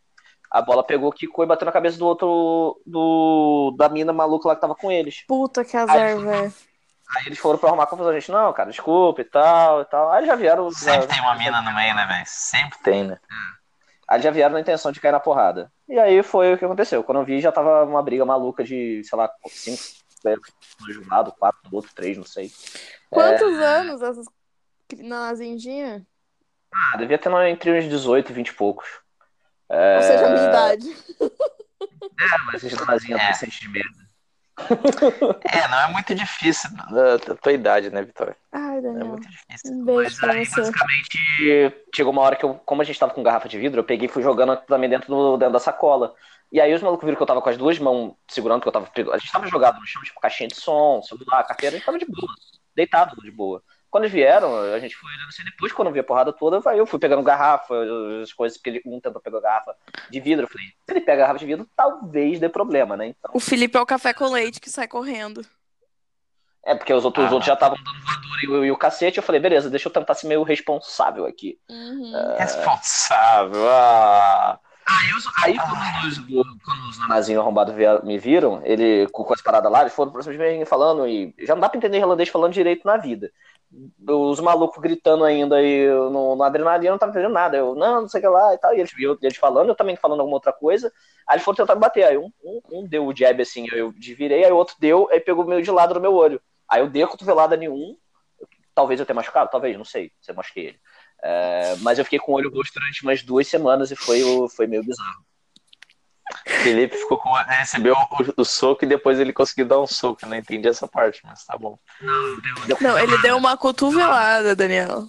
A 0.52 0.62
bola 0.62 0.84
pegou, 0.84 1.12
quicou 1.12 1.44
e 1.46 1.48
bateu 1.48 1.66
na 1.66 1.72
cabeça 1.72 1.98
do 1.98 2.08
outro. 2.08 2.82
Do, 2.86 3.74
da 3.78 3.88
mina 3.88 4.12
maluca 4.12 4.48
lá 4.50 4.56
que 4.56 4.62
tava 4.62 4.76
com 4.76 4.92
eles. 4.92 5.24
Puta 5.28 5.64
que 5.64 5.78
azar, 5.78 6.18
velho. 6.18 6.54
Aí 7.16 7.26
eles 7.26 7.40
foram 7.40 7.58
pra 7.58 7.70
arrumar 7.70 7.88
confusão. 7.88 8.12
A 8.12 8.20
gente, 8.20 8.32
não, 8.32 8.52
cara, 8.54 8.70
desculpa 8.70 9.22
e 9.22 9.24
tal 9.26 9.82
e 9.82 9.86
tal. 9.86 10.12
Aí 10.12 10.26
já 10.26 10.36
vieram. 10.36 10.70
Sempre 10.72 11.02
já- 11.02 11.08
tem 11.08 11.22
uma 11.22 11.36
mina 11.36 11.62
no 11.62 11.74
meio, 11.74 11.96
né, 11.96 12.06
velho? 12.06 12.24
Sempre 12.28 12.78
tem, 12.84 13.04
né? 13.04 13.18
Aí 14.10 14.20
já 14.22 14.32
vieram 14.32 14.54
na 14.54 14.62
intenção 14.62 14.92
de 14.92 15.00
cair 15.00 15.12
na 15.12 15.20
porrada. 15.20 15.72
E 15.88 16.00
aí 16.00 16.24
foi 16.24 16.54
o 16.54 16.58
que 16.58 16.66
aconteceu. 16.66 17.04
Quando 17.04 17.20
eu 17.20 17.26
vi, 17.26 17.40
já 17.40 17.52
tava 17.52 17.86
uma 17.86 18.02
briga 18.02 18.26
maluca 18.26 18.64
de, 18.64 19.04
sei 19.04 19.18
lá, 19.18 19.30
cinco 19.48 20.00
de 20.88 21.00
um 21.00 21.08
lado, 21.08 21.32
quatro 21.34 21.70
do 21.70 21.76
outro, 21.76 21.92
três, 21.96 22.18
não 22.18 22.26
sei. 22.26 22.52
Quantos 23.10 23.54
anos 23.60 24.02
essas 24.02 24.26
nanazinhas 24.98 25.62
tinham? 25.62 26.06
Ah, 26.74 26.98
devia 26.98 27.18
ter 27.18 27.32
entre 27.48 27.78
uns 27.78 27.86
18 27.86 28.32
e 28.32 28.34
20 28.34 28.48
e 28.50 28.54
poucos. 28.54 28.88
Ou 29.70 30.02
seja, 30.02 30.26
a 30.26 30.30
minha 30.30 30.48
idade. 30.48 30.98
É, 32.22 32.38
mas 32.46 32.62
esses 32.62 32.78
donazinhos 32.78 33.18
É. 33.18 33.24
adolescentes 33.24 33.60
de 33.60 33.70
merda. 33.70 34.09
É, 35.52 35.68
não 35.68 35.80
é 35.82 35.92
muito 35.92 36.14
difícil 36.16 36.70
da, 36.92 37.18
da 37.18 37.36
tua 37.36 37.52
idade, 37.54 37.90
né, 37.90 38.02
Vitória? 38.04 38.36
Ai, 38.52 38.62
Não 38.62 38.76
é 38.78 38.82
Daniel. 38.82 39.06
muito 39.08 39.28
difícil. 39.30 39.72
Um 39.74 39.86
beijo 39.86 40.02
Mas 40.04 40.20
pra 40.20 40.34
aí, 40.34 40.46
você. 40.46 40.62
basicamente, 40.62 41.18
chegou 41.96 42.12
uma 42.14 42.22
hora 42.22 42.36
que 42.36 42.44
eu, 42.46 42.56
como 42.66 42.82
a 42.82 42.86
gente 42.86 43.00
tava 43.00 43.14
com 43.14 43.24
garrafa 43.24 43.48
de 43.50 43.58
vidro, 43.58 43.80
eu 43.80 43.84
peguei 43.84 44.08
e 44.08 44.12
fui 44.12 44.22
jogando 44.24 44.56
também 44.58 44.90
dentro, 44.90 45.08
do, 45.08 45.38
dentro 45.38 45.54
da 45.54 45.60
sacola. 45.60 46.14
E 46.52 46.60
aí 46.60 46.74
os 46.74 46.82
malucos 46.82 47.06
viram 47.06 47.16
que 47.16 47.22
eu 47.22 47.28
tava 47.28 47.42
com 47.42 47.50
as 47.50 47.58
duas 47.58 47.78
mãos 47.80 48.16
segurando, 48.28 48.62
que 48.62 48.68
eu 48.68 48.72
tava. 48.72 48.88
pegando- 48.88 49.14
A 49.14 49.18
gente 49.18 49.32
tava 49.32 49.48
jogado 49.48 49.80
no 49.80 49.86
chão, 49.86 50.02
tipo, 50.04 50.20
caixinha 50.20 50.48
de 50.50 50.56
som, 50.56 51.02
celular, 51.04 51.44
carteira, 51.44 51.76
a 51.76 51.78
gente 51.78 51.86
tava 51.86 52.00
de 52.00 52.06
boa, 52.06 52.34
deitado 52.76 53.16
de 53.22 53.32
boa. 53.32 53.62
Quando 53.90 54.04
eles 54.04 54.14
vieram, 54.14 54.56
a 54.74 54.78
gente 54.80 54.96
foi 54.96 55.10
olhando 55.12 55.30
assim, 55.30 55.44
depois, 55.44 55.72
quando 55.74 55.88
eu 55.88 55.94
vi 55.94 56.00
a 56.00 56.04
porrada 56.04 56.32
toda, 56.32 56.62
eu 56.76 56.86
fui 56.86 57.00
pegando 57.00 57.24
garrafa, 57.24 57.74
as 58.22 58.32
coisas, 58.32 58.58
porque 58.58 58.70
ele 58.70 58.82
um 58.86 59.00
tentou 59.02 59.20
pegar 59.22 59.40
garrafa 59.40 59.76
de 60.10 60.20
vidro. 60.20 60.46
Eu 60.46 60.50
falei, 60.50 60.68
se 60.68 60.74
ele 60.92 61.02
pega 61.02 61.22
garrafa 61.22 61.40
de 61.40 61.46
vidro, 61.48 61.68
talvez 61.76 62.40
dê 62.40 62.48
problema, 62.50 62.96
né? 62.96 63.08
Então. 63.08 63.32
O 63.34 63.40
Felipe 63.40 63.78
é 63.78 63.82
o 63.82 63.86
café 63.86 64.14
com 64.14 64.28
leite 64.32 64.62
que 64.62 64.70
sai 64.70 64.88
correndo. 64.88 65.44
É, 66.64 66.76
porque 66.76 66.94
os 66.94 67.04
outros, 67.06 67.26
os 67.26 67.32
Ah. 67.32 67.34
outros 67.34 67.48
já 67.48 67.54
estavam 67.54 67.78
dando 67.84 68.00
voadora 68.02 68.42
e, 68.44 68.48
o- 68.48 68.66
e 68.66 68.72
o 68.72 68.78
cacete. 68.78 69.18
Eu 69.18 69.24
falei, 69.24 69.42
beleza, 69.42 69.70
deixa 69.70 69.88
eu 69.88 69.94
tentar 69.94 70.14
ser 70.14 70.28
meio 70.28 70.44
responsável 70.44 71.26
aqui. 71.26 71.58
Uhum. 71.70 72.36
Responsável. 72.38 73.68
Ah. 73.72 74.60
Aí, 74.86 75.14
os- 75.14 75.28
aí 75.44 75.56
quando, 75.58 76.08
os, 76.08 76.18
quando 76.64 76.90
os 76.90 77.00
nanazinhos 77.00 77.42
arrombados 77.42 77.74
me 78.04 78.18
viram, 78.18 78.62
ele 78.66 79.08
com, 79.10 79.24
com 79.24 79.34
as 79.34 79.42
paradas 79.42 79.72
lá, 79.72 79.82
eles 79.82 79.94
foram 79.94 80.12
pra 80.12 80.22
cima 80.22 80.36
de 80.36 80.58
mim 80.58 80.66
falando, 80.66 81.08
e 81.08 81.34
já 81.40 81.54
não 81.56 81.62
dá 81.62 81.70
pra 81.70 81.78
entender 81.78 81.98
irlandês 81.98 82.30
falando 82.30 82.54
direito 82.54 82.86
na 82.86 82.98
vida. 82.98 83.32
Os 84.08 84.40
malucos 84.40 84.82
gritando 84.82 85.24
ainda 85.24 85.62
e 85.62 85.88
no, 85.88 86.36
no 86.36 86.44
adrenalina 86.44 86.88
eu 86.88 86.92
não 86.94 86.98
tava 86.98 87.12
entendendo 87.12 87.34
nada. 87.34 87.56
Eu, 87.58 87.76
não, 87.76 88.02
não 88.02 88.08
sei 88.10 88.20
o 88.20 88.22
que 88.24 88.28
lá 88.28 88.54
e 88.54 88.58
tal. 88.58 88.74
E 88.74 88.80
eles, 88.80 88.92
eu- 89.00 89.18
eles 89.22 89.38
falando, 89.38 89.70
eu 89.70 89.76
também 89.76 89.96
falando 89.96 90.22
alguma 90.22 90.38
outra 90.38 90.52
coisa. 90.52 90.92
Aí 91.28 91.36
eles 91.36 91.44
foram 91.46 91.58
tentar 91.58 91.76
me 91.76 91.82
bater. 91.82 92.04
Aí 92.04 92.18
um, 92.18 92.32
um, 92.44 92.62
um 92.72 92.88
deu 92.88 93.06
o 93.06 93.16
jab 93.16 93.40
assim, 93.42 93.68
eu 93.72 93.92
desvirei, 93.94 94.44
aí 94.44 94.52
o 94.52 94.56
outro 94.56 94.76
deu, 94.80 95.08
aí 95.12 95.20
pegou 95.20 95.46
meio 95.46 95.62
de 95.62 95.70
lado 95.72 95.94
no 95.94 96.00
meu 96.02 96.14
olho. 96.16 96.42
Aí 96.68 96.82
eu 96.82 96.90
dei 96.90 97.04
a 97.04 97.08
cotovelada 97.08 97.56
em 97.56 97.70
um. 97.70 97.96
Talvez 98.74 99.00
eu 99.00 99.06
tenha 99.06 99.16
machucado, 99.16 99.50
talvez, 99.52 99.78
não 99.78 99.86
sei 99.86 100.12
se 100.22 100.32
eu 100.32 100.36
machuquei 100.36 100.68
ele. 100.68 100.80
É, 101.22 101.76
mas 101.82 102.00
eu 102.00 102.06
fiquei 102.06 102.20
com 102.20 102.32
o 102.32 102.36
olho 102.36 102.50
roxo 102.52 102.72
durante 102.74 103.04
umas 103.04 103.22
duas 103.24 103.48
semanas 103.48 103.92
e 103.92 103.96
foi, 103.96 104.22
foi 104.56 104.68
meio 104.68 104.84
bizarro. 104.84 105.26
Felipe 106.46 106.96
ficou 106.98 107.18
com. 107.18 107.32
recebeu 107.34 107.96
o, 107.96 108.42
o 108.42 108.46
soco 108.46 108.86
e 108.86 108.88
depois 108.88 109.20
ele 109.20 109.34
conseguiu 109.34 109.66
dar 109.66 109.80
um 109.80 109.88
soco. 109.88 110.20
Eu 110.24 110.30
não 110.30 110.38
entendi 110.38 110.68
essa 110.68 110.88
parte, 110.88 111.22
mas 111.24 111.44
tá 111.46 111.58
bom. 111.58 111.78
Não, 112.82 112.98
ele 113.00 113.18
deu 113.20 113.38
uma 113.38 113.58
cotovelada, 113.58 114.56
Daniel. 114.56 115.08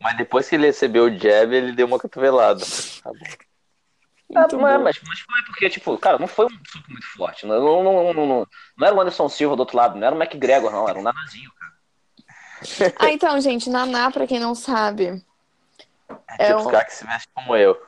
Mas 0.00 0.16
depois 0.16 0.48
que 0.48 0.54
ele 0.54 0.66
recebeu 0.66 1.04
o 1.04 1.18
jab, 1.18 1.54
ele 1.54 1.72
deu 1.72 1.86
uma 1.86 1.98
cotovelada. 1.98 2.64
Tá 3.02 3.10
bom. 3.10 3.26
É, 4.36 4.78
mas, 4.78 4.80
mas, 4.82 5.00
mas 5.06 5.20
foi 5.20 5.42
porque, 5.46 5.70
tipo, 5.70 5.96
cara, 5.98 6.18
não 6.18 6.26
foi 6.26 6.46
um 6.46 6.50
soco 6.50 6.90
muito 6.90 7.06
forte. 7.16 7.46
Não, 7.46 7.60
não, 7.60 7.82
não, 7.84 8.14
não, 8.14 8.26
não- 8.26 8.86
era 8.86 8.94
o 8.94 9.00
Anderson 9.00 9.28
Silva 9.28 9.54
do 9.54 9.60
outro 9.60 9.76
lado, 9.76 9.96
não 9.98 10.06
era 10.06 10.16
o 10.16 10.20
McGregor, 10.20 10.72
não, 10.72 10.88
era 10.88 10.98
um 10.98 11.02
nanazinho, 11.02 11.50
cara. 11.58 11.74
Ah, 12.98 13.10
então, 13.10 13.38
gente, 13.40 13.68
Naná, 13.68 14.10
pra 14.10 14.26
quem 14.26 14.40
não 14.40 14.54
sabe. 14.54 15.22
É 16.38 16.44
É 16.44 16.46
tipo 16.46 16.58
um- 16.60 16.64
os 16.64 16.70
caras 16.70 16.86
que 16.86 16.94
se 16.94 17.04
vestem 17.06 17.32
como 17.34 17.54
eu. 17.56 17.80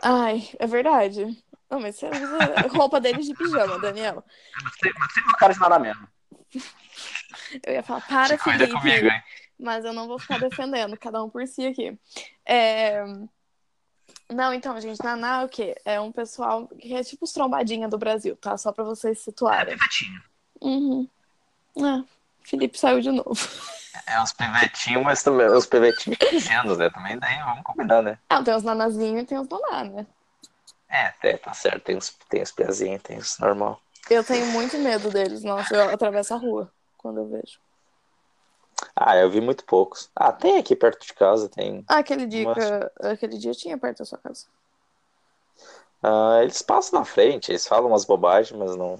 Ai, 0.00 0.48
é 0.58 0.66
verdade. 0.66 1.36
Não, 1.72 1.80
mas 1.80 1.96
você 1.96 2.06
usa 2.06 2.54
a 2.64 2.68
roupa 2.68 3.00
deles 3.00 3.24
de 3.26 3.34
pijama, 3.34 3.78
Daniel. 3.78 4.22
Tem, 4.78 4.92
mas 4.98 5.12
tem 5.14 5.22
uma 5.24 5.32
cara 5.32 5.54
de 5.54 5.58
naná 5.58 5.78
mesmo. 5.78 6.06
Eu 7.64 7.72
ia 7.72 7.82
falar, 7.82 8.02
para, 8.02 8.36
Felipe. 8.36 8.72
comigo, 8.72 9.06
hein? 9.06 9.22
Mas 9.58 9.84
eu 9.84 9.92
não 9.92 10.06
vou 10.08 10.18
ficar 10.18 10.38
defendendo, 10.38 10.96
cada 10.98 11.22
um 11.22 11.30
por 11.30 11.46
si 11.46 11.66
aqui. 11.66 11.96
É, 12.44 13.02
Não, 14.28 14.52
então, 14.52 14.78
gente, 14.80 15.02
Naná 15.04 15.42
é 15.42 15.44
o 15.44 15.48
quê? 15.48 15.74
É 15.84 16.00
um 16.00 16.10
pessoal 16.12 16.66
que 16.68 16.94
é 16.94 17.02
tipo 17.04 17.24
os 17.24 17.32
trombadinha 17.32 17.88
do 17.88 17.96
Brasil, 17.96 18.36
tá? 18.36 18.56
Só 18.58 18.72
pra 18.72 18.82
vocês 18.84 19.18
se 19.18 19.30
É, 19.30 19.32
situarem. 19.32 19.76
pivetinho. 19.78 20.22
Uhum. 20.60 21.08
É, 21.78 22.04
Felipe 22.42 22.78
saiu 22.78 23.00
de 23.00 23.10
novo. 23.12 23.36
É 24.06 24.20
uns 24.20 24.32
pivetinhos, 24.32 25.04
mas 25.04 25.22
também 25.22 25.48
uns 25.50 25.66
pivetinhos 25.66 26.18
pequenos, 26.18 26.76
né? 26.78 26.90
Também 26.90 27.18
daí 27.18 27.38
vamos 27.44 27.62
combinar, 27.62 28.02
né? 28.02 28.18
Ah, 28.28 28.42
tem 28.42 28.54
os 28.54 28.62
nanazinhos 28.62 29.22
e 29.22 29.26
tem 29.26 29.38
os 29.38 29.48
naná, 29.48 29.84
né? 29.84 30.06
É, 30.92 31.12
é, 31.22 31.36
tá 31.38 31.54
certo. 31.54 31.84
Tem 31.84 31.96
os, 31.96 32.10
tem 32.28 32.42
os 32.42 32.52
piazinhos, 32.52 33.02
tem 33.02 33.16
os 33.18 33.38
normal. 33.38 33.80
Eu 34.10 34.22
tenho 34.22 34.46
muito 34.48 34.76
medo 34.78 35.10
deles. 35.10 35.42
Nossa, 35.42 35.74
eu 35.74 35.88
atravesso 35.88 36.34
a 36.34 36.36
rua 36.36 36.70
quando 36.98 37.18
eu 37.20 37.28
vejo. 37.28 37.58
Ah, 38.94 39.16
eu 39.16 39.30
vi 39.30 39.40
muito 39.40 39.64
poucos. 39.64 40.10
Ah, 40.14 40.32
tem 40.32 40.58
aqui 40.58 40.76
perto 40.76 41.06
de 41.06 41.14
casa, 41.14 41.48
tem. 41.48 41.84
Ah, 41.88 41.98
aquele 41.98 42.26
dia, 42.26 42.44
que, 42.52 43.06
aquele 43.06 43.38
dia 43.38 43.52
tinha 43.52 43.78
perto 43.78 43.98
da 43.98 44.04
sua 44.04 44.18
casa. 44.18 44.46
Ah, 46.02 46.40
eles 46.42 46.60
passam 46.62 46.98
na 46.98 47.04
frente, 47.04 47.50
eles 47.52 47.66
falam 47.66 47.88
umas 47.88 48.04
bobagens, 48.04 48.58
mas 48.58 48.76
não. 48.76 48.98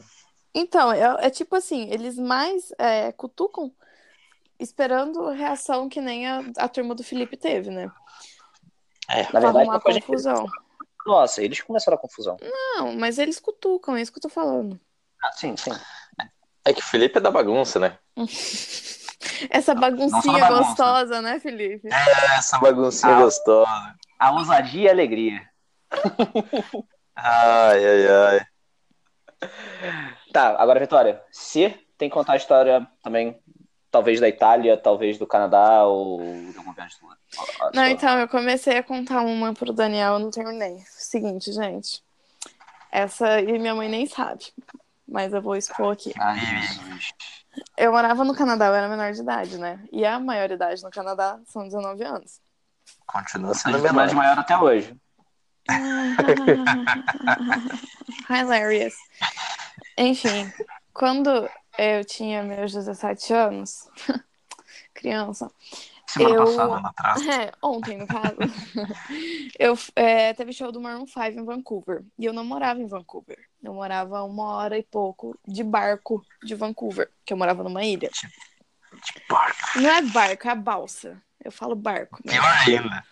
Então, 0.54 0.92
é, 0.92 1.26
é 1.26 1.30
tipo 1.30 1.56
assim, 1.56 1.90
eles 1.90 2.16
mais 2.16 2.72
é, 2.78 3.10
cutucam 3.12 3.72
esperando 4.58 5.28
reação 5.30 5.88
que 5.88 6.00
nem 6.00 6.28
a, 6.28 6.42
a 6.58 6.68
turma 6.68 6.94
do 6.94 7.02
Felipe 7.02 7.36
teve, 7.36 7.70
né? 7.70 7.90
É, 9.08 9.24
Na 9.24 9.30
Pra 9.30 9.40
verdade, 9.40 9.58
arrumar 9.58 9.80
foi 9.80 9.90
a 9.90 9.94
gente- 9.94 10.06
confusão. 10.06 10.46
Nossa, 11.06 11.42
eles 11.42 11.60
começaram 11.60 11.96
a 11.96 12.00
confusão. 12.00 12.36
Não, 12.40 12.92
mas 12.96 13.18
eles 13.18 13.40
cutucam, 13.40 13.96
é 13.96 14.02
isso 14.02 14.12
que 14.12 14.18
eu 14.18 14.22
tô 14.22 14.28
falando. 14.28 14.78
Ah, 15.22 15.32
sim, 15.32 15.56
sim. 15.56 15.70
é 16.64 16.72
que 16.72 16.80
o 16.80 16.84
Felipe 16.84 17.18
é 17.18 17.20
da 17.20 17.30
bagunça, 17.30 17.78
né? 17.80 17.98
Essa 19.50 19.74
baguncinha 19.74 20.38
bagunça. 20.40 20.62
gostosa, 20.68 21.22
né, 21.22 21.38
Felipe? 21.40 21.88
Essa 22.36 22.58
baguncinha 22.58 23.14
Ah. 23.16 23.22
gostosa. 23.22 23.94
A 24.18 24.30
ousadia 24.32 24.82
e 24.84 24.88
a 24.88 24.92
alegria. 24.92 25.48
Ai, 27.14 27.84
ai, 27.84 28.06
ai. 28.08 28.46
Tá, 30.32 30.56
agora, 30.58 30.80
Vitória, 30.80 31.22
se 31.30 31.68
tem 31.98 32.08
que 32.08 32.14
contar 32.14 32.32
a 32.32 32.36
história 32.36 32.86
também, 33.02 33.38
talvez 33.92 34.18
da 34.18 34.28
Itália, 34.28 34.76
talvez 34.76 35.18
do 35.18 35.26
Canadá 35.26 35.84
ou 35.84 36.18
de 36.20 36.56
alguma 36.56 36.74
viagem 36.74 36.96
sua. 36.98 37.12
A- 37.12 37.68
a 37.68 37.70
Não, 37.74 37.86
então, 37.86 38.18
eu 38.18 38.26
comecei 38.26 38.78
a 38.78 38.82
contar 38.82 39.20
uma 39.20 39.52
pro 39.52 39.72
Daniel, 39.72 40.18
não 40.18 40.30
terminei. 40.30 40.78
Seguinte, 40.86 41.52
gente. 41.52 42.02
Essa 42.90 43.40
e 43.40 43.58
minha 43.58 43.74
mãe 43.74 43.88
nem 43.88 44.06
sabe, 44.06 44.46
mas 45.06 45.32
eu 45.32 45.40
vou 45.40 45.54
expor 45.56 45.92
aqui. 45.92 46.12
Ai, 46.18 46.38
Jesus. 46.40 47.12
Eu 47.76 47.92
morava 47.92 48.24
no 48.24 48.34
Canadá, 48.34 48.66
eu 48.66 48.74
era 48.74 48.88
menor 48.88 49.12
de 49.12 49.20
idade, 49.20 49.58
né? 49.58 49.78
E 49.92 50.04
a 50.04 50.18
maioridade 50.18 50.82
no 50.82 50.90
Canadá 50.90 51.38
são 51.46 51.64
19 51.64 52.02
anos. 52.02 52.40
Continua 53.06 53.54
sendo 53.54 53.86
é 53.86 53.92
mais 53.92 54.12
menor. 54.12 54.24
maior 54.24 54.38
até 54.38 54.56
hoje. 54.56 54.96
Hilarious. 58.28 58.94
Enfim, 59.96 60.52
quando 60.92 61.48
eu 61.78 62.04
tinha 62.04 62.42
meus 62.42 62.72
17 62.72 63.32
anos, 63.32 63.88
criança, 64.94 65.50
Semana 66.06 66.34
Eu- 66.34 66.44
passada, 66.44 66.74
ano 66.74 66.86
atrás. 66.88 67.22
é, 67.26 67.52
ontem 67.62 67.96
no 67.96 68.06
caso, 68.06 68.36
eu 69.58 69.78
é, 69.96 70.34
teve 70.34 70.52
show 70.52 70.70
do 70.70 70.80
Maroon 70.80 71.06
5 71.06 71.20
em 71.40 71.44
Vancouver. 71.44 72.04
E 72.18 72.24
eu 72.26 72.32
não 72.34 72.44
morava 72.44 72.80
em 72.80 72.86
Vancouver. 72.86 73.38
Eu 73.62 73.72
morava 73.72 74.22
uma 74.22 74.56
hora 74.56 74.76
e 74.76 74.82
pouco 74.82 75.38
de 75.46 75.64
barco 75.64 76.22
de 76.42 76.54
Vancouver, 76.54 77.10
que 77.24 77.32
eu 77.32 77.36
morava 77.36 77.62
numa 77.62 77.82
ilha. 77.84 78.10
Não 79.76 79.88
é 79.88 80.02
barco, 80.02 80.48
é 80.48 80.54
balsa. 80.54 81.22
Eu 81.42 81.50
falo 81.50 81.74
barco. 81.74 82.20
né? 82.24 82.32
Pior 82.34 82.44
ainda. 82.66 83.04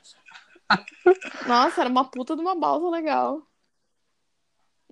Nossa, 1.47 1.81
era 1.81 1.89
uma 1.91 2.05
puta 2.05 2.35
de 2.37 2.43
uma 2.43 2.55
balsa 2.55 2.89
legal. 2.91 3.41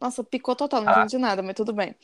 Nossa, 0.00 0.22
picou 0.24 0.54
total, 0.57 0.81
não 0.83 0.92
Ah. 0.92 0.98
entendi 1.00 1.18
nada, 1.18 1.42
mas 1.42 1.54
tudo 1.54 1.72
bem. 1.72 1.94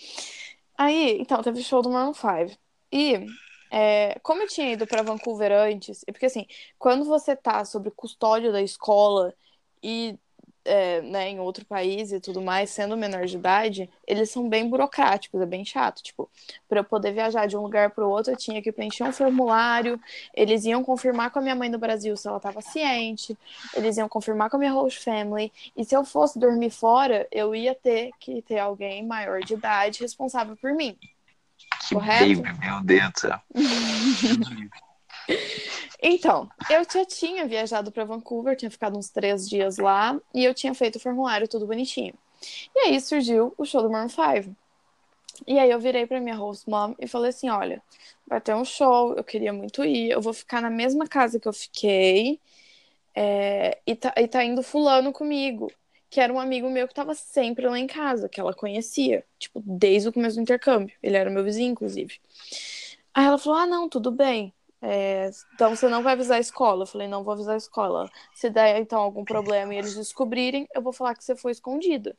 Aí, 0.76 1.18
então, 1.20 1.42
teve 1.42 1.62
show 1.62 1.82
do 1.82 1.90
Maroon 1.90 2.12
5. 2.14 2.58
E, 2.92 3.26
é, 3.70 4.18
como 4.20 4.42
eu 4.42 4.48
tinha 4.48 4.72
ido 4.72 4.86
pra 4.86 5.02
Vancouver 5.02 5.52
antes, 5.52 6.02
e 6.06 6.12
porque 6.12 6.26
assim, 6.26 6.46
quando 6.78 7.04
você 7.04 7.36
tá 7.36 7.64
sob 7.64 7.90
custódia 7.92 8.52
da 8.52 8.62
escola 8.62 9.34
e, 9.82 10.18
é, 10.64 11.02
né, 11.02 11.28
em 11.28 11.38
outro 11.38 11.64
país 11.64 12.12
e 12.12 12.18
tudo 12.18 12.40
mais, 12.40 12.70
sendo 12.70 12.96
menor 12.96 13.26
de 13.26 13.36
idade, 13.36 13.90
eles 14.06 14.30
são 14.30 14.48
bem 14.48 14.68
burocráticos, 14.68 15.40
é 15.40 15.46
bem 15.46 15.64
chato. 15.64 16.02
Tipo, 16.02 16.28
pra 16.68 16.80
eu 16.80 16.84
poder 16.84 17.12
viajar 17.12 17.46
de 17.46 17.56
um 17.56 17.62
lugar 17.62 17.90
pro 17.90 18.08
outro, 18.08 18.32
eu 18.32 18.36
tinha 18.36 18.62
que 18.62 18.72
preencher 18.72 19.04
um 19.04 19.12
formulário, 19.12 20.00
eles 20.34 20.64
iam 20.64 20.82
confirmar 20.82 21.30
com 21.30 21.38
a 21.38 21.42
minha 21.42 21.54
mãe 21.54 21.70
do 21.70 21.78
Brasil 21.78 22.16
se 22.16 22.26
ela 22.26 22.40
tava 22.40 22.60
ciente, 22.60 23.36
eles 23.74 23.96
iam 23.96 24.08
confirmar 24.08 24.48
com 24.48 24.56
a 24.56 24.60
minha 24.60 24.72
host 24.72 25.00
family. 25.00 25.52
E 25.76 25.84
se 25.84 25.94
eu 25.94 26.04
fosse 26.04 26.38
dormir 26.38 26.70
fora, 26.70 27.26
eu 27.30 27.54
ia 27.54 27.74
ter 27.74 28.10
que 28.18 28.42
ter 28.42 28.58
alguém 28.58 29.04
maior 29.04 29.40
de 29.40 29.54
idade 29.54 30.00
responsável 30.00 30.56
por 30.56 30.72
mim. 30.72 30.96
Que 31.88 31.94
Correto? 31.94 32.42
baby, 32.42 32.60
meu 32.60 32.80
Deus 32.82 33.12
do 33.12 33.20
céu. 33.20 33.40
Então, 36.06 36.50
eu 36.68 36.84
já 36.84 37.02
tinha 37.06 37.46
viajado 37.46 37.90
para 37.90 38.04
Vancouver, 38.04 38.54
tinha 38.54 38.70
ficado 38.70 38.98
uns 38.98 39.08
três 39.08 39.48
dias 39.48 39.78
lá 39.78 40.20
e 40.34 40.44
eu 40.44 40.52
tinha 40.52 40.74
feito 40.74 40.96
o 40.96 41.00
formulário 41.00 41.48
tudo 41.48 41.66
bonitinho. 41.66 42.12
E 42.76 42.80
aí 42.80 43.00
surgiu 43.00 43.54
o 43.56 43.64
show 43.64 43.80
do 43.80 43.88
Maroon 43.88 44.10
5. 44.10 44.54
E 45.46 45.58
aí 45.58 45.70
eu 45.70 45.80
virei 45.80 46.06
pra 46.06 46.20
minha 46.20 46.36
host 46.36 46.68
mom 46.68 46.94
e 46.98 47.08
falei 47.08 47.30
assim: 47.30 47.48
olha, 47.48 47.82
vai 48.26 48.38
ter 48.38 48.54
um 48.54 48.66
show, 48.66 49.14
eu 49.14 49.24
queria 49.24 49.50
muito 49.50 49.82
ir, 49.82 50.10
eu 50.10 50.20
vou 50.20 50.34
ficar 50.34 50.60
na 50.60 50.68
mesma 50.68 51.06
casa 51.06 51.40
que 51.40 51.48
eu 51.48 51.54
fiquei, 51.54 52.38
é, 53.14 53.78
e, 53.86 53.96
tá, 53.96 54.12
e 54.18 54.28
tá 54.28 54.44
indo 54.44 54.62
fulano 54.62 55.10
comigo, 55.10 55.72
que 56.10 56.20
era 56.20 56.30
um 56.30 56.38
amigo 56.38 56.68
meu 56.68 56.86
que 56.86 56.92
tava 56.92 57.14
sempre 57.14 57.66
lá 57.66 57.78
em 57.78 57.86
casa, 57.86 58.28
que 58.28 58.38
ela 58.38 58.52
conhecia, 58.52 59.24
tipo, 59.38 59.62
desde 59.64 60.10
o 60.10 60.12
começo 60.12 60.36
do 60.36 60.42
intercâmbio. 60.42 60.94
Ele 61.02 61.16
era 61.16 61.30
meu 61.30 61.42
vizinho, 61.42 61.72
inclusive. 61.72 62.20
Aí 63.14 63.24
ela 63.24 63.38
falou: 63.38 63.58
ah, 63.58 63.66
não, 63.66 63.88
tudo 63.88 64.10
bem. 64.10 64.52
É, 64.86 65.30
então 65.54 65.74
você 65.74 65.88
não 65.88 66.02
vai 66.02 66.12
avisar 66.12 66.36
a 66.36 66.40
escola. 66.40 66.82
Eu 66.82 66.86
falei, 66.86 67.08
não 67.08 67.24
vou 67.24 67.32
avisar 67.32 67.54
a 67.54 67.58
escola. 67.58 68.10
Se 68.34 68.50
der 68.50 68.78
então 68.78 69.00
algum 69.00 69.24
problema 69.24 69.74
e 69.74 69.78
eles 69.78 69.94
descobrirem, 69.94 70.68
eu 70.74 70.82
vou 70.82 70.92
falar 70.92 71.14
que 71.14 71.24
você 71.24 71.34
foi 71.34 71.52
escondida. 71.52 72.14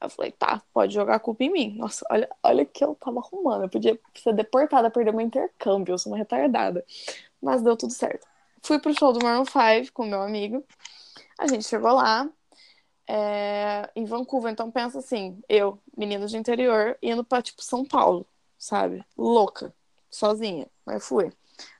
Eu 0.00 0.10
falei, 0.10 0.30
tá, 0.30 0.62
pode 0.74 0.92
jogar 0.92 1.14
a 1.16 1.18
culpa 1.18 1.44
em 1.44 1.50
mim. 1.50 1.74
Nossa, 1.78 2.04
olha, 2.10 2.28
olha 2.42 2.66
que 2.66 2.84
eu 2.84 2.94
tava 2.96 3.20
arrumando. 3.20 3.62
Eu 3.62 3.68
podia 3.70 3.98
ser 4.14 4.34
deportada, 4.34 4.90
perder 4.90 5.12
meu 5.12 5.22
intercâmbio. 5.26 5.94
Eu 5.94 5.98
sou 5.98 6.12
uma 6.12 6.18
retardada. 6.18 6.84
Mas 7.40 7.62
deu 7.62 7.74
tudo 7.76 7.92
certo. 7.92 8.26
Fui 8.62 8.78
pro 8.78 8.92
show 8.92 9.12
do 9.12 9.24
Maroon 9.24 9.46
5 9.46 9.92
com 9.94 10.04
meu 10.04 10.20
amigo. 10.20 10.62
A 11.38 11.46
gente 11.46 11.64
chegou 11.64 11.92
lá, 11.92 12.28
é, 13.08 13.88
em 13.96 14.04
Vancouver. 14.04 14.52
Então 14.52 14.70
pensa 14.70 14.98
assim, 14.98 15.42
eu, 15.48 15.78
menina 15.96 16.26
de 16.26 16.36
interior, 16.36 16.98
indo 17.02 17.24
pra, 17.24 17.40
tipo, 17.40 17.62
São 17.62 17.86
Paulo, 17.86 18.26
sabe? 18.58 19.02
Louca, 19.16 19.72
sozinha. 20.10 20.66
Mas 20.84 21.06
fui. 21.06 21.32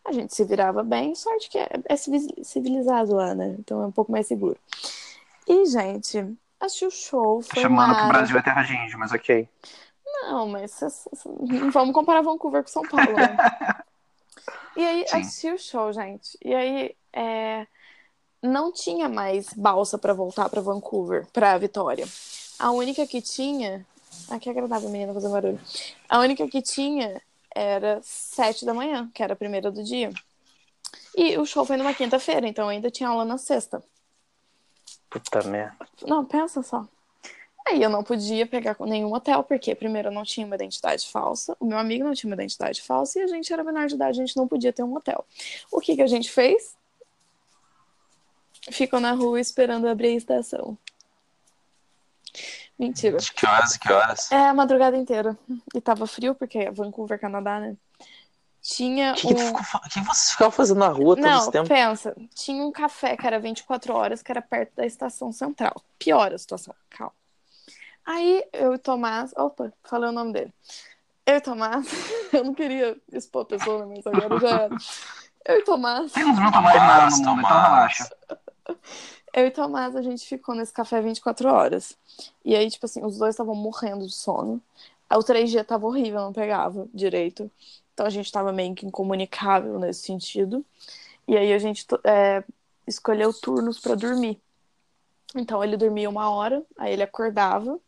A 0.05 0.13
gente 0.13 0.35
se 0.35 0.45
virava 0.45 0.83
bem, 0.83 1.15
sorte 1.15 1.51
que 1.51 1.59
é, 1.59 1.69
é 1.87 1.97
civi- 1.97 2.45
civilizado 2.45 3.15
lá, 3.15 3.35
né? 3.35 3.57
Então 3.59 3.83
é 3.83 3.87
um 3.87 3.93
pouco 3.93 4.13
mais 4.13 4.27
seguro. 4.27 4.57
E, 5.49 5.67
gente, 5.67 6.37
assisti 6.61 6.87
o 6.87 6.91
show, 6.91 7.43
foi 7.43 7.63
Chamando 7.63 7.95
pro 7.95 8.07
mara. 8.07 8.19
Brasil 8.19 8.39
é 8.39 8.43
terra 8.43 8.63
de 8.63 8.75
índio, 8.75 8.99
mas 8.99 9.13
ok. 9.13 9.49
Não, 10.23 10.49
mas 10.49 10.81
vamos 11.73 11.95
comparar 11.95 12.23
Vancouver 12.23 12.63
com 12.63 12.69
São 12.69 12.87
Paulo, 12.87 13.13
né? 13.19 13.39
E 14.77 14.85
aí, 14.85 15.07
Sim. 15.09 15.17
assisti 15.17 15.51
o 15.51 15.59
show, 15.59 15.93
gente. 15.93 16.39
E 16.45 16.55
aí, 16.55 16.97
é, 17.13 17.67
não 18.43 18.73
tinha 18.73 19.09
mais 19.09 19.53
balsa 19.55 19.99
pra 19.99 20.13
voltar 20.13 20.49
pra 20.49 20.61
Vancouver, 20.61 21.27
pra 21.33 21.57
Vitória. 21.59 22.07
A 22.59 22.71
única 22.71 23.07
que 23.07 23.21
tinha. 23.21 23.87
Ah, 24.31 24.39
que 24.39 24.49
agradável, 24.49 24.89
menina, 24.89 25.13
fazer 25.15 25.29
barulho. 25.29 25.61
A 26.09 26.19
única 26.21 26.47
que 26.49 26.63
tinha 26.63 27.21
era 27.57 28.01
sete 28.03 28.67
da 28.67 28.75
manhã, 28.75 29.11
que 29.15 29.23
era 29.23 29.33
a 29.33 29.37
primeira 29.37 29.71
do 29.71 29.83
dia. 29.83 30.13
E 31.17 31.39
o 31.39 31.47
show 31.47 31.65
foi 31.65 31.77
numa 31.77 31.95
quinta-feira, 31.95 32.47
então 32.47 32.69
ainda 32.69 32.91
tinha 32.91 33.09
aula 33.09 33.25
na 33.25 33.39
sexta. 33.39 33.83
Puta 35.09 35.43
merda. 35.45 35.77
Não, 36.07 36.25
pensa 36.25 36.63
só. 36.63 36.87
Aí 37.67 37.83
eu 37.83 37.89
não 37.89 38.05
podia 38.05 38.47
pegar 38.47 38.75
com 38.75 38.85
nenhum 38.85 39.13
hotel, 39.13 39.43
porque 39.43 39.75
primeiro 39.75 40.09
eu 40.09 40.13
não 40.13 40.23
tinha 40.23 40.47
uma 40.47 40.55
identidade 40.55 41.09
falsa, 41.09 41.57
o 41.59 41.65
meu 41.65 41.79
amigo 41.79 42.05
não 42.05 42.15
tinha 42.15 42.31
uma 42.31 42.37
identidade 42.37 42.81
falsa 42.83 43.19
e 43.19 43.23
a 43.23 43.27
gente 43.27 43.53
era 43.53 43.65
menor 43.65 43.87
de 43.89 43.95
idade, 43.95 44.21
a 44.21 44.25
gente 44.25 44.37
não 44.37 44.47
podia 44.47 44.73
ter 44.73 44.85
um 44.85 44.95
hotel. 44.95 45.27
O 45.73 45.81
que, 45.81 45.97
que 45.97 46.03
a 46.03 46.07
gente 46.07 46.31
fez? 46.31 46.77
Ficou 48.71 49.01
na 49.01 49.13
rua 49.13 49.41
esperando 49.41 49.89
abrir 49.89 50.09
a 50.09 50.17
estação. 50.17 50.79
Mentira. 52.79 53.17
De 53.19 53.33
que 53.33 53.47
horas 53.47 53.75
e 53.75 53.79
que 53.81 53.93
horas? 53.93 54.31
É, 54.31 54.49
a 54.49 54.55
madrugada 54.55 54.97
inteira. 54.97 55.37
E 55.75 55.81
tava 55.81 56.07
frio, 56.07 56.35
porque 56.35 56.59
é 56.59 56.71
Vancouver, 56.71 57.19
Canadá, 57.19 57.59
né? 57.61 57.75
Tinha 58.61 59.13
O 59.13 59.15
que, 59.15 59.29
que, 59.29 59.35
um... 59.35 59.47
ficou 59.47 59.63
fa- 59.65 59.81
que 59.89 60.01
vocês 60.01 60.31
ficavam 60.33 60.51
fazendo 60.51 60.79
na 60.81 60.89
rua 60.89 61.15
todo 61.17 61.25
Não, 61.25 61.39
esse 61.39 61.51
tempo? 61.53 61.69
pensa. 61.69 62.17
Tinha 62.35 62.65
um 62.65 62.73
café 62.73 63.17
que 63.17 63.27
era 63.27 63.39
24 63.39 63.95
horas, 63.95 64.23
que 64.23 64.31
era 64.33 64.43
perto 64.43 64.75
da 64.77 64.85
estação 64.85 65.31
central. 65.33 65.81
Pior 65.99 66.35
a 66.35 66.39
situação, 66.39 66.75
calma. 66.91 67.13
Aí 68.05 68.45
eu 68.53 68.75
e 68.75 68.79
Tomás. 68.79 69.33
Opa, 69.37 69.73
falei 69.85 70.09
o 70.09 70.13
nome 70.13 70.33
dele. 70.33 70.53
Eu 71.25 71.37
e 71.37 71.41
Tomás. 71.41 71.87
Eu 72.33 72.45
não 72.45 72.55
queria 72.55 72.97
expor 73.13 73.43
a 73.43 73.45
pessoa, 73.47 73.87
mas 73.87 74.05
agora 74.07 74.39
já 74.41 74.49
era. 74.49 74.77
Eu 75.47 75.59
e 75.61 75.65
Tomás. 75.65 76.13
Tem 76.13 76.25
uns 76.25 76.39
mil 76.39 76.51
Tomás 76.53 76.75
nada 76.77 77.05
no 77.07 77.11
Tomás, 77.11 77.15
mundo, 77.21 77.41
então 77.41 77.49
Tomás. 77.49 77.65
relaxa. 77.99 78.11
Eu 79.37 79.47
e 79.47 79.51
Tomás, 79.51 79.95
a 79.95 80.01
gente 80.01 80.27
ficou 80.27 80.55
nesse 80.55 80.73
café 80.73 81.03
24 81.03 81.47
horas. 81.47 81.95
E 82.43 82.57
aí, 82.57 82.71
tipo 82.71 82.87
assim, 82.87 83.05
os 83.05 83.19
dois 83.19 83.35
estavam 83.35 83.55
morrendo 83.55 84.07
de 84.07 84.15
sono. 84.15 84.63
O 85.11 85.19
3G 85.19 85.63
tava 85.63 85.87
horrível, 85.87 86.21
não 86.23 86.33
pegava 86.33 86.89
direito. 86.93 87.51
Então 87.93 88.07
a 88.07 88.11
gente 88.11 88.33
tava 88.33 88.51
meio 88.51 88.75
que 88.75 88.87
incomunicável 88.87 89.79
nesse 89.79 90.07
sentido. 90.07 90.65
E 91.29 91.37
aí 91.37 91.53
a 91.53 91.59
gente 91.59 91.87
é, 92.03 92.43
escolheu 92.87 93.31
turnos 93.31 93.79
pra 93.79 93.95
dormir. 93.95 94.41
Então 95.35 95.63
ele 95.63 95.77
dormia 95.77 96.09
uma 96.09 96.31
hora, 96.31 96.65
aí 96.79 96.95
ele 96.95 97.03
acordava, 97.03 97.79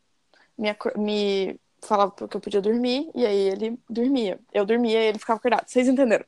me, 0.56 0.68
me 0.96 1.58
falava 1.80 2.10
que 2.10 2.36
eu 2.36 2.40
podia 2.40 2.60
dormir, 2.60 3.10
e 3.14 3.24
aí 3.24 3.48
ele 3.48 3.78
dormia. 3.88 4.38
Eu 4.52 4.66
dormia 4.66 5.00
e 5.00 5.06
ele 5.06 5.18
ficava 5.18 5.38
acordado. 5.38 5.66
Vocês 5.66 5.88
entenderam? 5.88 6.26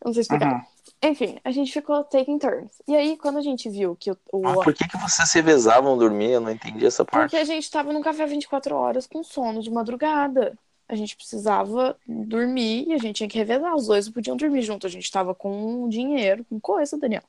Eu 0.00 0.06
não 0.06 0.12
sei 0.12 0.22
explicar. 0.22 0.52
Uhum. 0.52 0.73
Enfim, 1.06 1.38
a 1.44 1.50
gente 1.50 1.70
ficou 1.72 2.02
taking 2.04 2.38
turns. 2.38 2.80
E 2.88 2.96
aí, 2.96 3.16
quando 3.16 3.38
a 3.38 3.42
gente 3.42 3.68
viu 3.68 3.94
que 3.94 4.10
o, 4.10 4.16
Mas 4.42 4.64
por 4.64 4.72
que, 4.72 4.88
que 4.88 4.96
vocês 4.96 5.28
se 5.30 5.38
revezavam 5.38 5.98
dormir? 5.98 6.30
Eu 6.32 6.40
não 6.40 6.50
entendi 6.50 6.86
essa 6.86 7.04
parte. 7.04 7.30
Porque 7.30 7.36
a 7.36 7.44
gente 7.44 7.70
tava 7.70 7.92
num 7.92 8.00
café 8.00 8.24
24 8.26 8.74
horas 8.74 9.06
com 9.06 9.22
sono 9.22 9.60
de 9.62 9.70
madrugada. 9.70 10.56
A 10.88 10.94
gente 10.94 11.16
precisava 11.16 11.96
dormir 12.06 12.86
e 12.88 12.94
a 12.94 12.98
gente 12.98 13.16
tinha 13.16 13.28
que 13.28 13.38
revezar. 13.38 13.74
Os 13.74 13.86
dois 13.86 14.06
não 14.06 14.12
podiam 14.12 14.36
dormir 14.36 14.62
junto. 14.62 14.86
A 14.86 14.90
gente 14.90 15.10
tava 15.10 15.34
com 15.34 15.88
dinheiro, 15.88 16.44
com 16.48 16.58
coisa, 16.60 16.96
Daniel. 16.98 17.22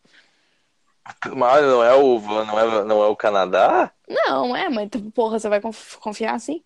Mas 1.36 1.64
não 1.64 1.84
é 1.84 1.94
o, 1.96 2.20
não 2.20 2.60
é, 2.60 2.84
não 2.84 3.04
é 3.04 3.08
o 3.08 3.16
Canadá? 3.16 3.92
Não, 4.08 4.56
é, 4.56 4.70
mas 4.70 4.90
porra, 5.14 5.38
você 5.40 5.48
vai 5.48 5.62
conf- 5.62 5.98
confiar 5.98 6.34
assim? 6.34 6.64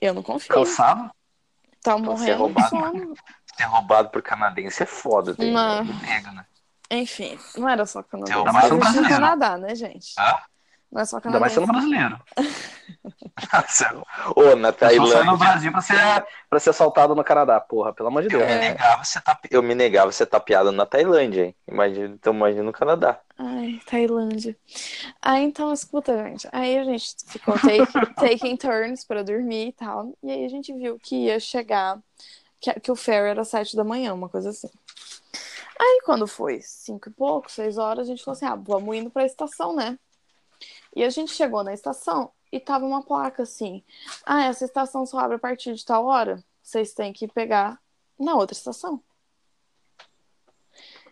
Eu 0.00 0.14
não 0.14 0.22
confio. 0.22 0.54
Cansado? 0.54 1.10
Pra 1.82 1.94
ser 1.96 2.00
morrendo 2.00 2.54
de 2.54 2.68
sono. 2.68 3.14
Ter 3.58 3.64
roubado 3.64 4.08
por 4.10 4.22
canadense 4.22 4.82
é 4.82 4.86
foda, 4.86 5.34
tem 5.34 5.52
Não. 5.52 5.84
nego, 5.84 6.30
né? 6.32 6.46
Enfim, 6.90 7.38
não 7.56 7.68
era 7.68 7.84
só 7.84 8.02
canadense. 8.02 8.38
Uma 8.38 8.60
ação 8.60 8.78
existia 8.78 9.02
no 9.02 9.08
brasileira. 9.08 9.08
Canadá, 9.08 9.58
né, 9.58 9.74
gente? 9.74 10.14
Hã? 10.18 10.38
Não 10.90 11.02
é 11.02 11.04
só 11.04 11.20
Ainda 11.22 11.38
mais 11.38 11.54
canadense. 11.54 11.54
sendo 11.54 11.66
brasileiro. 11.66 12.18
Ô, 14.34 14.56
na 14.56 14.68
Eu 14.90 15.06
só 15.06 15.24
no 15.24 15.36
Tailândia, 15.36 15.36
Brasil 15.36 15.72
pra 15.72 15.80
ser, 15.82 16.26
pra 16.48 16.58
ser 16.60 16.70
assaltado 16.70 17.14
no 17.14 17.22
Canadá, 17.24 17.60
porra, 17.60 17.92
pelo 17.92 18.08
amor 18.08 18.22
de 18.22 18.34
eu 18.34 18.38
Deus. 18.38 18.50
me, 18.50 18.56
É. 18.56 18.58
negava 18.58 19.04
ser 19.04 19.22
eu 19.50 19.62
me 19.62 19.74
negava 19.74 20.08
a 20.08 20.12
ser 20.12 20.26
tapeado 20.26 20.72
na 20.72 20.86
Tailândia, 20.86 21.44
hein? 21.46 21.56
Imagina, 21.66 22.14
então 22.14 22.32
imagina 22.32 22.62
no 22.64 22.72
Canadá. 22.72 23.20
Ai, 23.38 23.80
Tailândia. 23.86 24.56
Aí 25.22 25.44
então, 25.44 25.72
escuta, 25.72 26.16
gente. 26.24 26.48
Aí 26.52 26.78
a 26.78 26.84
gente 26.84 27.14
ficou 27.26 27.54
take, 27.58 27.86
taking 28.16 28.56
turns 28.56 29.04
pra 29.04 29.22
dormir 29.22 29.68
e 29.68 29.72
tal. 29.72 30.12
E 30.22 30.30
aí 30.30 30.44
a 30.44 30.48
gente 30.48 30.72
viu 30.72 30.98
que 30.98 31.26
ia 31.26 31.38
chegar, 31.38 31.98
que, 32.60 32.72
que 32.80 32.90
o 32.90 32.96
ferry 32.96 33.30
era 33.30 33.44
sete 33.44 33.76
da 33.76 33.84
manhã, 33.84 34.14
uma 34.14 34.28
coisa 34.28 34.50
assim. 34.50 34.70
Aí 35.78 36.00
quando 36.04 36.26
foi 36.26 36.60
cinco 36.60 37.08
e 37.08 37.12
pouco, 37.12 37.50
seis 37.50 37.78
horas, 37.78 38.06
a 38.06 38.10
gente 38.10 38.24
falou 38.24 38.36
assim: 38.36 38.46
ah, 38.46 38.56
vamos 38.56 38.96
indo 38.96 39.10
pra 39.10 39.24
estação, 39.24 39.74
né? 39.74 39.98
E 40.94 41.04
a 41.04 41.10
gente 41.10 41.32
chegou 41.32 41.62
na 41.62 41.72
estação 41.72 42.32
e 42.50 42.58
tava 42.58 42.84
uma 42.84 43.02
placa 43.02 43.44
assim: 43.44 43.84
ah, 44.24 44.44
essa 44.44 44.64
estação 44.64 45.06
só 45.06 45.18
abre 45.20 45.36
a 45.36 45.38
partir 45.38 45.74
de 45.74 45.84
tal 45.84 46.06
hora. 46.06 46.42
Vocês 46.62 46.92
têm 46.92 47.12
que 47.12 47.28
pegar 47.28 47.80
na 48.18 48.34
outra 48.34 48.56
estação. 48.56 49.02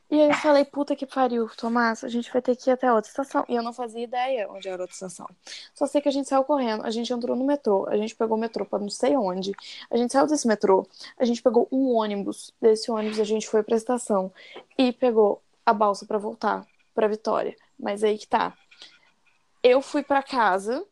E 0.09 0.21
aí 0.21 0.29
eu 0.29 0.35
falei, 0.35 0.65
puta 0.65 0.95
que 0.95 1.05
pariu, 1.05 1.49
Tomás, 1.57 2.05
a 2.05 2.09
gente 2.09 2.33
vai 2.33 2.41
ter 2.41 2.55
que 2.55 2.71
ir 2.71 2.73
até 2.73 2.93
outra 2.93 3.11
estação. 3.11 3.45
E 3.49 3.57
eu 3.57 3.63
não 3.63 3.73
fazia 3.73 4.05
ideia 4.05 4.49
onde 4.49 4.69
era 4.69 4.81
outra 4.81 4.95
estação. 4.95 5.29
Só 5.75 5.87
sei 5.87 6.01
que 6.01 6.09
a 6.09 6.13
gente 6.13 6.29
saiu 6.29 6.45
correndo, 6.45 6.87
a 6.87 6.91
gente 6.91 7.13
entrou 7.13 7.37
no 7.37 7.45
metrô, 7.45 7.87
a 7.89 7.97
gente 7.97 8.15
pegou 8.15 8.37
o 8.37 8.41
metrô 8.41 8.65
pra 8.65 8.79
não 8.79 8.89
sei 8.89 9.17
onde. 9.17 9.53
A 9.91 9.97
gente 9.97 10.13
saiu 10.13 10.27
desse 10.29 10.47
metrô, 10.47 10.87
a 11.19 11.25
gente 11.25 11.43
pegou 11.43 11.67
um 11.73 11.97
ônibus. 11.97 12.55
Desse 12.61 12.89
ônibus 12.89 13.19
a 13.19 13.25
gente 13.25 13.49
foi 13.49 13.65
pra 13.65 13.77
estação 13.77 14.33
e 14.79 14.93
pegou 14.93 15.43
a 15.65 15.73
balsa 15.73 16.07
pra 16.07 16.19
voltar 16.19 16.65
pra 16.95 17.09
Vitória. 17.09 17.57
Mas 17.79 18.05
aí 18.05 18.17
que 18.17 18.29
tá. 18.29 18.57
Eu 19.61 19.83
fui 19.83 20.05
pra 20.05 20.23
casa, 20.23 20.87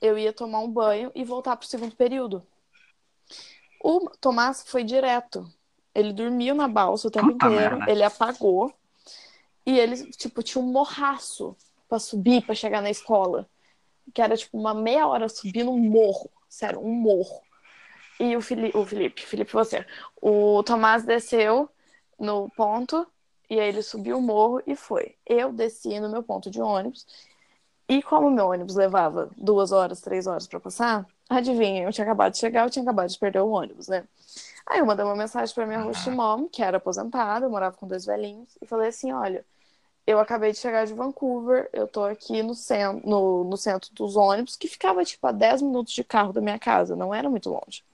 eu 0.00 0.16
ia 0.16 0.32
tomar 0.32 0.60
um 0.60 0.70
banho 0.70 1.10
e 1.12 1.24
voltar 1.24 1.56
pro 1.56 1.66
segundo 1.66 1.96
período. 1.96 2.46
O 3.82 4.10
Tomás 4.20 4.64
foi 4.66 4.84
direto. 4.84 5.50
Ele 5.96 6.12
dormiu 6.12 6.54
na 6.54 6.68
balsa 6.68 7.08
o 7.08 7.10
tempo 7.10 7.32
Puta 7.32 7.46
inteiro, 7.46 7.76
merda. 7.78 7.90
ele 7.90 8.02
apagou. 8.02 8.72
E 9.64 9.78
ele, 9.78 10.10
tipo, 10.12 10.42
tinha 10.42 10.62
um 10.62 10.70
morraço 10.70 11.56
pra 11.88 11.98
subir, 11.98 12.44
pra 12.44 12.54
chegar 12.54 12.82
na 12.82 12.90
escola. 12.90 13.48
Que 14.12 14.20
era, 14.20 14.36
tipo, 14.36 14.58
uma 14.58 14.74
meia 14.74 15.06
hora 15.06 15.28
subindo 15.28 15.70
um 15.70 15.78
morro. 15.78 16.30
Sério, 16.48 16.80
um 16.80 16.92
morro. 16.92 17.40
E 18.20 18.36
o 18.36 18.40
Felipe, 18.40 18.76
o 18.76 18.84
Felipe, 18.84 19.22
Felipe 19.22 19.52
você. 19.52 19.86
O 20.20 20.62
Tomás 20.62 21.02
desceu 21.04 21.68
no 22.18 22.50
ponto, 22.50 23.06
e 23.48 23.58
aí 23.58 23.68
ele 23.68 23.82
subiu 23.82 24.18
o 24.18 24.22
morro 24.22 24.62
e 24.66 24.76
foi. 24.76 25.14
Eu 25.26 25.52
desci 25.52 25.98
no 26.00 26.08
meu 26.08 26.22
ponto 26.22 26.50
de 26.50 26.60
ônibus. 26.60 27.06
E 27.88 28.02
como 28.02 28.28
o 28.28 28.30
meu 28.30 28.48
ônibus 28.48 28.74
levava 28.74 29.30
duas 29.36 29.70
horas, 29.72 30.00
três 30.00 30.26
horas 30.26 30.46
pra 30.46 30.58
passar, 30.58 31.06
adivinha, 31.28 31.84
eu 31.84 31.92
tinha 31.92 32.04
acabado 32.04 32.32
de 32.32 32.38
chegar, 32.38 32.64
eu 32.64 32.70
tinha 32.70 32.82
acabado 32.82 33.08
de 33.08 33.18
perder 33.18 33.40
o 33.40 33.50
ônibus, 33.50 33.88
né? 33.88 34.04
Aí 34.66 34.80
eu 34.80 34.86
mandei 34.86 35.04
uma 35.04 35.14
mensagem 35.14 35.54
pra 35.54 35.66
minha 35.66 35.80
host 35.80 36.10
mom, 36.10 36.48
que 36.48 36.62
era 36.62 36.78
aposentada, 36.78 37.46
eu 37.46 37.50
morava 37.50 37.76
com 37.76 37.86
dois 37.86 38.04
velhinhos, 38.04 38.56
e 38.60 38.66
falei 38.66 38.88
assim, 38.88 39.12
olha, 39.12 39.44
eu 40.06 40.18
acabei 40.18 40.52
de 40.52 40.58
chegar 40.58 40.84
de 40.86 40.94
Vancouver, 40.94 41.68
eu 41.72 41.86
tô 41.86 42.04
aqui 42.04 42.42
no, 42.42 42.54
cen 42.54 43.00
no, 43.04 43.44
no 43.44 43.56
centro 43.56 43.92
dos 43.94 44.16
ônibus, 44.16 44.56
que 44.56 44.66
ficava, 44.68 45.04
tipo, 45.04 45.26
a 45.26 45.32
10 45.32 45.62
minutos 45.62 45.92
de 45.92 46.02
carro 46.02 46.32
da 46.32 46.40
minha 46.40 46.58
casa, 46.58 46.96
não 46.96 47.14
era 47.14 47.30
muito 47.30 47.48
longe. 47.50 47.84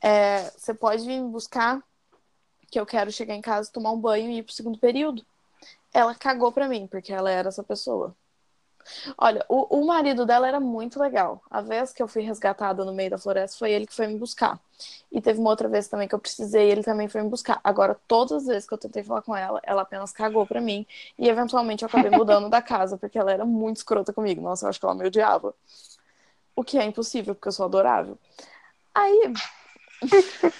É, 0.00 0.50
você 0.56 0.74
pode 0.74 1.04
vir 1.04 1.20
me 1.20 1.30
buscar, 1.30 1.82
que 2.70 2.78
eu 2.78 2.86
quero 2.86 3.10
chegar 3.10 3.34
em 3.34 3.40
casa, 3.40 3.70
tomar 3.72 3.92
um 3.92 4.00
banho 4.00 4.30
e 4.30 4.38
ir 4.38 4.42
pro 4.42 4.52
segundo 4.52 4.78
período. 4.78 5.24
Ela 5.92 6.14
cagou 6.14 6.52
pra 6.52 6.68
mim, 6.68 6.86
porque 6.86 7.12
ela 7.12 7.30
era 7.30 7.48
essa 7.48 7.62
pessoa. 7.62 8.14
Olha, 9.16 9.44
o, 9.48 9.80
o 9.80 9.86
marido 9.86 10.24
dela 10.24 10.48
era 10.48 10.60
muito 10.60 11.00
legal. 11.00 11.42
A 11.50 11.60
vez 11.60 11.92
que 11.92 12.02
eu 12.02 12.08
fui 12.08 12.22
resgatada 12.22 12.84
no 12.84 12.92
meio 12.92 13.10
da 13.10 13.18
floresta, 13.18 13.58
foi 13.58 13.72
ele 13.72 13.86
que 13.86 13.94
foi 13.94 14.06
me 14.06 14.18
buscar. 14.18 14.58
E 15.10 15.20
teve 15.20 15.40
uma 15.40 15.50
outra 15.50 15.68
vez 15.68 15.88
também 15.88 16.06
que 16.06 16.14
eu 16.14 16.18
precisei, 16.18 16.70
ele 16.70 16.82
também 16.82 17.08
foi 17.08 17.22
me 17.22 17.28
buscar. 17.28 17.60
Agora, 17.64 17.98
todas 18.06 18.32
as 18.32 18.46
vezes 18.46 18.68
que 18.68 18.74
eu 18.74 18.78
tentei 18.78 19.02
falar 19.02 19.22
com 19.22 19.36
ela, 19.36 19.60
ela 19.62 19.82
apenas 19.82 20.12
cagou 20.12 20.46
pra 20.46 20.60
mim. 20.60 20.86
E 21.18 21.28
eventualmente 21.28 21.82
eu 21.82 21.88
acabei 21.88 22.10
mudando 22.10 22.48
da 22.48 22.62
casa, 22.62 22.96
porque 22.96 23.18
ela 23.18 23.32
era 23.32 23.44
muito 23.44 23.78
escrota 23.78 24.12
comigo. 24.12 24.40
Nossa, 24.40 24.66
eu 24.66 24.70
acho 24.70 24.78
que 24.78 24.86
ela 24.86 24.94
me 24.94 25.06
odiava. 25.06 25.54
O 26.54 26.64
que 26.64 26.78
é 26.78 26.84
impossível, 26.84 27.34
porque 27.34 27.48
eu 27.48 27.52
sou 27.52 27.66
adorável. 27.66 28.18
Aí. 28.94 29.32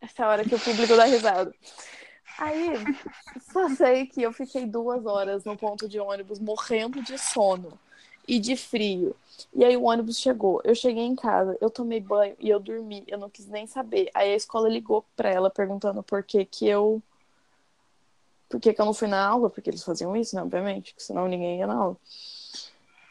Essa 0.00 0.22
é 0.22 0.26
hora 0.26 0.44
que 0.44 0.54
o 0.54 0.60
público 0.60 0.96
dá 0.96 1.04
risada. 1.04 1.54
Aí, 2.38 2.72
só 3.52 3.68
sei 3.68 4.06
que 4.06 4.22
eu 4.22 4.32
fiquei 4.32 4.66
duas 4.66 5.06
horas 5.06 5.44
no 5.44 5.56
ponto 5.56 5.88
de 5.88 6.00
ônibus 6.00 6.38
morrendo 6.38 7.02
de 7.02 7.16
sono 7.16 7.78
e 8.26 8.38
de 8.38 8.56
frio. 8.56 9.14
E 9.52 9.64
aí 9.64 9.76
o 9.76 9.84
ônibus 9.84 10.18
chegou. 10.18 10.60
Eu 10.64 10.74
cheguei 10.74 11.04
em 11.04 11.14
casa, 11.14 11.56
eu 11.60 11.70
tomei 11.70 12.00
banho 12.00 12.34
e 12.38 12.48
eu 12.48 12.58
dormi. 12.58 13.04
Eu 13.06 13.18
não 13.18 13.30
quis 13.30 13.46
nem 13.46 13.66
saber. 13.66 14.10
Aí 14.14 14.32
a 14.32 14.36
escola 14.36 14.68
ligou 14.68 15.04
pra 15.16 15.30
ela 15.30 15.50
perguntando 15.50 16.02
por 16.02 16.22
que 16.22 16.44
que 16.44 16.66
eu. 16.66 17.02
Por 18.48 18.60
que 18.60 18.72
que 18.72 18.80
eu 18.80 18.86
não 18.86 18.94
fui 18.94 19.08
na 19.08 19.26
aula? 19.26 19.50
Porque 19.50 19.70
eles 19.70 19.82
faziam 19.82 20.16
isso, 20.16 20.36
né? 20.36 20.42
Obviamente, 20.42 20.92
porque 20.92 21.04
senão 21.04 21.28
ninguém 21.28 21.58
ia 21.58 21.66
na 21.66 21.74
aula. 21.74 21.96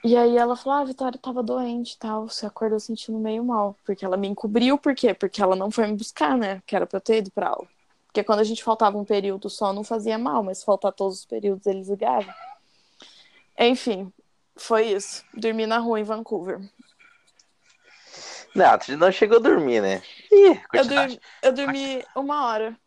E 0.04 0.18
aí 0.18 0.38
ela 0.38 0.56
falou: 0.56 0.80
Ah, 0.80 0.82
a 0.82 0.86
Vitória 0.86 1.18
tava 1.18 1.42
doente 1.42 1.94
e 1.94 1.98
tal. 1.98 2.28
Você 2.28 2.46
acordou 2.46 2.80
sentindo 2.80 3.18
meio 3.20 3.44
mal. 3.44 3.78
Porque 3.86 4.04
ela 4.04 4.18
me 4.18 4.28
encobriu, 4.28 4.78
por 4.78 4.96
quê? 4.96 5.14
Porque 5.14 5.42
ela 5.42 5.56
não 5.56 5.72
foi 5.72 5.88
me 5.88 5.96
buscar, 5.96 6.38
né? 6.38 6.62
Que 6.66 6.76
era 6.76 6.86
pra 6.86 6.98
eu 6.98 7.02
ter 7.02 7.18
ido 7.20 7.32
pra 7.32 7.50
aula. 7.50 7.68
Porque 8.14 8.24
quando 8.24 8.42
a 8.42 8.44
gente 8.44 8.64
faltava 8.64 8.96
um 8.96 9.04
período 9.04 9.50
só, 9.50 9.74
não 9.74 9.84
fazia 9.84 10.20
mal, 10.20 10.44
mas 10.44 10.64
faltar 10.64 10.94
todos 10.94 11.18
os 11.22 11.26
períodos, 11.26 11.66
eles 11.66 11.90
ligavam. 11.90 12.32
Enfim, 13.58 14.14
foi 14.56 14.86
isso. 14.90 15.26
Dormi 15.34 15.66
na 15.66 15.80
rua 15.80 16.00
em 16.00 16.04
Vancouver. 16.04 16.62
Não, 18.54 18.78
tu 18.78 18.96
não 18.98 19.12
chegou 19.12 19.38
a 19.38 19.42
dormir, 19.42 19.82
né? 19.82 20.04
Ih, 20.32 20.62
Eu, 20.72 20.86
dur- 20.88 21.20
eu 21.42 21.54
dormi 21.54 22.06
uma 22.16 22.46
hora. 22.46 22.78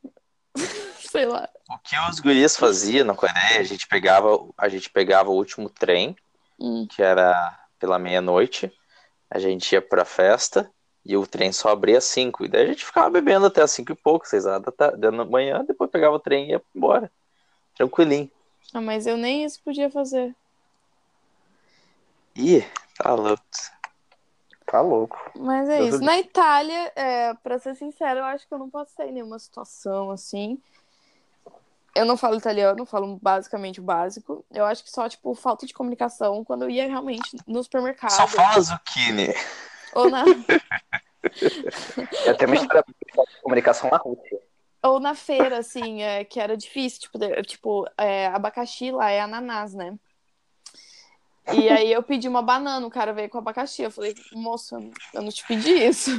Sei 1.11 1.27
lá. 1.27 1.49
O 1.69 1.77
que 1.79 1.99
os 2.09 2.21
gurias 2.21 2.57
faziam 2.57 3.05
na 3.05 3.15
Coreia, 3.17 3.59
a 3.59 3.65
gente 3.65 3.89
pegava, 3.89 4.29
a 4.57 4.69
gente 4.69 4.89
pegava 4.91 5.29
o 5.31 5.35
último 5.35 5.69
trem, 5.69 6.15
Hum. 6.59 6.87
que 6.89 7.03
era 7.03 7.59
pela 7.81 7.99
meia-noite, 7.99 8.73
a 9.29 9.41
gente 9.41 9.73
ia 9.73 9.83
pra 9.83 10.05
festa 10.05 10.71
e 11.07 11.17
o 11.17 11.27
trem 11.27 11.53
só 11.53 11.69
abria 11.69 11.99
às 11.99 12.05
cinco. 12.05 12.45
E 12.45 12.49
daí 12.49 12.65
a 12.65 12.67
gente 12.67 12.85
ficava 12.85 13.09
bebendo 13.09 13.47
até 13.47 13.63
às 13.63 13.71
cinco 13.71 13.93
e 13.93 13.95
pouco, 13.95 14.27
seis 14.27 14.45
horas 14.45 14.63
da, 14.63 14.73
tarde, 14.73 14.99
da 14.99 15.11
manhã, 15.11 15.65
depois 15.65 15.91
pegava 15.91 16.17
o 16.17 16.21
trem 16.21 16.49
e 16.49 16.51
ia 16.51 16.63
embora. 16.75 17.11
Tranquilinho. 17.77 18.31
Ah, 18.75 18.81
mas 18.81 19.07
eu 19.07 19.17
nem 19.17 19.45
isso 19.45 19.63
podia 19.63 19.89
fazer. 19.89 20.35
Ih, 22.35 22.67
tá 22.99 23.15
louco. 23.15 23.43
Tá 24.67 24.81
louco. 24.81 25.31
Mas 25.37 25.69
é 25.69 25.85
isso. 25.85 26.01
Na 26.01 26.19
Itália, 26.19 26.93
é, 26.97 27.35
pra 27.35 27.59
ser 27.59 27.77
sincero, 27.77 28.19
eu 28.19 28.25
acho 28.25 28.49
que 28.49 28.53
eu 28.53 28.59
não 28.59 28.69
passei 28.69 29.13
nenhuma 29.13 29.39
situação 29.39 30.11
assim. 30.11 30.61
Eu 31.95 32.05
não 32.05 32.17
falo 32.17 32.37
italiano, 32.37 32.85
falo 32.85 33.19
basicamente 33.23 33.81
o 33.81 33.83
básico. 33.83 34.45
Eu 34.53 34.67
acho 34.67 34.83
que 34.83 34.91
só, 34.91 35.09
tipo, 35.09 35.35
falta 35.35 35.65
de 35.65 35.73
comunicação 35.73 36.45
quando 36.45 36.63
eu 36.63 36.71
ia 36.71 36.87
realmente 36.87 37.37
no 37.47 37.63
supermercado. 37.63 38.11
Só 38.11 38.27
fala 38.27 38.61
zucchini. 38.61 39.29
Ou 39.97 40.11
na, 40.11 40.25
Eu 42.27 42.37
tenho 42.37 42.51
uma 42.51 42.57
história 42.57 42.85
de 42.87 43.43
comunicação 43.43 43.91
na 43.91 43.97
Rússia. 43.97 44.39
ou 44.83 45.01
na 45.01 45.15
feira, 45.15 45.59
assim, 45.59 46.03
é, 46.03 46.25
que 46.25 46.39
era 46.39 46.57
difícil. 46.57 47.01
Tipo, 47.01 47.19
de- 47.19 47.43
tipo 47.43 47.87
é, 47.99 48.27
abacaxi 48.27 48.91
lá 48.91 49.11
é 49.11 49.21
ananás, 49.21 49.75
né? 49.75 49.97
E 51.53 51.69
aí 51.69 51.93
eu 51.93 52.03
pedi 52.03 52.29
uma 52.29 52.43
banana, 52.43 52.87
o 52.87 52.91
cara 52.91 53.13
veio 53.13 53.29
com 53.29 53.39
abacaxi. 53.39 53.83
Eu 53.83 53.91
falei, 53.91 54.15
moço, 54.33 54.77
eu 55.15 55.23
não 55.23 55.31
te 55.31 55.47
pedi 55.47 55.71
isso. 55.71 56.11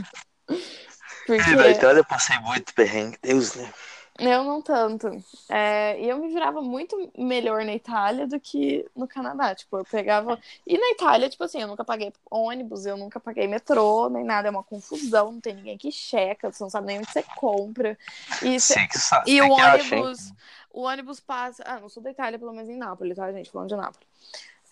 Porque... 1.26 1.56
Na 1.56 1.68
Itália 1.70 2.00
eu 2.00 2.06
passei 2.06 2.40
muito 2.40 2.74
perrengue, 2.74 3.18
Deus, 3.22 3.54
né? 3.56 3.72
Eu 4.20 4.44
não 4.44 4.62
tanto. 4.62 5.08
É, 5.48 6.00
e 6.02 6.10
eu 6.10 6.18
me 6.18 6.28
virava 6.30 6.62
muito 6.62 7.12
melhor 7.18 7.64
na 7.64 7.74
Itália 7.76 8.26
do 8.28 8.40
que 8.40 8.86
no 8.96 9.08
Canadá. 9.08 9.54
Tipo, 9.54 9.78
eu 9.78 9.86
pegava. 9.86 10.40
E 10.66 10.78
na 10.78 10.90
Itália, 10.92 11.30
tipo 11.30 11.44
assim, 11.44 11.62
eu 11.62 11.68
nunca 11.68 11.86
paguei 11.86 12.12
ônibus, 12.30 12.86
eu 12.86 12.98
nunca 12.98 13.20
paguei 13.20 13.48
metrô, 13.48 14.10
nem 14.10 14.24
nada. 14.24 14.48
É 14.48 14.52
uma 14.52 14.64
confusão, 14.64 15.32
não 15.34 15.40
tem 15.40 15.54
ninguém 15.56 15.78
que 15.78 15.92
checa, 15.92 16.52
você 16.52 16.64
não 16.64 16.70
sabe 16.70 16.88
nem 16.88 16.98
onde 17.00 17.12
você 17.12 17.24
compra. 17.36 17.98
E, 18.42 18.60
cê- 18.60 18.88
e 19.26 19.42
o 19.42 19.56
acha, 19.56 19.96
ônibus. 19.96 20.34
O 20.72 20.82
ônibus 20.82 21.20
passa. 21.20 21.64
Ah, 21.66 21.80
não 21.80 21.90
sou 21.90 22.02
da 22.02 22.12
Itália, 22.12 22.40
pelo 22.40 22.54
menos 22.54 22.70
em 22.70 22.78
Nápoles, 22.78 23.16
tá, 23.18 23.32
gente? 23.32 23.52
Falando 23.52 23.70
de 23.70 23.76
Nápoles. 23.76 24.08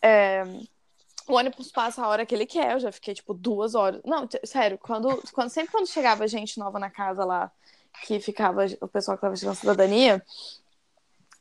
É, 0.01 0.43
O 1.27 1.33
ônibus 1.33 1.71
passa 1.71 2.03
a 2.03 2.07
hora 2.07 2.25
que 2.25 2.33
ele 2.35 2.45
quer, 2.45 2.73
eu 2.73 2.79
já 2.79 2.91
fiquei, 2.91 3.13
tipo, 3.13 3.33
duas 3.33 3.73
horas. 3.75 4.01
Não, 4.05 4.27
sério, 4.43 4.77
quando, 4.77 5.21
quando, 5.33 5.49
sempre 5.49 5.71
quando 5.71 5.87
chegava 5.87 6.27
gente 6.27 6.59
nova 6.59 6.77
na 6.79 6.89
casa 6.89 7.25
lá, 7.25 7.51
que 8.03 8.19
ficava, 8.19 8.65
o 8.81 8.87
pessoal 8.87 9.17
que 9.17 9.21
tava 9.21 9.35
tirando 9.35 9.55
cidadania, 9.55 10.23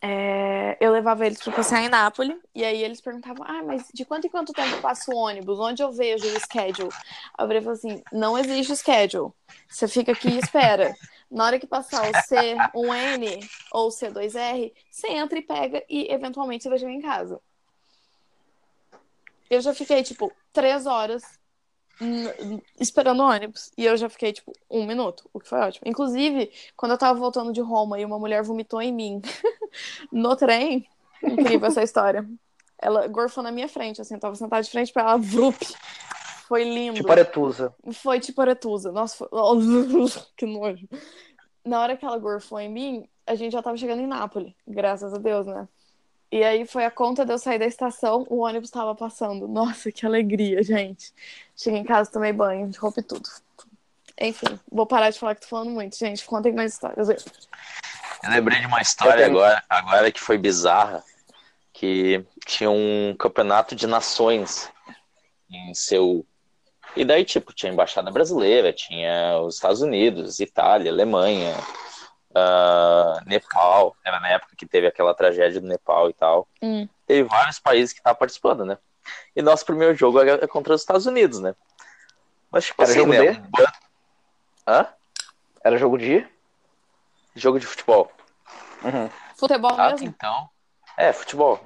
é, 0.07 0.77
eu 0.81 0.93
levava 0.93 1.25
eles 1.25 1.43
pra 1.43 1.53
passear 1.53 1.83
em 1.83 1.89
Nápoles, 1.89 2.37
e 2.55 2.63
aí 2.63 2.83
eles 2.83 3.01
perguntavam, 3.01 3.43
ah, 3.49 3.63
mas 3.63 3.89
de 3.93 4.05
quanto 4.05 4.27
em 4.27 4.31
quanto 4.31 4.53
tempo 4.53 4.81
passa 4.83 5.11
o 5.11 5.17
ônibus? 5.17 5.59
Onde 5.59 5.83
eu 5.83 5.91
vejo 5.93 6.27
o 6.27 6.41
schedule? 6.41 6.91
Aí 7.39 7.47
eu 7.47 7.63
falei 7.63 7.69
assim, 7.69 8.03
não 8.13 8.37
existe 8.37 8.77
schedule. 8.77 9.33
Você 9.67 9.89
fica 9.89 10.13
aqui 10.13 10.29
e 10.29 10.39
espera. 10.39 10.95
Na 11.31 11.47
hora 11.47 11.59
que 11.59 11.67
passar 11.67 12.03
o 12.03 12.23
C, 12.23 12.55
um 12.75 12.93
N 12.95 13.41
ou 13.73 13.89
C2R, 13.89 14.73
você 14.91 15.09
entra 15.09 15.39
e 15.39 15.43
pega 15.43 15.83
e 15.89 16.13
eventualmente 16.13 16.65
você 16.65 16.69
vai 16.69 16.79
chegar 16.79 16.93
em 16.93 17.01
casa. 17.01 17.41
Eu 19.49 19.63
já 19.63 19.73
fiquei, 19.73 20.03
tipo, 20.03 20.31
três 20.53 20.85
horas 20.85 21.23
esperando 22.79 23.21
o 23.21 23.27
ônibus. 23.27 23.71
E 23.77 23.85
eu 23.85 23.97
já 23.97 24.09
fiquei, 24.09 24.33
tipo, 24.33 24.53
um 24.71 24.87
minuto, 24.87 25.29
o 25.33 25.41
que 25.41 25.49
foi 25.49 25.59
ótimo. 25.61 25.89
Inclusive, 25.89 26.51
quando 26.77 26.93
eu 26.93 26.99
tava 26.99 27.19
voltando 27.19 27.53
de 27.53 27.61
Roma 27.61 27.99
e 27.99 28.05
uma 28.05 28.19
mulher 28.19 28.43
vomitou 28.43 28.81
em 28.81 28.93
mim 28.93 29.23
no 30.13 30.37
trem, 30.37 30.87
incrível 31.23 31.69
essa 31.69 31.83
história. 31.83 32.29
Ela 32.81 33.07
gorfou 33.07 33.43
na 33.43 33.53
minha 33.53 33.69
frente, 33.69 34.01
assim, 34.01 34.15
eu 34.15 34.21
tava 34.21 34.35
sentada 34.35 34.63
de 34.63 34.71
frente 34.71 34.93
pra 34.93 35.03
ela, 35.03 35.17
vup. 35.17 35.57
Foi 36.47 36.65
lindo. 36.65 36.97
Tipo 36.97 37.11
aretusa. 37.11 37.75
Foi 37.93 38.21
tipo 38.21 38.41
aretusa. 38.41 38.93
Nossa, 38.93 39.17
foi... 39.17 39.29
que 40.37 40.45
nojo. 40.45 40.87
Na 41.65 41.81
hora 41.81 41.97
que 41.97 42.05
ela 42.05 42.19
gorfou 42.19 42.61
em 42.61 42.69
mim, 42.69 43.09
a 43.27 43.35
gente 43.35 43.53
já 43.53 43.63
tava 43.63 43.77
chegando 43.77 44.03
em 44.03 44.07
Nápoles, 44.07 44.53
graças 44.67 45.15
a 45.15 45.19
Deus, 45.19 45.47
né? 45.47 45.67
E 46.35 46.43
aí 46.43 46.67
foi 46.67 46.85
a 46.85 46.91
conta 46.91 47.25
de 47.25 47.33
eu 47.33 47.39
sair 47.39 47.61
da 47.61 47.65
estação, 47.65 48.27
o 48.29 48.39
ônibus 48.41 48.69
tava 48.69 48.93
passando. 48.93 49.47
Nossa, 49.47 49.93
que 49.93 50.05
alegria, 50.05 50.65
gente. 50.65 51.15
Cheguei 51.57 51.79
em 51.79 51.85
casa, 51.85 52.11
tomei 52.11 52.33
banho, 52.33 52.69
de 52.69 52.77
roupa 52.77 52.99
e 52.99 53.05
tudo. 53.05 53.29
Enfim, 54.21 54.59
vou 54.69 54.85
parar 54.85 55.11
de 55.11 55.19
falar 55.21 55.37
que 55.37 55.43
tô 55.43 55.47
falando 55.47 55.71
muito, 55.71 55.97
gente. 55.97 56.25
Contem 56.25 56.53
mais 56.53 56.73
histórias. 56.73 57.09
Eu 57.09 58.31
lembrei 58.31 58.59
de 58.59 58.67
uma 58.67 58.83
história 58.83 59.25
agora, 59.25 59.63
agora 59.69 60.11
que 60.11 60.21
foi 60.21 60.37
bizarra, 60.37 61.05
que 61.73 62.27
tinha 62.45 62.69
um 62.69 63.15
campeonato 63.17 63.77
de 63.77 63.87
nações 63.87 64.69
em 65.49 65.73
seu 65.73 66.27
e 66.97 67.05
daí, 67.05 67.25
tipo, 67.25 67.53
tinha 67.53 67.71
a 67.71 67.73
embaixada 67.73 68.11
brasileira, 68.11 68.73
tinha 68.73 69.39
os 69.39 69.55
Estados 69.55 69.83
Unidos, 69.83 70.41
Itália, 70.41 70.91
Alemanha, 70.91 71.55
uh, 72.35 73.27
Nepal. 73.27 73.97
Era 74.05 74.21
na 74.21 74.29
época 74.29 74.57
que 74.57 74.67
teve 74.67 74.87
aquela 74.87 75.15
tragédia 75.15 75.61
do 75.61 75.67
Nepal 75.67 76.11
e 76.11 76.13
tal. 76.13 76.49
Hum. 76.61 76.89
Teve 77.07 77.29
vários 77.29 77.59
países 77.59 77.93
que 77.93 78.01
estavam 78.01 78.19
participando, 78.19 78.65
né? 78.65 78.79
E 79.37 79.43
nosso 79.43 79.65
primeiro 79.65 79.95
jogo 79.95 80.21
era 80.21 80.49
contra 80.49 80.75
os 80.75 80.81
Estados 80.81 81.07
Unidos, 81.07 81.41
né? 81.41 81.55
Mas, 82.51 82.67
tipo, 82.67 82.83
era 82.83 82.91
assim, 82.91 83.01
jogo 83.01 83.13
né? 83.13 83.33
de? 83.33 83.43
Hã? 84.67 84.87
Era 85.63 85.77
jogo 85.77 85.99
de? 85.99 86.27
Jogo 87.35 87.59
de 87.59 87.67
futebol. 87.67 88.11
Uhum. 88.83 89.11
Futebol 89.37 89.75
Ah, 89.77 89.91
mesmo? 89.91 90.07
então. 90.07 90.49
É, 90.97 91.13
futebol. 91.13 91.61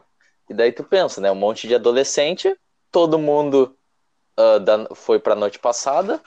E 0.49 0.55
daí 0.55 0.73
tu 0.73 0.83
pensa, 0.83 1.21
né? 1.21 1.31
Um 1.31 1.37
monte 1.37 1.69
de 1.69 1.75
adolescente, 1.75 2.57
todo 2.91 3.19
mundo 3.19 3.77
uh, 4.39 4.59
da, 4.59 4.87
foi 4.95 5.19
pra 5.19 5.35
noite 5.35 5.59
passada, 5.59 6.23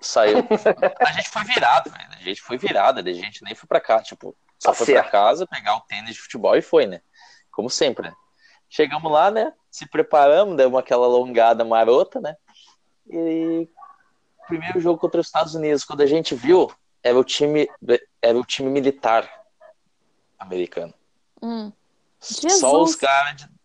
saiu. 0.00 0.38
a 1.00 1.12
gente 1.12 1.28
foi 1.30 1.44
virado, 1.44 1.90
velho. 1.90 2.08
A 2.10 2.22
gente 2.22 2.40
foi 2.42 2.58
virada, 2.58 3.00
a 3.00 3.12
gente 3.12 3.42
nem 3.42 3.54
foi 3.54 3.66
pra 3.66 3.80
cá. 3.80 4.02
Tipo, 4.02 4.36
só 4.58 4.70
Tá 4.70 4.74
foi 4.74 4.86
pra 4.92 5.04
casa, 5.04 5.46
pegar 5.46 5.76
o 5.76 5.80
tênis 5.82 6.14
de 6.14 6.20
futebol 6.20 6.56
e 6.56 6.62
foi, 6.62 6.86
né? 6.86 7.00
Como 7.50 7.68
sempre, 7.70 8.08
né? 8.08 8.14
Chegamos 8.68 9.10
lá, 9.10 9.30
né? 9.30 9.52
Se 9.70 9.88
preparamos, 9.88 10.56
demos 10.56 10.78
aquela 10.78 11.06
alongada 11.06 11.64
marota, 11.64 12.20
né? 12.20 12.36
E 13.10 13.68
primeiro 14.46 14.80
jogo 14.80 14.98
contra 14.98 15.20
os 15.20 15.26
Estados 15.26 15.54
Unidos, 15.54 15.84
quando 15.84 16.00
a 16.02 16.06
gente 16.06 16.34
viu, 16.34 16.70
era 17.02 17.18
o 17.18 17.24
time, 17.24 17.68
era 18.22 18.38
o 18.38 18.44
time 18.44 18.70
militar 18.70 19.28
americano. 20.38 20.92
Hum. 21.42 21.72
Só 22.20 22.82
os 22.82 22.94
caras 22.96 23.36
de- 23.36 23.57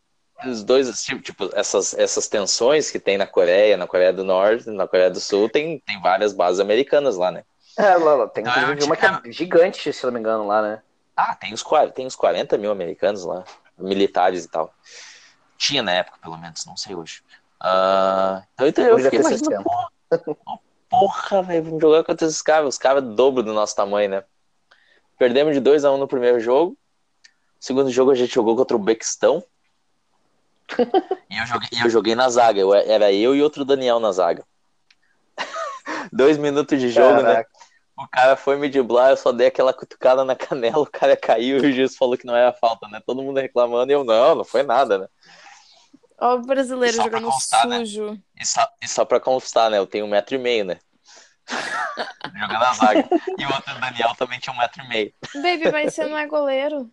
os 0.50 0.64
dois, 0.64 1.04
tipo, 1.04 1.22
tipo, 1.22 1.50
essas, 1.54 1.94
essas 1.94 2.28
tensões 2.28 2.90
que 2.92 3.00
tem 3.00 3.18
na 3.18 3.26
Coreia, 3.28 3.78
na 3.78 3.88
Coreia 3.88 4.14
do 4.14 4.24
Norte, 4.24 4.70
na 4.70 4.88
Coreia 4.88 5.10
do 5.10 5.20
Sul, 5.20 5.50
tem, 5.50 5.80
tem 5.80 6.02
várias 6.02 6.34
bases 6.34 6.60
americanas 6.60 7.16
lá, 7.18 7.32
né? 7.32 7.44
É, 7.78 7.96
lá, 7.96 8.16
lá, 8.16 8.28
tem 8.28 8.44
Ah, 8.48 8.76
eu 8.78 8.86
uma 8.86 8.96
que 8.96 9.02
tinha- 9.06 9.22
é 9.26 9.32
gigante, 9.32 9.92
se 9.92 10.06
não 10.06 10.14
me 10.14 10.20
engano, 10.20 10.46
lá, 10.48 10.62
né? 10.62 10.82
Ah, 11.16 11.36
tem 11.36 11.54
uns, 11.54 11.64
40 11.64 11.94
tem 11.94 12.06
uns 12.06 12.16
40 12.16 12.58
mil 12.58 12.72
americanos 12.72 13.24
lá, 13.24 13.44
militares 13.78 14.46
e 14.46 14.48
tal. 14.48 14.74
Tinha 15.58 15.82
na 15.84 15.92
época, 15.94 16.18
pelo 16.22 16.38
menos, 16.38 16.66
não 16.66 16.76
sei 16.78 16.96
hoje. 16.96 17.22
Ah, 17.60 18.44
então, 18.54 18.68
então 18.68 18.86
eu 18.86 18.96
Hoje 18.96 19.06
fiquei 19.06 19.20
imaginando, 19.20 19.46
60. 19.46 19.64
porra, 19.64 20.60
porra, 20.90 21.44
velho, 21.44 21.64
vamos 21.64 21.82
jogar 21.82 22.04
contra 22.04 22.28
esses 22.28 22.42
caras, 22.42 22.68
os 22.70 22.78
caras 22.78 23.04
do 23.04 23.16
dobro 23.16 23.42
do 23.44 23.54
nosso 23.54 23.76
tamanho, 23.76 24.10
né? 24.10 24.24
Perdemos 25.18 25.54
de 25.54 25.60
2 25.60 25.86
a 25.86 25.92
1 25.92 25.98
no 25.98 26.08
primeiro 26.08 26.40
jogo. 26.40 26.78
Segundo 27.60 27.90
jogo 27.90 28.12
a 28.12 28.16
gente 28.16 28.34
jogou 28.34 28.56
contra 28.56 28.76
o 28.76 28.80
Bequistão. 28.80 29.44
E, 31.30 31.38
eu 31.38 31.46
joguei, 31.46 31.70
eu 31.84 31.90
joguei 31.90 32.16
na 32.16 32.30
zaga. 32.30 32.60
Eu- 32.60 32.74
era 32.74 33.12
eu 33.12 33.36
e 33.36 33.42
outro 33.42 33.66
Daniel 33.66 34.00
na 34.00 34.12
zaga. 34.12 34.46
Dois 36.12 36.38
minutos 36.38 36.80
de 36.80 36.90
jogo, 36.90 37.22
né? 37.22 37.36
Caraca. 37.36 37.50
O 37.96 38.08
cara 38.08 38.36
foi 38.36 38.58
me 38.58 38.68
driblar, 38.70 39.12
eu 39.12 39.18
só 39.18 39.32
dei 39.32 39.48
aquela 39.48 39.72
cutucada 39.72 40.26
na 40.26 40.36
canela, 40.36 40.80
o 40.82 40.90
cara 40.90 41.16
caiu 41.16 41.60
e 41.60 41.68
o 41.68 41.72
juiz 41.72 41.96
falou 41.96 42.18
que 42.18 42.26
não 42.26 42.36
era 42.36 42.52
falta, 42.52 42.88
né? 42.88 43.00
Todo 43.06 43.22
mundo 43.22 43.40
reclamando 43.40 43.92
e 43.92 43.94
eu, 43.96 44.04
não, 44.04 44.36
não 44.36 44.44
foi 44.44 44.64
nada, 44.64 44.98
né? 44.98 45.08
Ó, 46.20 46.36
o 46.36 46.42
brasileiro 46.42 46.96
jogando 46.96 47.30
constar, 47.30 47.68
né? 47.68 47.80
sujo. 47.80 48.20
E 48.36 48.46
só, 48.46 48.68
e 48.82 48.88
só 48.88 49.06
pra 49.06 49.20
constar, 49.20 49.70
né? 49.70 49.78
Eu 49.78 49.86
tenho 49.86 50.06
um 50.06 50.10
metro 50.10 50.36
e 50.36 50.38
meio, 50.38 50.66
né? 50.66 50.80
Jogando 52.36 52.60
na 52.60 52.74
zaga. 52.74 53.10
E 53.38 53.46
o 53.46 53.54
outro 53.54 53.80
Daniel 53.80 54.16
também 54.16 54.40
tinha 54.40 54.54
um 54.54 54.58
metro 54.58 54.84
e 54.84 54.88
meio. 54.88 55.14
Baby, 55.36 55.72
mas 55.72 55.94
você 55.94 56.06
não 56.06 56.18
é 56.18 56.26
goleiro. 56.26 56.90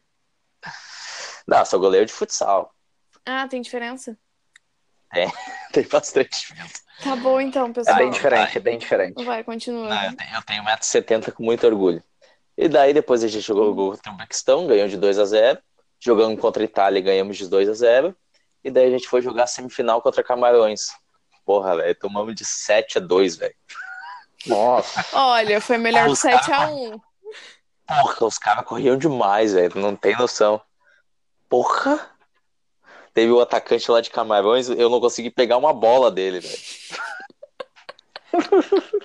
Não, 1.46 1.64
sou 1.64 1.80
goleiro 1.80 2.06
de 2.06 2.12
futsal. 2.12 2.74
Ah, 3.32 3.46
tem 3.48 3.62
diferença? 3.62 4.18
Tem 5.72 5.86
bastante 5.88 6.30
diferença. 6.40 6.80
Tá 7.02 7.14
bom 7.16 7.40
então, 7.40 7.66
É 7.68 7.72
pessoal. 7.72 7.96
bem 7.96 8.10
diferente, 8.10 8.56
é 8.58 8.60
bem 8.60 8.78
diferente. 8.78 9.24
Vai, 9.24 9.42
continua. 9.44 9.88
Não, 9.88 10.04
eu 10.04 10.16
tenho, 10.16 10.34
eu 10.36 10.42
tenho 10.42 10.64
1,70m 10.64 11.32
com 11.32 11.42
muito 11.44 11.64
orgulho. 11.66 12.02
E 12.56 12.68
daí 12.68 12.92
depois 12.92 13.22
a 13.24 13.28
gente 13.28 13.44
jogou 13.44 13.74
contra 13.92 14.12
o 14.12 14.16
Bequistão, 14.16 14.66
ganhou 14.66 14.86
de 14.88 14.96
2 14.96 15.18
a 15.18 15.24
0 15.24 15.58
Jogamos 16.00 16.40
contra 16.40 16.62
a 16.62 16.64
Itália, 16.64 17.00
ganhamos 17.00 17.36
de 17.36 17.48
2 17.48 17.68
a 17.68 17.72
0 17.74 18.16
E 18.64 18.70
daí 18.70 18.86
a 18.86 18.90
gente 18.90 19.08
foi 19.08 19.20
jogar 19.22 19.44
a 19.44 19.46
semifinal 19.46 20.00
contra 20.02 20.22
Camarões. 20.24 20.88
Porra, 21.44 21.76
velho, 21.76 21.94
tomamos 21.94 22.34
de 22.34 22.44
7 22.44 22.98
a 22.98 23.00
2 23.00 23.36
velho. 23.36 23.54
Nossa. 24.46 25.04
Olha, 25.16 25.60
foi 25.60 25.78
melhor 25.78 26.06
que 26.06 26.12
Os 26.12 26.22
caras- 26.22 26.46
7x1. 26.46 27.00
Porra, 27.86 28.26
os 28.26 28.38
caras 28.38 28.64
corriam 28.64 28.96
demais, 28.96 29.52
velho. 29.54 29.72
Não 29.80 29.96
tem 29.96 30.16
noção. 30.16 30.60
Porra! 31.48 32.10
Teve 33.12 33.32
o 33.32 33.40
atacante 33.40 33.90
lá 33.90 34.00
de 34.00 34.11
Camarões, 34.11 34.68
eu 34.68 34.88
não 34.88 35.00
consegui 35.00 35.30
pegar 35.30 35.56
uma 35.56 35.72
bola 35.72 36.11
dele, 36.11 36.40
velho. 36.40 36.58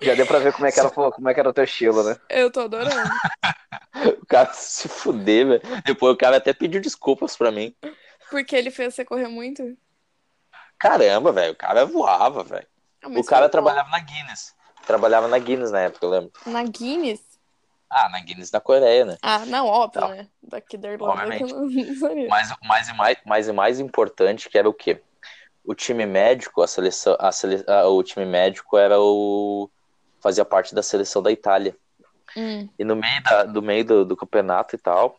Já 0.00 0.14
deu 0.14 0.26
pra 0.26 0.38
ver 0.38 0.52
como 0.52 0.66
é 0.66 0.72
que 0.72 0.78
era, 0.78 0.90
como 0.90 1.28
é 1.28 1.34
que 1.34 1.40
era 1.40 1.48
o 1.48 1.52
teu 1.52 1.64
estilo, 1.64 2.02
né? 2.02 2.16
Eu 2.28 2.50
tô 2.50 2.60
adorando. 2.60 2.94
O 4.22 4.26
cara 4.26 4.52
se 4.52 4.86
fuder, 4.88 5.46
velho. 5.46 5.62
Depois 5.84 6.14
o 6.14 6.16
cara 6.16 6.36
até 6.36 6.52
pediu 6.52 6.80
desculpas 6.80 7.36
pra 7.36 7.50
mim. 7.50 7.74
Porque 8.30 8.54
ele 8.54 8.70
fez 8.70 8.94
você 8.94 9.04
correr 9.04 9.26
muito. 9.26 9.76
Caramba, 10.78 11.32
velho. 11.32 11.52
O 11.52 11.56
cara 11.56 11.84
voava, 11.84 12.44
velho. 12.44 12.66
Ah, 13.02 13.08
O 13.08 13.24
cara 13.24 13.48
trabalhava 13.48 13.88
na 13.88 13.98
Guinness. 13.98 14.54
Trabalhava 14.86 15.26
na 15.26 15.38
Guinness 15.38 15.72
na 15.72 15.80
época, 15.80 16.06
eu 16.06 16.10
lembro. 16.10 16.30
Na 16.46 16.62
Guinness? 16.62 17.20
Ah, 17.90 18.08
na 18.10 18.20
Guinness 18.20 18.50
da 18.50 18.60
Coreia, 18.60 19.04
né? 19.04 19.18
Ah, 19.22 19.46
não, 19.46 19.66
óbvio, 19.66 20.02
Tá. 20.02 20.08
né? 20.08 20.28
Daqui 20.42 20.76
da 20.76 20.92
Irlanda 20.92 21.24
não. 21.24 21.28
Mas 22.28 22.50
o 22.50 22.56
mais, 22.66 22.88
e 22.88 22.94
mais, 23.26 23.48
e 23.48 23.52
mais 23.52 23.80
importante 23.80 24.48
que 24.48 24.58
era 24.58 24.68
o 24.68 24.74
quê? 24.74 25.00
O 25.64 25.74
time 25.74 26.04
médico, 26.06 26.62
a 26.62 26.66
seleção, 26.66 27.16
a 27.18 27.32
sele, 27.32 27.64
o 27.86 28.02
time 28.02 28.24
médico 28.26 28.76
era 28.76 28.98
o 29.00 29.70
fazia 30.20 30.44
parte 30.44 30.74
da 30.74 30.82
seleção 30.82 31.22
da 31.22 31.30
Itália. 31.30 31.76
Hum. 32.36 32.68
E 32.78 32.84
no 32.84 32.94
meio, 32.96 33.22
da, 33.22 33.44
do, 33.44 33.62
meio 33.62 33.84
do, 33.84 34.04
do 34.04 34.16
campeonato 34.16 34.74
e 34.74 34.78
tal, 34.78 35.18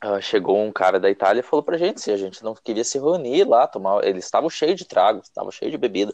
ah, 0.00 0.20
chegou 0.20 0.60
um 0.60 0.72
cara 0.72 0.98
da 0.98 1.08
Itália 1.10 1.40
e 1.40 1.44
falou 1.44 1.62
pra 1.62 1.78
gente 1.78 2.00
se 2.00 2.10
a 2.10 2.16
gente 2.16 2.42
não 2.42 2.54
queria 2.54 2.82
se 2.84 2.98
reunir 2.98 3.44
lá, 3.44 3.66
tomar. 3.68 4.04
Eles 4.04 4.24
estavam 4.24 4.50
cheios 4.50 4.76
de 4.76 4.84
tragos, 4.84 5.28
estavam 5.28 5.50
cheios 5.52 5.70
de 5.70 5.78
bebida. 5.78 6.12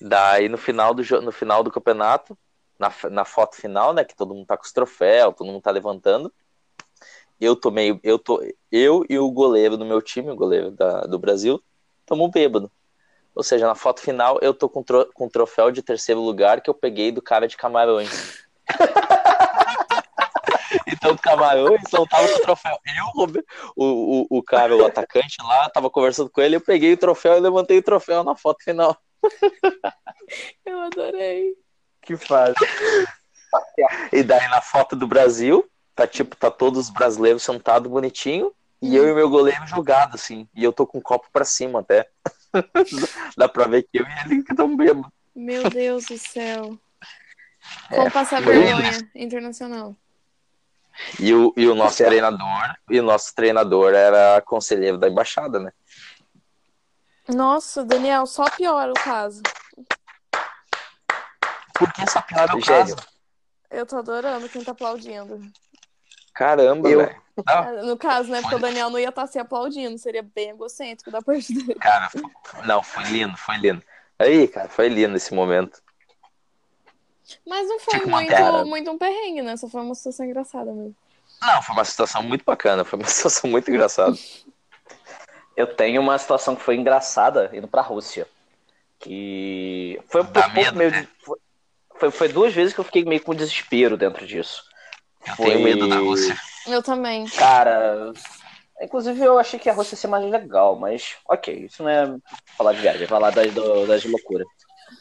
Daí 0.00 0.48
no 0.48 0.56
final 0.58 0.94
do, 0.94 1.02
no 1.22 1.32
final 1.32 1.62
do 1.62 1.70
campeonato, 1.70 2.36
na, 2.78 2.92
na 3.10 3.24
foto 3.24 3.56
final, 3.56 3.92
né, 3.92 4.04
que 4.04 4.16
todo 4.16 4.34
mundo 4.34 4.46
tá 4.46 4.56
com 4.56 4.64
os 4.64 4.72
troféus, 4.72 5.34
todo 5.36 5.46
mundo 5.46 5.60
tá 5.60 5.70
levantando. 5.70 6.32
Eu 7.40 7.54
tomei, 7.54 8.00
eu 8.02 8.18
tô, 8.18 8.42
eu 8.72 9.04
e 9.08 9.18
o 9.18 9.30
goleiro 9.30 9.76
do 9.76 9.84
meu 9.84 10.00
time, 10.00 10.30
o 10.30 10.36
goleiro 10.36 10.70
da, 10.70 11.02
do 11.02 11.18
Brasil, 11.18 11.62
tomamos 12.06 12.32
bêbado. 12.32 12.70
Ou 13.34 13.42
seja, 13.42 13.66
na 13.66 13.74
foto 13.74 14.00
final 14.00 14.38
eu 14.40 14.54
tô 14.54 14.68
com, 14.68 14.82
tro, 14.82 15.10
com 15.12 15.28
troféu 15.28 15.70
de 15.70 15.82
terceiro 15.82 16.20
lugar 16.20 16.62
que 16.62 16.70
eu 16.70 16.74
peguei 16.74 17.12
do 17.12 17.20
cara 17.20 17.46
de 17.46 17.56
Camarões. 17.56 18.46
então 20.86 21.12
o 21.12 21.18
Camarões 21.18 21.82
com 21.90 22.02
o 22.02 22.40
troféu. 22.40 22.78
Eu, 22.86 23.42
o, 23.76 23.84
o, 23.84 24.26
o 24.38 24.42
cara, 24.42 24.74
o 24.74 24.86
atacante 24.86 25.36
lá, 25.42 25.68
tava 25.68 25.90
conversando 25.90 26.30
com 26.30 26.40
ele, 26.40 26.56
eu 26.56 26.60
peguei 26.62 26.94
o 26.94 26.96
troféu 26.96 27.36
e 27.36 27.40
levantei 27.40 27.76
o 27.76 27.82
troféu 27.82 28.24
na 28.24 28.34
foto 28.34 28.64
final. 28.64 28.96
Eu 30.64 30.80
adorei. 30.80 31.65
Que 32.06 32.16
fase. 32.16 32.54
E 34.12 34.22
daí 34.22 34.48
na 34.48 34.60
foto 34.62 34.94
do 34.94 35.08
Brasil, 35.08 35.68
tá 35.94 36.06
tipo, 36.06 36.36
tá 36.36 36.50
todos 36.50 36.86
os 36.86 36.90
brasileiros 36.90 37.42
sentados 37.42 37.90
bonitinho, 37.90 38.52
e 38.80 38.94
eu 38.94 39.08
e 39.08 39.14
meu 39.14 39.28
goleiro 39.28 39.66
jogado, 39.66 40.14
assim. 40.14 40.48
E 40.54 40.62
eu 40.62 40.72
tô 40.72 40.86
com 40.86 40.98
o 40.98 41.02
copo 41.02 41.26
pra 41.32 41.44
cima 41.44 41.80
até. 41.80 42.08
Dá 43.36 43.48
pra 43.48 43.66
ver 43.66 43.82
que 43.82 43.98
eu 43.98 44.04
e 44.04 44.20
ele 44.24 44.42
que 44.44 44.52
estamos 44.52 44.76
bêbados. 44.76 45.10
Meu 45.34 45.68
Deus 45.68 46.06
do 46.06 46.16
céu. 46.16 46.78
Como 47.88 48.10
passar 48.12 48.42
foi 48.42 48.56
vergonha 48.58 49.10
internacional. 49.14 49.96
E 51.18 51.34
o, 51.34 51.52
e 51.56 51.66
o 51.66 51.74
nosso 51.74 51.98
treinador, 51.98 52.74
e 52.88 53.00
o 53.00 53.02
nosso 53.02 53.34
treinador 53.34 53.92
era 53.92 54.40
conselheiro 54.42 54.96
da 54.96 55.08
embaixada, 55.08 55.58
né? 55.58 55.72
Nossa, 57.28 57.84
Daniel, 57.84 58.24
só 58.26 58.48
piora 58.48 58.92
o 58.92 58.94
caso. 58.94 59.42
Por 61.78 61.92
que 61.92 62.10
só 62.10 62.20
piora 62.22 62.56
o 62.56 62.60
Gênio. 62.60 62.96
caso? 62.96 63.08
Eu 63.70 63.84
tô 63.86 63.96
adorando 63.96 64.48
quem 64.48 64.62
tá 64.62 64.72
aplaudindo. 64.72 65.40
Caramba, 66.34 66.88
Eu- 66.88 67.00
velho. 67.00 67.22
É, 67.48 67.82
No 67.82 67.98
caso, 67.98 68.30
né? 68.30 68.40
Porque 68.40 68.54
o 68.56 68.58
Daniel 68.58 68.88
não 68.88 68.98
ia 68.98 69.10
estar 69.10 69.26
se 69.26 69.38
aplaudindo, 69.38 69.98
seria 69.98 70.22
bem 70.22 70.50
egocêntrico 70.50 71.10
da 71.10 71.20
parte 71.20 71.52
dele. 71.52 71.74
cara, 71.74 72.08
não, 72.64 72.82
foi 72.82 73.04
lindo, 73.04 73.36
foi 73.36 73.56
lindo. 73.58 73.82
Aí, 74.18 74.48
cara, 74.48 74.68
foi 74.68 74.88
lindo 74.88 75.14
esse 75.16 75.34
momento. 75.34 75.82
Mas 77.46 77.68
não 77.68 77.78
foi 77.78 77.98
Tipo, 77.98 78.10
muito, 78.10 78.66
muito 78.66 78.90
um 78.90 78.96
perrengue, 78.98 79.42
né? 79.42 79.56
Só 79.56 79.68
foi 79.68 79.82
uma 79.82 79.94
situação 79.94 80.24
engraçada 80.24 80.72
mesmo. 80.72 80.96
Não, 81.42 81.60
foi 81.60 81.74
uma 81.74 81.84
situação 81.84 82.22
muito 82.22 82.44
bacana, 82.44 82.84
foi 82.84 82.98
uma 82.98 83.08
situação 83.08 83.50
muito 83.50 83.70
engraçada. 83.70 84.16
Eu 85.56 85.66
tenho 85.74 86.00
uma 86.00 86.16
situação 86.18 86.54
que 86.56 86.62
foi 86.62 86.76
engraçada 86.76 87.50
indo 87.52 87.68
pra 87.68 87.82
Rússia. 87.82 88.26
Que 88.98 90.00
foi 90.08 90.22
um 90.22 90.26
pouco 90.26 90.50
medo, 90.52 90.78
meio. 90.78 90.90
né? 90.90 91.06
Foi, 91.18 91.38
foi 92.10 92.28
duas 92.28 92.52
vezes 92.52 92.74
que 92.74 92.80
eu 92.80 92.84
fiquei 92.84 93.04
meio 93.04 93.22
com 93.22 93.34
desespero 93.34 93.96
dentro 93.96 94.26
disso. 94.26 94.62
Eu 95.26 95.34
Foi- 95.36 95.46
tenho 95.46 95.60
medo 95.60 95.88
da 95.88 95.96
Rússia. 95.98 96.36
Eu 96.66 96.82
também. 96.82 97.26
Cara. 97.30 98.12
Inclusive 98.80 99.20
eu 99.24 99.38
achei 99.38 99.58
que 99.58 99.70
a 99.70 99.72
Rússia 99.72 99.94
ia 99.94 99.98
ser 100.00 100.06
mais 100.08 100.24
legal, 100.30 100.76
mas 100.76 101.16
ok, 101.26 101.64
isso 101.64 101.82
não 101.82 101.90
é 101.90 102.14
falar 102.58 102.74
de 102.74 102.80
viagem, 102.80 103.04
é 103.04 103.06
falar 103.06 103.30
das, 103.30 103.52
do, 103.52 103.86
das 103.86 104.04
loucuras. 104.04 104.46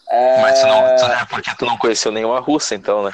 É, 0.09 0.41
Mas 0.41 0.61
tu 0.61 0.67
não, 0.67 0.95
tu, 0.95 1.05
é 1.05 1.25
porque 1.25 1.55
tu 1.57 1.65
não 1.65 1.77
conheceu 1.77 2.11
nenhuma 2.11 2.39
russa, 2.39 2.73
então, 2.73 3.03
né? 3.03 3.11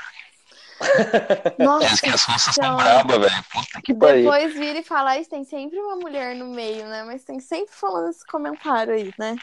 Nossa, 1.57 1.87
Diz 1.87 1.99
que 1.99 2.09
as 2.09 2.23
russas 2.23 2.55
são 2.55 2.63
então, 2.63 2.77
brabas, 2.77 3.19
velho. 3.19 3.43
Puta 3.51 3.81
que 3.83 3.93
pariu. 3.93 4.23
Depois 4.23 4.53
vira 4.53 4.79
e 4.79 4.83
fala, 4.83 5.13
"Ah, 5.13 5.25
tem 5.25 5.43
sempre 5.43 5.79
uma 5.79 5.95
mulher 5.95 6.35
no 6.35 6.47
meio, 6.47 6.85
né? 6.87 7.03
Mas 7.03 7.23
tem 7.23 7.39
sempre 7.39 7.73
falando 7.73 8.09
esse 8.09 8.25
comentário 8.25 8.93
aí, 8.93 9.11
né? 9.17 9.35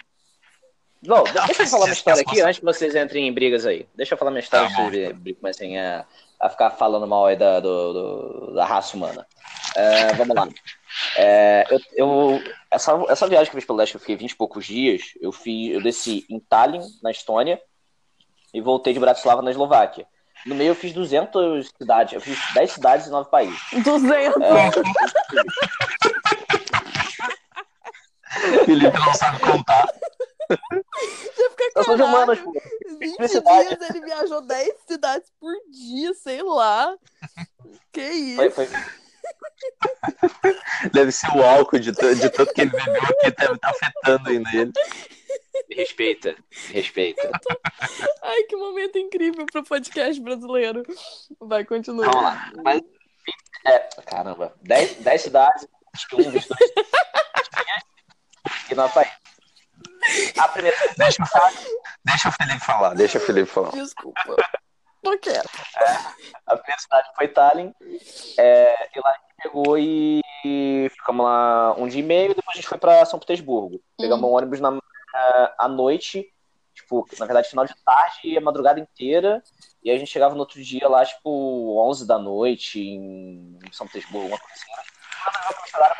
Não, 1.03 1.23
deixa 1.25 1.39
eu 1.53 1.57
mas 1.59 1.71
falar 1.71 1.85
uma 1.87 1.93
história 1.95 2.21
as 2.23 2.27
aqui 2.27 2.41
antes 2.41 2.59
que 2.59 2.65
vocês 2.65 2.95
entrem 2.95 3.29
em 3.29 3.33
brigas 3.33 3.65
aí. 3.67 3.87
Deixa 3.95 4.15
eu 4.15 4.19
falar 4.19 4.31
minha 4.31 4.41
história 4.43 4.69
Tá 4.69 4.83
antes 4.83 4.91
que 4.99 5.13
vocês 5.15 5.37
comecem 5.39 5.79
a, 5.79 6.05
a 6.41 6.49
ficar 6.51 6.71
falando 6.71 7.07
mal 7.07 7.27
aí 7.27 7.37
da, 7.37 7.61
do- 7.61 7.93
do- 7.93 8.55
da 8.55 8.65
raça 8.65 8.97
humana. 8.97 9.27
É, 9.77 10.13
vamos 10.15 10.35
lá. 10.35 10.49
É, 11.17 11.65
eu, 11.71 11.81
eu- 11.95 12.43
essa, 12.71 12.93
essa 13.09 13.27
viagem 13.29 13.51
que 13.51 13.57
eu 13.57 13.61
fiz 13.61 13.67
pelo 13.67 13.79
leste, 13.79 13.93
que 13.93 13.97
eu 13.97 14.01
fiquei 14.01 14.17
20 14.17 14.31
e 14.33 14.37
poucos 14.37 14.67
dias, 14.67 15.03
eu, 15.21 15.31
fiz, 15.33 15.73
eu 15.75 15.83
desci 15.83 16.27
em 16.29 16.41
Tallinn, 16.41 16.83
na 17.03 17.11
Estônia, 17.11 17.61
e 18.53 18.61
voltei 18.61 18.93
de 18.93 18.99
Bratislava, 19.01 19.41
na 19.43 19.51
Eslováquia. 19.51 20.07
No 20.47 20.55
meio 20.55 20.71
eu 20.71 20.75
fiz 20.75 20.93
200 20.93 21.69
cidades, 21.77 22.13
eu 22.15 22.21
fiz 22.21 22.39
10 22.55 22.71
cidades 22.73 23.07
e 23.07 23.11
9 23.11 23.29
países. 23.31 23.59
200. 23.85 24.41
É, 24.43 24.71
Felipe 28.65 28.99
não 28.99 29.15
sabe 29.15 29.39
contar. 29.41 29.89
Já 30.49 31.51
fica 31.51 31.73
caralho. 31.75 32.05
humanas, 32.05 32.41
pô. 32.41 32.53
20 32.99 33.29
cidade. 33.29 33.69
dias 33.77 33.91
ele 33.91 34.01
viajou 34.05 34.41
10 34.41 34.75
cidades 34.87 35.33
por 35.39 35.53
dia, 35.71 36.15
sei 36.15 36.43
lá. 36.43 36.97
Que 37.93 38.03
isso? 38.03 38.37
Foi, 38.37 38.51
foi, 38.51 38.69
Deve 40.93 41.13
ser 41.13 41.29
o 41.37 41.43
álcool 41.43 41.79
de, 41.79 41.93
de 41.93 42.31
tanto 42.31 42.53
que 42.55 42.63
ele 42.63 42.71
bebeu 42.71 43.03
aqui, 43.03 43.31
deve 43.37 43.55
estar 43.55 43.71
afetando 43.71 44.31
ainda 44.31 44.51
ele. 44.53 44.73
me 45.69 45.75
respeita, 45.75 46.35
me 46.69 46.75
respeita. 46.75 47.31
Ai, 48.23 48.43
que 48.45 48.57
momento 48.57 48.99
incrível 48.99 49.45
pro 49.47 49.65
podcast 49.65 50.21
brasileiro. 50.21 50.83
Vai, 51.41 51.65
continua. 51.65 52.07
Vamos 52.07 52.23
lá. 52.23 52.53
Mas, 52.65 52.83
é, 53.67 53.79
caramba, 54.07 54.55
10, 54.63 54.97
10 54.97 55.23
cidades, 55.23 55.69
21, 56.11 56.31
22 56.31 56.61
e 58.71 58.75
países. 58.75 59.38
A 60.39 60.49
primeira 60.49 60.77
Deixa, 60.97 61.23
o- 61.23 61.27
deixa 62.05 62.29
o 62.29 62.33
Felipe 62.33 62.61
falar, 62.65 62.95
deixa 62.95 63.19
o 63.19 63.21
Felipe 63.21 63.47
falar. 63.51 63.71
Desculpa. 63.71 64.37
Tô 65.03 65.17
quieto. 65.19 65.49
A 66.47 66.57
primeira 66.57 66.81
cidade 66.81 67.09
foi 67.17 67.29
Tallinn. 67.29 67.73
É, 68.39 68.89
e 68.97 69.01
lá 69.01 69.11
a 69.11 69.13
gente 69.15 69.43
pegou 69.43 69.79
e 69.79 70.21
ficamos 70.91 71.25
lá 71.25 71.75
um 71.75 71.87
dia 71.89 72.01
e 72.01 72.03
meio. 72.03 72.35
Depois 72.35 72.55
a 72.57 72.61
gente 72.61 72.69
foi 72.69 72.79
pra 72.79 73.05
São 73.07 73.19
Petersburgo. 73.19 73.81
Pegamos 73.99 74.29
um 74.29 74.33
ônibus 74.33 74.61
na, 74.61 74.79
à 75.59 75.69
noite, 75.69 76.27
tipo, 76.75 77.07
na 77.19 77.27
verdade, 77.27 77.49
final 77.49 77.65
de 77.65 77.75
tarde 77.85 78.19
e 78.25 78.37
a 78.37 78.41
madrugada 78.41 78.81
inteira. 78.81 79.43
E 79.85 79.91
a 79.91 79.97
gente 79.97 80.11
chegava 80.11 80.35
no 80.35 80.41
outro 80.41 80.63
dia 80.63 80.89
lá, 80.89 81.05
tipo, 81.07 81.79
11 81.89 82.07
da 82.07 82.19
noite 82.19 82.81
em 82.81 83.59
São 83.73 83.87
Petersburgo, 83.87 84.25
alguma 84.35 84.41
coisa 84.41 84.55
assim. 84.55 84.73
Era, 85.77 85.97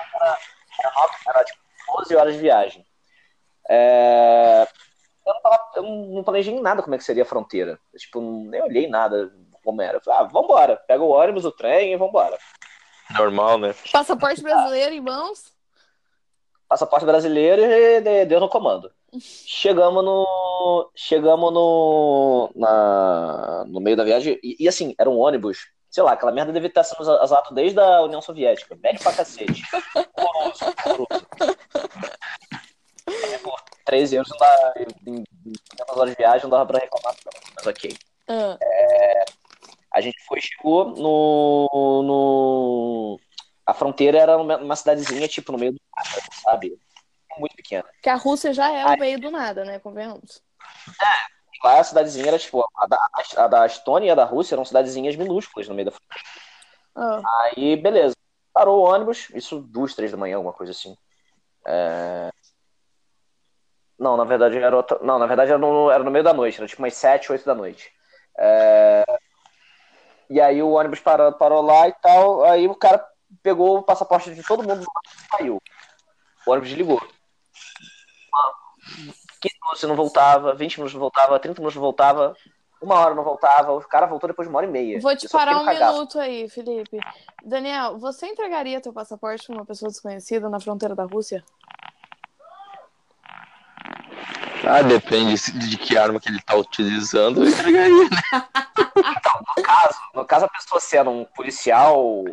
era, 0.81 0.93
nove- 0.95 1.15
era 1.29 1.45
tipo 1.45 1.59
12 1.97 2.17
horas 2.17 2.35
de 2.35 2.41
viagem. 2.41 2.85
É, 3.69 4.67
eu, 5.27 5.35
não 5.35 5.41
tava- 5.43 5.71
eu 5.77 5.83
não 5.83 6.25
planejei 6.25 6.55
em 6.55 6.61
nada 6.61 6.83
como 6.83 6.95
é 6.95 6.99
que 6.99 7.05
seria 7.05 7.23
a 7.23 7.27
fronteira. 7.27 7.79
Eu, 7.93 7.99
tipo, 7.99 8.21
nem 8.21 8.63
olhei 8.63 8.89
nada 8.89 9.31
como 9.65 9.83
era. 9.83 9.99
Eu 9.99 10.01
Falei, 10.03 10.21
ah, 10.21 10.25
vambora. 10.25 10.77
Pega 10.89 11.03
o 11.03 11.11
ônibus, 11.11 11.45
o 11.45 11.53
trem 11.53 11.93
e 11.93 11.97
vambora. 11.97 12.39
Normal, 13.17 13.59
né? 13.59 13.75
Passaporte 13.93 14.43
brasileiro 14.43 14.95
em 14.95 15.01
mãos? 15.01 15.53
Passaporte 16.69 17.07
brasileiro 17.07 17.63
e 17.63 18.01
de- 18.01 18.25
deu 18.27 18.41
no 18.41 18.49
comando. 18.49 18.91
Chegamos 19.19 20.05
no. 20.05 20.91
Chegamos 20.95 21.51
no. 21.53 22.51
Na, 22.55 23.65
no 23.67 23.81
meio 23.81 23.97
da 23.97 24.05
viagem. 24.05 24.39
E, 24.43 24.57
e, 24.61 24.69
assim, 24.69 24.95
era 24.99 25.09
um 25.09 25.19
ônibus. 25.19 25.59
Sei 25.91 26.03
lá, 26.03 26.13
aquela 26.13 26.31
merda 26.31 26.53
devia 26.53 26.69
estar 26.69 26.85
sendo 26.85 27.01
usado 27.23 27.55
desde 27.55 27.81
a 27.81 28.03
União 28.03 28.21
Soviética. 28.21 28.77
Velho 28.77 28.99
pra 29.01 29.15
cacete. 29.15 29.63
Horroroso, 30.15 30.65
horroroso. 30.85 31.58
Também 33.89 34.07
por 34.07 34.11
13 34.11 34.17
euros 34.17 34.31
não 34.31 34.39
dá. 34.39 34.75
Em 35.07 35.25
500 35.77 35.97
horas 35.97 36.11
de 36.11 36.17
viagem 36.17 36.43
não 36.43 36.51
dava 36.51 36.67
pra 36.67 36.79
reclamar. 36.79 37.17
Mas 37.57 37.67
ok. 37.67 37.97
Ah, 38.29 38.59
A 39.95 40.01
gente 40.01 40.17
foi, 40.27 40.41
chegou 40.41 40.91
no, 40.91 42.03
no. 42.03 43.21
A 43.67 43.75
fronteira 43.75 44.19
era 44.19 44.37
uma 44.39 44.77
cidadezinha, 44.77 45.29
tipo, 45.29 45.53
no 45.53 45.59
meio 45.59 45.73
do 45.73 45.81
nada, 45.97 46.23
sabe? 46.43 46.79
Muito 47.39 47.55
pequena. 47.55 47.85
que 48.03 48.09
a 48.09 48.17
Rússia 48.17 48.53
já 48.53 48.71
é 48.71 48.85
o 48.85 48.99
meio 48.99 49.21
do 49.21 49.31
nada, 49.31 49.65
né? 49.65 49.79
Convenhamos. 49.79 50.43
Lá 51.63 51.81
a 51.81 51.85
cidadezinha 51.85 52.29
era, 52.29 52.39
tipo, 52.39 52.65
a 52.77 52.87
da, 52.87 53.09
a 53.37 53.47
da 53.49 53.67
Estônia 53.67 54.09
e 54.09 54.11
a 54.11 54.15
da 54.15 54.25
Rússia 54.25 54.55
eram 54.55 54.65
cidadezinhas 54.65 55.17
minúsculas 55.17 55.69
no 55.69 55.75
meio 55.75 55.87
da 55.87 55.93
fronteira. 55.93 56.25
Ah, 56.95 57.23
Aí, 57.57 57.77
beleza. 57.77 58.15
Parou 58.53 58.81
o 58.81 58.85
ônibus, 58.93 59.29
isso 59.35 59.61
duas, 59.61 59.95
três 59.95 60.11
da 60.11 60.17
manhã, 60.17 60.37
alguma 60.37 60.53
coisa 60.53 60.73
assim. 60.73 60.97
É... 61.67 62.31
Não, 63.99 64.17
na 64.17 64.25
verdade 64.25 64.59
era 64.59 64.77
outra... 64.77 64.99
Não, 65.03 65.19
na 65.19 65.27
verdade 65.27 65.51
era 65.51 65.59
no, 65.59 65.91
era 65.91 66.05
no 66.05 66.11
meio 66.11 66.25
da 66.25 66.33
noite, 66.33 66.59
era 66.59 66.69
tipo 66.69 66.83
umas 66.83 66.95
sete, 66.95 67.33
oito 67.33 67.45
da 67.45 67.55
noite. 67.55 67.91
É... 68.39 69.05
E 70.31 70.41
aí 70.41 70.63
o 70.63 70.71
ônibus 70.71 71.01
parou, 71.01 71.33
parou 71.33 71.63
lá 71.63 71.89
e 71.89 71.93
tal, 71.93 72.45
aí 72.45 72.69
o 72.69 72.75
cara 72.75 73.05
pegou 73.43 73.79
o 73.79 73.83
passaporte 73.83 74.35
de 74.35 74.43
todo 74.43 74.63
mundo 74.63 74.83
e 74.83 75.37
saiu. 75.37 75.61
O 76.47 76.51
ônibus 76.51 76.69
desligou. 76.69 77.01
15 79.41 79.55
minutos 79.63 79.83
não 79.85 79.97
voltava, 79.97 80.55
20 80.55 80.77
minutos 80.77 80.95
não 80.95 81.01
voltava, 81.01 81.39
30 81.39 81.61
minutos 81.61 81.77
não 81.77 81.83
voltava, 81.83 82.37
uma 82.81 82.95
hora 82.97 83.15
não 83.15 83.25
voltava, 83.25 83.73
o 83.73 83.81
cara 83.81 84.07
voltou 84.07 84.29
depois 84.29 84.47
de 84.47 84.51
uma 84.51 84.59
hora 84.59 84.67
e 84.67 84.71
meia. 84.71 85.01
vou 85.01 85.17
te 85.17 85.29
parar 85.29 85.61
um 85.61 85.65
cagaço. 85.65 85.93
minuto 85.93 86.19
aí, 86.19 86.49
Felipe. 86.49 86.99
Daniel, 87.45 87.99
você 87.99 88.27
entregaria 88.27 88.81
teu 88.81 88.93
passaporte 88.93 89.47
pra 89.47 89.57
uma 89.57 89.65
pessoa 89.65 89.91
desconhecida 89.91 90.49
na 90.49 90.61
fronteira 90.61 90.95
da 90.95 91.05
Rússia? 91.05 91.45
Ah, 94.69 94.83
depende 94.83 95.35
de 95.53 95.79
que 95.79 95.97
arma 95.97 96.21
que 96.21 96.29
ele 96.29 96.43
tá 96.43 96.55
utilizando, 96.55 97.43
eu 97.43 97.49
entregaria, 97.49 98.05
né? 98.05 98.45
No 99.57 99.63
caso, 99.63 99.99
no 100.15 100.25
caso, 100.27 100.45
a 100.45 100.49
pessoa 100.49 100.79
se 100.79 100.95
era 100.95 101.09
um 101.09 101.25
policial, 101.25 101.99
ou 101.99 102.27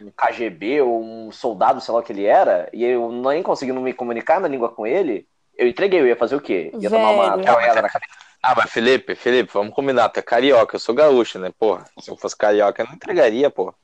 um 0.00 0.10
KGB, 0.16 0.80
ou 0.80 1.04
um 1.04 1.30
soldado, 1.30 1.82
sei 1.82 1.92
lá 1.92 2.00
o 2.00 2.02
que 2.02 2.12
ele 2.12 2.24
era, 2.24 2.70
e 2.72 2.82
eu 2.82 3.12
nem 3.12 3.42
conseguindo 3.42 3.80
me 3.80 3.92
comunicar 3.92 4.40
na 4.40 4.48
língua 4.48 4.70
com 4.70 4.86
ele, 4.86 5.28
eu 5.58 5.68
entreguei, 5.68 6.00
eu 6.00 6.06
ia 6.06 6.16
fazer 6.16 6.36
o 6.36 6.40
quê? 6.40 6.72
Ia 6.80 6.88
tomar 6.88 7.10
uma 7.10 7.36
Velho. 7.36 7.44
pelada 7.44 7.82
na 7.82 7.90
cabeça. 7.90 8.12
Ah, 8.42 8.54
mas 8.56 8.70
Felipe, 8.70 9.14
Felipe, 9.14 9.50
vamos 9.52 9.74
combinar, 9.74 10.08
tu 10.08 10.18
é 10.18 10.22
carioca, 10.22 10.76
eu 10.76 10.80
sou 10.80 10.94
gaúcho, 10.94 11.38
né, 11.38 11.52
porra? 11.58 11.84
Se 12.00 12.10
eu 12.10 12.16
fosse 12.16 12.36
carioca, 12.36 12.82
eu 12.82 12.86
não 12.86 12.94
entregaria, 12.94 13.50
porra. 13.50 13.74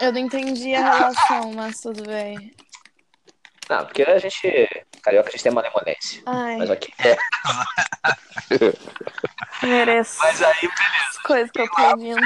Eu 0.00 0.12
não 0.12 0.20
entendi 0.20 0.74
a 0.74 0.92
relação, 0.92 1.52
mas 1.54 1.80
tudo 1.80 2.02
bem. 2.04 2.52
Não, 3.68 3.84
porque 3.86 4.02
a 4.02 4.18
gente, 4.18 4.68
carioca, 5.02 5.28
a 5.28 5.32
gente 5.32 5.42
tem 5.42 5.52
malemolência. 5.52 6.22
Ai, 6.26 6.56
Mas 6.56 6.70
ok. 6.70 6.92
mereço. 9.62 10.18
Mas 10.18 10.42
aí, 10.42 10.68
As 11.08 11.18
coisas 11.18 11.50
que 11.50 11.60
eu 11.60 11.70
tô 11.70 11.82
ouvindo. 11.82 12.20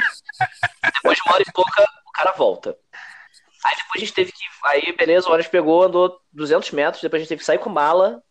depois 0.94 1.16
de 1.16 1.22
uma 1.26 1.34
hora 1.34 1.42
e 1.46 1.52
pouca, 1.52 1.82
o 2.06 2.12
cara 2.12 2.32
volta. 2.32 2.76
Aí 3.64 3.76
depois 3.76 3.96
a 3.96 3.98
gente 4.00 4.12
teve 4.14 4.32
que. 4.32 4.44
Aí, 4.64 4.92
beleza, 4.96 5.28
o 5.28 5.32
ônibus 5.32 5.50
pegou, 5.50 5.82
andou 5.84 6.20
200 6.32 6.70
metros, 6.72 7.02
depois 7.02 7.20
a 7.20 7.22
gente 7.22 7.28
teve 7.28 7.40
que 7.40 7.46
sair 7.46 7.58
com 7.58 7.70
mala 7.70 8.22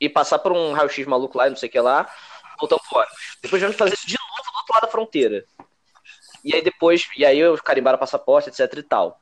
e 0.00 0.08
passar 0.08 0.38
por 0.38 0.52
um 0.52 0.72
raio-x 0.72 1.06
maluco 1.06 1.36
lá, 1.38 1.48
não 1.48 1.56
sei 1.56 1.68
o 1.68 1.72
que 1.72 1.80
lá. 1.80 2.08
voltamos 2.58 2.86
pro 2.88 2.98
ônibus. 2.98 3.16
Depois 3.42 3.62
vamos 3.62 3.76
fazer 3.76 3.94
isso 3.94 4.06
de 4.06 4.16
novo 4.18 4.42
do 4.42 4.56
outro 4.58 4.74
lado 4.74 4.82
da 4.82 4.88
fronteira. 4.88 5.44
E 6.44 6.54
aí 6.54 6.62
depois, 6.62 7.06
e 7.16 7.24
aí 7.24 7.38
eu 7.38 7.56
carimbaram 7.62 7.98
passaporte, 7.98 8.48
etc 8.48 8.72
e 8.78 8.82
tal. 8.82 9.20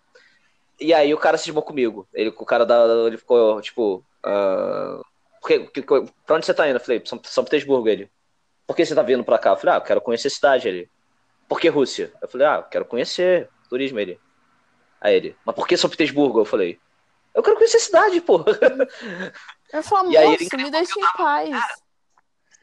E 0.81 0.95
aí 0.95 1.13
o 1.13 1.19
cara 1.19 1.37
se 1.37 1.45
cismou 1.45 1.63
comigo. 1.63 2.09
Ele, 2.15 2.31
o 2.31 2.45
cara 2.45 2.65
da, 2.65 2.85
ele 3.07 3.17
ficou, 3.17 3.61
tipo, 3.61 4.05
uh, 4.25 5.03
que, 5.49 5.61
que, 5.61 5.83
pra 5.83 6.37
onde 6.37 6.47
você 6.47 6.55
tá 6.55 6.69
indo? 6.69 6.77
Eu 6.77 6.81
falei, 6.81 7.03
São, 7.05 7.21
São 7.25 7.45
Petersburgo, 7.45 7.89
ele. 7.89 8.11
Por 8.67 8.77
que 8.77 8.85
você 8.85 8.95
tá 8.95 9.03
vindo 9.03 9.25
pra 9.25 9.39
cá? 9.39 9.51
Eu 9.51 9.57
falei, 9.57 9.75
ah, 9.75 9.79
eu 9.79 9.83
quero 9.83 10.01
conhecer 10.01 10.29
a 10.29 10.31
cidade, 10.31 10.69
ele. 10.69 10.91
Por 11.49 11.59
que 11.59 11.69
Rússia? 11.69 12.13
Eu 12.21 12.29
falei, 12.29 12.47
ah, 12.47 12.57
eu 12.57 12.63
quero 12.65 12.85
conhecer 12.85 13.49
turismo, 13.69 13.99
ele. 13.99 14.21
Aí 15.01 15.15
ele, 15.15 15.37
mas 15.45 15.55
por 15.55 15.67
que 15.67 15.77
São 15.77 15.89
Petersburgo? 15.89 16.41
Eu 16.41 16.45
falei, 16.45 16.79
eu 17.35 17.43
quero 17.43 17.57
conhecer 17.57 17.79
a 17.79 17.81
cidade, 17.81 18.21
pô. 18.21 18.45
Eu 19.73 19.83
falo, 19.83 20.11
moço, 20.11 20.57
me 20.57 20.71
deixa 20.71 20.99
em 20.99 21.17
paz. 21.17 21.51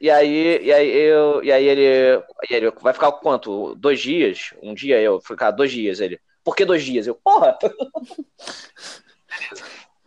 E 0.01 0.09
aí, 0.09 0.59
e 0.61 0.74
aí 0.74 0.89
eu, 0.89 1.43
e 1.43 1.51
aí 1.51 1.66
ele, 1.66 2.24
e 2.49 2.53
ele 2.53 2.72
vai 2.82 2.93
ficar 2.93 3.11
quanto? 3.13 3.76
Dois 3.76 3.99
dias? 3.99 4.53
Um 4.61 4.74
dia 4.74 4.99
eu 4.99 5.22
ficar 5.22 5.51
dois 5.51 5.72
dias 5.72 5.99
ele. 5.99 6.20
Por 6.46 6.56
que 6.56 6.64
dois 6.64 6.84
dias? 6.84 7.08
Eu, 7.08 7.16
porra. 7.16 7.58
Beleza. 7.62 9.64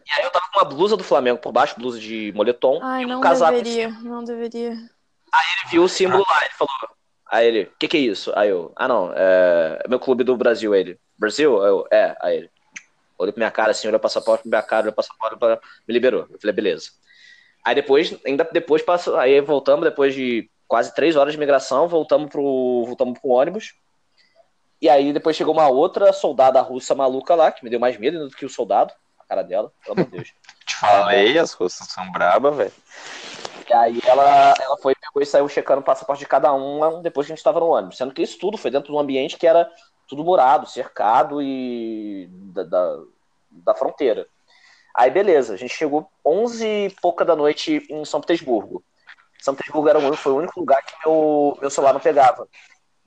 E 0.06 0.12
aí 0.12 0.24
eu 0.24 0.30
tava 0.30 0.46
com 0.52 0.60
uma 0.60 0.64
blusa 0.64 0.96
do 0.96 1.04
Flamengo 1.04 1.38
por 1.38 1.52
baixo, 1.52 1.74
blusa 1.76 1.98
de 1.98 2.32
moletom. 2.34 2.78
Ai, 2.80 3.02
e 3.02 3.04
um 3.04 3.08
não 3.08 3.20
casaco. 3.20 3.52
deveria, 3.52 3.90
não 3.90 4.24
deveria. 4.24 4.70
Aí 4.70 5.46
ele 5.60 5.70
viu 5.70 5.82
o 5.82 5.88
símbolo 5.88 6.24
lá, 6.30 6.44
ele 6.44 6.54
falou. 6.54 6.72
Aí 7.30 7.46
ele, 7.46 7.62
o 7.64 7.72
que 7.78 7.88
que 7.88 7.96
é 7.98 8.00
isso? 8.00 8.32
Aí 8.34 8.48
eu, 8.48 8.72
ah 8.74 8.88
não, 8.88 9.12
é 9.14 9.82
meu 9.86 10.00
clube 10.00 10.24
do 10.24 10.36
Brasil, 10.36 10.72
aí 10.72 10.80
ele. 10.80 11.00
Brasil? 11.18 11.62
Aí 11.62 11.68
eu, 11.68 11.86
é, 11.90 12.16
aí 12.20 12.36
ele. 12.38 12.50
Olhou 13.18 13.32
pra 13.32 13.40
minha 13.40 13.50
cara 13.50 13.72
assim, 13.72 13.88
olhou 13.88 13.98
o 13.98 14.00
passaporte 14.00 14.42
pra 14.42 14.48
minha 14.48 14.62
cara, 14.62 14.84
olhou 14.84 14.92
o 14.92 14.96
passaporte, 14.96 15.36
pra... 15.36 15.60
me 15.86 15.92
liberou. 15.92 16.26
Eu 16.30 16.38
falei, 16.38 16.54
beleza. 16.54 16.92
Aí 17.64 17.74
depois, 17.74 18.16
ainda 18.24 18.48
depois 18.50 18.80
passou, 18.80 19.16
aí 19.16 19.38
voltamos, 19.40 19.84
depois 19.84 20.14
de 20.14 20.48
quase 20.68 20.94
três 20.94 21.16
horas 21.16 21.32
de 21.32 21.38
migração, 21.38 21.88
voltamos 21.88 22.30
pro, 22.30 22.84
voltamos 22.86 23.18
pro 23.18 23.30
ônibus. 23.30 23.74
E 24.80 24.88
aí 24.88 25.12
depois 25.12 25.36
chegou 25.36 25.52
uma 25.52 25.68
outra 25.68 26.12
soldada 26.12 26.60
russa 26.60 26.94
maluca 26.94 27.34
lá, 27.34 27.50
que 27.50 27.64
me 27.64 27.70
deu 27.70 27.80
mais 27.80 27.98
medo 27.98 28.28
do 28.28 28.36
que 28.36 28.46
o 28.46 28.48
soldado, 28.48 28.92
a 29.18 29.24
cara 29.24 29.42
dela, 29.42 29.72
pelo 29.82 29.94
amor 29.94 30.04
de 30.06 30.16
Deus. 30.16 30.28
Te 30.66 30.76
falei, 30.76 31.38
as 31.38 31.52
russas 31.52 31.88
são 31.88 32.10
brabas, 32.12 32.56
velho. 32.56 32.72
E 33.68 33.72
aí 33.72 34.00
ela, 34.06 34.54
ela 34.60 34.76
foi, 34.78 34.94
pegou 34.94 35.22
e 35.22 35.26
saiu 35.26 35.48
checando 35.48 35.80
o 35.80 35.84
passaporte 35.84 36.20
de 36.20 36.28
cada 36.28 36.52
um 36.54 37.02
depois 37.02 37.26
que 37.26 37.32
a 37.32 37.34
gente 37.34 37.40
estava 37.40 37.60
no 37.60 37.66
ônibus. 37.66 37.96
Sendo 37.96 38.14
que 38.14 38.22
isso 38.22 38.38
tudo 38.38 38.56
foi 38.56 38.70
dentro 38.70 38.88
de 38.88 38.94
um 38.94 38.98
ambiente 38.98 39.36
que 39.36 39.46
era 39.46 39.70
tudo 40.08 40.24
murado, 40.24 40.66
cercado 40.66 41.42
e 41.42 42.28
da, 42.30 42.64
da, 42.64 42.96
da 43.50 43.74
fronteira. 43.74 44.26
Aí 44.94 45.10
beleza, 45.10 45.54
a 45.54 45.56
gente 45.56 45.74
chegou 45.74 46.10
11 46.24 46.66
e 46.66 46.90
pouca 47.02 47.24
da 47.24 47.36
noite 47.36 47.86
em 47.90 48.04
São 48.04 48.20
Petersburgo. 48.20 48.82
São 49.40 49.54
Petersburgo 49.54 49.88
era 49.88 49.98
o, 49.98 50.16
foi 50.16 50.32
o 50.32 50.36
único 50.36 50.58
lugar 50.58 50.82
que 50.82 50.94
meu, 51.04 51.56
meu 51.60 51.70
celular 51.70 51.92
não 51.92 52.00
pegava. 52.00 52.48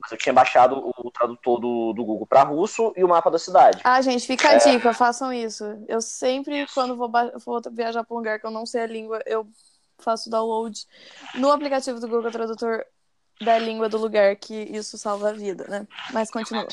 Mas 0.02 0.12
eu 0.12 0.18
tinha 0.18 0.34
baixado 0.34 0.92
o 0.98 1.12
tradutor 1.12 1.60
do, 1.60 1.94
do 1.94 2.04
Google 2.04 2.26
para 2.26 2.44
russo 2.44 2.92
e 2.98 3.04
o 3.04 3.08
mapa 3.08 3.30
da 3.30 3.38
cidade. 3.38 3.80
Ah, 3.84 4.02
gente, 4.02 4.26
fica 4.26 4.50
a 4.50 4.54
É. 4.54 4.58
dica, 4.58 4.94
façam 4.94 5.32
isso. 5.32 5.64
Eu 5.88 6.02
sempre, 6.02 6.66
quando 6.74 6.96
vou, 6.96 7.12
vou 7.46 7.62
viajar 7.72 8.04
para 8.04 8.16
um 8.16 8.18
lugar 8.18 8.40
que 8.40 8.46
eu 8.46 8.52
não 8.52 8.66
sei 8.66 8.82
a 8.82 8.88
língua, 8.88 9.22
eu 9.26 9.48
faço 10.00 10.30
download 10.30 10.88
no 11.36 11.52
aplicativo 11.52 12.00
do 12.00 12.08
Google 12.08 12.32
Tradutor 12.32 12.84
da 13.40 13.58
língua 13.58 13.90
do 13.90 13.98
lugar, 13.98 14.36
que 14.36 14.54
isso 14.54 14.98
salva 14.98 15.30
a 15.30 15.34
vida, 15.34 15.66
né? 15.68 15.88
Mas 16.12 16.32
continua. 16.32 16.68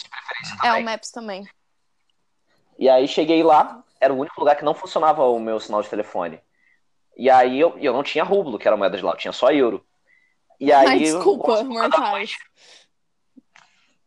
É, 0.64 0.72
o 0.74 0.83
Maps 0.83 1.11
também. 1.11 1.47
E 2.79 2.89
aí 2.89 3.09
cheguei 3.09 3.43
lá, 3.43 3.83
era 4.01 4.12
o 4.12 4.18
único 4.18 4.39
lugar 4.39 4.57
que 4.57 4.64
não 4.64 4.74
funcionava 4.74 5.24
o 5.24 5.39
meu 5.41 5.59
sinal 5.61 5.83
de 5.83 5.89
telefone. 5.89 6.41
E 7.16 7.29
aí 7.29 7.59
eu, 7.59 7.76
eu 7.79 7.93
não 7.93 8.03
tinha 8.03 8.22
rublo, 8.22 8.59
que 8.59 8.68
era 8.68 8.74
a 8.74 8.79
moeda 8.79 8.97
de 8.97 9.03
lá, 9.03 9.12
eu 9.12 9.16
tinha 9.16 9.33
só 9.33 9.51
euro. 9.51 9.85
E 10.61 10.72
aí, 10.72 10.89
Ai, 10.89 10.99
desculpa, 10.99 11.53
11 11.53 11.64
pouca 11.64 11.89
da 11.89 11.99
mortais. 11.99 12.33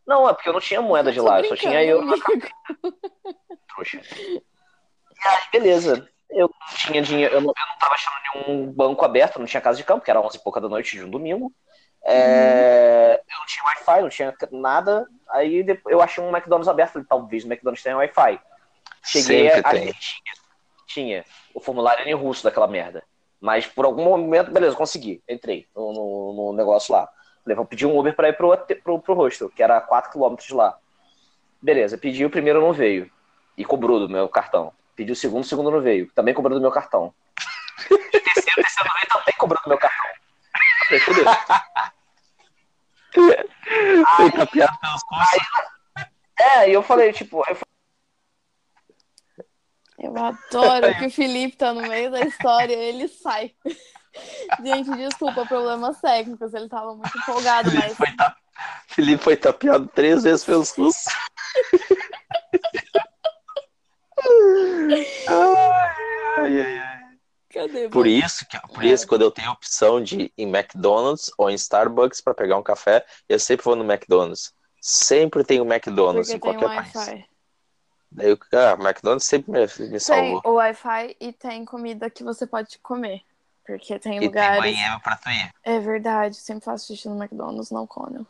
Não, 0.06 0.28
é 0.28 0.34
porque 0.34 0.48
eu 0.48 0.52
não 0.52 0.60
tinha 0.60 0.82
moeda 0.82 1.12
de 1.12 1.20
lá, 1.20 1.40
eu 1.40 1.44
só 1.44 1.56
tinha 1.56 1.82
euro 1.84 2.04
na 2.06 2.14
amigo. 2.14 2.48
trouxa. 3.68 4.00
E 4.18 4.42
aí, 5.28 5.42
beleza. 5.52 6.08
Eu 6.30 6.48
não 6.48 6.76
tinha 6.76 7.02
dinheiro, 7.02 7.34
eu 7.34 7.40
não, 7.40 7.48
eu 7.56 7.66
não 7.68 7.78
tava 7.78 7.94
achando 7.94 8.14
nenhum 8.46 8.72
banco 8.72 9.04
aberto, 9.04 9.38
não 9.38 9.46
tinha 9.46 9.60
casa 9.60 9.76
de 9.76 9.84
campo, 9.84 10.04
que 10.04 10.10
era 10.10 10.20
11 10.20 10.38
e 10.38 10.40
pouca 10.42 10.60
da 10.60 10.68
noite 10.68 10.96
de 10.96 11.04
um 11.04 11.10
domingo. 11.10 11.52
É, 12.04 13.20
Eu 13.30 13.38
não 13.38 13.46
tinha 13.46 13.64
Wi-Fi, 13.64 14.00
não 14.02 14.08
tinha 14.08 14.34
nada. 14.50 15.06
Aí 15.30 15.62
depois, 15.62 15.92
eu 15.92 16.02
achei 16.02 16.22
um 16.24 16.30
McDonald's 16.30 16.68
aberto, 16.68 16.92
falei, 16.94 17.06
talvez 17.08 17.44
o 17.44 17.46
McDonald's 17.46 17.82
tenha 17.82 17.96
Wi-Fi. 17.96 18.40
Cheguei, 19.04 19.50
Sempre 19.50 19.68
a- 19.68 19.70
tem. 19.70 19.92
tinha, 19.92 20.34
tinha. 20.86 21.24
O 21.54 21.60
formulário 21.60 22.00
era 22.00 22.10
em 22.10 22.14
russo 22.14 22.42
daquela 22.44 22.66
merda. 22.66 23.02
Mas 23.40 23.66
por 23.66 23.84
algum 23.84 24.04
momento, 24.04 24.50
beleza, 24.50 24.74
consegui. 24.76 25.22
Entrei 25.28 25.66
no, 25.76 25.92
no- 25.92 26.32
no 26.34 26.52
negócio 26.54 26.94
lá. 26.94 27.08
Falei, 27.42 27.56
vou 27.56 27.66
pedir 27.66 27.86
um 27.86 27.98
Uber 27.98 28.14
pra 28.14 28.28
ir 28.28 28.36
pro, 28.36 28.56
pro, 28.82 29.00
pro 29.00 29.14
hostel, 29.14 29.50
que 29.50 29.62
era 29.62 29.80
4km 29.80 30.46
de 30.46 30.54
lá. 30.54 30.78
Beleza, 31.60 31.98
pedi, 31.98 32.24
o 32.24 32.30
primeiro 32.30 32.60
não 32.60 32.72
veio. 32.72 33.10
E 33.56 33.64
cobrou 33.64 33.98
do 33.98 34.08
meu 34.08 34.28
cartão. 34.28 34.72
Pedi 34.94 35.12
o 35.12 35.16
segundo, 35.16 35.42
o 35.42 35.46
segundo 35.46 35.70
não 35.70 35.80
veio. 35.80 36.10
Também 36.12 36.34
cobrou 36.34 36.58
do 36.58 36.62
meu 36.62 36.70
cartão. 36.70 37.14
O 37.90 37.98
terceiro, 37.98 38.60
o 38.60 38.62
terceiro 38.62 38.88
não 38.88 38.94
veio, 38.94 39.08
também 39.08 39.34
cobrou 39.38 39.62
do 39.62 39.68
meu 39.68 39.78
cartão. 39.78 40.10
Eu 40.90 41.00
falei, 41.00 41.00
fudeu. 41.00 41.24
Pelos 44.80 45.02
russos. 45.10 45.42
É, 46.38 46.68
e 46.68 46.72
eu 46.72 46.82
falei, 46.82 47.12
tipo, 47.12 47.44
eu 47.48 47.56
Eu 49.98 50.16
adoro 50.16 50.98
que 50.98 51.06
o 51.06 51.10
Felipe 51.10 51.56
tá 51.56 51.72
no 51.72 51.82
meio 51.82 52.10
da 52.10 52.20
história, 52.20 52.74
ele 52.74 53.06
sai. 53.06 53.54
Gente, 54.62 54.90
desculpa, 54.96 55.46
problemas 55.46 56.00
técnicos, 56.00 56.52
ele 56.52 56.68
tava 56.68 56.94
muito 56.94 57.16
empolgado, 57.16 57.70
Felipe 57.70 57.88
mas 57.88 57.96
foi, 57.96 58.16
ta... 58.16 58.36
Felipe 58.86 59.22
foi 59.22 59.36
tapeado 59.36 59.88
três 59.88 60.22
vezes 60.22 60.44
pelos 60.44 60.70
russos. 60.70 61.04
ai, 65.28 66.60
ai, 66.60 66.78
ai, 66.78 67.02
cadê? 67.52 67.88
Por 67.88 68.06
mano? 68.06 68.18
isso, 68.18 68.46
que, 68.46 68.60
por 68.68 68.84
isso, 68.84 69.06
quando 69.06 69.22
eu 69.22 69.30
tenho 69.30 69.48
a 69.48 69.52
opção 69.52 70.02
de 70.02 70.22
ir 70.22 70.32
em 70.36 70.48
McDonald's 70.48 71.30
ou 71.38 71.50
em 71.50 71.54
Starbucks 71.54 72.20
para 72.20 72.34
pegar 72.34 72.58
um 72.58 72.62
café, 72.62 73.04
eu 73.28 73.38
sempre 73.38 73.64
vou 73.64 73.76
no 73.76 73.84
McDonald's. 73.90 74.52
Sempre 74.80 75.44
tem 75.44 75.60
o 75.60 75.64
McDonald's 75.64 76.28
Porque 76.30 76.48
em 76.48 76.52
tem 76.52 76.60
qualquer 76.60 76.92
país. 76.92 77.24
Daí, 78.10 78.36
ah, 78.52 78.76
McDonald's 78.78 79.26
sempre 79.26 79.52
me, 79.52 79.60
me 79.60 79.66
Tem 79.66 79.98
salvou. 79.98 80.42
o 80.44 80.54
Wi-Fi 80.54 81.16
e 81.18 81.32
tem 81.32 81.64
comida 81.64 82.10
que 82.10 82.22
você 82.22 82.46
pode 82.46 82.78
comer. 82.80 83.22
Porque 83.66 83.98
tem 83.98 84.14
E 84.14 84.18
tem 84.20 84.26
lugares. 84.26 84.62
banheiro 84.62 85.00
pra 85.00 85.16
tu 85.16 85.30
ir. 85.30 85.50
É 85.64 85.78
verdade, 85.78 86.36
sempre 86.36 86.64
faço 86.64 86.86
xixi 86.88 87.08
no 87.08 87.16
McDonald's, 87.22 87.70
não 87.70 87.86
Conel. 87.86 88.26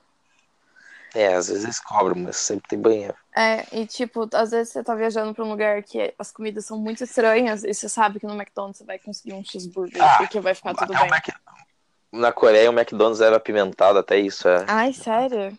É, 1.15 1.35
às 1.35 1.49
vezes 1.49 1.65
eles 1.65 1.81
cobram, 1.81 2.17
mas 2.17 2.37
sempre 2.37 2.69
tem 2.69 2.79
banheiro. 2.79 3.15
É, 3.35 3.65
e 3.73 3.87
tipo, 3.87 4.29
às 4.35 4.51
vezes 4.51 4.73
você 4.73 4.85
tá 4.85 4.95
viajando 4.95 5.35
pra 5.35 5.45
um 5.45 5.49
lugar 5.51 5.83
que 5.83 6.15
as 6.19 6.31
comidas 6.31 6.67
são 6.67 6.79
muito 6.79 7.03
estranhas 7.05 7.65
e 7.65 7.73
você 7.73 7.89
sabe 7.89 8.21
que 8.21 8.27
no 8.27 8.35
McDonald's 8.35 8.79
você 8.79 8.85
vai 8.85 8.99
conseguir 8.99 9.33
um 9.35 9.45
cheeseburger 9.45 10.03
Ah, 10.03 10.17
porque 10.19 10.41
vai 10.41 10.55
ficar 10.55 10.75
tudo 10.75 10.93
bem. 10.95 11.09
Mac- 11.11 11.41
Na 12.13 12.31
Coreia, 12.33 12.71
o 12.71 12.75
McDonald's 12.75 13.23
era 13.23 13.37
apimentado, 13.37 13.99
até 13.99 14.19
isso 14.19 14.47
é, 14.49 14.65
Ai, 14.69 14.93
sério? 14.93 15.57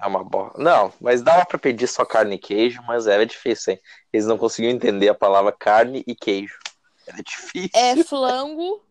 é 0.00 0.06
uma 0.06 0.24
bola. 0.24 0.52
Não, 0.56 0.92
mas 1.00 1.22
dava 1.22 1.44
pra 1.46 1.58
pedir 1.58 1.86
só 1.86 2.04
carne 2.04 2.36
e 2.36 2.38
queijo, 2.38 2.82
mas 2.86 3.06
era 3.06 3.24
difícil, 3.26 3.74
hein? 3.74 3.80
Eles 4.12 4.26
não 4.26 4.38
conseguiam 4.38 4.72
entender 4.72 5.08
a 5.08 5.14
palavra 5.14 5.52
carne 5.52 6.02
e 6.06 6.14
queijo. 6.14 6.58
Era 7.06 7.22
difícil. 7.22 7.70
É 7.74 8.02
flango 8.02 8.82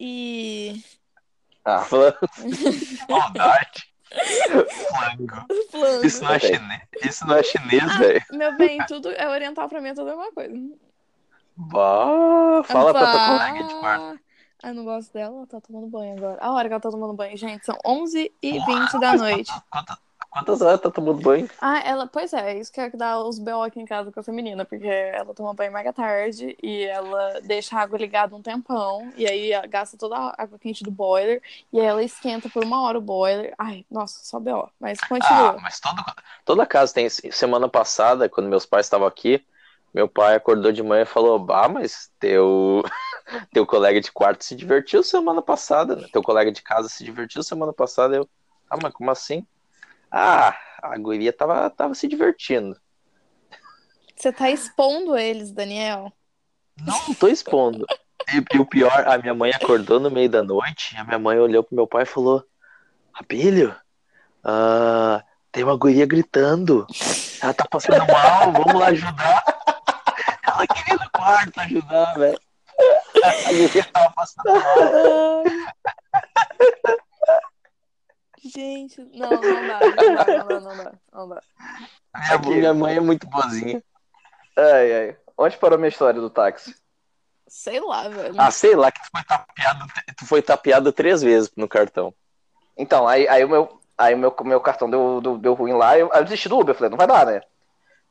e. 0.00 0.82
Ah, 1.64 1.80
Flango. 1.82 2.16
Maldade. 3.08 3.90
Flango. 4.10 5.46
Flango. 5.70 6.06
Isso 6.06 6.24
não 6.24 6.32
é 6.32 6.38
chinês, 6.40 6.80
isso 7.04 7.26
não 7.26 7.36
é 7.36 7.42
chinês, 7.44 7.82
Ah, 7.84 7.98
velho. 7.98 8.24
meu 8.32 8.56
bem, 8.56 8.84
tudo 8.86 9.10
é 9.12 9.28
oriental 9.28 9.68
pra 9.68 9.80
mim, 9.80 9.90
é 9.90 9.94
tudo 9.94 10.10
a 10.10 10.16
mesma 10.16 10.32
coisa. 10.32 10.54
Bah, 11.56 12.62
fala 12.64 12.92
pra 12.92 13.10
tua 13.12 13.26
colega 13.26 13.64
de 13.68 13.74
quarto. 13.80 14.20
Ai, 14.62 14.72
não 14.72 14.84
gosto 14.84 15.12
dela, 15.12 15.36
ela 15.36 15.46
tá 15.46 15.60
tomando 15.60 15.86
banho 15.86 16.16
agora. 16.16 16.38
A 16.40 16.52
hora 16.52 16.68
que 16.68 16.72
ela 16.74 16.80
tá 16.80 16.90
tomando 16.90 17.14
banho, 17.14 17.36
gente, 17.36 17.64
são 17.64 17.76
11h20 17.86 18.98
da 18.98 19.14
noite. 19.16 19.52
Quantas, 19.70 19.96
quantas 20.30 20.60
horas 20.62 20.80
tá 20.80 20.90
tomando 20.90 21.20
banho? 21.20 21.48
Ah, 21.58 21.80
ela, 21.80 22.06
pois 22.06 22.32
é, 22.32 22.58
isso 22.58 22.72
que 22.72 22.80
é 22.80 22.90
que 22.90 22.96
dá 22.96 23.18
os 23.22 23.38
BO 23.38 23.62
aqui 23.62 23.80
em 23.80 23.84
casa 23.84 24.10
com 24.10 24.18
essa 24.20 24.32
menina, 24.32 24.64
porque 24.64 24.86
ela 24.86 25.34
toma 25.34 25.54
banho 25.54 25.72
mega 25.72 25.92
tarde 25.92 26.56
e 26.62 26.84
ela 26.84 27.40
deixa 27.42 27.76
a 27.76 27.80
água 27.82 27.98
ligada 27.98 28.34
um 28.34 28.42
tempão, 28.42 29.12
e 29.16 29.26
aí 29.26 29.50
gasta 29.68 29.96
toda 29.98 30.16
a 30.16 30.42
água 30.42 30.58
quente 30.58 30.82
do 30.82 30.90
boiler, 30.90 31.42
e 31.72 31.78
aí 31.80 31.86
ela 31.86 32.02
esquenta 32.02 32.48
por 32.48 32.62
uma 32.62 32.82
hora 32.82 32.98
o 32.98 33.02
boiler. 33.02 33.54
Ai, 33.58 33.84
nossa, 33.90 34.24
só 34.24 34.40
BO. 34.40 34.70
Mas 34.80 35.02
Ah, 35.20 35.54
continua. 35.54 35.62
mas 35.62 35.80
todo, 35.80 36.02
toda 36.44 36.66
casa 36.66 36.94
tem. 36.94 37.08
Semana 37.10 37.68
passada, 37.68 38.28
quando 38.28 38.48
meus 38.48 38.64
pais 38.66 38.86
estavam 38.86 39.06
aqui, 39.06 39.44
meu 39.92 40.08
pai 40.08 40.34
acordou 40.36 40.72
de 40.72 40.82
manhã 40.82 41.02
e 41.02 41.06
falou: 41.06 41.38
Bah, 41.38 41.68
mas 41.68 42.10
teu, 42.18 42.82
teu 43.52 43.66
colega 43.66 44.00
de 44.00 44.10
quarto 44.12 44.44
se 44.44 44.54
divertiu 44.56 45.02
semana 45.02 45.42
passada, 45.42 45.96
né? 45.96 46.08
Teu 46.12 46.22
colega 46.22 46.50
de 46.52 46.62
casa 46.62 46.88
se 46.88 47.04
divertiu 47.04 47.42
semana 47.42 47.72
passada. 47.72 48.16
Eu, 48.16 48.30
ah, 48.70 48.76
mas 48.82 48.92
como 48.94 49.10
assim? 49.10 49.46
Ah, 50.10 50.56
a 50.82 50.98
guria 50.98 51.32
tava, 51.32 51.70
tava 51.70 51.94
se 51.94 52.08
divertindo. 52.08 52.76
Você 54.16 54.32
tá 54.32 54.50
expondo 54.50 55.16
eles, 55.16 55.52
Daniel. 55.52 56.12
Não, 56.78 57.08
não 57.08 57.14
tô 57.14 57.28
expondo. 57.28 57.86
E, 58.28 58.56
e 58.56 58.58
o 58.58 58.66
pior, 58.66 59.06
a 59.06 59.16
minha 59.18 59.34
mãe 59.34 59.52
acordou 59.52 60.00
no 60.00 60.10
meio 60.10 60.28
da 60.28 60.42
noite, 60.42 60.94
e 60.94 60.98
a 60.98 61.04
minha 61.04 61.18
mãe 61.18 61.38
olhou 61.38 61.62
pro 61.62 61.76
meu 61.76 61.86
pai 61.86 62.02
e 62.02 62.06
falou: 62.06 62.44
Abelho, 63.14 63.74
ah, 64.44 65.22
tem 65.52 65.64
uma 65.64 65.76
guria 65.76 66.06
gritando. 66.06 66.86
Ela 67.42 67.54
tá 67.54 67.64
passando 67.70 68.06
mal, 68.06 68.52
vamos 68.52 68.74
lá 68.74 68.88
ajudar. 68.88 69.44
Ela 70.46 70.66
queria 70.66 70.94
ir 70.94 71.00
no 71.00 71.10
quarto 71.10 71.60
ajudar, 71.60 72.14
velho. 72.14 72.40
A 73.22 73.52
guria 73.52 73.84
tava 73.84 74.12
passando 74.12 74.52
mal. 74.52 75.44
Gente, 78.42 79.00
não, 79.12 79.28
não 79.28 79.66
dá, 79.66 79.80
não 79.80 79.94
dá, 79.94 80.24
não 80.26 80.48
dá, 80.48 80.60
não 80.60 80.76
dá, 80.76 80.92
não 81.12 81.28
dá. 81.28 81.42
Minha, 82.40 82.56
minha 82.56 82.74
mãe 82.74 82.96
é 82.96 83.00
muito 83.00 83.28
boazinha. 83.28 83.82
Ai, 84.56 84.92
ai. 84.92 85.16
Onde 85.36 85.56
parou 85.58 85.76
a 85.76 85.78
minha 85.78 85.88
história 85.88 86.20
do 86.20 86.30
táxi? 86.30 86.74
Sei 87.46 87.80
lá, 87.80 88.08
velho. 88.08 88.34
Ah, 88.38 88.50
sei 88.50 88.74
lá 88.74 88.90
que 88.90 89.00
tu 89.00 89.08
foi 89.10 89.24
tapeado, 89.24 89.86
tu 90.16 90.26
foi 90.26 90.42
tapeado 90.42 90.92
três 90.92 91.20
vezes 91.20 91.50
no 91.56 91.68
cartão. 91.68 92.14
Então, 92.76 93.06
aí, 93.06 93.28
aí 93.28 93.44
o 93.44 93.48
meu, 93.48 93.80
aí 93.98 94.14
o 94.14 94.18
meu, 94.18 94.34
meu 94.44 94.60
cartão 94.60 94.88
deu, 94.88 95.20
deu, 95.20 95.36
deu 95.36 95.54
ruim 95.54 95.72
lá, 95.72 95.98
eu, 95.98 96.10
aí 96.12 96.20
eu 96.20 96.24
desisti 96.24 96.48
do 96.48 96.58
Uber, 96.58 96.72
eu 96.72 96.78
falei, 96.78 96.90
não 96.90 96.96
vai 96.96 97.06
dar, 97.06 97.26
né? 97.26 97.42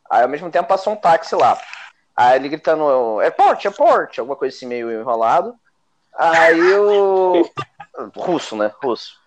Aí 0.09 0.23
ao 0.23 0.29
mesmo 0.29 0.51
tempo 0.51 0.67
passou 0.67 0.93
um 0.93 0.95
táxi 0.95 1.35
lá. 1.35 1.59
Aí 2.15 2.35
ele 2.35 2.49
gritando, 2.49 3.19
airport, 3.21 3.65
airport, 3.65 4.19
alguma 4.19 4.35
coisa 4.35 4.55
assim 4.55 4.65
meio 4.65 4.91
enrolado. 4.91 5.55
Aí 6.13 6.59
eu. 6.59 7.49
Russo, 8.15 8.55
né? 8.55 8.71
Russo. 8.83 9.17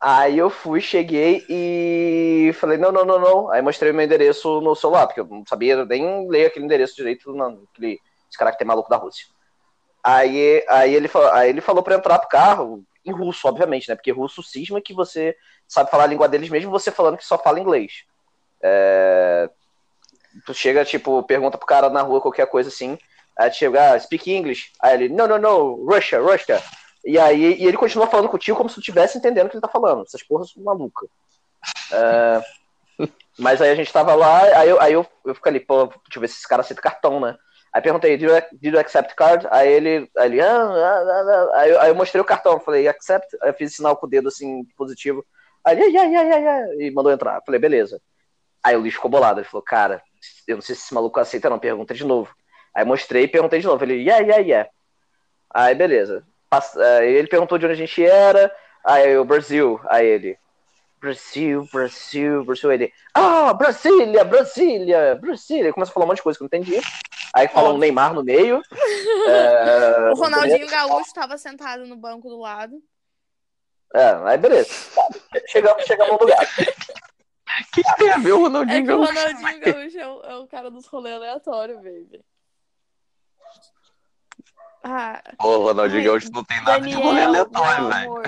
Aí 0.00 0.36
eu 0.36 0.50
fui, 0.50 0.80
cheguei 0.80 1.44
e 1.48 2.52
falei, 2.54 2.76
não, 2.76 2.92
não, 2.92 3.04
não, 3.04 3.18
não. 3.18 3.50
Aí 3.50 3.62
mostrei 3.62 3.92
meu 3.92 4.04
endereço 4.04 4.60
no 4.60 4.74
celular, 4.74 5.06
porque 5.06 5.20
eu 5.20 5.26
não 5.26 5.44
sabia 5.46 5.84
nem 5.86 6.28
ler 6.28 6.46
aquele 6.46 6.66
endereço 6.66 6.96
direito, 6.96 7.32
não, 7.32 7.62
aquele, 7.72 7.98
esse 8.28 8.38
caractere 8.38 8.68
maluco 8.68 8.90
da 8.90 8.96
Rússia. 8.96 9.26
Aí, 10.04 10.64
aí, 10.68 10.94
ele, 10.94 11.08
falou, 11.08 11.32
aí 11.32 11.48
ele 11.48 11.60
falou 11.60 11.82
pra 11.82 11.96
entrar 11.96 12.18
pro 12.18 12.28
carro, 12.28 12.84
em 13.04 13.12
russo, 13.12 13.48
obviamente, 13.48 13.88
né? 13.88 13.94
Porque 13.94 14.12
russo 14.12 14.42
cisma 14.42 14.80
que 14.80 14.92
você 14.92 15.36
sabe 15.66 15.90
falar 15.90 16.04
a 16.04 16.08
língua 16.08 16.28
deles, 16.28 16.48
mesmo 16.48 16.70
você 16.70 16.90
falando 16.90 17.16
que 17.16 17.24
só 17.24 17.38
fala 17.38 17.58
inglês. 17.58 18.04
É... 18.62 19.48
Tu 20.44 20.52
chega, 20.52 20.84
tipo, 20.84 21.22
pergunta 21.22 21.56
pro 21.56 21.66
cara 21.66 21.88
na 21.88 22.02
rua 22.02 22.20
qualquer 22.20 22.46
coisa 22.46 22.68
assim, 22.68 22.98
aí 23.36 23.48
tu 23.50 23.56
chega, 23.56 23.94
ah, 23.94 23.98
speak 23.98 24.30
English. 24.30 24.72
Aí 24.80 24.94
ele, 24.94 25.08
não, 25.08 25.26
não, 25.26 25.38
não, 25.38 25.74
Russia, 25.86 26.20
Russia. 26.20 26.62
E 27.06 27.18
aí 27.18 27.54
e 27.54 27.66
ele 27.66 27.76
continua 27.76 28.08
falando 28.08 28.28
contigo 28.28 28.56
como 28.58 28.68
se 28.68 28.74
tu 28.74 28.80
estivesse 28.80 29.16
entendendo 29.16 29.46
o 29.46 29.50
que 29.50 29.56
ele 29.56 29.62
tá 29.62 29.68
falando. 29.68 30.02
Essas 30.02 30.24
porras 30.24 30.50
são 30.50 30.62
malucas. 30.62 31.08
É... 31.92 32.42
Mas 33.38 33.62
aí 33.62 33.70
a 33.70 33.74
gente 33.74 33.92
tava 33.92 34.14
lá, 34.14 34.42
aí 34.58 34.68
eu, 34.68 34.80
aí 34.80 34.92
eu, 34.92 35.06
eu 35.24 35.34
fico 35.34 35.48
ali, 35.48 35.60
pô, 35.60 35.86
deixa 35.86 36.16
eu 36.16 36.20
ver 36.20 36.28
se 36.28 36.38
esse 36.38 36.48
cara 36.48 36.62
aceita 36.62 36.82
cartão, 36.82 37.20
né? 37.20 37.36
Aí 37.72 37.82
perguntei, 37.82 38.16
did 38.16 38.30
you, 38.30 38.34
did 38.52 38.72
you 38.72 38.80
accept 38.80 39.14
card? 39.14 39.46
Aí 39.50 39.70
ele, 39.70 40.10
aí, 40.16 40.32
ele 40.32 40.40
ah, 40.40 40.46
ah, 40.46 41.04
ah, 41.06 41.50
ah. 41.54 41.60
Aí, 41.60 41.70
eu, 41.70 41.80
aí, 41.82 41.90
eu 41.90 41.94
mostrei 41.94 42.20
o 42.20 42.24
cartão, 42.24 42.58
falei, 42.58 42.88
accept. 42.88 43.26
Aí 43.42 43.50
eu 43.50 43.54
fiz 43.54 43.74
sinal 43.74 43.94
com 43.96 44.06
o 44.06 44.08
dedo 44.08 44.28
assim, 44.28 44.64
positivo. 44.76 45.24
Aí, 45.62 45.78
ai, 45.78 45.96
ai, 45.96 46.16
ai, 46.16 46.46
ai, 46.46 46.64
e 46.80 46.90
mandou 46.90 47.12
entrar. 47.12 47.42
Falei, 47.44 47.60
beleza. 47.60 48.00
Aí 48.64 48.74
o 48.74 48.80
lixo 48.80 48.96
ficou 48.96 49.10
bolado. 49.10 49.40
Ele 49.40 49.48
falou, 49.48 49.62
cara, 49.62 50.02
eu 50.48 50.56
não 50.56 50.62
sei 50.62 50.74
se 50.74 50.84
esse 50.84 50.94
maluco 50.94 51.20
aceita, 51.20 51.50
não. 51.50 51.58
Pergunta 51.58 51.92
de 51.92 52.04
novo. 52.04 52.34
Aí 52.74 52.82
mostrei 52.82 53.24
e 53.24 53.28
perguntei 53.28 53.60
de 53.60 53.66
novo. 53.66 53.84
Ele, 53.84 53.96
yeah, 53.96 54.24
yeah, 54.24 54.42
yeah. 54.42 54.70
Aí, 55.50 55.74
beleza. 55.74 56.26
Aí 56.50 57.14
ele 57.14 57.28
perguntou 57.28 57.58
de 57.58 57.66
onde 57.66 57.74
a 57.74 57.78
gente 57.78 58.04
era. 58.04 58.54
Aí 58.84 59.16
o 59.18 59.24
Brasil. 59.24 59.80
Aí 59.88 60.06
ele, 60.06 60.38
Brasil, 61.00 61.68
Brasil, 61.72 62.44
Brasil. 62.44 62.72
Ele, 62.72 62.92
ah, 63.14 63.52
Brasília, 63.52 64.24
Brasília, 64.24 65.14
Brasília. 65.14 65.72
Começa 65.72 65.90
a 65.90 65.94
falar 65.94 66.06
um 66.06 66.08
monte 66.08 66.18
de 66.18 66.22
coisa 66.22 66.38
que 66.38 66.44
eu 66.44 66.48
não 66.50 66.58
entendi. 66.58 66.80
Aí 67.34 67.48
falou 67.48 67.74
um 67.74 67.78
Neymar 67.78 68.14
no 68.14 68.24
meio. 68.24 68.62
é, 69.28 70.10
o 70.12 70.14
Ronaldinho 70.14 70.66
Gaúcho 70.70 71.08
estava 71.08 71.36
sentado 71.36 71.86
no 71.86 71.96
banco 71.96 72.28
do 72.28 72.38
lado. 72.38 72.82
É, 73.94 74.14
aí 74.24 74.38
beleza. 74.38 74.70
Chegamos, 75.46 75.84
chegamos 75.84 76.12
no 76.12 76.18
lugar. 76.18 76.42
O 76.42 77.72
que, 77.72 77.82
que, 77.82 77.96
tem 77.96 78.10
a 78.10 78.18
ver 78.18 78.32
o 78.32 78.42
Ronaldinho 78.42 78.78
é 78.78 78.80
que 78.80 78.86
Gaúcho? 78.86 79.12
O 79.12 79.14
Ronaldinho 79.14 79.60
Gaúcho 79.60 79.98
é 79.98 80.08
o, 80.08 80.20
é 80.22 80.36
o 80.36 80.46
cara 80.46 80.70
dos 80.70 80.86
rolês 80.86 81.14
aleatórios, 81.16 81.76
baby. 81.76 82.24
Ah, 84.88 85.20
o 85.42 85.64
Ronaldinho 85.64 86.04
Gaúcho 86.04 86.30
não 86.30 86.44
tem 86.44 86.58
nada 86.58 86.78
Daniel, 86.78 87.00
de 87.00 87.04
rolê 87.04 87.22
aleatório, 87.22 87.88
velho. 87.88 88.22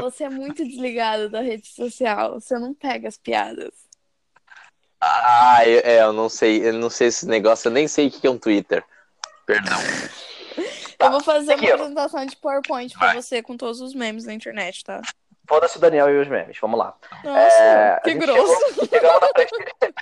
Você 0.00 0.24
é 0.24 0.30
muito 0.30 0.64
desligado 0.64 1.28
da 1.28 1.42
rede 1.42 1.68
social. 1.68 2.40
Você 2.40 2.58
não 2.58 2.72
pega 2.72 3.08
as 3.08 3.18
piadas. 3.18 3.74
Ah, 4.98 5.60
eu, 5.66 5.82
é, 5.84 6.00
eu 6.00 6.14
não 6.14 6.30
sei, 6.30 6.66
eu 6.66 6.72
não 6.72 6.88
sei 6.88 7.08
esse 7.08 7.26
negócio, 7.26 7.68
eu 7.68 7.72
nem 7.72 7.86
sei 7.86 8.06
o 8.06 8.10
que 8.10 8.26
é 8.26 8.30
um 8.30 8.38
Twitter. 8.38 8.82
Perdão. 9.44 9.76
Eu 10.98 11.12
vou 11.12 11.22
fazer 11.22 11.54
uma 11.54 11.74
apresentação 11.74 12.26
de 12.26 12.34
PowerPoint 12.34 12.98
pra 12.98 13.14
você 13.14 13.40
com 13.40 13.56
todos 13.56 13.80
os 13.80 13.94
memes 13.94 14.24
da 14.24 14.34
internet, 14.34 14.82
tá? 14.82 15.00
Foda-se 15.46 15.76
o 15.76 15.80
Daniel 15.80 16.10
e 16.10 16.20
os 16.20 16.26
memes, 16.26 16.58
vamos 16.60 16.76
lá. 16.76 16.96
Nossa, 17.22 17.62
é, 17.62 18.00
que 18.02 18.14
grosso. 18.14 18.52
Chegou, 18.74 18.88
chegamos, 18.88 19.20
na 19.20 19.28
frente, 19.28 19.94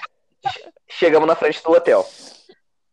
chegamos 0.89 1.29
na 1.29 1.37
frente 1.37 1.63
do 1.63 1.71
hotel. 1.71 2.09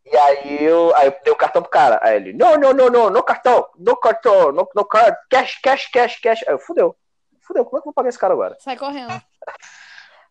E 0.05 0.15
aí 0.17 0.63
eu, 0.63 0.93
aí 0.95 1.07
eu 1.07 1.15
dei 1.23 1.33
o 1.33 1.35
cartão 1.35 1.61
pro 1.61 1.71
cara. 1.71 1.99
Aí 2.01 2.17
ele, 2.17 2.33
não, 2.33 2.55
não, 2.57 2.73
não, 2.73 2.89
não, 2.89 3.09
no 3.09 3.23
cartão, 3.23 3.67
no 3.77 3.95
cartão, 3.95 4.51
no, 4.51 4.67
no 4.75 4.85
card, 4.85 5.17
cash, 5.29 5.59
cash, 5.61 5.87
cash, 5.87 6.19
cash. 6.19 6.43
Aí 6.47 6.53
eu, 6.53 6.59
fudeu. 6.59 6.95
Fudeu, 7.41 7.65
como 7.65 7.77
é 7.77 7.81
que 7.81 7.87
eu 7.87 7.91
vou 7.91 7.93
pagar 7.93 8.09
esse 8.09 8.19
cara 8.19 8.33
agora? 8.33 8.57
Sai 8.59 8.77
correndo. 8.77 9.13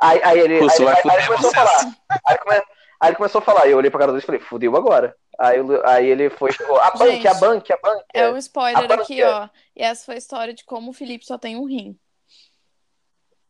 Aí, 0.00 0.20
aí 0.22 0.40
ele, 0.40 0.58
aí, 0.60 0.68
aí, 0.68 1.10
aí 1.10 1.16
ele 1.18 1.26
começou 1.26 1.50
a 1.50 1.54
falar. 1.54 1.94
Aí 2.10 2.34
ele, 2.34 2.38
come- 2.38 2.62
aí 3.00 3.08
ele 3.08 3.16
começou 3.16 3.38
a 3.38 3.42
falar. 3.42 3.68
Eu 3.68 3.76
olhei 3.78 3.90
pra 3.90 4.00
cara 4.00 4.12
dele 4.12 4.22
e 4.22 4.26
falei, 4.26 4.40
fudeu 4.40 4.76
agora. 4.76 5.16
Aí, 5.38 5.58
aí 5.84 6.06
ele 6.06 6.28
foi, 6.30 6.52
tipo, 6.52 6.76
a 6.76 6.90
banque, 6.90 7.12
Gente, 7.12 7.28
a 7.28 7.34
banque, 7.34 7.72
a 7.72 7.76
banque. 7.82 8.04
É 8.12 8.28
um 8.28 8.36
spoiler 8.36 8.90
A 8.90 8.94
aqui, 8.94 9.22
ó. 9.22 9.48
E 9.74 9.82
essa 9.82 10.04
foi 10.04 10.16
a 10.16 10.18
história 10.18 10.52
de 10.52 10.64
como 10.64 10.90
o 10.90 10.94
Felipe 10.94 11.24
só 11.24 11.38
tem 11.38 11.56
um 11.56 11.64
rim. 11.64 11.98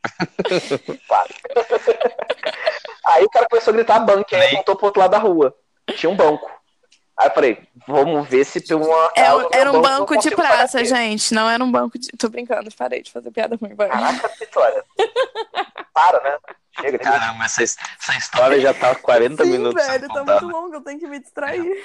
Aí 3.04 3.24
o 3.24 3.30
cara 3.30 3.46
começou 3.48 3.72
a 3.72 3.76
gritar 3.76 4.00
banque, 4.00 4.34
aí 4.34 4.54
apontou 4.54 4.76
pro 4.76 4.86
outro 4.86 5.00
lado 5.00 5.10
da 5.10 5.18
rua. 5.18 5.54
Tinha 5.96 6.10
um 6.10 6.16
banco. 6.16 6.50
Aí 7.16 7.28
eu 7.28 7.34
falei, 7.34 7.68
vamos 7.86 8.26
ver 8.28 8.44
se 8.44 8.60
tem 8.60 8.76
uma. 8.76 9.12
É, 9.16 9.22
era 9.52 9.70
um 9.70 9.76
eu 9.76 9.82
banco 9.82 10.16
de 10.16 10.30
praça, 10.30 10.84
gente. 10.84 11.34
Não 11.34 11.48
era 11.48 11.62
um 11.62 11.70
banco 11.70 11.98
de. 11.98 12.08
Tô 12.18 12.28
brincando, 12.28 12.70
parei 12.74 13.02
de 13.02 13.12
fazer 13.12 13.30
piada 13.30 13.56
ruim, 13.56 13.74
vai. 13.74 13.88
Caraca, 13.88 14.28
Vitória. 14.40 14.84
Para, 15.92 16.20
né? 16.22 16.38
Chega. 16.80 16.98
Caramba, 16.98 17.44
essa, 17.44 17.62
essa 17.62 18.18
história 18.18 18.58
já 18.60 18.72
tá 18.72 18.94
40 18.94 19.44
Sim, 19.44 19.50
minutos 19.50 19.86
velho, 19.86 20.08
tá 20.08 20.24
muito 20.24 20.46
longo, 20.48 20.74
eu 20.76 20.80
tenho 20.80 20.98
que 20.98 21.06
me 21.06 21.18
distrair. 21.20 21.84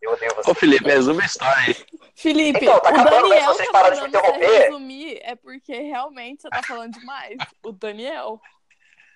Eu 0.00 0.12
odeio 0.12 0.34
você. 0.36 0.50
Ô, 0.50 0.54
Felipe, 0.54 0.84
resume 0.84 1.22
a 1.22 1.26
história 1.26 1.62
aí. 1.66 1.76
Felipe, 2.14 2.60
Então, 2.64 2.78
tá 2.78 2.90
o 2.90 2.92
acabando, 2.94 3.28
mas 3.28 3.40
Daniel 3.40 3.50
se 3.52 3.56
vocês 3.56 3.70
tá 3.72 3.90
de 3.90 4.00
me 4.02 4.08
interromper- 4.08 4.60
resumir, 4.62 5.18
é 5.22 5.34
porque 5.34 5.72
realmente 5.80 6.42
você 6.42 6.50
tá 6.50 6.62
falando 6.62 6.92
demais. 6.92 7.36
O 7.62 7.72
Daniel. 7.72 8.40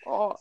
Ó, 0.06 0.34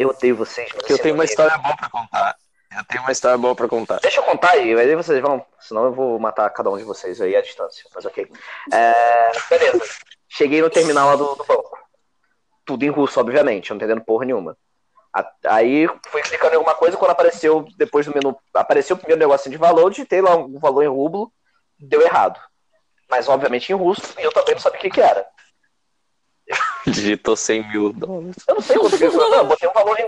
Eu 0.00 0.08
odeio 0.08 0.34
vocês. 0.34 0.72
Porque 0.72 0.94
eu 0.94 0.98
tenho 0.98 1.14
uma 1.14 1.26
história 1.26 1.58
boa 1.58 1.76
pra 1.76 1.90
contar. 1.90 2.36
Eu 2.74 2.84
tenho 2.86 3.02
uma 3.02 3.12
história 3.12 3.36
boa 3.36 3.54
pra 3.54 3.68
contar. 3.68 4.00
Deixa 4.00 4.18
eu 4.18 4.22
contar 4.22 4.52
aí, 4.52 4.74
mas 4.74 4.88
aí 4.88 4.96
vocês 4.96 5.20
vão. 5.20 5.44
Senão 5.60 5.84
eu 5.84 5.92
vou 5.92 6.18
matar 6.18 6.48
cada 6.48 6.70
um 6.70 6.78
de 6.78 6.84
vocês 6.84 7.20
aí 7.20 7.36
à 7.36 7.42
distância. 7.42 7.84
Mas 7.94 8.06
ok. 8.06 8.26
É, 8.72 9.32
beleza. 9.50 9.84
Cheguei 10.26 10.62
no 10.62 10.70
terminal 10.70 11.06
lá 11.06 11.16
do, 11.16 11.34
do 11.34 11.44
banco. 11.44 11.78
Tudo 12.64 12.82
em 12.82 12.88
russo, 12.88 13.20
obviamente, 13.20 13.68
eu 13.68 13.74
não 13.74 13.78
entendendo 13.78 14.02
porra 14.02 14.24
nenhuma. 14.24 14.56
Aí 15.44 15.86
fui 16.06 16.22
clicando 16.22 16.54
em 16.54 16.56
alguma 16.56 16.74
coisa, 16.76 16.96
quando 16.96 17.10
apareceu, 17.10 17.66
depois 17.76 18.06
do 18.06 18.14
menu, 18.14 18.34
apareceu 18.54 18.96
o 18.96 18.98
primeiro 18.98 19.20
negocinho 19.20 19.50
de 19.52 19.58
valor, 19.58 19.90
digitei 19.90 20.22
lá 20.22 20.34
um 20.34 20.58
valor 20.58 20.82
em 20.82 20.88
rublo, 20.88 21.30
deu 21.78 22.00
errado. 22.00 22.40
Mas 23.06 23.28
obviamente 23.28 23.70
em 23.70 23.74
russo, 23.74 24.14
e 24.18 24.22
eu 24.22 24.32
também 24.32 24.54
não 24.54 24.62
sabia 24.62 24.78
o 24.78 24.82
que, 24.82 24.88
que 24.88 25.00
era. 25.02 25.26
Digitou 26.86 27.36
100 27.36 27.68
mil 27.68 27.92
dólares. 27.92 28.36
Eu 28.48 28.54
não 28.54 28.62
sei 28.62 28.76
quanto 28.78 28.96
que 28.98 29.04
eu, 29.04 29.44
botei 29.44 29.68
um 29.68 29.72
valor 29.72 30.00
em 30.00 30.06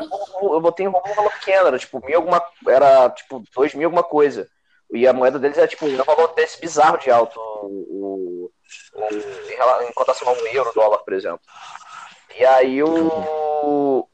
eu 0.55 0.61
botei 0.61 0.89
um 0.89 0.93
valor 0.93 1.31
pequeno, 1.33 1.67
era 1.69 1.79
tipo 1.79 2.05
mil 2.05 2.17
alguma, 2.17 2.43
era 2.67 3.11
tipo 3.11 3.43
dois 3.55 3.75
mil 3.75 3.87
alguma 3.89 4.03
coisa. 4.03 4.49
E 4.93 5.07
a 5.07 5.13
moeda 5.13 5.39
deles 5.39 5.57
era 5.57 5.69
tipo 5.69 5.87
um 5.87 5.97
valor 6.05 6.35
desse 6.35 6.61
bizarro 6.61 6.99
de 6.99 7.11
alto, 7.11 7.39
o, 7.41 8.51
o- 9.01 9.11
em, 9.11 9.89
em 9.89 9.93
cotação 9.93 10.29
a 10.29 10.33
um 10.33 10.47
euro, 10.49 10.73
dólar, 10.75 10.99
por 10.99 11.13
exemplo. 11.13 11.41
E 12.39 12.45
aí 12.45 12.83
o. 12.83 14.09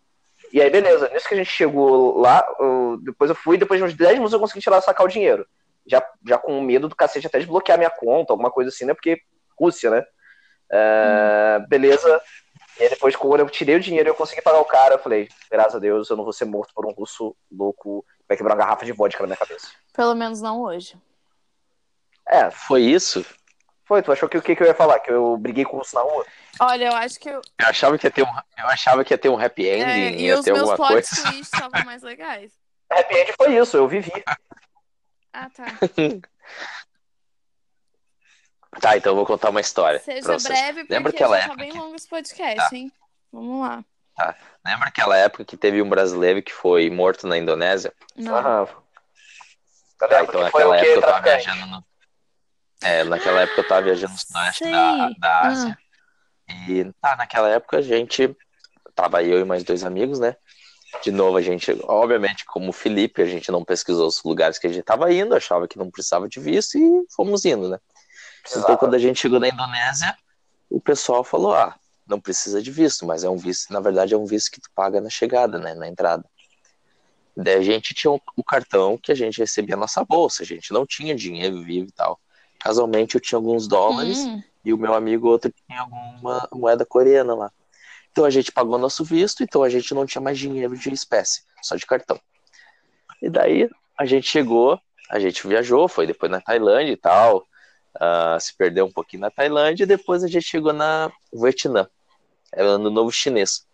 E 0.53 0.62
aí, 0.62 0.70
beleza, 0.70 1.09
nisso 1.11 1.29
que 1.29 1.35
a 1.35 1.37
gente 1.39 1.51
chegou 1.51 2.18
lá, 2.20 2.47
eu- 2.59 2.99
depois 3.03 3.29
eu 3.31 3.37
fui, 3.37 3.59
depois 3.59 3.79
de 3.81 3.85
uns 3.87 3.95
10 3.95 4.14
minutos 4.14 4.33
eu 4.33 4.41
consegui 4.41 4.61
tirar 4.61 4.81
sacar 4.81 5.05
o 5.07 5.09
dinheiro. 5.11 5.47
Já, 5.87 6.03
já 6.26 6.39
com 6.39 6.61
medo 6.61 6.89
do 6.89 6.97
cacete 6.97 7.26
até 7.26 7.39
de 7.39 7.47
bloquear 7.47 7.79
minha 7.79 7.91
conta, 7.91 8.33
alguma 8.33 8.51
coisa 8.51 8.68
assim, 8.70 8.85
né? 8.85 8.95
Porque 8.95 9.20
Rússia, 9.59 9.91
né? 9.91 10.05
É, 10.70 11.58
Beleza. 11.68 12.20
E 12.78 12.84
aí 12.84 12.88
depois, 12.90 13.16
quando 13.16 13.40
eu 13.40 13.50
tirei 13.50 13.74
o 13.76 13.80
dinheiro 13.80 14.08
e 14.08 14.10
eu 14.10 14.14
consegui 14.14 14.40
pagar 14.40 14.60
o 14.60 14.64
cara, 14.64 14.94
eu 14.94 14.98
falei, 14.98 15.28
graças 15.50 15.74
a 15.74 15.78
Deus, 15.78 16.08
eu 16.08 16.16
não 16.16 16.22
vou 16.24 16.32
ser 16.32 16.44
morto 16.44 16.72
por 16.72 16.86
um 16.86 16.92
russo 16.92 17.34
louco 17.50 18.04
que 18.20 18.24
vai 18.28 18.36
quebrar 18.36 18.54
uma 18.54 18.60
garrafa 18.64 18.84
de 18.84 18.92
vodka 18.92 19.20
na 19.22 19.26
minha 19.28 19.36
cabeça. 19.36 19.68
pelo 19.92 20.14
menos 20.14 20.40
não 20.40 20.60
hoje. 20.62 20.96
É, 22.28 22.50
Foi 22.50 22.82
isso? 22.82 23.24
foi, 23.84 24.02
tu 24.02 24.12
achou 24.12 24.28
que 24.28 24.36
o 24.36 24.42
que, 24.42 24.54
que 24.54 24.62
eu 24.62 24.66
ia 24.66 24.74
falar? 24.74 25.00
Que 25.00 25.10
eu 25.10 25.34
briguei 25.38 25.64
com 25.64 25.76
o 25.76 25.78
russo 25.78 25.94
na 25.94 26.02
rua? 26.02 26.26
Olha, 26.60 26.84
eu 26.88 26.92
acho 26.92 27.18
que 27.18 27.30
eu, 27.30 27.40
Eu 27.58 27.66
achava 27.66 27.96
que 27.96 28.06
ia 28.06 28.10
ter 28.10 28.22
um, 28.22 28.26
eu 28.58 28.66
achava 28.66 29.02
que 29.02 29.14
ia 29.14 29.18
ter 29.18 29.30
um 29.30 29.40
happy 29.42 29.66
ending, 29.66 29.82
é, 29.82 30.10
e 30.10 30.24
ia 30.26 30.38
os 30.38 30.44
ter 30.44 30.52
meus 30.52 30.68
alguma 30.68 30.76
plot 30.76 31.08
coisa. 31.08 31.22
twists 31.30 31.52
estavam 31.54 31.84
mais 31.86 32.02
legais. 32.02 32.52
Happy 32.92 33.14
End 33.16 33.32
foi 33.36 33.56
isso, 33.56 33.76
eu 33.78 33.88
vivi. 33.88 34.12
Ah, 35.32 35.48
tá. 35.50 35.64
Tá, 38.80 38.96
então 38.96 39.12
eu 39.12 39.16
vou 39.16 39.26
contar 39.26 39.50
uma 39.50 39.60
história. 39.60 39.98
Seja 40.00 40.22
pra 40.22 40.38
vocês. 40.38 40.58
breve, 40.58 40.80
porque 40.80 40.92
Lembra 40.94 41.10
aquela 41.10 41.36
já 41.36 41.42
tá 41.42 41.46
época 41.52 41.62
bem 41.62 41.72
que- 41.72 41.78
longo 41.78 41.96
esse 41.96 42.08
podcast, 42.08 42.56
Tá. 42.70 42.76
hein? 42.76 42.92
Vamos 43.32 43.60
lá. 43.66 43.84
Lembra 44.66 44.88
aquela 44.88 45.16
época 45.16 45.44
que 45.44 45.56
teve 45.56 45.80
um 45.80 45.88
brasileiro 45.88 46.42
que 46.42 46.52
foi 46.52 46.90
morto 46.90 47.26
na 47.26 47.38
Indonésia? 47.38 47.92
Não. 48.16 48.36
Aham. 48.36 48.66
Tá, 49.98 50.08
Tá, 50.08 50.22
então 50.22 50.40
naquela 50.42 50.76
época 50.76 50.90
eu 50.92 51.00
tava 51.00 51.22
traficante? 51.22 51.44
viajando 51.44 51.66
no. 51.70 51.84
É, 52.82 53.04
naquela 53.04 53.40
época 53.42 53.60
eu 53.60 53.68
tava 53.68 53.82
viajando 53.82 54.12
no 54.12 54.18
sudoeste 54.18 54.64
Sei. 54.64 54.72
da, 54.72 55.08
da 55.18 55.28
Ah. 55.28 55.46
Ásia. 55.48 55.78
E 56.68 56.84
tá, 57.00 57.16
naquela 57.16 57.48
época 57.50 57.78
a 57.78 57.82
gente. 57.82 58.36
Tava 58.94 59.22
eu 59.22 59.38
e 59.40 59.44
mais 59.44 59.62
dois 59.62 59.84
amigos, 59.84 60.18
né? 60.18 60.36
De 61.02 61.10
novo, 61.12 61.36
a 61.36 61.42
gente, 61.42 61.70
obviamente, 61.84 62.44
como 62.44 62.70
o 62.70 62.72
Felipe, 62.72 63.22
a 63.22 63.26
gente 63.26 63.50
não 63.52 63.64
pesquisou 63.64 64.08
os 64.08 64.22
lugares 64.24 64.58
que 64.58 64.66
a 64.66 64.72
gente 64.72 64.82
tava 64.84 65.12
indo, 65.12 65.34
achava 65.36 65.68
que 65.68 65.78
não 65.78 65.90
precisava 65.90 66.28
de 66.28 66.40
visto 66.40 66.76
e 66.78 67.04
fomos 67.14 67.44
indo, 67.44 67.68
né? 67.68 67.78
Então, 68.41 68.53
Precisava. 68.53 68.78
quando 68.78 68.95
a 68.95 68.99
gente 68.99 69.20
chegou 69.20 69.39
na 69.41 69.49
Indonésia, 69.49 70.16
o 70.70 70.80
pessoal 70.80 71.22
falou: 71.24 71.55
ah, 71.55 71.74
não 72.07 72.20
precisa 72.20 72.62
de 72.62 72.70
visto, 72.70 73.07
mas 73.07 73.24
é 73.24 73.28
um 73.28 73.36
visto, 73.36 73.72
na 73.72 73.80
verdade, 73.80 74.14
é 74.14 74.16
um 74.16 74.24
visto 74.26 74.51
que 74.51 74.61
tu 74.61 74.70
paga 74.74 75.01
na 75.01 75.11
chegada, 75.11 75.59
né? 75.59 75.74
Na 75.74 75.89
entrada. 75.89 76.24
Daí 77.36 77.55
a 77.55 77.62
gente 77.62 77.95
tinha 77.95 78.11
o 78.11 78.20
o 78.36 78.43
cartão 78.43 78.99
que 78.99 79.12
a 79.12 79.14
gente 79.14 79.39
recebia 79.39 79.76
na 79.76 79.82
nossa 79.82 80.05
bolsa, 80.05 80.43
a 80.43 80.47
gente 80.47 80.72
não 80.72 80.86
tinha 80.86 81.14
dinheiro 81.14 81.62
vivo 81.62 81.89
e 81.89 81.93
tal. 81.93 82.18
Casualmente 82.59 83.14
eu 83.14 83.20
tinha 83.20 83.39
alguns 83.39 83.68
dólares 83.68 84.18
Hum, 84.18 84.43
e 84.64 84.72
o 84.72 84.78
meu 84.78 84.95
amigo 84.95 85.28
outro 85.28 85.53
tinha 85.66 85.80
alguma 85.80 86.49
moeda 86.53 86.84
coreana 86.84 87.34
lá. 87.34 87.53
Então 88.11 88.24
a 88.24 88.30
gente 88.30 88.51
pagou 88.51 88.78
nosso 88.78 89.05
visto, 89.05 89.43
então 89.45 89.62
a 89.62 89.68
gente 89.68 89.95
não 89.95 90.05
tinha 90.05 90.20
mais 90.20 90.36
dinheiro 90.39 90.76
de 90.76 90.93
espécie, 90.93 91.43
só 91.62 91.76
de 91.76 91.86
cartão. 91.86 92.18
E 93.22 93.30
daí 93.30 93.70
a 93.97 94.05
gente 94.05 94.26
chegou, 94.28 94.80
a 95.11 95.18
gente 95.20 95.47
viajou, 95.47 95.86
foi 95.89 96.07
depois 96.07 96.30
na 96.30 96.41
Tailândia 96.41 96.93
e 96.93 96.97
tal, 96.97 97.47
ah, 97.95 98.39
se 98.41 98.57
perdeu 98.57 98.86
um 98.86 98.93
pouquinho 98.93 99.22
na 99.22 99.30
Tailândia 99.30 99.84
e 99.84 99.86
depois 99.86 100.22
a 100.22 100.28
gente 100.28 100.47
chegou 100.47 100.72
na 100.72 101.11
Vietnã, 101.32 101.89
era 102.53 102.68
ano 102.68 102.91
novo 102.91 103.11
chinês. 103.12 103.66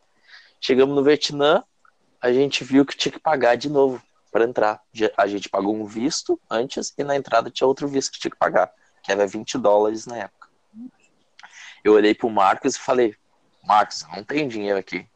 Chegamos 0.60 0.94
no 0.94 1.02
Vietnã, 1.02 1.62
a 2.20 2.32
gente 2.32 2.64
viu 2.64 2.86
que 2.86 2.96
tinha 2.96 3.12
que 3.12 3.18
pagar 3.18 3.56
de 3.56 3.68
novo 3.68 4.02
para 4.32 4.44
entrar. 4.44 4.80
A 5.16 5.26
gente 5.26 5.48
pagou 5.48 5.74
um 5.74 5.84
visto 5.84 6.40
antes 6.50 6.92
e 6.96 7.04
na 7.04 7.14
entrada 7.14 7.50
tinha 7.50 7.66
outro 7.66 7.86
visto 7.86 8.12
que 8.12 8.18
tinha 8.18 8.30
que 8.30 8.38
pagar, 8.38 8.72
que 9.02 9.12
era 9.12 9.26
20 9.26 9.58
dólares 9.58 10.06
na 10.06 10.16
época. 10.16 10.48
Eu 11.84 11.92
olhei 11.92 12.14
pro 12.14 12.30
Marcos 12.30 12.76
e 12.76 12.78
falei, 12.78 13.14
Marcos, 13.62 14.06
não 14.14 14.24
tenho 14.24 14.48
dinheiro 14.48 14.78
aqui. 14.78 15.06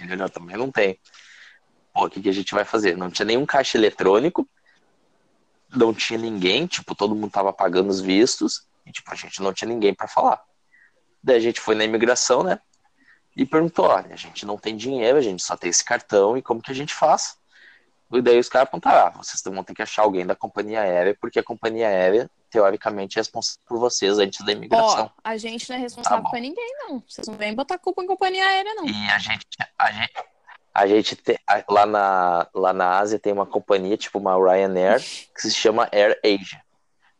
Ele 0.00 0.14
olhou, 0.14 0.28
também 0.28 0.56
não 0.56 0.72
tem. 0.72 0.98
Pô, 1.92 2.06
o 2.06 2.10
que, 2.10 2.20
que 2.20 2.28
a 2.28 2.32
gente 2.32 2.54
vai 2.54 2.64
fazer? 2.64 2.96
Não 2.96 3.10
tinha 3.10 3.26
nenhum 3.26 3.46
caixa 3.46 3.78
eletrônico, 3.78 4.48
não 5.74 5.92
tinha 5.92 6.18
ninguém, 6.18 6.66
tipo, 6.66 6.94
todo 6.94 7.14
mundo 7.14 7.30
tava 7.30 7.52
pagando 7.52 7.90
os 7.90 8.00
vistos, 8.00 8.66
e 8.86 8.92
tipo, 8.92 9.10
a 9.12 9.14
gente 9.14 9.42
não 9.42 9.52
tinha 9.52 9.68
ninguém 9.68 9.94
para 9.94 10.08
falar. 10.08 10.40
Daí 11.22 11.36
a 11.36 11.40
gente 11.40 11.60
foi 11.60 11.74
na 11.74 11.84
imigração, 11.84 12.42
né? 12.42 12.58
E 13.36 13.44
perguntou, 13.44 13.86
olha, 13.86 14.12
a 14.12 14.16
gente 14.16 14.46
não 14.46 14.56
tem 14.56 14.76
dinheiro, 14.76 15.18
a 15.18 15.22
gente 15.22 15.42
só 15.42 15.56
tem 15.56 15.70
esse 15.70 15.84
cartão, 15.84 16.36
e 16.36 16.42
como 16.42 16.62
que 16.62 16.70
a 16.70 16.74
gente 16.74 16.94
faz? 16.94 17.36
E 18.12 18.22
daí 18.22 18.38
os 18.38 18.48
caras 18.48 18.68
apontaram, 18.68 19.08
ah, 19.08 19.10
vocês 19.10 19.42
vão 19.42 19.64
ter 19.64 19.74
que 19.74 19.82
achar 19.82 20.02
alguém 20.02 20.24
da 20.24 20.36
companhia 20.36 20.82
aérea, 20.82 21.16
porque 21.20 21.38
a 21.38 21.42
companhia 21.42 21.88
aérea, 21.88 22.30
teoricamente, 22.48 23.18
é 23.18 23.20
responsável 23.20 23.60
por 23.66 23.78
vocês 23.78 24.18
antes 24.18 24.44
da 24.44 24.52
imigração. 24.52 25.06
Ó, 25.06 25.20
a 25.24 25.36
gente 25.36 25.68
não 25.68 25.76
é 25.76 25.80
responsável 25.80 26.22
Tá 26.22 26.30
pra 26.30 26.38
ninguém, 26.38 26.76
não. 26.78 27.02
Vocês 27.08 27.26
não 27.26 27.34
vêm 27.34 27.54
botar 27.54 27.78
culpa 27.78 28.04
em 28.04 28.06
companhia 28.06 28.46
aérea, 28.46 28.74
não. 28.74 28.86
E 28.86 29.10
a 29.10 29.18
gente, 29.18 29.46
a 29.76 29.90
gente, 29.90 30.12
a 30.74 30.86
gente 30.88 31.14
tem, 31.14 31.38
a- 31.46 31.62
lá, 31.70 31.86
na, 31.86 32.48
lá 32.52 32.72
na 32.72 32.98
Ásia 32.98 33.18
tem 33.18 33.32
uma 33.32 33.46
companhia, 33.46 33.96
tipo 33.96 34.18
uma 34.18 34.34
Ryanair, 34.34 35.00
que 35.00 35.40
se 35.40 35.52
chama 35.52 35.88
Air 35.92 36.18
Asia, 36.24 36.60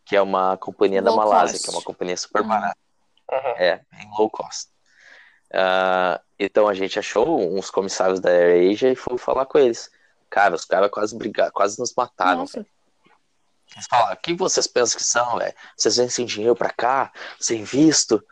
que 0.05 0.16
é 0.16 0.20
uma 0.20 0.57
companhia 0.57 1.00
da 1.00 1.11
Low 1.11 1.18
Malásia, 1.18 1.52
cost. 1.59 1.64
que 1.64 1.70
é 1.70 1.78
uma 1.78 1.82
companhia 1.84 2.16
super 2.16 2.42
Uhum. 2.42 2.48
barata. 2.48 2.76
Uhum. 3.30 3.50
É, 3.57 3.80
em 4.02 4.11
low 4.18 4.28
cost. 4.28 4.68
Ah, 5.52 6.20
então 6.38 6.66
a 6.68 6.74
gente 6.74 6.98
achou 6.98 7.40
uns 7.57 7.70
comissários 7.70 8.18
da 8.20 8.28
Air 8.30 8.72
Asia 8.72 8.90
e 8.92 8.96
foi 8.96 9.16
falar 9.16 9.46
com 9.46 9.57
eles. 9.59 9.90
Cara, 10.28 10.55
os 10.57 10.64
caras 10.64 10.90
quase 10.90 11.16
brigaram, 11.16 11.52
quase 11.52 11.78
nos 11.78 11.94
mataram. 11.94 12.44
Eles 13.74 13.86
falaram, 13.88 14.14
o 14.14 14.16
que 14.16 14.34
vocês 14.34 14.66
pensam 14.66 14.96
que 14.98 15.05
são, 15.05 15.38
velho? 15.38 15.55
Vocês 15.76 15.96
vêm 15.96 16.09
sem 16.09 16.26
dinheiro 16.26 16.55
pra 16.57 16.70
cá, 16.70 17.12
sem 17.40 17.62
visto? 17.62 18.22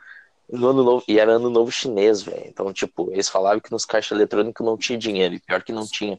No 0.53 0.69
ano 0.69 0.85
novo, 0.85 1.05
e 1.09 1.19
era 1.19 1.33
ano 1.33 1.49
novo 1.49 1.73
chinês, 1.73 2.23
velho. 2.23 2.45
Então, 2.47 2.73
tipo, 2.73 3.11
eles 3.11 3.29
falavam 3.29 3.59
que 3.59 3.73
nos 3.73 3.87
caixas 3.87 4.13
eletrônicos 4.13 4.65
não 4.65 4.77
tinha 4.77 4.99
dinheiro, 4.99 5.35
e 5.35 5.41
pior 5.41 5.63
que 5.63 5.73
não 5.73 5.87
tinha. 5.87 6.19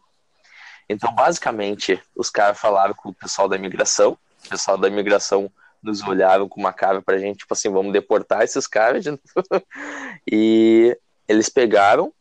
Então, 0.90 1.14
basicamente, 1.14 2.02
os 2.16 2.30
caras 2.30 2.60
falaram 2.60 2.94
com 2.94 3.10
o 3.10 3.14
pessoal 3.14 3.48
da 3.48 3.56
imigração, 3.56 4.18
o 4.46 4.50
pessoal 4.50 4.78
da 4.78 4.88
imigração 4.88 5.52
nos 5.82 6.02
olharam 6.02 6.48
com 6.48 6.60
uma 6.60 6.74
cara 6.74 7.02
pra 7.02 7.20
gente, 7.20 7.40
tipo 7.40 7.54
assim, 7.54 7.70
vamos 7.70 7.94
deportar 7.94 8.42
esses 8.42 8.66
caras 8.66 9.04
de. 9.04 9.12
E 10.32 10.98
eles 11.28 11.50
pegaram 11.50 12.14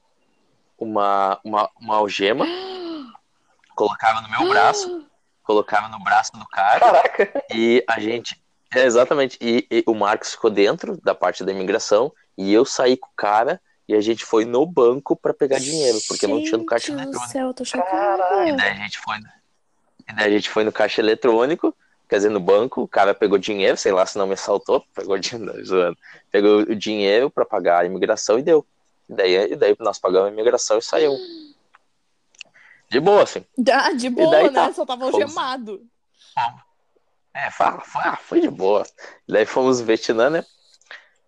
uma, 0.76 1.38
uma, 1.44 1.70
uma 1.80 1.96
algema, 1.96 2.44
colocaram 3.76 4.20
no 4.22 4.28
meu 4.28 4.48
braço, 4.48 5.06
colocaram 5.44 5.88
no 5.88 6.00
braço 6.00 6.32
do 6.32 6.46
cara, 6.48 6.80
Caraca. 6.80 7.44
e 7.54 7.84
a 7.88 8.00
gente. 8.00 8.41
É, 8.74 8.84
exatamente. 8.84 9.38
E, 9.40 9.66
e 9.70 9.84
o 9.86 9.94
Marcos 9.94 10.32
ficou 10.32 10.50
dentro 10.50 10.96
da 11.02 11.14
parte 11.14 11.44
da 11.44 11.52
imigração 11.52 12.12
e 12.36 12.52
eu 12.52 12.64
saí 12.64 12.96
com 12.96 13.08
o 13.08 13.14
cara 13.16 13.60
e 13.88 13.94
a 13.94 14.00
gente 14.00 14.24
foi 14.24 14.44
no 14.44 14.64
banco 14.64 15.14
pra 15.16 15.34
pegar 15.34 15.58
dinheiro, 15.58 15.98
porque 16.08 16.26
não 16.26 16.42
tinha 16.42 16.56
no 16.56 16.64
caixa 16.64 16.86
Gente 16.86 16.96
do 16.96 17.02
eletrônico. 17.02 17.30
céu, 17.32 17.46
eu 17.48 17.54
tô 17.54 17.62
E 17.62 17.66
chocada. 17.66 18.22
daí 18.56 18.70
a 18.70 18.74
gente 18.74 18.98
foi. 18.98 19.16
E 20.08 20.14
daí 20.14 20.26
a 20.26 20.30
gente 20.30 20.48
foi 20.48 20.64
no 20.64 20.72
caixa 20.72 21.00
eletrônico, 21.00 21.74
quer 22.08 22.16
dizer, 22.16 22.30
no 22.30 22.40
banco, 22.40 22.82
o 22.82 22.88
cara 22.88 23.12
pegou 23.14 23.36
dinheiro, 23.38 23.76
sei 23.76 23.92
lá 23.92 24.06
se 24.06 24.16
não 24.16 24.26
me 24.26 24.34
assaltou, 24.34 24.84
pegou 24.94 25.18
dinheiro, 25.18 25.64
zoando. 25.64 25.98
Pegou 26.30 26.60
o 26.60 26.74
dinheiro 26.76 27.30
pra 27.30 27.44
pagar 27.44 27.80
a 27.82 27.84
imigração 27.84 28.38
e 28.38 28.42
deu. 28.42 28.64
E 29.08 29.14
daí, 29.14 29.52
e 29.52 29.56
daí 29.56 29.76
nós 29.80 29.98
pagamos 29.98 30.28
a 30.30 30.32
imigração 30.32 30.78
e 30.78 30.82
saiu. 30.82 31.14
De 32.88 33.00
boa, 33.00 33.22
assim. 33.22 33.44
Ah, 33.70 33.92
de 33.92 34.08
boa, 34.08 34.30
daí 34.30 34.44
né? 34.44 34.50
tá. 34.50 34.72
Só 34.72 34.86
tava 34.86 35.10
Fomos. 35.10 35.34
É, 37.34 37.50
foi, 37.50 37.66
ah, 37.66 38.16
foi 38.16 38.40
de 38.40 38.50
boa. 38.50 38.84
Daí 39.28 39.46
fomos 39.46 39.80
Vietnã, 39.80 40.28
né? 40.28 40.44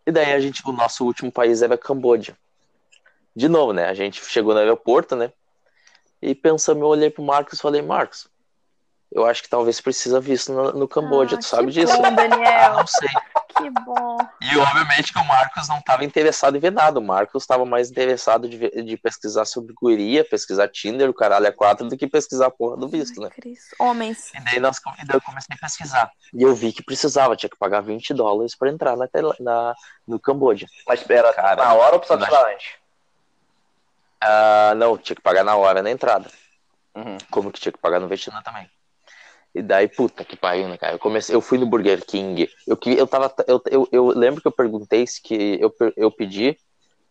E 0.06 0.12
daí 0.12 0.32
a 0.32 0.40
gente, 0.40 0.62
o 0.66 0.72
nosso 0.72 1.04
último 1.04 1.32
país 1.32 1.62
era 1.62 1.78
Camboja. 1.78 2.36
De 3.34 3.48
novo, 3.48 3.72
né? 3.72 3.86
A 3.86 3.94
gente 3.94 4.22
chegou 4.24 4.52
no 4.52 4.60
aeroporto, 4.60 5.16
né? 5.16 5.32
E 6.20 6.34
pensando, 6.34 6.80
eu 6.80 6.86
olhei 6.86 7.10
pro 7.10 7.22
Marcos 7.22 7.58
e 7.58 7.62
falei, 7.62 7.82
Marcos, 7.82 8.28
eu 9.12 9.24
acho 9.26 9.42
que 9.42 9.48
talvez 9.48 9.80
precisa 9.80 10.20
visto 10.20 10.52
no, 10.52 10.72
no 10.72 10.88
Camboja, 10.88 11.36
Ah, 11.36 11.38
tu 11.38 11.44
sabe 11.44 11.66
que 11.66 11.72
disso? 11.80 11.96
Bom, 11.96 12.06
Ah, 12.06 12.10
Daniel, 12.10 12.74
não 12.78 12.86
sei. 12.86 13.08
que 13.56 13.70
bom. 13.70 14.16
E 14.40 14.56
obviamente 14.58 15.12
que 15.12 15.18
o 15.18 15.24
Marcos 15.24 15.68
não 15.68 15.78
estava 15.78 16.04
interessado 16.04 16.56
em 16.56 16.60
ver 16.60 16.72
nada. 16.72 16.98
O 16.98 17.02
Marcos 17.02 17.42
estava 17.44 17.64
mais 17.64 17.90
interessado 17.90 18.48
de, 18.48 18.56
ver- 18.56 18.82
de 18.82 18.96
pesquisar 18.96 19.44
sobre 19.44 19.72
guria, 19.80 20.24
pesquisar 20.24 20.68
Tinder, 20.68 21.08
o 21.08 21.14
caralho 21.14 21.46
é 21.46 21.52
quatro, 21.52 21.88
do 21.88 21.96
que 21.96 22.06
pesquisar 22.08 22.46
a 22.46 22.50
porra 22.50 22.76
do 22.76 22.88
visto, 22.88 23.20
né? 23.20 23.28
Ai, 23.30 23.40
Cristo. 23.40 23.76
Homens. 23.78 24.32
E 24.34 24.40
daí, 24.40 24.58
nós, 24.58 24.78
e 25.00 25.06
daí 25.06 25.16
eu 25.16 25.20
comecei 25.22 25.54
a 25.54 25.58
pesquisar. 25.58 26.10
E 26.34 26.42
eu 26.42 26.54
vi 26.54 26.72
que 26.72 26.82
precisava, 26.82 27.36
tinha 27.36 27.48
que 27.48 27.56
pagar 27.56 27.80
20 27.80 28.12
dólares 28.12 28.56
para 28.56 28.70
entrar 28.70 28.96
na, 28.96 29.08
na, 29.38 29.74
no 30.06 30.18
Camboja. 30.18 30.66
Mas 30.88 31.08
era 31.08 31.32
Cara, 31.32 31.64
na 31.64 31.74
hora 31.74 31.94
ou 31.94 32.00
precisava 32.00 32.24
tirar 32.26 32.52
antes? 32.52 32.72
Ah, 34.20 34.74
não, 34.76 34.96
tinha 34.98 35.14
que 35.16 35.22
pagar 35.22 35.44
na 35.44 35.54
hora 35.54 35.82
na 35.82 35.90
entrada. 35.90 36.30
Uhum. 36.96 37.18
Como 37.30 37.52
que 37.52 37.60
tinha 37.60 37.72
que 37.72 37.78
pagar 37.78 38.00
no 38.00 38.08
Vietnã 38.08 38.40
também. 38.42 38.68
E 39.54 39.62
daí, 39.62 39.86
puta 39.86 40.24
que 40.24 40.36
pariu, 40.36 40.68
né, 40.68 40.76
cara? 40.76 40.94
Eu 40.94 40.98
comecei, 40.98 41.34
eu 41.34 41.40
fui 41.40 41.58
no 41.58 41.66
Burger 41.66 42.04
King. 42.04 42.48
Eu, 42.66 42.76
eu, 42.84 43.06
tava, 43.06 43.32
eu, 43.46 43.62
eu, 43.70 43.88
eu 43.92 44.06
lembro 44.08 44.40
que 44.40 44.48
eu 44.48 44.52
perguntei 44.52 45.06
se 45.06 45.22
que 45.22 45.58
eu, 45.60 45.72
eu 45.96 46.10
pedi 46.10 46.58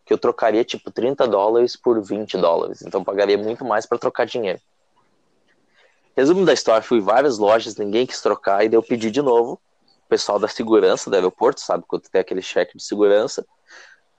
que 0.04 0.12
eu 0.12 0.18
trocaria 0.18 0.62
tipo 0.62 0.90
30 0.90 1.26
dólares 1.26 1.76
por 1.76 2.02
20 2.02 2.36
dólares. 2.36 2.82
Então 2.82 3.00
eu 3.00 3.04
pagaria 3.04 3.38
muito 3.38 3.64
mais 3.64 3.86
para 3.86 3.98
trocar 3.98 4.26
dinheiro. 4.26 4.60
Resumo 6.14 6.44
da 6.44 6.52
história, 6.52 6.82
fui 6.82 6.98
em 6.98 7.02
várias 7.02 7.38
lojas, 7.38 7.76
ninguém 7.76 8.06
quis 8.06 8.20
trocar, 8.20 8.64
e 8.64 8.68
daí 8.68 8.76
eu 8.76 8.82
pedi 8.82 9.10
de 9.10 9.22
novo. 9.22 9.54
O 10.04 10.08
pessoal 10.08 10.38
da 10.38 10.46
segurança 10.46 11.08
do 11.08 11.14
aeroporto, 11.16 11.60
sabe, 11.60 11.84
quando 11.88 12.02
tem 12.02 12.20
aquele 12.20 12.42
cheque 12.42 12.76
de 12.76 12.84
segurança. 12.84 13.44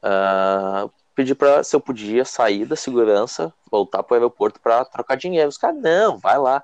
ah, 0.01 0.89
pedi 1.15 1.33
para 1.33 1.63
se 1.63 1.75
eu 1.75 1.79
podia 1.79 2.25
sair 2.25 2.65
da 2.65 2.75
segurança, 2.75 3.53
voltar 3.71 4.03
pro 4.03 4.15
aeroporto 4.15 4.59
para 4.59 4.83
trocar 4.83 5.15
dinheiro. 5.15 5.47
Os 5.47 5.57
caras, 5.57 5.79
não, 5.79 6.17
vai 6.17 6.37
lá. 6.37 6.61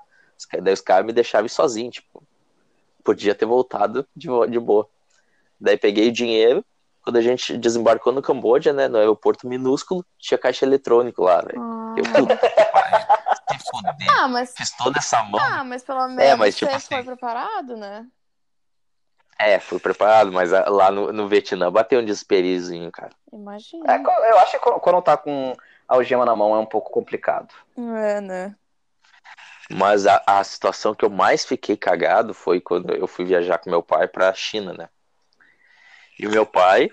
Daí 0.60 0.72
os 0.74 0.80
caras 0.80 1.04
me 1.06 1.12
deixavam 1.12 1.48
sozinho, 1.48 1.90
tipo, 1.90 2.22
podia 3.04 3.34
ter 3.34 3.46
voltado 3.46 4.06
de, 4.14 4.28
de 4.48 4.58
boa. 4.58 4.88
Daí 5.60 5.76
peguei 5.76 6.08
o 6.08 6.12
dinheiro, 6.12 6.64
quando 7.02 7.16
a 7.16 7.20
gente 7.20 7.56
desembarcou 7.58 8.12
no 8.12 8.22
Camboja, 8.22 8.72
né, 8.72 8.86
no 8.88 8.98
aeroporto 8.98 9.46
minúsculo, 9.48 10.04
tinha 10.18 10.38
caixa 10.38 10.64
eletrônico 10.64 11.22
lá, 11.22 11.40
velho. 11.40 11.60
Ah, 11.60 11.94
Eu, 11.98 12.04
puta 12.04 12.36
que 12.36 12.64
pariu, 12.66 13.06
se 13.58 13.70
fuder, 13.70 14.08
Ah, 14.10 14.28
mas, 14.28 14.54
fiz 14.56 14.70
toda 14.76 14.98
essa 14.98 15.22
mão. 15.24 15.40
ah, 15.40 15.64
mas 15.64 15.82
pelo 15.82 16.06
menos 16.08 16.38
mas, 16.38 16.54
você 16.54 16.66
tipo 16.66 16.70
foi 16.80 16.98
assim- 16.98 17.04
preparado, 17.06 17.76
né? 17.76 18.06
É, 19.38 19.58
fui 19.58 19.80
preparado, 19.80 20.30
mas 20.30 20.52
ah, 20.52 20.68
lá 20.68 20.90
no, 20.90 21.12
no 21.12 21.26
Vietnã 21.26 21.70
bateu 21.72 21.98
um 22.00 22.04
desesperizinho, 22.04 22.92
cara. 22.92 23.10
Imagina. 23.32 23.92
É, 23.92 23.98
eu 24.30 24.38
acho 24.38 24.52
que 24.52 24.58
quando- 24.60 24.78
quando 24.80 25.02
tá 25.02 25.16
com 25.16 25.56
a 25.88 25.94
algema 25.96 26.24
na 26.24 26.36
mão 26.36 26.54
é 26.54 26.58
um 26.58 26.66
pouco 26.66 26.90
complicado. 26.92 27.52
É, 27.76 28.20
né? 28.20 28.54
Mas 29.72 30.06
a, 30.06 30.22
a 30.26 30.44
situação 30.44 30.94
que 30.94 31.04
eu 31.04 31.10
mais 31.10 31.44
fiquei 31.44 31.76
cagado 31.76 32.34
foi 32.34 32.60
quando 32.60 32.92
eu 32.94 33.06
fui 33.06 33.24
viajar 33.24 33.58
com 33.58 33.70
meu 33.70 33.82
pai 33.82 34.06
pra 34.06 34.32
China, 34.34 34.72
né? 34.74 34.88
E 36.18 36.26
o 36.26 36.30
meu 36.30 36.44
pai, 36.44 36.90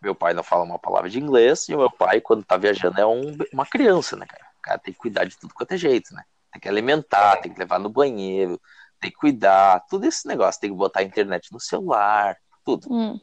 meu 0.00 0.14
pai 0.14 0.32
não 0.32 0.42
fala 0.42 0.64
uma 0.64 0.78
palavra 0.78 1.10
de 1.10 1.20
inglês, 1.20 1.68
e 1.68 1.74
o 1.74 1.78
meu 1.78 1.90
pai, 1.90 2.20
quando 2.20 2.44
tá 2.44 2.56
viajando, 2.56 3.00
é 3.00 3.06
um, 3.06 3.36
uma 3.52 3.66
criança, 3.66 4.16
né, 4.16 4.26
cara? 4.26 4.46
O 4.58 4.62
cara 4.62 4.78
tem 4.78 4.94
que 4.94 4.98
cuidar 4.98 5.24
de 5.24 5.36
tudo 5.36 5.52
quanto 5.52 5.72
é 5.72 5.76
jeito, 5.76 6.14
né? 6.14 6.24
Tem 6.52 6.60
que 6.60 6.68
alimentar, 6.68 7.36
tem 7.36 7.52
que 7.52 7.58
levar 7.58 7.78
no 7.78 7.90
banheiro, 7.90 8.60
tem 9.00 9.10
que 9.10 9.16
cuidar, 9.16 9.84
tudo 9.90 10.06
esse 10.06 10.26
negócio, 10.26 10.60
tem 10.60 10.70
que 10.70 10.76
botar 10.76 11.00
a 11.00 11.04
internet 11.04 11.52
no 11.52 11.60
celular, 11.60 12.36
tudo. 12.64 12.86
Hum. 12.90 13.20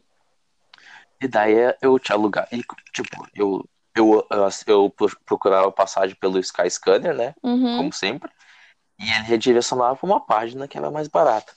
E 1.22 1.28
daí 1.28 1.76
eu 1.82 1.98
te 1.98 2.14
alugar. 2.14 2.48
E, 2.52 2.64
tipo, 2.94 3.28
eu, 3.34 3.68
eu, 3.96 4.28
eu 4.68 4.94
procurava 5.26 5.72
passagem 5.72 6.16
pelo 6.16 6.40
Skyscanner, 6.40 7.14
né? 7.14 7.34
Uhum. 7.44 7.78
Como 7.78 7.94
sempre. 7.94 8.32
E 9.00 9.04
ele 9.04 9.24
redirecionava 9.24 9.96
para 9.96 10.06
uma 10.06 10.20
página 10.20 10.68
que 10.68 10.78
era 10.78 10.92
mais 10.92 11.08
barata. 11.08 11.54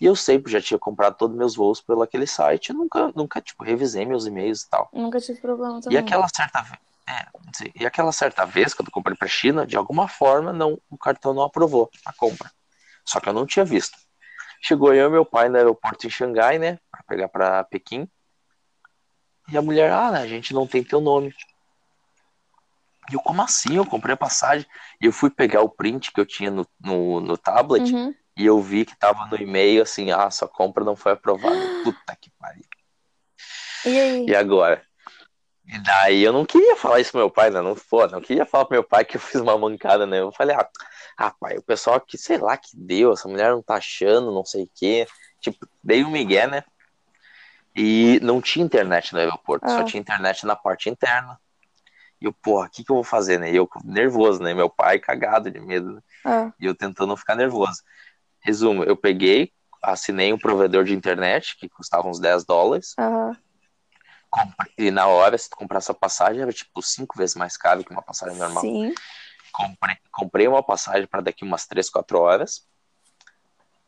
E 0.00 0.04
eu 0.04 0.14
sempre 0.14 0.52
já 0.52 0.60
tinha 0.60 0.78
comprado 0.78 1.16
todos 1.16 1.36
meus 1.36 1.56
voos 1.56 1.80
pelo 1.80 2.02
aquele 2.02 2.26
site. 2.26 2.72
Nunca, 2.72 3.10
nunca 3.14 3.40
tipo, 3.40 3.64
revisei 3.64 4.04
meus 4.04 4.26
e-mails 4.26 4.62
e 4.62 4.68
tal. 4.68 4.90
Nunca 4.92 5.20
tive 5.20 5.40
problema 5.40 5.78
E 5.78 5.82
também. 5.82 5.98
aquela 5.98 6.28
certa 6.28 6.60
vez. 6.62 6.78
É, 7.06 7.26
sim, 7.54 7.70
e 7.78 7.86
aquela 7.86 8.12
certa 8.12 8.44
vez, 8.46 8.72
quando 8.74 8.88
eu 8.88 8.92
comprei 8.92 9.16
pra 9.16 9.28
China, 9.28 9.66
de 9.66 9.76
alguma 9.76 10.08
forma 10.08 10.52
não, 10.52 10.80
o 10.90 10.96
cartão 10.96 11.32
não 11.34 11.42
aprovou 11.42 11.90
a 12.04 12.12
compra. 12.12 12.50
Só 13.04 13.20
que 13.20 13.28
eu 13.28 13.32
não 13.32 13.46
tinha 13.46 13.64
visto. 13.64 13.96
Chegou 14.62 14.92
eu 14.94 15.08
e 15.08 15.10
meu 15.12 15.24
pai 15.24 15.48
no 15.50 15.56
aeroporto 15.56 16.06
em 16.06 16.10
Xangai, 16.10 16.58
né? 16.58 16.78
Pra 16.90 17.02
pegar 17.06 17.28
pra 17.28 17.64
Pequim. 17.64 18.08
E 19.50 19.58
a 19.58 19.62
mulher, 19.62 19.92
ah, 19.92 20.10
né, 20.10 20.20
a 20.20 20.26
gente 20.26 20.54
não 20.54 20.66
tem 20.66 20.82
teu 20.82 21.00
nome. 21.02 21.34
E 23.10 23.14
eu, 23.14 23.20
como 23.20 23.42
assim? 23.42 23.76
Eu 23.76 23.84
comprei 23.86 24.14
a 24.14 24.16
passagem. 24.16 24.66
E 25.00 25.06
eu 25.06 25.12
fui 25.12 25.30
pegar 25.30 25.60
o 25.60 25.68
print 25.68 26.12
que 26.12 26.20
eu 26.20 26.26
tinha 26.26 26.50
no, 26.50 26.66
no, 26.80 27.20
no 27.20 27.36
tablet 27.36 27.92
Uhum. 27.92 28.14
e 28.36 28.46
eu 28.46 28.60
vi 28.60 28.84
que 28.84 28.96
tava 28.96 29.26
no 29.26 29.36
e-mail 29.36 29.82
assim, 29.82 30.10
ah, 30.10 30.30
sua 30.30 30.48
compra 30.48 30.84
não 30.84 30.96
foi 30.96 31.12
aprovada. 31.12 31.54
Puta 31.84 32.16
que 32.20 32.30
pariu. 32.38 32.64
E 33.84 34.00
aí? 34.00 34.26
E 34.26 34.34
agora? 34.34 34.82
E 35.66 35.78
daí 35.78 36.22
eu 36.22 36.32
não 36.32 36.44
queria 36.44 36.76
falar 36.76 37.00
isso 37.00 37.10
pro 37.12 37.20
meu 37.20 37.30
pai, 37.30 37.50
né? 37.50 37.60
Não, 37.60 37.74
pô, 37.74 38.06
não 38.06 38.20
queria 38.20 38.44
falar 38.44 38.64
pro 38.66 38.74
meu 38.74 38.84
pai 38.84 39.04
que 39.04 39.16
eu 39.16 39.20
fiz 39.20 39.40
uma 39.40 39.56
mancada, 39.58 40.06
né? 40.06 40.20
Eu 40.20 40.32
falei, 40.32 40.54
ah, 40.56 40.68
ah 41.16 41.30
pai, 41.38 41.56
o 41.56 41.62
pessoal 41.62 42.00
que, 42.00 42.16
sei 42.18 42.38
lá, 42.38 42.56
que 42.56 42.70
deu, 42.74 43.12
essa 43.12 43.28
mulher 43.28 43.50
não 43.50 43.62
tá 43.62 43.76
achando, 43.76 44.32
não 44.32 44.44
sei 44.44 44.64
o 44.64 44.70
quê. 44.74 45.06
Tipo, 45.40 45.66
dei 45.82 46.04
um 46.04 46.10
migué, 46.10 46.46
né? 46.46 46.64
E 47.76 48.20
não 48.22 48.40
tinha 48.40 48.64
internet 48.64 49.12
no 49.12 49.18
aeroporto, 49.18 49.68
só 49.68 49.80
Ah. 49.80 49.84
tinha 49.84 50.00
internet 50.00 50.46
na 50.46 50.54
parte 50.54 50.88
interna. 50.88 51.38
E 52.24 52.26
eu, 52.26 52.32
porra, 52.32 52.66
o 52.68 52.70
que 52.70 52.82
que 52.82 52.90
eu 52.90 52.96
vou 52.96 53.04
fazer, 53.04 53.38
né? 53.38 53.52
E 53.52 53.56
eu 53.56 53.68
nervoso, 53.84 54.42
né? 54.42 54.54
Meu 54.54 54.70
pai 54.70 54.98
cagado 54.98 55.50
de 55.50 55.60
medo, 55.60 55.92
né? 55.92 56.00
Ah, 56.24 56.50
E 56.58 56.64
eu 56.64 56.74
tentando 56.74 57.08
não 57.08 57.18
ficar 57.18 57.34
nervoso. 57.34 57.82
Resumo, 58.40 58.82
eu 58.82 58.96
peguei, 58.96 59.52
assinei 59.82 60.32
um 60.32 60.38
provedor 60.38 60.84
de 60.84 60.94
internet, 60.94 61.54
que 61.58 61.68
custava 61.68 62.08
uns 62.08 62.18
10 62.18 62.42
dólares. 62.42 62.94
Comprei- 64.30 64.72
e 64.78 64.90
na 64.90 65.06
hora, 65.06 65.36
se 65.36 65.50
tu 65.50 65.56
comprar 65.56 65.78
essa 65.78 65.92
passagem, 65.92 66.40
era 66.40 66.50
tipo 66.50 66.80
cinco 66.80 67.14
vezes 67.18 67.36
mais 67.36 67.58
caro 67.58 67.84
que 67.84 67.92
uma 67.92 68.00
passagem 68.00 68.38
normal. 68.38 68.62
Sim. 68.62 68.94
Comprei, 69.52 69.96
comprei 70.10 70.48
uma 70.48 70.62
passagem 70.62 71.06
para 71.06 71.20
daqui 71.20 71.44
umas 71.44 71.66
3, 71.66 71.90
4 71.90 72.18
horas. 72.18 72.66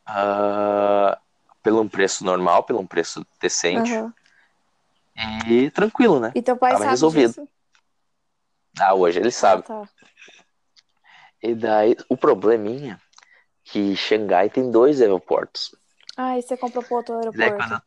ah, 0.05 1.19
pelo 1.63 1.81
um 1.81 1.89
preço 1.89 2.23
normal, 2.23 2.65
pelo 2.65 2.81
um 2.81 2.87
preço 2.87 3.27
decente. 3.41 3.91
aham. 3.93 4.13
E 5.49 5.71
tranquilo, 5.71 6.21
né? 6.21 6.33
E 6.35 6.43
teu 6.43 6.57
pai 6.57 6.73
Tava 6.73 6.85
resolvido. 6.85 7.29
disso? 7.31 7.49
Ah, 8.79 8.95
hoje 8.95 9.19
ele 9.19 9.31
sabe. 9.31 9.63
Ah, 9.67 9.85
tá. 9.85 9.89
E 11.43 11.55
daí, 11.55 11.97
o 12.09 12.17
probleminha 12.17 12.95
é 12.95 13.07
que 13.65 13.97
Xangai 13.97 14.49
tem 14.49 14.71
dois 14.71 15.01
aeroportos. 15.01 15.75
Ah, 16.17 16.39
e 16.39 16.43
você 16.43 16.57
comprou 16.57 16.83
pro 16.83 16.97
outro 16.97 17.15
daí, 17.15 17.33
quando, 17.33 17.43
aeroporto? 17.43 17.87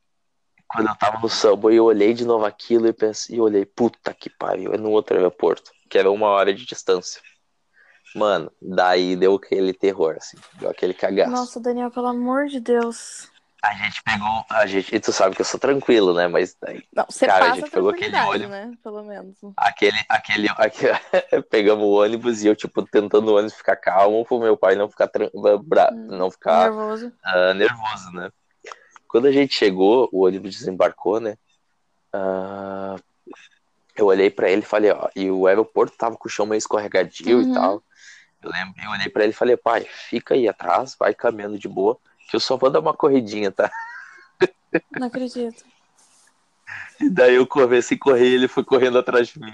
quando 0.67 0.87
eu 0.87 0.95
tava 0.95 1.19
no 1.19 1.29
Subway, 1.29 1.75
eu 1.75 1.85
olhei 1.85 2.13
de 2.13 2.25
novo 2.25 2.45
aquilo 2.45 2.87
e 2.87 2.93
pensei, 2.93 3.37
e 3.37 3.41
olhei, 3.41 3.65
puta 3.65 4.13
que 4.13 4.29
pariu, 4.29 4.73
é 4.73 4.77
no 4.77 4.91
outro 4.91 5.15
aeroporto, 5.15 5.71
que 5.89 5.97
era 5.97 6.11
uma 6.11 6.27
hora 6.27 6.53
de 6.53 6.65
distância. 6.65 7.21
Mano, 8.15 8.51
daí 8.61 9.15
deu 9.15 9.35
aquele 9.35 9.73
terror, 9.73 10.15
assim, 10.17 10.37
deu 10.55 10.69
aquele 10.69 10.93
cagaço. 10.93 11.31
Nossa, 11.31 11.59
Daniel, 11.59 11.91
pelo 11.91 12.07
amor 12.07 12.47
de 12.47 12.59
Deus. 12.59 13.29
A 13.61 13.73
gente 13.73 14.01
pegou, 14.03 14.45
a 14.49 14.65
gente, 14.65 14.95
e 14.95 14.99
tu 15.01 15.11
sabe 15.11 15.35
que 15.35 15.41
eu 15.41 15.45
sou 15.45 15.59
tranquilo, 15.59 16.13
né? 16.13 16.27
Mas 16.29 16.55
Não, 16.95 17.05
você 17.09 17.25
Cara, 17.25 17.45
a 17.45 17.49
passa 17.49 17.61
gente 17.61 17.71
pegou 17.71 17.89
aquele 17.89 18.17
olho. 18.21 18.47
né? 18.47 18.71
Pelo 18.81 19.03
menos. 19.03 19.35
aquele, 19.57 19.97
aquele, 20.07 20.47
aquele 20.57 20.93
pegamos 21.49 21.83
o 21.83 21.91
ônibus 22.01 22.41
e 22.41 22.47
eu, 22.47 22.55
tipo, 22.55 22.81
tentando 22.83 23.29
o 23.31 23.35
ônibus 23.35 23.55
ficar 23.55 23.75
calmo 23.75 24.23
pro 24.25 24.39
meu 24.39 24.55
pai 24.55 24.75
não 24.75 24.89
ficar, 24.89 25.09
bra- 25.63 25.89
Hum, 25.91 26.07
não 26.17 26.31
ficar 26.31 26.69
Nervoso. 26.71 27.11
ah, 27.23 27.53
nervoso, 27.53 28.11
né? 28.13 28.31
Quando 29.09 29.27
a 29.27 29.31
gente 29.31 29.53
chegou, 29.53 30.07
o 30.13 30.25
ônibus 30.25 30.55
desembarcou, 30.55 31.19
né? 31.19 31.35
Ah, 32.13 32.95
eu 33.95 34.05
olhei 34.05 34.29
pra 34.29 34.49
ele 34.49 34.61
e 34.61 34.65
falei, 34.65 34.91
ó, 34.91 35.09
e 35.13 35.29
o 35.29 35.47
aeroporto 35.47 35.97
tava 35.97 36.15
com 36.15 36.27
o 36.29 36.31
chão 36.31 36.45
meio 36.45 36.57
escorregadio 36.59 37.37
Uhum. 37.39 37.51
e 37.51 37.53
tal. 37.53 37.83
Eu 38.41 38.49
lembro, 38.51 38.73
eu 38.81 38.89
olhei 38.91 39.09
pra 39.09 39.23
ele 39.23 39.33
e 39.33 39.35
falei, 39.35 39.57
pai, 39.57 39.81
fica 39.83 40.33
aí 40.33 40.47
atrás, 40.47 40.95
vai 40.97 41.13
caminhando 41.13 41.59
de 41.59 41.67
boa, 41.67 41.97
que 42.29 42.35
eu 42.35 42.39
só 42.39 42.57
vou 42.57 42.69
dar 42.69 42.79
uma 42.79 42.93
corridinha, 42.93 43.51
tá? 43.51 43.71
Não 44.99 45.07
acredito. 45.07 45.63
E 46.99 47.09
daí 47.09 47.35
eu 47.35 47.47
comecei 47.47 47.97
a 47.97 47.99
correr 47.99 48.29
e 48.29 48.33
ele 48.35 48.47
foi 48.47 48.63
correndo 48.63 48.99
atrás 48.99 49.27
de 49.29 49.39
mim. 49.39 49.53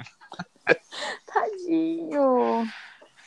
Tadinho. 1.26 2.68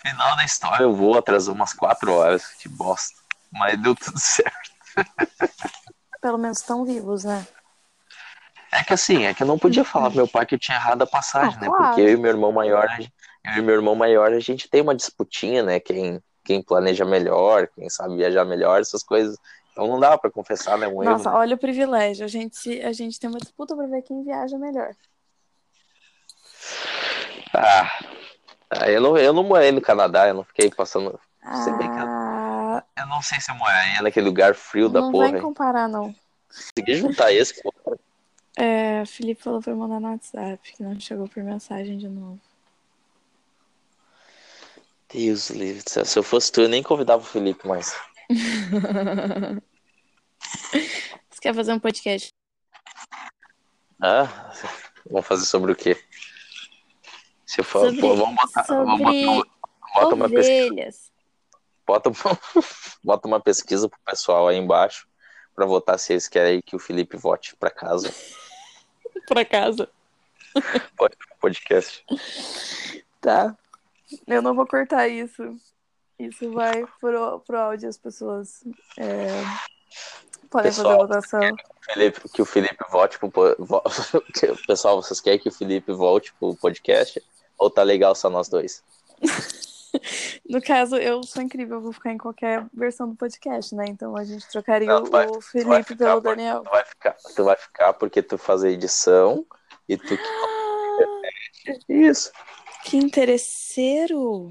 Final 0.02 0.36
da 0.36 0.44
história, 0.44 0.84
eu 0.84 0.94
vou 0.94 1.16
atrasou 1.18 1.54
umas 1.54 1.72
quatro 1.72 2.12
horas, 2.12 2.46
que 2.54 2.68
bosta. 2.68 3.18
Mas 3.50 3.80
deu 3.80 3.94
tudo 3.94 4.18
certo. 4.20 4.70
Pelo 6.20 6.38
menos 6.38 6.58
estão 6.58 6.84
vivos, 6.84 7.24
né? 7.24 7.46
É 8.70 8.84
que 8.84 8.92
assim, 8.92 9.24
é 9.24 9.32
que 9.32 9.42
eu 9.42 9.46
não 9.46 9.58
podia 9.58 9.82
falar 9.84 10.08
pro 10.10 10.18
meu 10.18 10.28
pai 10.28 10.44
que 10.44 10.54
eu 10.54 10.58
tinha 10.58 10.76
errado 10.76 11.02
a 11.02 11.06
passagem, 11.06 11.56
Ah, 11.56 11.60
né? 11.60 11.66
claro. 11.68 11.86
Porque 11.86 12.00
eu 12.02 12.10
e 12.10 12.16
meu 12.16 12.30
irmão 12.30 12.52
maior, 12.52 12.86
eu 13.44 13.52
e 13.56 13.62
meu 13.62 13.74
irmão 13.74 13.94
maior, 13.94 14.32
a 14.32 14.40
gente 14.40 14.68
tem 14.68 14.82
uma 14.82 14.94
disputinha, 14.94 15.62
né? 15.62 15.80
Quem, 15.80 16.22
quem 16.48 16.62
planeja 16.62 17.04
melhor, 17.04 17.68
quem 17.74 17.90
sabe 17.90 18.16
viajar 18.16 18.42
melhor, 18.42 18.80
essas 18.80 19.02
coisas. 19.02 19.36
Então 19.70 19.86
não 19.86 20.00
dava 20.00 20.16
pra 20.16 20.30
confessar, 20.30 20.78
né? 20.78 20.88
Um 20.88 21.02
erro. 21.02 21.12
Nossa, 21.12 21.30
olha 21.30 21.54
o 21.54 21.58
privilégio. 21.58 22.24
A 22.24 22.28
gente, 22.28 22.80
a 22.80 22.90
gente 22.90 23.20
tem 23.20 23.28
uma 23.28 23.38
disputa 23.38 23.76
pra 23.76 23.86
ver 23.86 24.00
quem 24.00 24.24
viaja 24.24 24.56
melhor. 24.56 24.94
Ah, 27.52 27.86
eu 28.88 28.98
não, 29.02 29.18
eu 29.18 29.32
não 29.34 29.42
morei 29.44 29.70
no 29.70 29.82
Canadá, 29.82 30.26
eu 30.26 30.34
não 30.34 30.42
fiquei 30.44 30.70
passando. 30.70 31.20
Ah, 31.42 32.82
Eu 32.96 33.06
não 33.06 33.20
sei 33.20 33.40
se 33.40 33.50
eu 33.50 33.54
moraria 33.56 34.00
naquele 34.00 34.26
lugar 34.26 34.54
frio 34.54 34.88
da 34.88 35.02
não 35.02 35.12
porra. 35.12 35.28
vai 35.28 35.36
hein? 35.36 35.42
comparar, 35.42 35.86
não. 35.86 36.14
Consegui 36.48 36.94
juntar 36.94 37.30
esse. 37.30 37.60
É, 38.56 39.04
Felipe 39.04 39.42
falou 39.42 39.60
pra 39.60 39.72
eu 39.72 39.76
mandar 39.76 40.00
no 40.00 40.10
WhatsApp, 40.10 40.72
que 40.72 40.82
não 40.82 40.98
chegou 40.98 41.28
por 41.28 41.42
mensagem 41.42 41.98
de 41.98 42.08
novo. 42.08 42.40
Deus 45.12 45.50
livre. 45.50 45.82
do 45.82 45.90
céu. 45.90 46.04
Se 46.04 46.18
eu 46.18 46.22
fosse 46.22 46.52
tu, 46.52 46.62
eu 46.62 46.68
nem 46.68 46.82
convidava 46.82 47.22
o 47.22 47.26
Felipe 47.26 47.66
mais. 47.66 47.94
Você 51.30 51.40
quer 51.40 51.54
fazer 51.54 51.72
um 51.72 51.78
podcast? 51.78 52.32
Ah, 54.02 54.52
vamos 55.10 55.26
fazer 55.26 55.46
sobre 55.46 55.72
o 55.72 55.76
quê? 55.76 55.96
Se 57.46 57.60
eu 57.60 57.64
for, 57.64 57.86
Sobre- 57.86 58.00
pô, 58.00 58.14
vamos 58.14 58.36
botar, 58.36 58.62
vamos 58.62 58.98
botar, 59.00 59.48
bota 59.94 60.14
uma 60.14 60.28
pesquisa, 60.28 61.00
bota, 61.86 62.10
bota 63.02 63.26
uma 63.28 63.40
pesquisa 63.40 63.88
pro 63.88 63.98
pessoal 64.04 64.46
aí 64.48 64.56
embaixo 64.56 65.08
pra 65.54 65.64
votar 65.66 65.98
se 65.98 66.12
eles 66.12 66.28
querem 66.28 66.60
que 66.62 66.76
o 66.76 66.78
Felipe 66.78 67.16
vote 67.16 67.56
pra 67.56 67.70
casa 67.70 68.14
pode 70.96 71.16
pro 71.16 71.36
podcast. 71.40 72.04
Tá. 73.20 73.56
Eu 74.26 74.42
não 74.42 74.54
vou 74.54 74.66
cortar 74.66 75.08
isso. 75.08 75.42
Isso 76.18 76.50
vai 76.52 76.84
pro, 77.00 77.40
pro 77.40 77.58
áudio, 77.58 77.88
as 77.88 77.96
pessoas 77.96 78.64
é, 78.98 79.28
podem 80.50 80.72
fazer 80.72 80.82
Pessoal. 80.82 80.98
votação. 81.06 81.40
Felipe, 81.92 82.28
que 82.28 82.42
o 82.42 82.44
Felipe 82.44 82.84
vote 82.90 83.18
pro 83.18 83.30
vo- 83.58 83.82
pessoal, 84.66 85.00
vocês 85.00 85.20
querem 85.20 85.38
que 85.38 85.48
o 85.48 85.52
Felipe 85.52 85.92
volte 85.92 86.34
pro 86.34 86.56
podcast 86.56 87.22
ou 87.56 87.70
tá 87.70 87.82
legal 87.82 88.14
só 88.14 88.28
nós 88.28 88.48
dois? 88.48 88.82
No 90.48 90.60
caso, 90.62 90.96
eu 90.96 91.22
sou 91.24 91.42
incrível, 91.42 91.76
eu 91.78 91.80
vou 91.80 91.92
ficar 91.92 92.12
em 92.12 92.18
qualquer 92.18 92.64
versão 92.74 93.08
do 93.08 93.16
podcast, 93.16 93.74
né? 93.74 93.86
Então 93.88 94.16
a 94.16 94.22
gente 94.22 94.46
trocaria 94.48 94.86
Não, 94.86 95.02
o, 95.02 95.10
vai- 95.10 95.26
o 95.26 95.40
Felipe 95.40 95.82
ficar, 95.84 96.04
pelo 96.08 96.20
Daniel. 96.20 96.62
Tu 96.62 96.70
vai 96.70 96.84
ficar, 96.84 97.16
tu 97.34 97.44
vai 97.44 97.56
ficar 97.56 97.92
porque 97.94 98.22
tu 98.22 98.36
faz 98.36 98.62
a 98.62 98.70
edição 98.70 99.46
e 99.88 99.96
tu 99.96 100.14
Ah, 100.14 101.78
isso. 101.88 102.30
Que 102.84 102.96
interesseiro! 102.96 104.50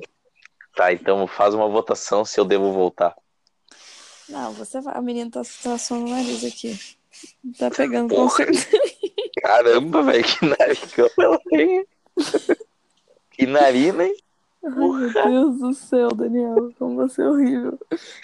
Tá, 0.76 0.94
então 0.94 1.26
faz 1.28 1.54
uma 1.54 1.68
votação 1.68 2.24
se 2.24 2.40
eu 2.40 2.46
devo 2.46 2.72
voltar. 2.72 3.16
Não, 4.30 4.54
você 4.54 4.80
vai. 4.82 4.96
A 4.96 5.02
menina 5.02 5.32
tá, 5.32 5.42
tá 5.64 5.78
suando 5.78 6.06
o 6.06 6.10
nariz 6.10 6.44
aqui. 6.44 6.78
Tá 7.58 7.72
pegando 7.72 8.14
com 8.14 8.28
Porra. 8.28 8.36
certeza. 8.36 8.68
Caramba, 9.42 10.04
velho, 10.04 10.24
que 10.26 11.22
ela 11.22 11.40
tem. 11.50 11.86
Que 13.32 13.46
narina, 13.46 14.06
hein? 14.06 14.16
Ai, 14.64 14.72
meu 14.72 15.12
Deus 15.12 15.60
do 15.60 15.74
céu, 15.74 16.10
Daniel, 16.10 16.74
como 16.78 16.96
você 16.96 17.22
é 17.22 17.28
horrível. 17.28 17.80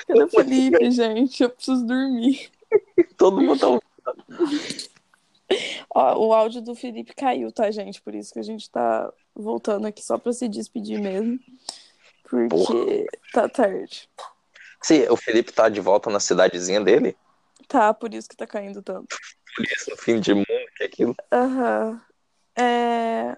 Cadê 0.08 0.24
o 0.24 0.30
Felipe, 0.30 0.92
gente? 0.92 1.44
Eu 1.44 1.50
preciso 1.50 1.86
dormir. 1.86 2.52
Todo 3.18 3.42
mundo 3.42 3.60
tá 3.60 3.68
ouvindo. 3.68 4.93
Ó, 5.90 6.28
o 6.28 6.34
áudio 6.34 6.62
do 6.62 6.76
Felipe 6.76 7.14
caiu, 7.14 7.52
tá, 7.52 7.70
gente? 7.72 8.02
Por 8.02 8.16
isso 8.16 8.34
que 8.34 8.40
a 8.40 8.44
gente 8.44 8.70
tá 8.70 9.12
voltando 9.36 9.88
aqui 9.88 10.04
só 10.04 10.18
pra 10.18 10.34
se 10.34 10.48
despedir 10.48 11.00
mesmo. 11.00 11.40
Porque 12.30 12.50
Porra. 12.50 12.86
tá 13.32 13.50
tarde. 13.50 14.10
Sim, 14.82 15.08
o 15.10 15.16
Felipe 15.16 15.52
tá 15.52 15.70
de 15.70 15.80
volta 15.80 16.10
na 16.10 16.20
cidadezinha 16.20 16.82
dele. 16.82 17.16
Tá, 17.68 17.94
por 17.94 18.14
isso 18.14 18.28
que 18.28 18.36
tá 18.36 18.46
caindo 18.46 18.82
tanto. 18.82 19.16
Por 19.56 19.66
isso, 19.66 19.90
no 19.90 19.98
fim 19.98 20.20
de 20.20 20.34
mundo, 20.34 20.46
que 20.76 20.84
é 20.84 20.86
aquilo. 20.86 21.16
Aham. 21.32 22.02
É, 22.56 23.38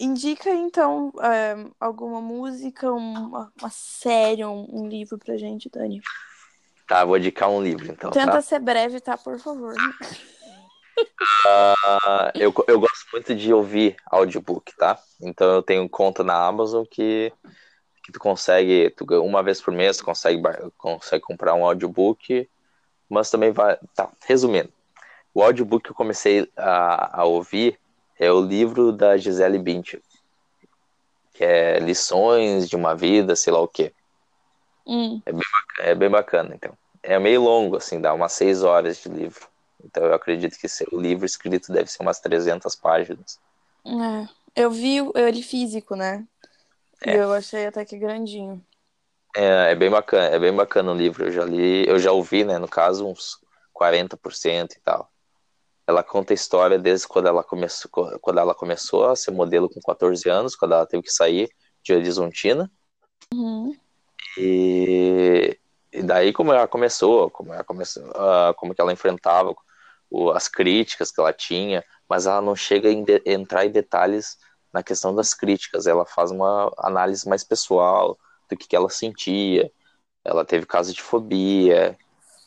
Indica, 0.00 0.48
então, 0.50 1.12
é, 1.20 1.56
alguma 1.80 2.20
música, 2.20 2.92
uma, 2.92 3.52
uma 3.60 3.70
série, 3.70 4.44
um, 4.44 4.66
um 4.70 4.86
livro 4.86 5.18
pra 5.18 5.36
gente, 5.36 5.68
Dani. 5.68 6.00
Tá, 6.86 7.04
vou 7.04 7.18
indicar 7.18 7.50
um 7.50 7.60
livro, 7.60 7.90
então. 7.90 8.12
Tenta 8.12 8.32
tá? 8.32 8.42
ser 8.42 8.60
breve, 8.60 9.00
tá? 9.00 9.18
Por 9.18 9.40
favor. 9.40 9.74
Ah, 11.46 12.32
eu, 12.34 12.52
eu 12.66 12.80
gosto 12.80 13.06
muito 13.12 13.34
de 13.34 13.52
ouvir 13.52 13.96
audiobook, 14.06 14.74
tá? 14.76 14.98
Então 15.20 15.54
eu 15.54 15.62
tenho 15.62 15.88
conta 15.88 16.22
na 16.24 16.34
Amazon 16.46 16.84
que, 16.90 17.32
que 18.04 18.12
tu 18.12 18.18
consegue, 18.18 18.90
tu, 18.90 19.04
uma 19.22 19.42
vez 19.42 19.60
por 19.60 19.72
mês, 19.72 19.96
tu 19.96 20.04
consegue, 20.04 20.42
consegue 20.76 21.22
comprar 21.22 21.54
um 21.54 21.64
audiobook, 21.64 22.48
mas 23.08 23.30
também 23.30 23.52
vai. 23.52 23.78
Tá, 23.94 24.10
resumindo. 24.26 24.72
O 25.34 25.42
audiobook 25.42 25.84
que 25.84 25.90
eu 25.90 25.94
comecei 25.94 26.50
a, 26.56 27.20
a 27.20 27.24
ouvir 27.24 27.78
é 28.18 28.30
o 28.32 28.40
livro 28.40 28.92
da 28.92 29.16
Gisele 29.16 29.58
Bündchen, 29.58 30.00
que 31.32 31.44
é 31.44 31.78
Lições 31.78 32.68
de 32.68 32.74
uma 32.74 32.94
Vida, 32.94 33.36
sei 33.36 33.52
lá 33.52 33.60
o 33.60 33.68
quê. 33.68 33.92
Hum, 34.86 35.22
É 35.78 35.94
bem 35.94 36.10
bacana, 36.10 36.54
então. 36.54 36.76
É 37.02 37.18
meio 37.18 37.42
longo, 37.42 37.76
assim, 37.76 38.00
dá 38.00 38.12
umas 38.12 38.32
seis 38.32 38.62
horas 38.64 39.00
de 39.02 39.08
livro. 39.08 39.46
Então 39.84 40.04
eu 40.04 40.14
acredito 40.14 40.58
que 40.58 40.66
o 40.92 41.00
livro 41.00 41.24
escrito 41.24 41.72
deve 41.72 41.90
ser 41.90 42.02
umas 42.02 42.20
300 42.20 42.74
páginas. 42.74 43.38
é. 43.86 44.28
Eu 44.56 44.70
vi 44.72 44.96
ele 45.14 45.40
físico, 45.42 45.94
né? 45.94 46.26
E 47.06 47.10
É. 47.10 47.22
eu 47.22 47.32
achei 47.32 47.66
até 47.66 47.84
que 47.84 47.96
grandinho. 47.96 48.64
É, 49.36 49.70
é 49.70 49.74
bem 49.76 49.88
bacana, 49.88 50.34
é 50.34 50.38
bem 50.38 50.52
bacana 50.52 50.90
o 50.90 50.96
livro. 50.96 51.26
Eu 51.26 51.30
já 51.30 51.44
li, 51.44 51.86
eu 51.86 51.98
já 51.98 52.10
ouvi, 52.10 52.42
né, 52.44 52.58
no 52.58 52.66
caso, 52.66 53.06
uns 53.06 53.38
40% 53.72 54.72
e 54.72 54.80
tal. 54.80 55.08
Ela 55.86 56.02
conta 56.02 56.32
a 56.32 56.34
história 56.34 56.76
desde 56.78 57.06
quando 57.06 57.28
ela 57.28 57.44
começou, 57.44 57.88
quando 58.20 58.40
ela 58.40 58.54
começou 58.54 59.06
a 59.06 59.14
ser 59.14 59.30
modelo 59.30 59.70
com 59.70 59.80
14 59.80 60.28
anos, 60.28 60.56
quando 60.56 60.72
ela 60.74 60.86
teve 60.86 61.04
que 61.04 61.12
sair 61.12 61.48
de 61.82 61.92
Horizontina. 61.94 62.70
Uhum. 63.32 63.76
E, 64.36 65.58
e 65.92 66.02
daí 66.02 66.32
como 66.32 66.52
ela 66.52 66.66
começou, 66.66 67.30
como 67.30 67.52
ela 67.54 67.64
começou, 67.64 68.02
ah, 68.16 68.52
como 68.56 68.74
que 68.74 68.80
ela 68.80 68.92
enfrentava 68.92 69.54
as 70.34 70.48
críticas 70.48 71.10
que 71.10 71.20
ela 71.20 71.32
tinha, 71.32 71.84
mas 72.08 72.26
ela 72.26 72.40
não 72.40 72.56
chega 72.56 72.88
a 72.88 72.92
entrar 73.30 73.66
em 73.66 73.70
detalhes 73.70 74.38
na 74.72 74.82
questão 74.82 75.14
das 75.14 75.34
críticas. 75.34 75.86
Ela 75.86 76.04
faz 76.06 76.30
uma 76.30 76.72
análise 76.78 77.28
mais 77.28 77.44
pessoal 77.44 78.18
do 78.50 78.56
que, 78.56 78.68
que 78.68 78.76
ela 78.76 78.88
sentia. 78.90 79.70
Ela 80.24 80.44
teve 80.44 80.66
caso 80.66 80.92
de 80.94 81.02
fobia, 81.02 81.98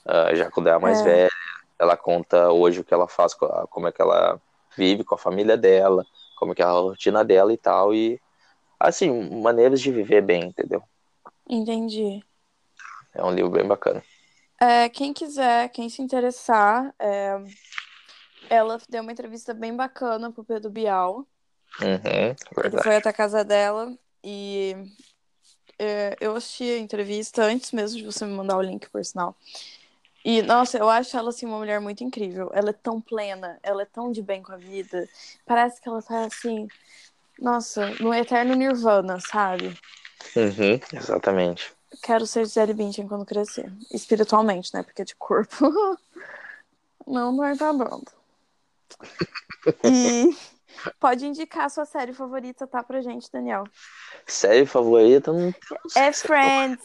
ah, 0.06 0.34
já 0.36 0.50
quando 0.52 0.68
era 0.68 0.80
mais 0.80 1.02
É. 1.02 1.04
velha. 1.04 1.32
Ela 1.80 1.98
conta 1.98 2.52
hoje 2.52 2.80
o 2.82 2.84
que 2.84 2.94
ela 2.94 3.08
faz, 3.08 3.34
como 3.70 3.88
é 3.88 3.92
que 3.92 4.02
ela 4.02 4.40
vive 4.78 5.04
com 5.04 5.16
a 5.16 5.18
família 5.18 5.58
dela, 5.58 6.06
como 6.38 6.52
é 6.54 6.56
que 6.56 6.62
é 6.62 6.66
a 6.66 6.72
rotina 6.72 7.24
dela 7.26 7.52
e 7.54 7.58
tal. 7.58 7.94
E 7.94 8.20
assim, 8.80 9.10
maneiras 9.42 9.82
de 9.82 9.92
viver 9.92 10.22
bem, 10.22 10.46
entendeu? 10.46 10.84
Entendi. 11.48 12.24
É 13.14 13.24
um 13.24 13.32
livro 13.32 13.52
bem 13.52 13.68
bacana. 13.68 14.04
É, 14.62 14.88
quem 14.90 15.12
quiser, 15.12 15.70
quem 15.70 15.90
se 15.90 16.04
interessar, 16.04 16.94
é, 17.00 17.36
ela 18.48 18.78
deu 18.88 19.02
uma 19.02 19.12
entrevista 19.12 19.56
bem 19.56 19.76
bacana 19.76 20.32
pro 20.32 20.44
Pedro 20.44 20.70
Bial. 20.70 21.26
Uhum, 21.82 22.36
Ele 22.64 22.78
foi 22.78 22.98
até 22.98 23.10
a 23.10 23.14
casa 23.14 23.44
dela 23.44 23.98
e 24.24 24.76
é, 25.80 26.16
eu 26.22 26.36
assisti 26.36 26.66
a 26.66 26.78
entrevista 26.78 27.44
antes 27.44 27.72
mesmo 27.72 27.98
de 27.98 28.06
você 28.06 28.24
me 28.24 28.34
mandar 28.34 28.56
o 28.56 28.62
link, 28.62 28.88
por 28.92 29.04
sinal. 29.04 29.36
E, 30.24 30.44
nossa, 30.44 30.78
eu 30.78 30.88
acho 30.88 31.18
ela, 31.18 31.30
assim, 31.30 31.48
uma 31.48 31.58
mulher 31.58 31.82
muito 31.82 32.04
incrível. 32.04 32.52
Ela 32.54 32.70
é 32.70 32.74
tão 32.74 33.02
plena, 33.02 33.58
ela 33.64 33.82
é 33.82 33.86
tão 33.86 34.12
de 34.12 34.22
bem 34.22 34.44
com 34.44 34.52
a 34.52 34.58
vida. 34.58 35.10
Parece 35.44 35.82
que 35.82 35.90
ela 35.90 36.04
tá, 36.04 36.26
assim, 36.26 36.68
nossa, 37.40 37.90
no 38.00 38.14
eterno 38.14 38.54
nirvana, 38.54 39.20
sabe? 39.20 39.76
Uhum, 40.36 40.80
exatamente. 40.94 41.74
Quero 42.04 42.26
ser 42.26 42.46
Gisele 42.46 42.74
Bündchen 42.74 43.08
quando 43.08 43.26
crescer. 43.26 43.72
Espiritualmente, 43.92 44.74
né? 44.74 44.84
Porque 44.84 45.04
de 45.04 45.16
corpo 45.16 45.68
não 47.06 47.36
vai 47.38 47.56
tá 47.58 47.72
dando. 47.72 48.08
E 49.84 50.36
pode 51.00 51.26
indicar 51.28 51.70
sua 51.70 51.86
série 51.86 52.14
favorita, 52.14 52.66
tá, 52.66 52.82
pra 52.82 53.00
gente, 53.02 53.30
Daniel. 53.32 53.64
Série 54.26 54.66
favorita? 54.66 55.32
Não, 55.32 55.40
não 55.50 55.54
É 55.96 56.12
Friends. 56.12 56.82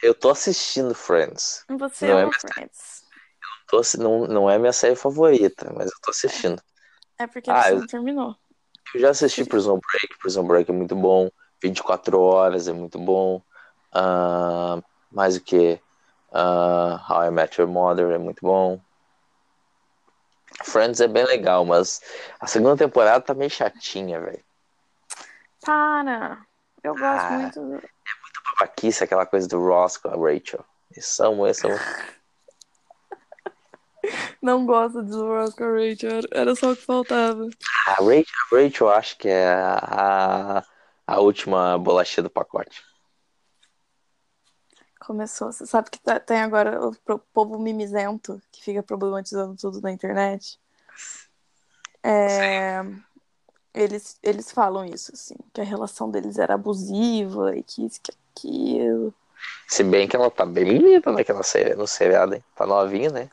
Eu 0.00 0.14
tô 0.14 0.30
assistindo 0.30 0.94
Friends. 0.94 1.64
Você 1.68 2.06
Não 2.06 2.18
é 2.18 2.22
ama 2.22 2.30
mais- 2.30 2.42
Friends. 2.54 3.04
Tô, 3.68 3.80
não, 3.98 4.26
não 4.28 4.48
é 4.50 4.56
minha 4.58 4.72
série 4.72 4.94
favorita, 4.94 5.72
mas 5.74 5.86
eu 5.90 5.96
tô 6.00 6.12
assistindo. 6.12 6.62
É 7.18 7.26
porque 7.26 7.50
Ah, 7.50 7.64
você 7.64 7.72
eu- 7.72 7.80
não 7.80 7.86
terminou. 7.88 8.36
Eu 8.94 9.00
já 9.00 9.10
assisti 9.10 9.44
Prison 9.44 9.80
Break. 9.80 10.18
Prison 10.20 10.44
Break 10.46 10.70
é 10.70 10.74
muito 10.74 10.94
bom. 10.94 11.28
24 11.60 12.20
horas 12.20 12.68
é 12.68 12.72
muito 12.72 12.98
bom. 13.00 13.42
Ah, 13.98 14.78
mais 15.10 15.36
o 15.36 15.40
que? 15.40 15.80
Ah, 16.32 17.02
How 17.08 17.24
I 17.24 17.30
Met 17.30 17.58
Your 17.58 17.70
Mother 17.70 18.10
é 18.10 18.18
muito 18.18 18.40
bom. 18.42 18.78
Friends 20.64 21.00
é 21.00 21.08
bem 21.08 21.24
legal, 21.24 21.64
mas 21.64 22.00
a 22.40 22.46
segunda 22.46 22.76
temporada 22.76 23.20
tá 23.24 23.32
meio 23.34 23.50
chatinha, 23.50 24.20
velho. 24.20 24.44
Para! 25.64 26.38
Eu 26.82 26.92
gosto 26.94 27.04
Ah. 27.24 27.30
muito. 27.30 27.60
do- 27.60 27.82
Babaquice, 28.58 29.02
aquela 29.04 29.26
coisa 29.26 29.46
do 29.48 29.58
Ross 29.62 29.96
com 29.98 30.08
a 30.08 30.12
Rachel. 30.12 30.64
Eles 30.92 31.06
são, 31.06 31.44
eles 31.44 31.58
são 31.58 31.70
Não 34.40 34.64
gosto 34.64 35.02
de 35.02 35.12
Ross 35.16 35.54
com 35.54 35.64
a 35.64 35.72
Rachel. 35.72 36.20
Era 36.32 36.54
só 36.54 36.70
o 36.72 36.76
que 36.76 36.82
faltava. 36.84 37.46
A 37.88 37.92
Rachel, 37.94 38.24
a 38.52 38.56
Rachel 38.62 38.88
acho 38.90 39.18
que 39.18 39.28
é 39.28 39.46
a, 39.52 40.62
a 41.06 41.20
última 41.20 41.76
bolachinha 41.78 42.22
do 42.22 42.30
pacote. 42.30 42.82
Começou. 44.98 45.52
Você 45.52 45.66
sabe 45.66 45.90
que 45.90 46.00
tá- 46.00 46.18
tem 46.18 46.38
agora 46.38 46.80
o 46.88 47.18
povo 47.32 47.58
mimizento 47.58 48.40
que 48.50 48.62
fica 48.62 48.82
problematizando 48.82 49.56
tudo 49.56 49.80
na 49.80 49.92
internet. 49.92 50.58
É, 52.02 52.82
Eles, 53.74 54.18
eles 54.22 54.50
falam 54.50 54.86
isso, 54.86 55.12
assim, 55.12 55.36
que 55.52 55.60
a 55.60 55.64
relação 55.64 56.10
deles 56.10 56.38
era 56.38 56.54
abusiva 56.54 57.54
e 57.54 57.62
que 57.62 57.84
isso, 57.84 58.00
que 58.00 58.10
aquilo. 58.34 59.12
Se 59.68 59.84
bem 59.84 60.08
que 60.08 60.16
ela 60.16 60.30
tá 60.30 60.46
bem 60.46 60.64
bonita 60.64 61.12
naquela 61.12 61.42
série, 61.42 61.74
no 61.74 61.86
seriado, 61.86 62.34
hein? 62.34 62.44
Tá 62.54 62.66
novinha, 62.66 63.10
né? 63.10 63.30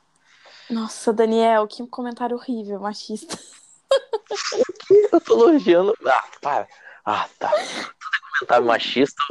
Nossa, 0.69 1.13
Daniel, 1.13 1.65
que 1.67 1.85
comentário 1.87 2.35
horrível, 2.35 2.79
machista. 2.81 3.39
Eu 5.13 5.21
tô 5.21 5.49
elogiando. 5.49 5.93
Ah, 6.05 6.23
para. 6.41 6.67
Ah, 7.05 7.29
tá. 7.39 7.49
Tudo 7.49 7.61
é 7.61 8.35
comentário 8.39 8.65
machista. 8.65 9.23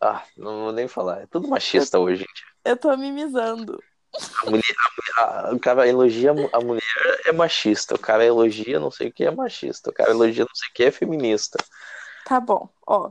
Ah, 0.00 0.22
não 0.36 0.64
vou 0.64 0.72
nem 0.72 0.88
falar. 0.88 1.22
É 1.22 1.26
tudo 1.26 1.48
machista 1.48 1.98
hoje, 1.98 2.20
gente. 2.20 2.44
Eu 2.64 2.76
tô 2.76 2.96
mimizando. 2.96 3.82
A 4.46 4.50
mulher, 4.50 4.64
a 5.18 5.22
a- 5.48 5.54
o 5.54 5.58
cara 5.58 5.88
elogia 5.88 6.32
a 6.52 6.60
mulher 6.60 6.82
é 7.24 7.32
machista. 7.32 7.94
O 7.94 7.98
cara 7.98 8.24
elogia 8.24 8.78
não 8.78 8.90
sei 8.90 9.08
o 9.08 9.12
que 9.12 9.24
é 9.24 9.30
machista. 9.30 9.90
O 9.90 9.92
cara 9.92 10.10
elogia 10.10 10.44
não 10.44 10.54
sei 10.54 10.68
o 10.68 10.72
que 10.74 10.84
é 10.84 10.90
feminista. 10.90 11.58
Tá 12.26 12.38
bom, 12.40 12.68
ó. 12.86 13.10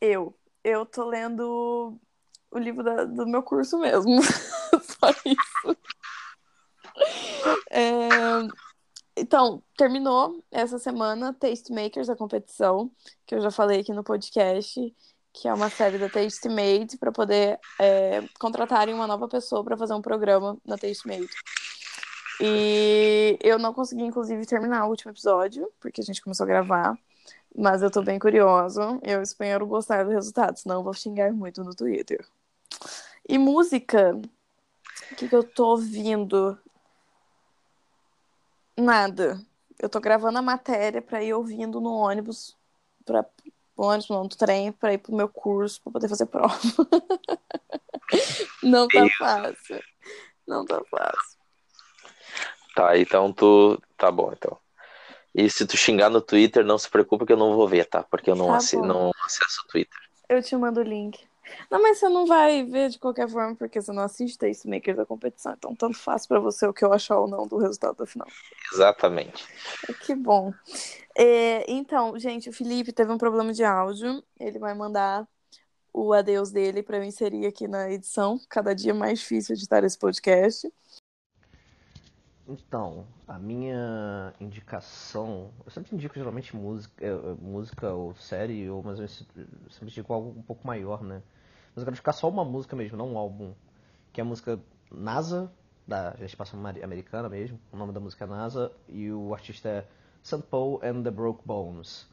Eu, 0.00 0.36
eu 0.64 0.84
tô 0.84 1.04
lendo 1.08 1.96
o 2.50 2.58
livro 2.58 2.82
da- 2.82 3.04
do 3.04 3.26
meu 3.26 3.42
curso 3.42 3.78
mesmo. 3.78 4.20
Só 4.82 5.10
isso. 5.24 5.76
É, 7.70 8.08
Então, 9.16 9.62
terminou 9.76 10.42
essa 10.50 10.78
semana 10.78 11.34
Tastemakers, 11.34 12.08
a 12.08 12.16
competição, 12.16 12.90
que 13.26 13.34
eu 13.34 13.40
já 13.40 13.50
falei 13.50 13.80
aqui 13.80 13.92
no 13.92 14.02
podcast, 14.02 14.94
que 15.32 15.48
é 15.48 15.54
uma 15.54 15.70
série 15.70 15.98
da 15.98 16.08
Tastemade, 16.08 16.98
para 16.98 17.10
poder 17.10 17.58
é, 17.80 18.22
contratarem 18.38 18.94
uma 18.94 19.06
nova 19.06 19.26
pessoa 19.26 19.64
para 19.64 19.76
fazer 19.76 19.94
um 19.94 20.02
programa 20.02 20.56
na 20.64 20.76
Tastemade. 20.76 21.30
E 22.40 23.38
eu 23.40 23.58
não 23.58 23.72
consegui, 23.72 24.02
inclusive, 24.02 24.44
terminar 24.44 24.84
o 24.84 24.90
último 24.90 25.12
episódio, 25.12 25.70
porque 25.80 26.00
a 26.00 26.04
gente 26.04 26.22
começou 26.22 26.44
a 26.44 26.48
gravar. 26.48 26.98
Mas 27.56 27.82
eu 27.82 27.90
tô 27.90 28.02
bem 28.02 28.18
curiosa. 28.18 28.98
Eu 29.02 29.22
espero 29.22 29.66
gostar 29.66 30.04
do 30.04 30.10
resultado, 30.10 30.56
senão 30.58 30.76
eu 30.76 30.82
vou 30.82 30.94
xingar 30.94 31.32
muito 31.32 31.62
no 31.62 31.74
Twitter. 31.74 32.26
E 33.28 33.38
música? 33.38 34.18
O 35.12 35.14
que, 35.14 35.28
que 35.28 35.36
eu 35.36 35.44
tô 35.44 35.68
ouvindo? 35.68 36.58
Nada. 38.76 39.40
Eu 39.78 39.88
tô 39.88 40.00
gravando 40.00 40.38
a 40.38 40.42
matéria 40.42 41.02
pra 41.02 41.22
ir 41.22 41.34
ouvindo 41.34 41.80
no 41.80 41.92
ônibus, 41.92 42.56
pra 43.04 43.24
no 43.82 43.88
ônibus, 43.88 44.08
não, 44.08 44.22
no 44.22 44.28
trem, 44.28 44.70
pra 44.70 44.92
ir 44.92 44.98
pro 44.98 45.14
meu 45.14 45.28
curso, 45.28 45.82
pra 45.82 45.92
poder 45.92 46.08
fazer 46.08 46.26
prova. 46.26 46.56
Não 48.62 48.86
tá 48.86 49.04
fácil. 49.18 49.82
Não 50.46 50.64
tá 50.64 50.80
fácil. 50.88 51.38
Tá, 52.76 52.96
então 52.96 53.32
tu 53.32 53.80
Tá 53.96 54.10
bom, 54.10 54.32
então. 54.32 54.56
E 55.34 55.48
se 55.50 55.66
tu 55.66 55.76
xingar 55.76 56.10
no 56.10 56.20
Twitter, 56.20 56.64
não 56.64 56.76
se 56.76 56.90
preocupe 56.90 57.24
que 57.24 57.32
eu 57.32 57.36
não 57.38 57.54
vou 57.54 57.66
ver, 57.66 57.86
tá? 57.86 58.02
Porque 58.02 58.30
eu 58.30 58.36
não, 58.36 58.48
Tá 58.48 58.58
bom. 58.74 58.86
não 58.86 59.10
acesso 59.24 59.62
o 59.64 59.68
Twitter. 59.68 59.98
Eu 60.28 60.42
te 60.42 60.54
mando 60.56 60.80
o 60.80 60.82
link. 60.82 61.26
Não, 61.70 61.82
mas 61.82 61.98
você 61.98 62.08
não 62.08 62.26
vai 62.26 62.64
ver 62.64 62.90
de 62.90 62.98
qualquer 62.98 63.28
forma, 63.28 63.54
porque 63.54 63.80
você 63.80 63.92
não 63.92 64.02
assiste 64.02 64.38
Tastemakers 64.38 64.96
da 64.96 65.06
competição. 65.06 65.52
Então, 65.52 65.74
tanto 65.74 65.98
faz 65.98 66.26
pra 66.26 66.38
você 66.38 66.66
o 66.66 66.72
que 66.72 66.84
eu 66.84 66.92
achar 66.92 67.18
ou 67.18 67.28
não 67.28 67.46
do 67.46 67.58
resultado 67.58 67.96
da 67.96 68.06
final. 68.06 68.28
Exatamente. 68.72 69.46
Que 70.04 70.14
bom. 70.14 70.52
É, 71.16 71.70
então, 71.70 72.18
gente, 72.18 72.48
o 72.48 72.52
Felipe 72.52 72.92
teve 72.92 73.12
um 73.12 73.18
problema 73.18 73.52
de 73.52 73.64
áudio. 73.64 74.22
Ele 74.38 74.58
vai 74.58 74.74
mandar 74.74 75.26
o 75.92 76.12
adeus 76.12 76.50
dele 76.50 76.82
pra 76.82 76.96
eu 76.96 77.04
inserir 77.04 77.46
aqui 77.46 77.68
na 77.68 77.90
edição. 77.90 78.40
Cada 78.48 78.74
dia 78.74 78.94
mais 78.94 79.20
difícil 79.20 79.54
editar 79.54 79.84
esse 79.84 79.98
podcast. 79.98 80.72
Então, 82.48 83.06
a 83.26 83.38
minha 83.38 84.32
indicação. 84.40 85.50
Eu 85.64 85.70
sempre 85.70 85.94
indico 85.94 86.14
geralmente 86.14 86.54
música, 86.56 87.04
eh, 87.04 87.34
música 87.40 87.92
ou 87.92 88.14
série, 88.16 88.68
ou, 88.68 88.82
mas 88.82 88.98
eu 88.98 89.08
sempre 89.08 89.86
indico 89.86 90.12
algo 90.12 90.38
um 90.38 90.42
pouco 90.42 90.66
maior, 90.66 91.02
né? 91.02 91.22
Mas 91.74 91.82
eu 91.82 91.84
quero 91.84 91.94
indicar 91.94 92.14
só 92.14 92.28
uma 92.28 92.44
música 92.44 92.76
mesmo, 92.76 92.96
não 92.96 93.12
um 93.14 93.18
álbum. 93.18 93.52
Que 94.12 94.20
é 94.20 94.22
a 94.22 94.24
música 94.24 94.60
NASA, 94.90 95.50
da 95.86 96.14
gestação 96.16 96.60
americana 96.66 97.28
mesmo. 97.28 97.58
O 97.72 97.76
nome 97.76 97.92
da 97.92 98.00
música 98.00 98.24
é 98.24 98.28
NASA. 98.28 98.72
E 98.88 99.10
o 99.12 99.34
artista 99.34 99.68
é 99.68 99.86
St. 100.22 100.42
Paul 100.50 100.80
and 100.82 101.02
the 101.02 101.10
Broke 101.10 101.42
Bones. 101.46 102.06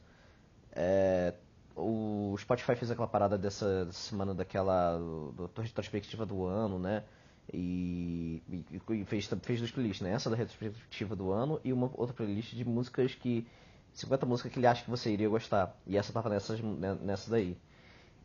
É, 0.71 1.33
o 1.75 2.35
Spotify 2.37 2.75
fez 2.75 2.91
aquela 2.91 3.07
parada 3.07 3.37
dessa, 3.37 3.87
semana 3.91 4.33
daquela 4.33 4.97
do, 4.97 5.47
do 5.47 5.61
retrospectiva 5.61 6.25
do 6.25 6.45
ano, 6.45 6.79
né? 6.79 7.03
E, 7.51 8.43
e- 8.49 8.65
e 9.01 9.05
fez, 9.05 9.27
fez 9.41 9.59
duas 9.59 9.71
playlists, 9.71 10.01
né? 10.01 10.11
Essa 10.13 10.29
da 10.29 10.35
retrospectiva 10.35 11.15
do 11.15 11.31
ano 11.31 11.59
e 11.63 11.73
uma 11.73 11.89
outra 11.95 12.13
playlist 12.15 12.53
de 12.53 12.63
músicas 12.65 13.15
que 13.15 13.47
50 13.93 14.25
músicas 14.25 14.51
que 14.53 14.59
ele 14.59 14.67
acha 14.67 14.83
que 14.83 14.89
você 14.89 15.11
iria 15.11 15.27
gostar. 15.29 15.75
E 15.87 15.97
essa 15.97 16.13
tava 16.13 16.29
nessas, 16.29 16.59
né, 16.61 16.95
nessa 17.01 17.29
daí. 17.31 17.57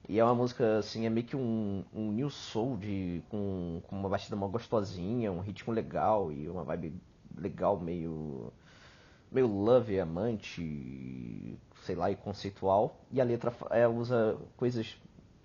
E 0.09 0.19
é 0.19 0.25
uma 0.25 0.35
música, 0.35 0.79
assim, 0.79 1.07
é 1.07 1.11
meio 1.11 1.27
que 1.27 1.37
um, 1.37 1.85
um 1.95 2.13
new 2.13 2.29
soul 2.31 2.77
de, 2.77 3.23
com, 3.31 3.81
com 3.87 3.97
uma 3.97 4.09
batida 4.09 4.37
mó 4.37 4.47
gostosinha, 4.49 5.33
um 5.33 5.41
ritmo 5.41 5.73
legal 5.73 6.31
e 6.31 6.49
uma 6.49 6.63
vibe 6.63 6.95
legal, 7.39 7.79
meio 7.81 8.53
meio 9.33 9.49
love, 9.49 9.99
amante, 9.99 11.59
sei 11.83 11.97
lá, 11.97 12.11
e 12.11 12.17
conceitual. 12.17 12.97
E 13.11 13.21
a 13.21 13.25
letra 13.25 13.53
é, 13.71 13.87
usa 13.89 14.39
coisas 14.57 14.97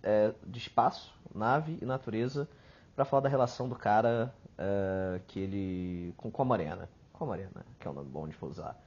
é, 0.03 0.31
de 0.45 0.59
espaço, 0.59 1.13
nave 1.33 1.77
e 1.81 1.85
natureza 1.85 2.47
pra 2.95 3.05
falar 3.05 3.21
da 3.21 3.29
relação 3.29 3.67
do 3.67 3.75
cara 3.75 4.33
é, 4.57 5.21
que 5.27 5.39
ele 5.39 6.13
com, 6.17 6.29
com 6.29 6.41
a 6.41 6.45
Morena. 6.45 6.89
Com 7.13 7.23
a 7.23 7.27
Morena, 7.27 7.65
que 7.79 7.87
é 7.87 7.91
o 7.91 7.93
nome 7.93 8.09
bom 8.09 8.27
de 8.27 8.35
usar. 8.45 8.79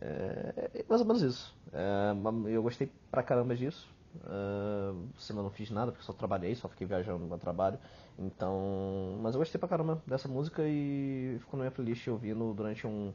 É, 0.00 0.70
é 0.74 0.84
mais 0.88 1.00
ou 1.00 1.06
menos 1.06 1.22
isso. 1.22 1.54
É, 1.72 2.14
eu 2.50 2.62
gostei 2.62 2.90
pra 3.10 3.22
caramba 3.22 3.54
disso. 3.54 3.86
É, 4.24 5.20
semana 5.20 5.44
não 5.44 5.50
fiz 5.50 5.70
nada 5.70 5.92
porque 5.92 6.04
só 6.04 6.12
trabalhei, 6.12 6.54
só 6.54 6.68
fiquei 6.68 6.86
viajando 6.86 7.18
no 7.18 7.26
meu 7.26 7.38
trabalho. 7.38 7.78
Então, 8.18 9.18
mas 9.20 9.34
eu 9.34 9.38
gostei 9.38 9.58
pra 9.58 9.68
caramba 9.68 10.02
dessa 10.06 10.28
música 10.28 10.62
e 10.66 11.36
ficou 11.40 11.58
na 11.58 11.64
minha 11.64 11.70
playlist 11.70 12.06
ouvindo 12.08 12.52
durante 12.52 12.86
um 12.86 13.12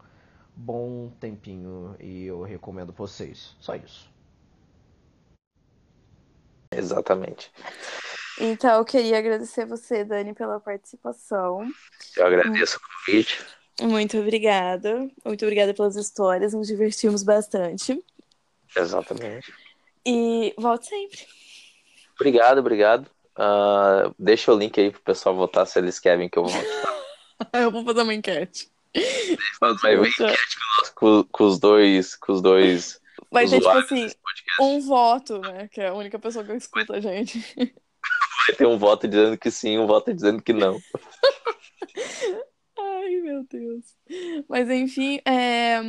bom 0.55 1.11
tempinho 1.19 1.95
e 1.99 2.25
eu 2.25 2.41
recomendo 2.43 2.93
pra 2.93 3.05
vocês. 3.05 3.55
Só 3.59 3.75
isso. 3.75 4.09
Exatamente. 6.71 7.51
Então, 8.39 8.77
eu 8.77 8.85
queria 8.85 9.19
agradecer 9.19 9.65
você, 9.65 10.03
Dani, 10.03 10.33
pela 10.33 10.59
participação. 10.59 11.67
Eu 12.17 12.25
agradeço 12.25 12.77
o 12.77 13.05
convite. 13.05 13.45
Muito 13.81 14.17
obrigada. 14.17 15.09
Muito 15.23 15.43
obrigada 15.45 15.73
pelas 15.73 15.95
histórias. 15.95 16.53
Nos 16.53 16.67
divertimos 16.67 17.23
bastante. 17.23 18.03
Exatamente. 18.75 19.53
E 20.05 20.53
volte 20.57 20.87
sempre. 20.87 21.19
Obrigado, 22.19 22.59
obrigado. 22.59 23.09
Ah, 23.35 24.11
deixa 24.19 24.53
o 24.53 24.57
link 24.57 24.79
aí 24.79 24.91
pro 24.91 25.01
pessoal 25.01 25.35
votar 25.35 25.65
se 25.65 25.79
eles 25.79 25.99
querem 25.99 26.29
que 26.29 26.37
eu 26.37 26.45
volte. 26.45 26.67
Eu 27.51 27.71
vou 27.71 27.83
fazer 27.83 28.03
uma 28.03 28.13
enquete. 28.13 28.69
Vai 29.59 29.97
ver 29.97 30.07
enquete 30.07 30.57
com, 30.95 31.23
com 31.29 31.43
os 31.45 31.59
dois, 31.59 32.15
com 32.15 32.31
os 32.31 32.41
dois 32.41 33.01
Vai 33.33 33.47
ter, 33.47 33.59
tipo 33.59 33.69
assim, 33.69 34.07
um 34.61 34.79
voto, 34.79 35.39
né? 35.39 35.67
Que 35.67 35.81
é 35.81 35.87
a 35.87 35.93
única 35.93 36.19
pessoa 36.19 36.45
que 36.45 36.53
escuta 36.53 36.93
a 36.93 36.99
gente. 36.99 37.39
Vai 38.45 38.55
ter 38.55 38.67
um 38.67 38.77
voto 38.77 39.07
dizendo 39.07 39.37
que 39.37 39.49
sim, 39.49 39.79
um 39.79 39.87
voto 39.87 40.13
dizendo 40.13 40.41
que 40.41 40.53
não. 40.53 40.77
Ai, 42.77 43.15
meu 43.21 43.43
Deus. 43.49 43.85
Mas 44.47 44.69
enfim, 44.69 45.19
é, 45.25 45.79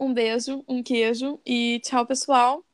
um 0.00 0.12
beijo, 0.12 0.64
um 0.66 0.82
queijo 0.82 1.40
e 1.46 1.80
tchau, 1.84 2.04
pessoal. 2.04 2.64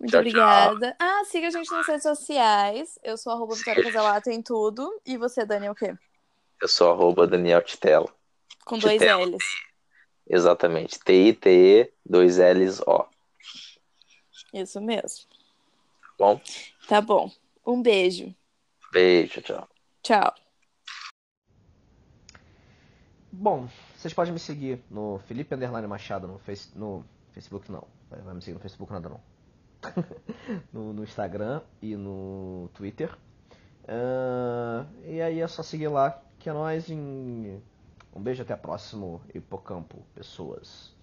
Muito 0.00 0.12
Tchau, 0.12 0.20
obrigada. 0.20 0.96
Ah, 0.98 1.24
siga 1.24 1.48
a 1.48 1.50
gente 1.50 1.70
nas 1.70 1.86
redes 1.86 2.02
sociais. 2.04 2.98
Eu 3.02 3.16
sou 3.16 3.32
arroba 3.32 3.54
Vitória 3.54 3.82
Casalato 3.82 4.30
em 4.30 4.40
tudo. 4.40 5.00
E 5.04 5.16
você, 5.16 5.44
Dani, 5.44 5.66
é 5.66 5.70
o 5.70 5.74
quê? 5.74 5.94
Eu 6.62 6.68
sou 6.68 6.92
arroba 6.92 7.26
Daniel 7.26 7.62
Titelo. 7.62 8.08
Com 8.64 8.78
dois 8.78 9.00
Titelo. 9.00 9.24
L's. 9.24 9.44
Exatamente. 10.28 11.00
T-I-T-E, 11.00 11.92
dois 12.04 12.38
L's, 12.38 12.80
O. 12.86 13.06
Isso 14.52 14.80
mesmo. 14.80 15.26
Bom, 16.18 16.40
Tá 16.88 17.00
bom. 17.00 17.30
Um 17.66 17.82
beijo. 17.82 18.34
beijo, 18.92 19.42
tchau. 19.42 19.68
Tchau. 20.02 20.34
Bom, 23.30 23.68
vocês 23.96 24.14
podem 24.14 24.32
me 24.32 24.38
seguir 24.38 24.82
no 24.90 25.18
Felipe 25.26 25.54
Underline 25.54 25.86
Machado 25.86 26.26
no, 26.26 26.38
face, 26.38 26.70
no 26.74 27.04
Facebook 27.32 27.70
não. 27.70 27.86
Vai 28.10 28.34
me 28.34 28.40
seguir 28.40 28.54
no 28.54 28.60
Facebook 28.60 28.92
nada 28.92 29.08
não. 29.08 29.20
no, 30.72 30.92
no 30.92 31.04
Instagram 31.04 31.62
e 31.80 31.96
no 31.96 32.68
Twitter. 32.74 33.16
Ah, 33.86 34.86
e 35.04 35.20
aí 35.20 35.40
é 35.40 35.46
só 35.46 35.62
seguir 35.62 35.88
lá, 35.88 36.22
que 36.38 36.48
é 36.48 36.52
nóis 36.52 36.90
em. 36.90 37.62
Um 38.14 38.20
beijo 38.20 38.42
até 38.42 38.52
a 38.54 38.56
próximo 38.56 39.20
Hipocampo, 39.34 39.98
pessoas. 40.14 40.97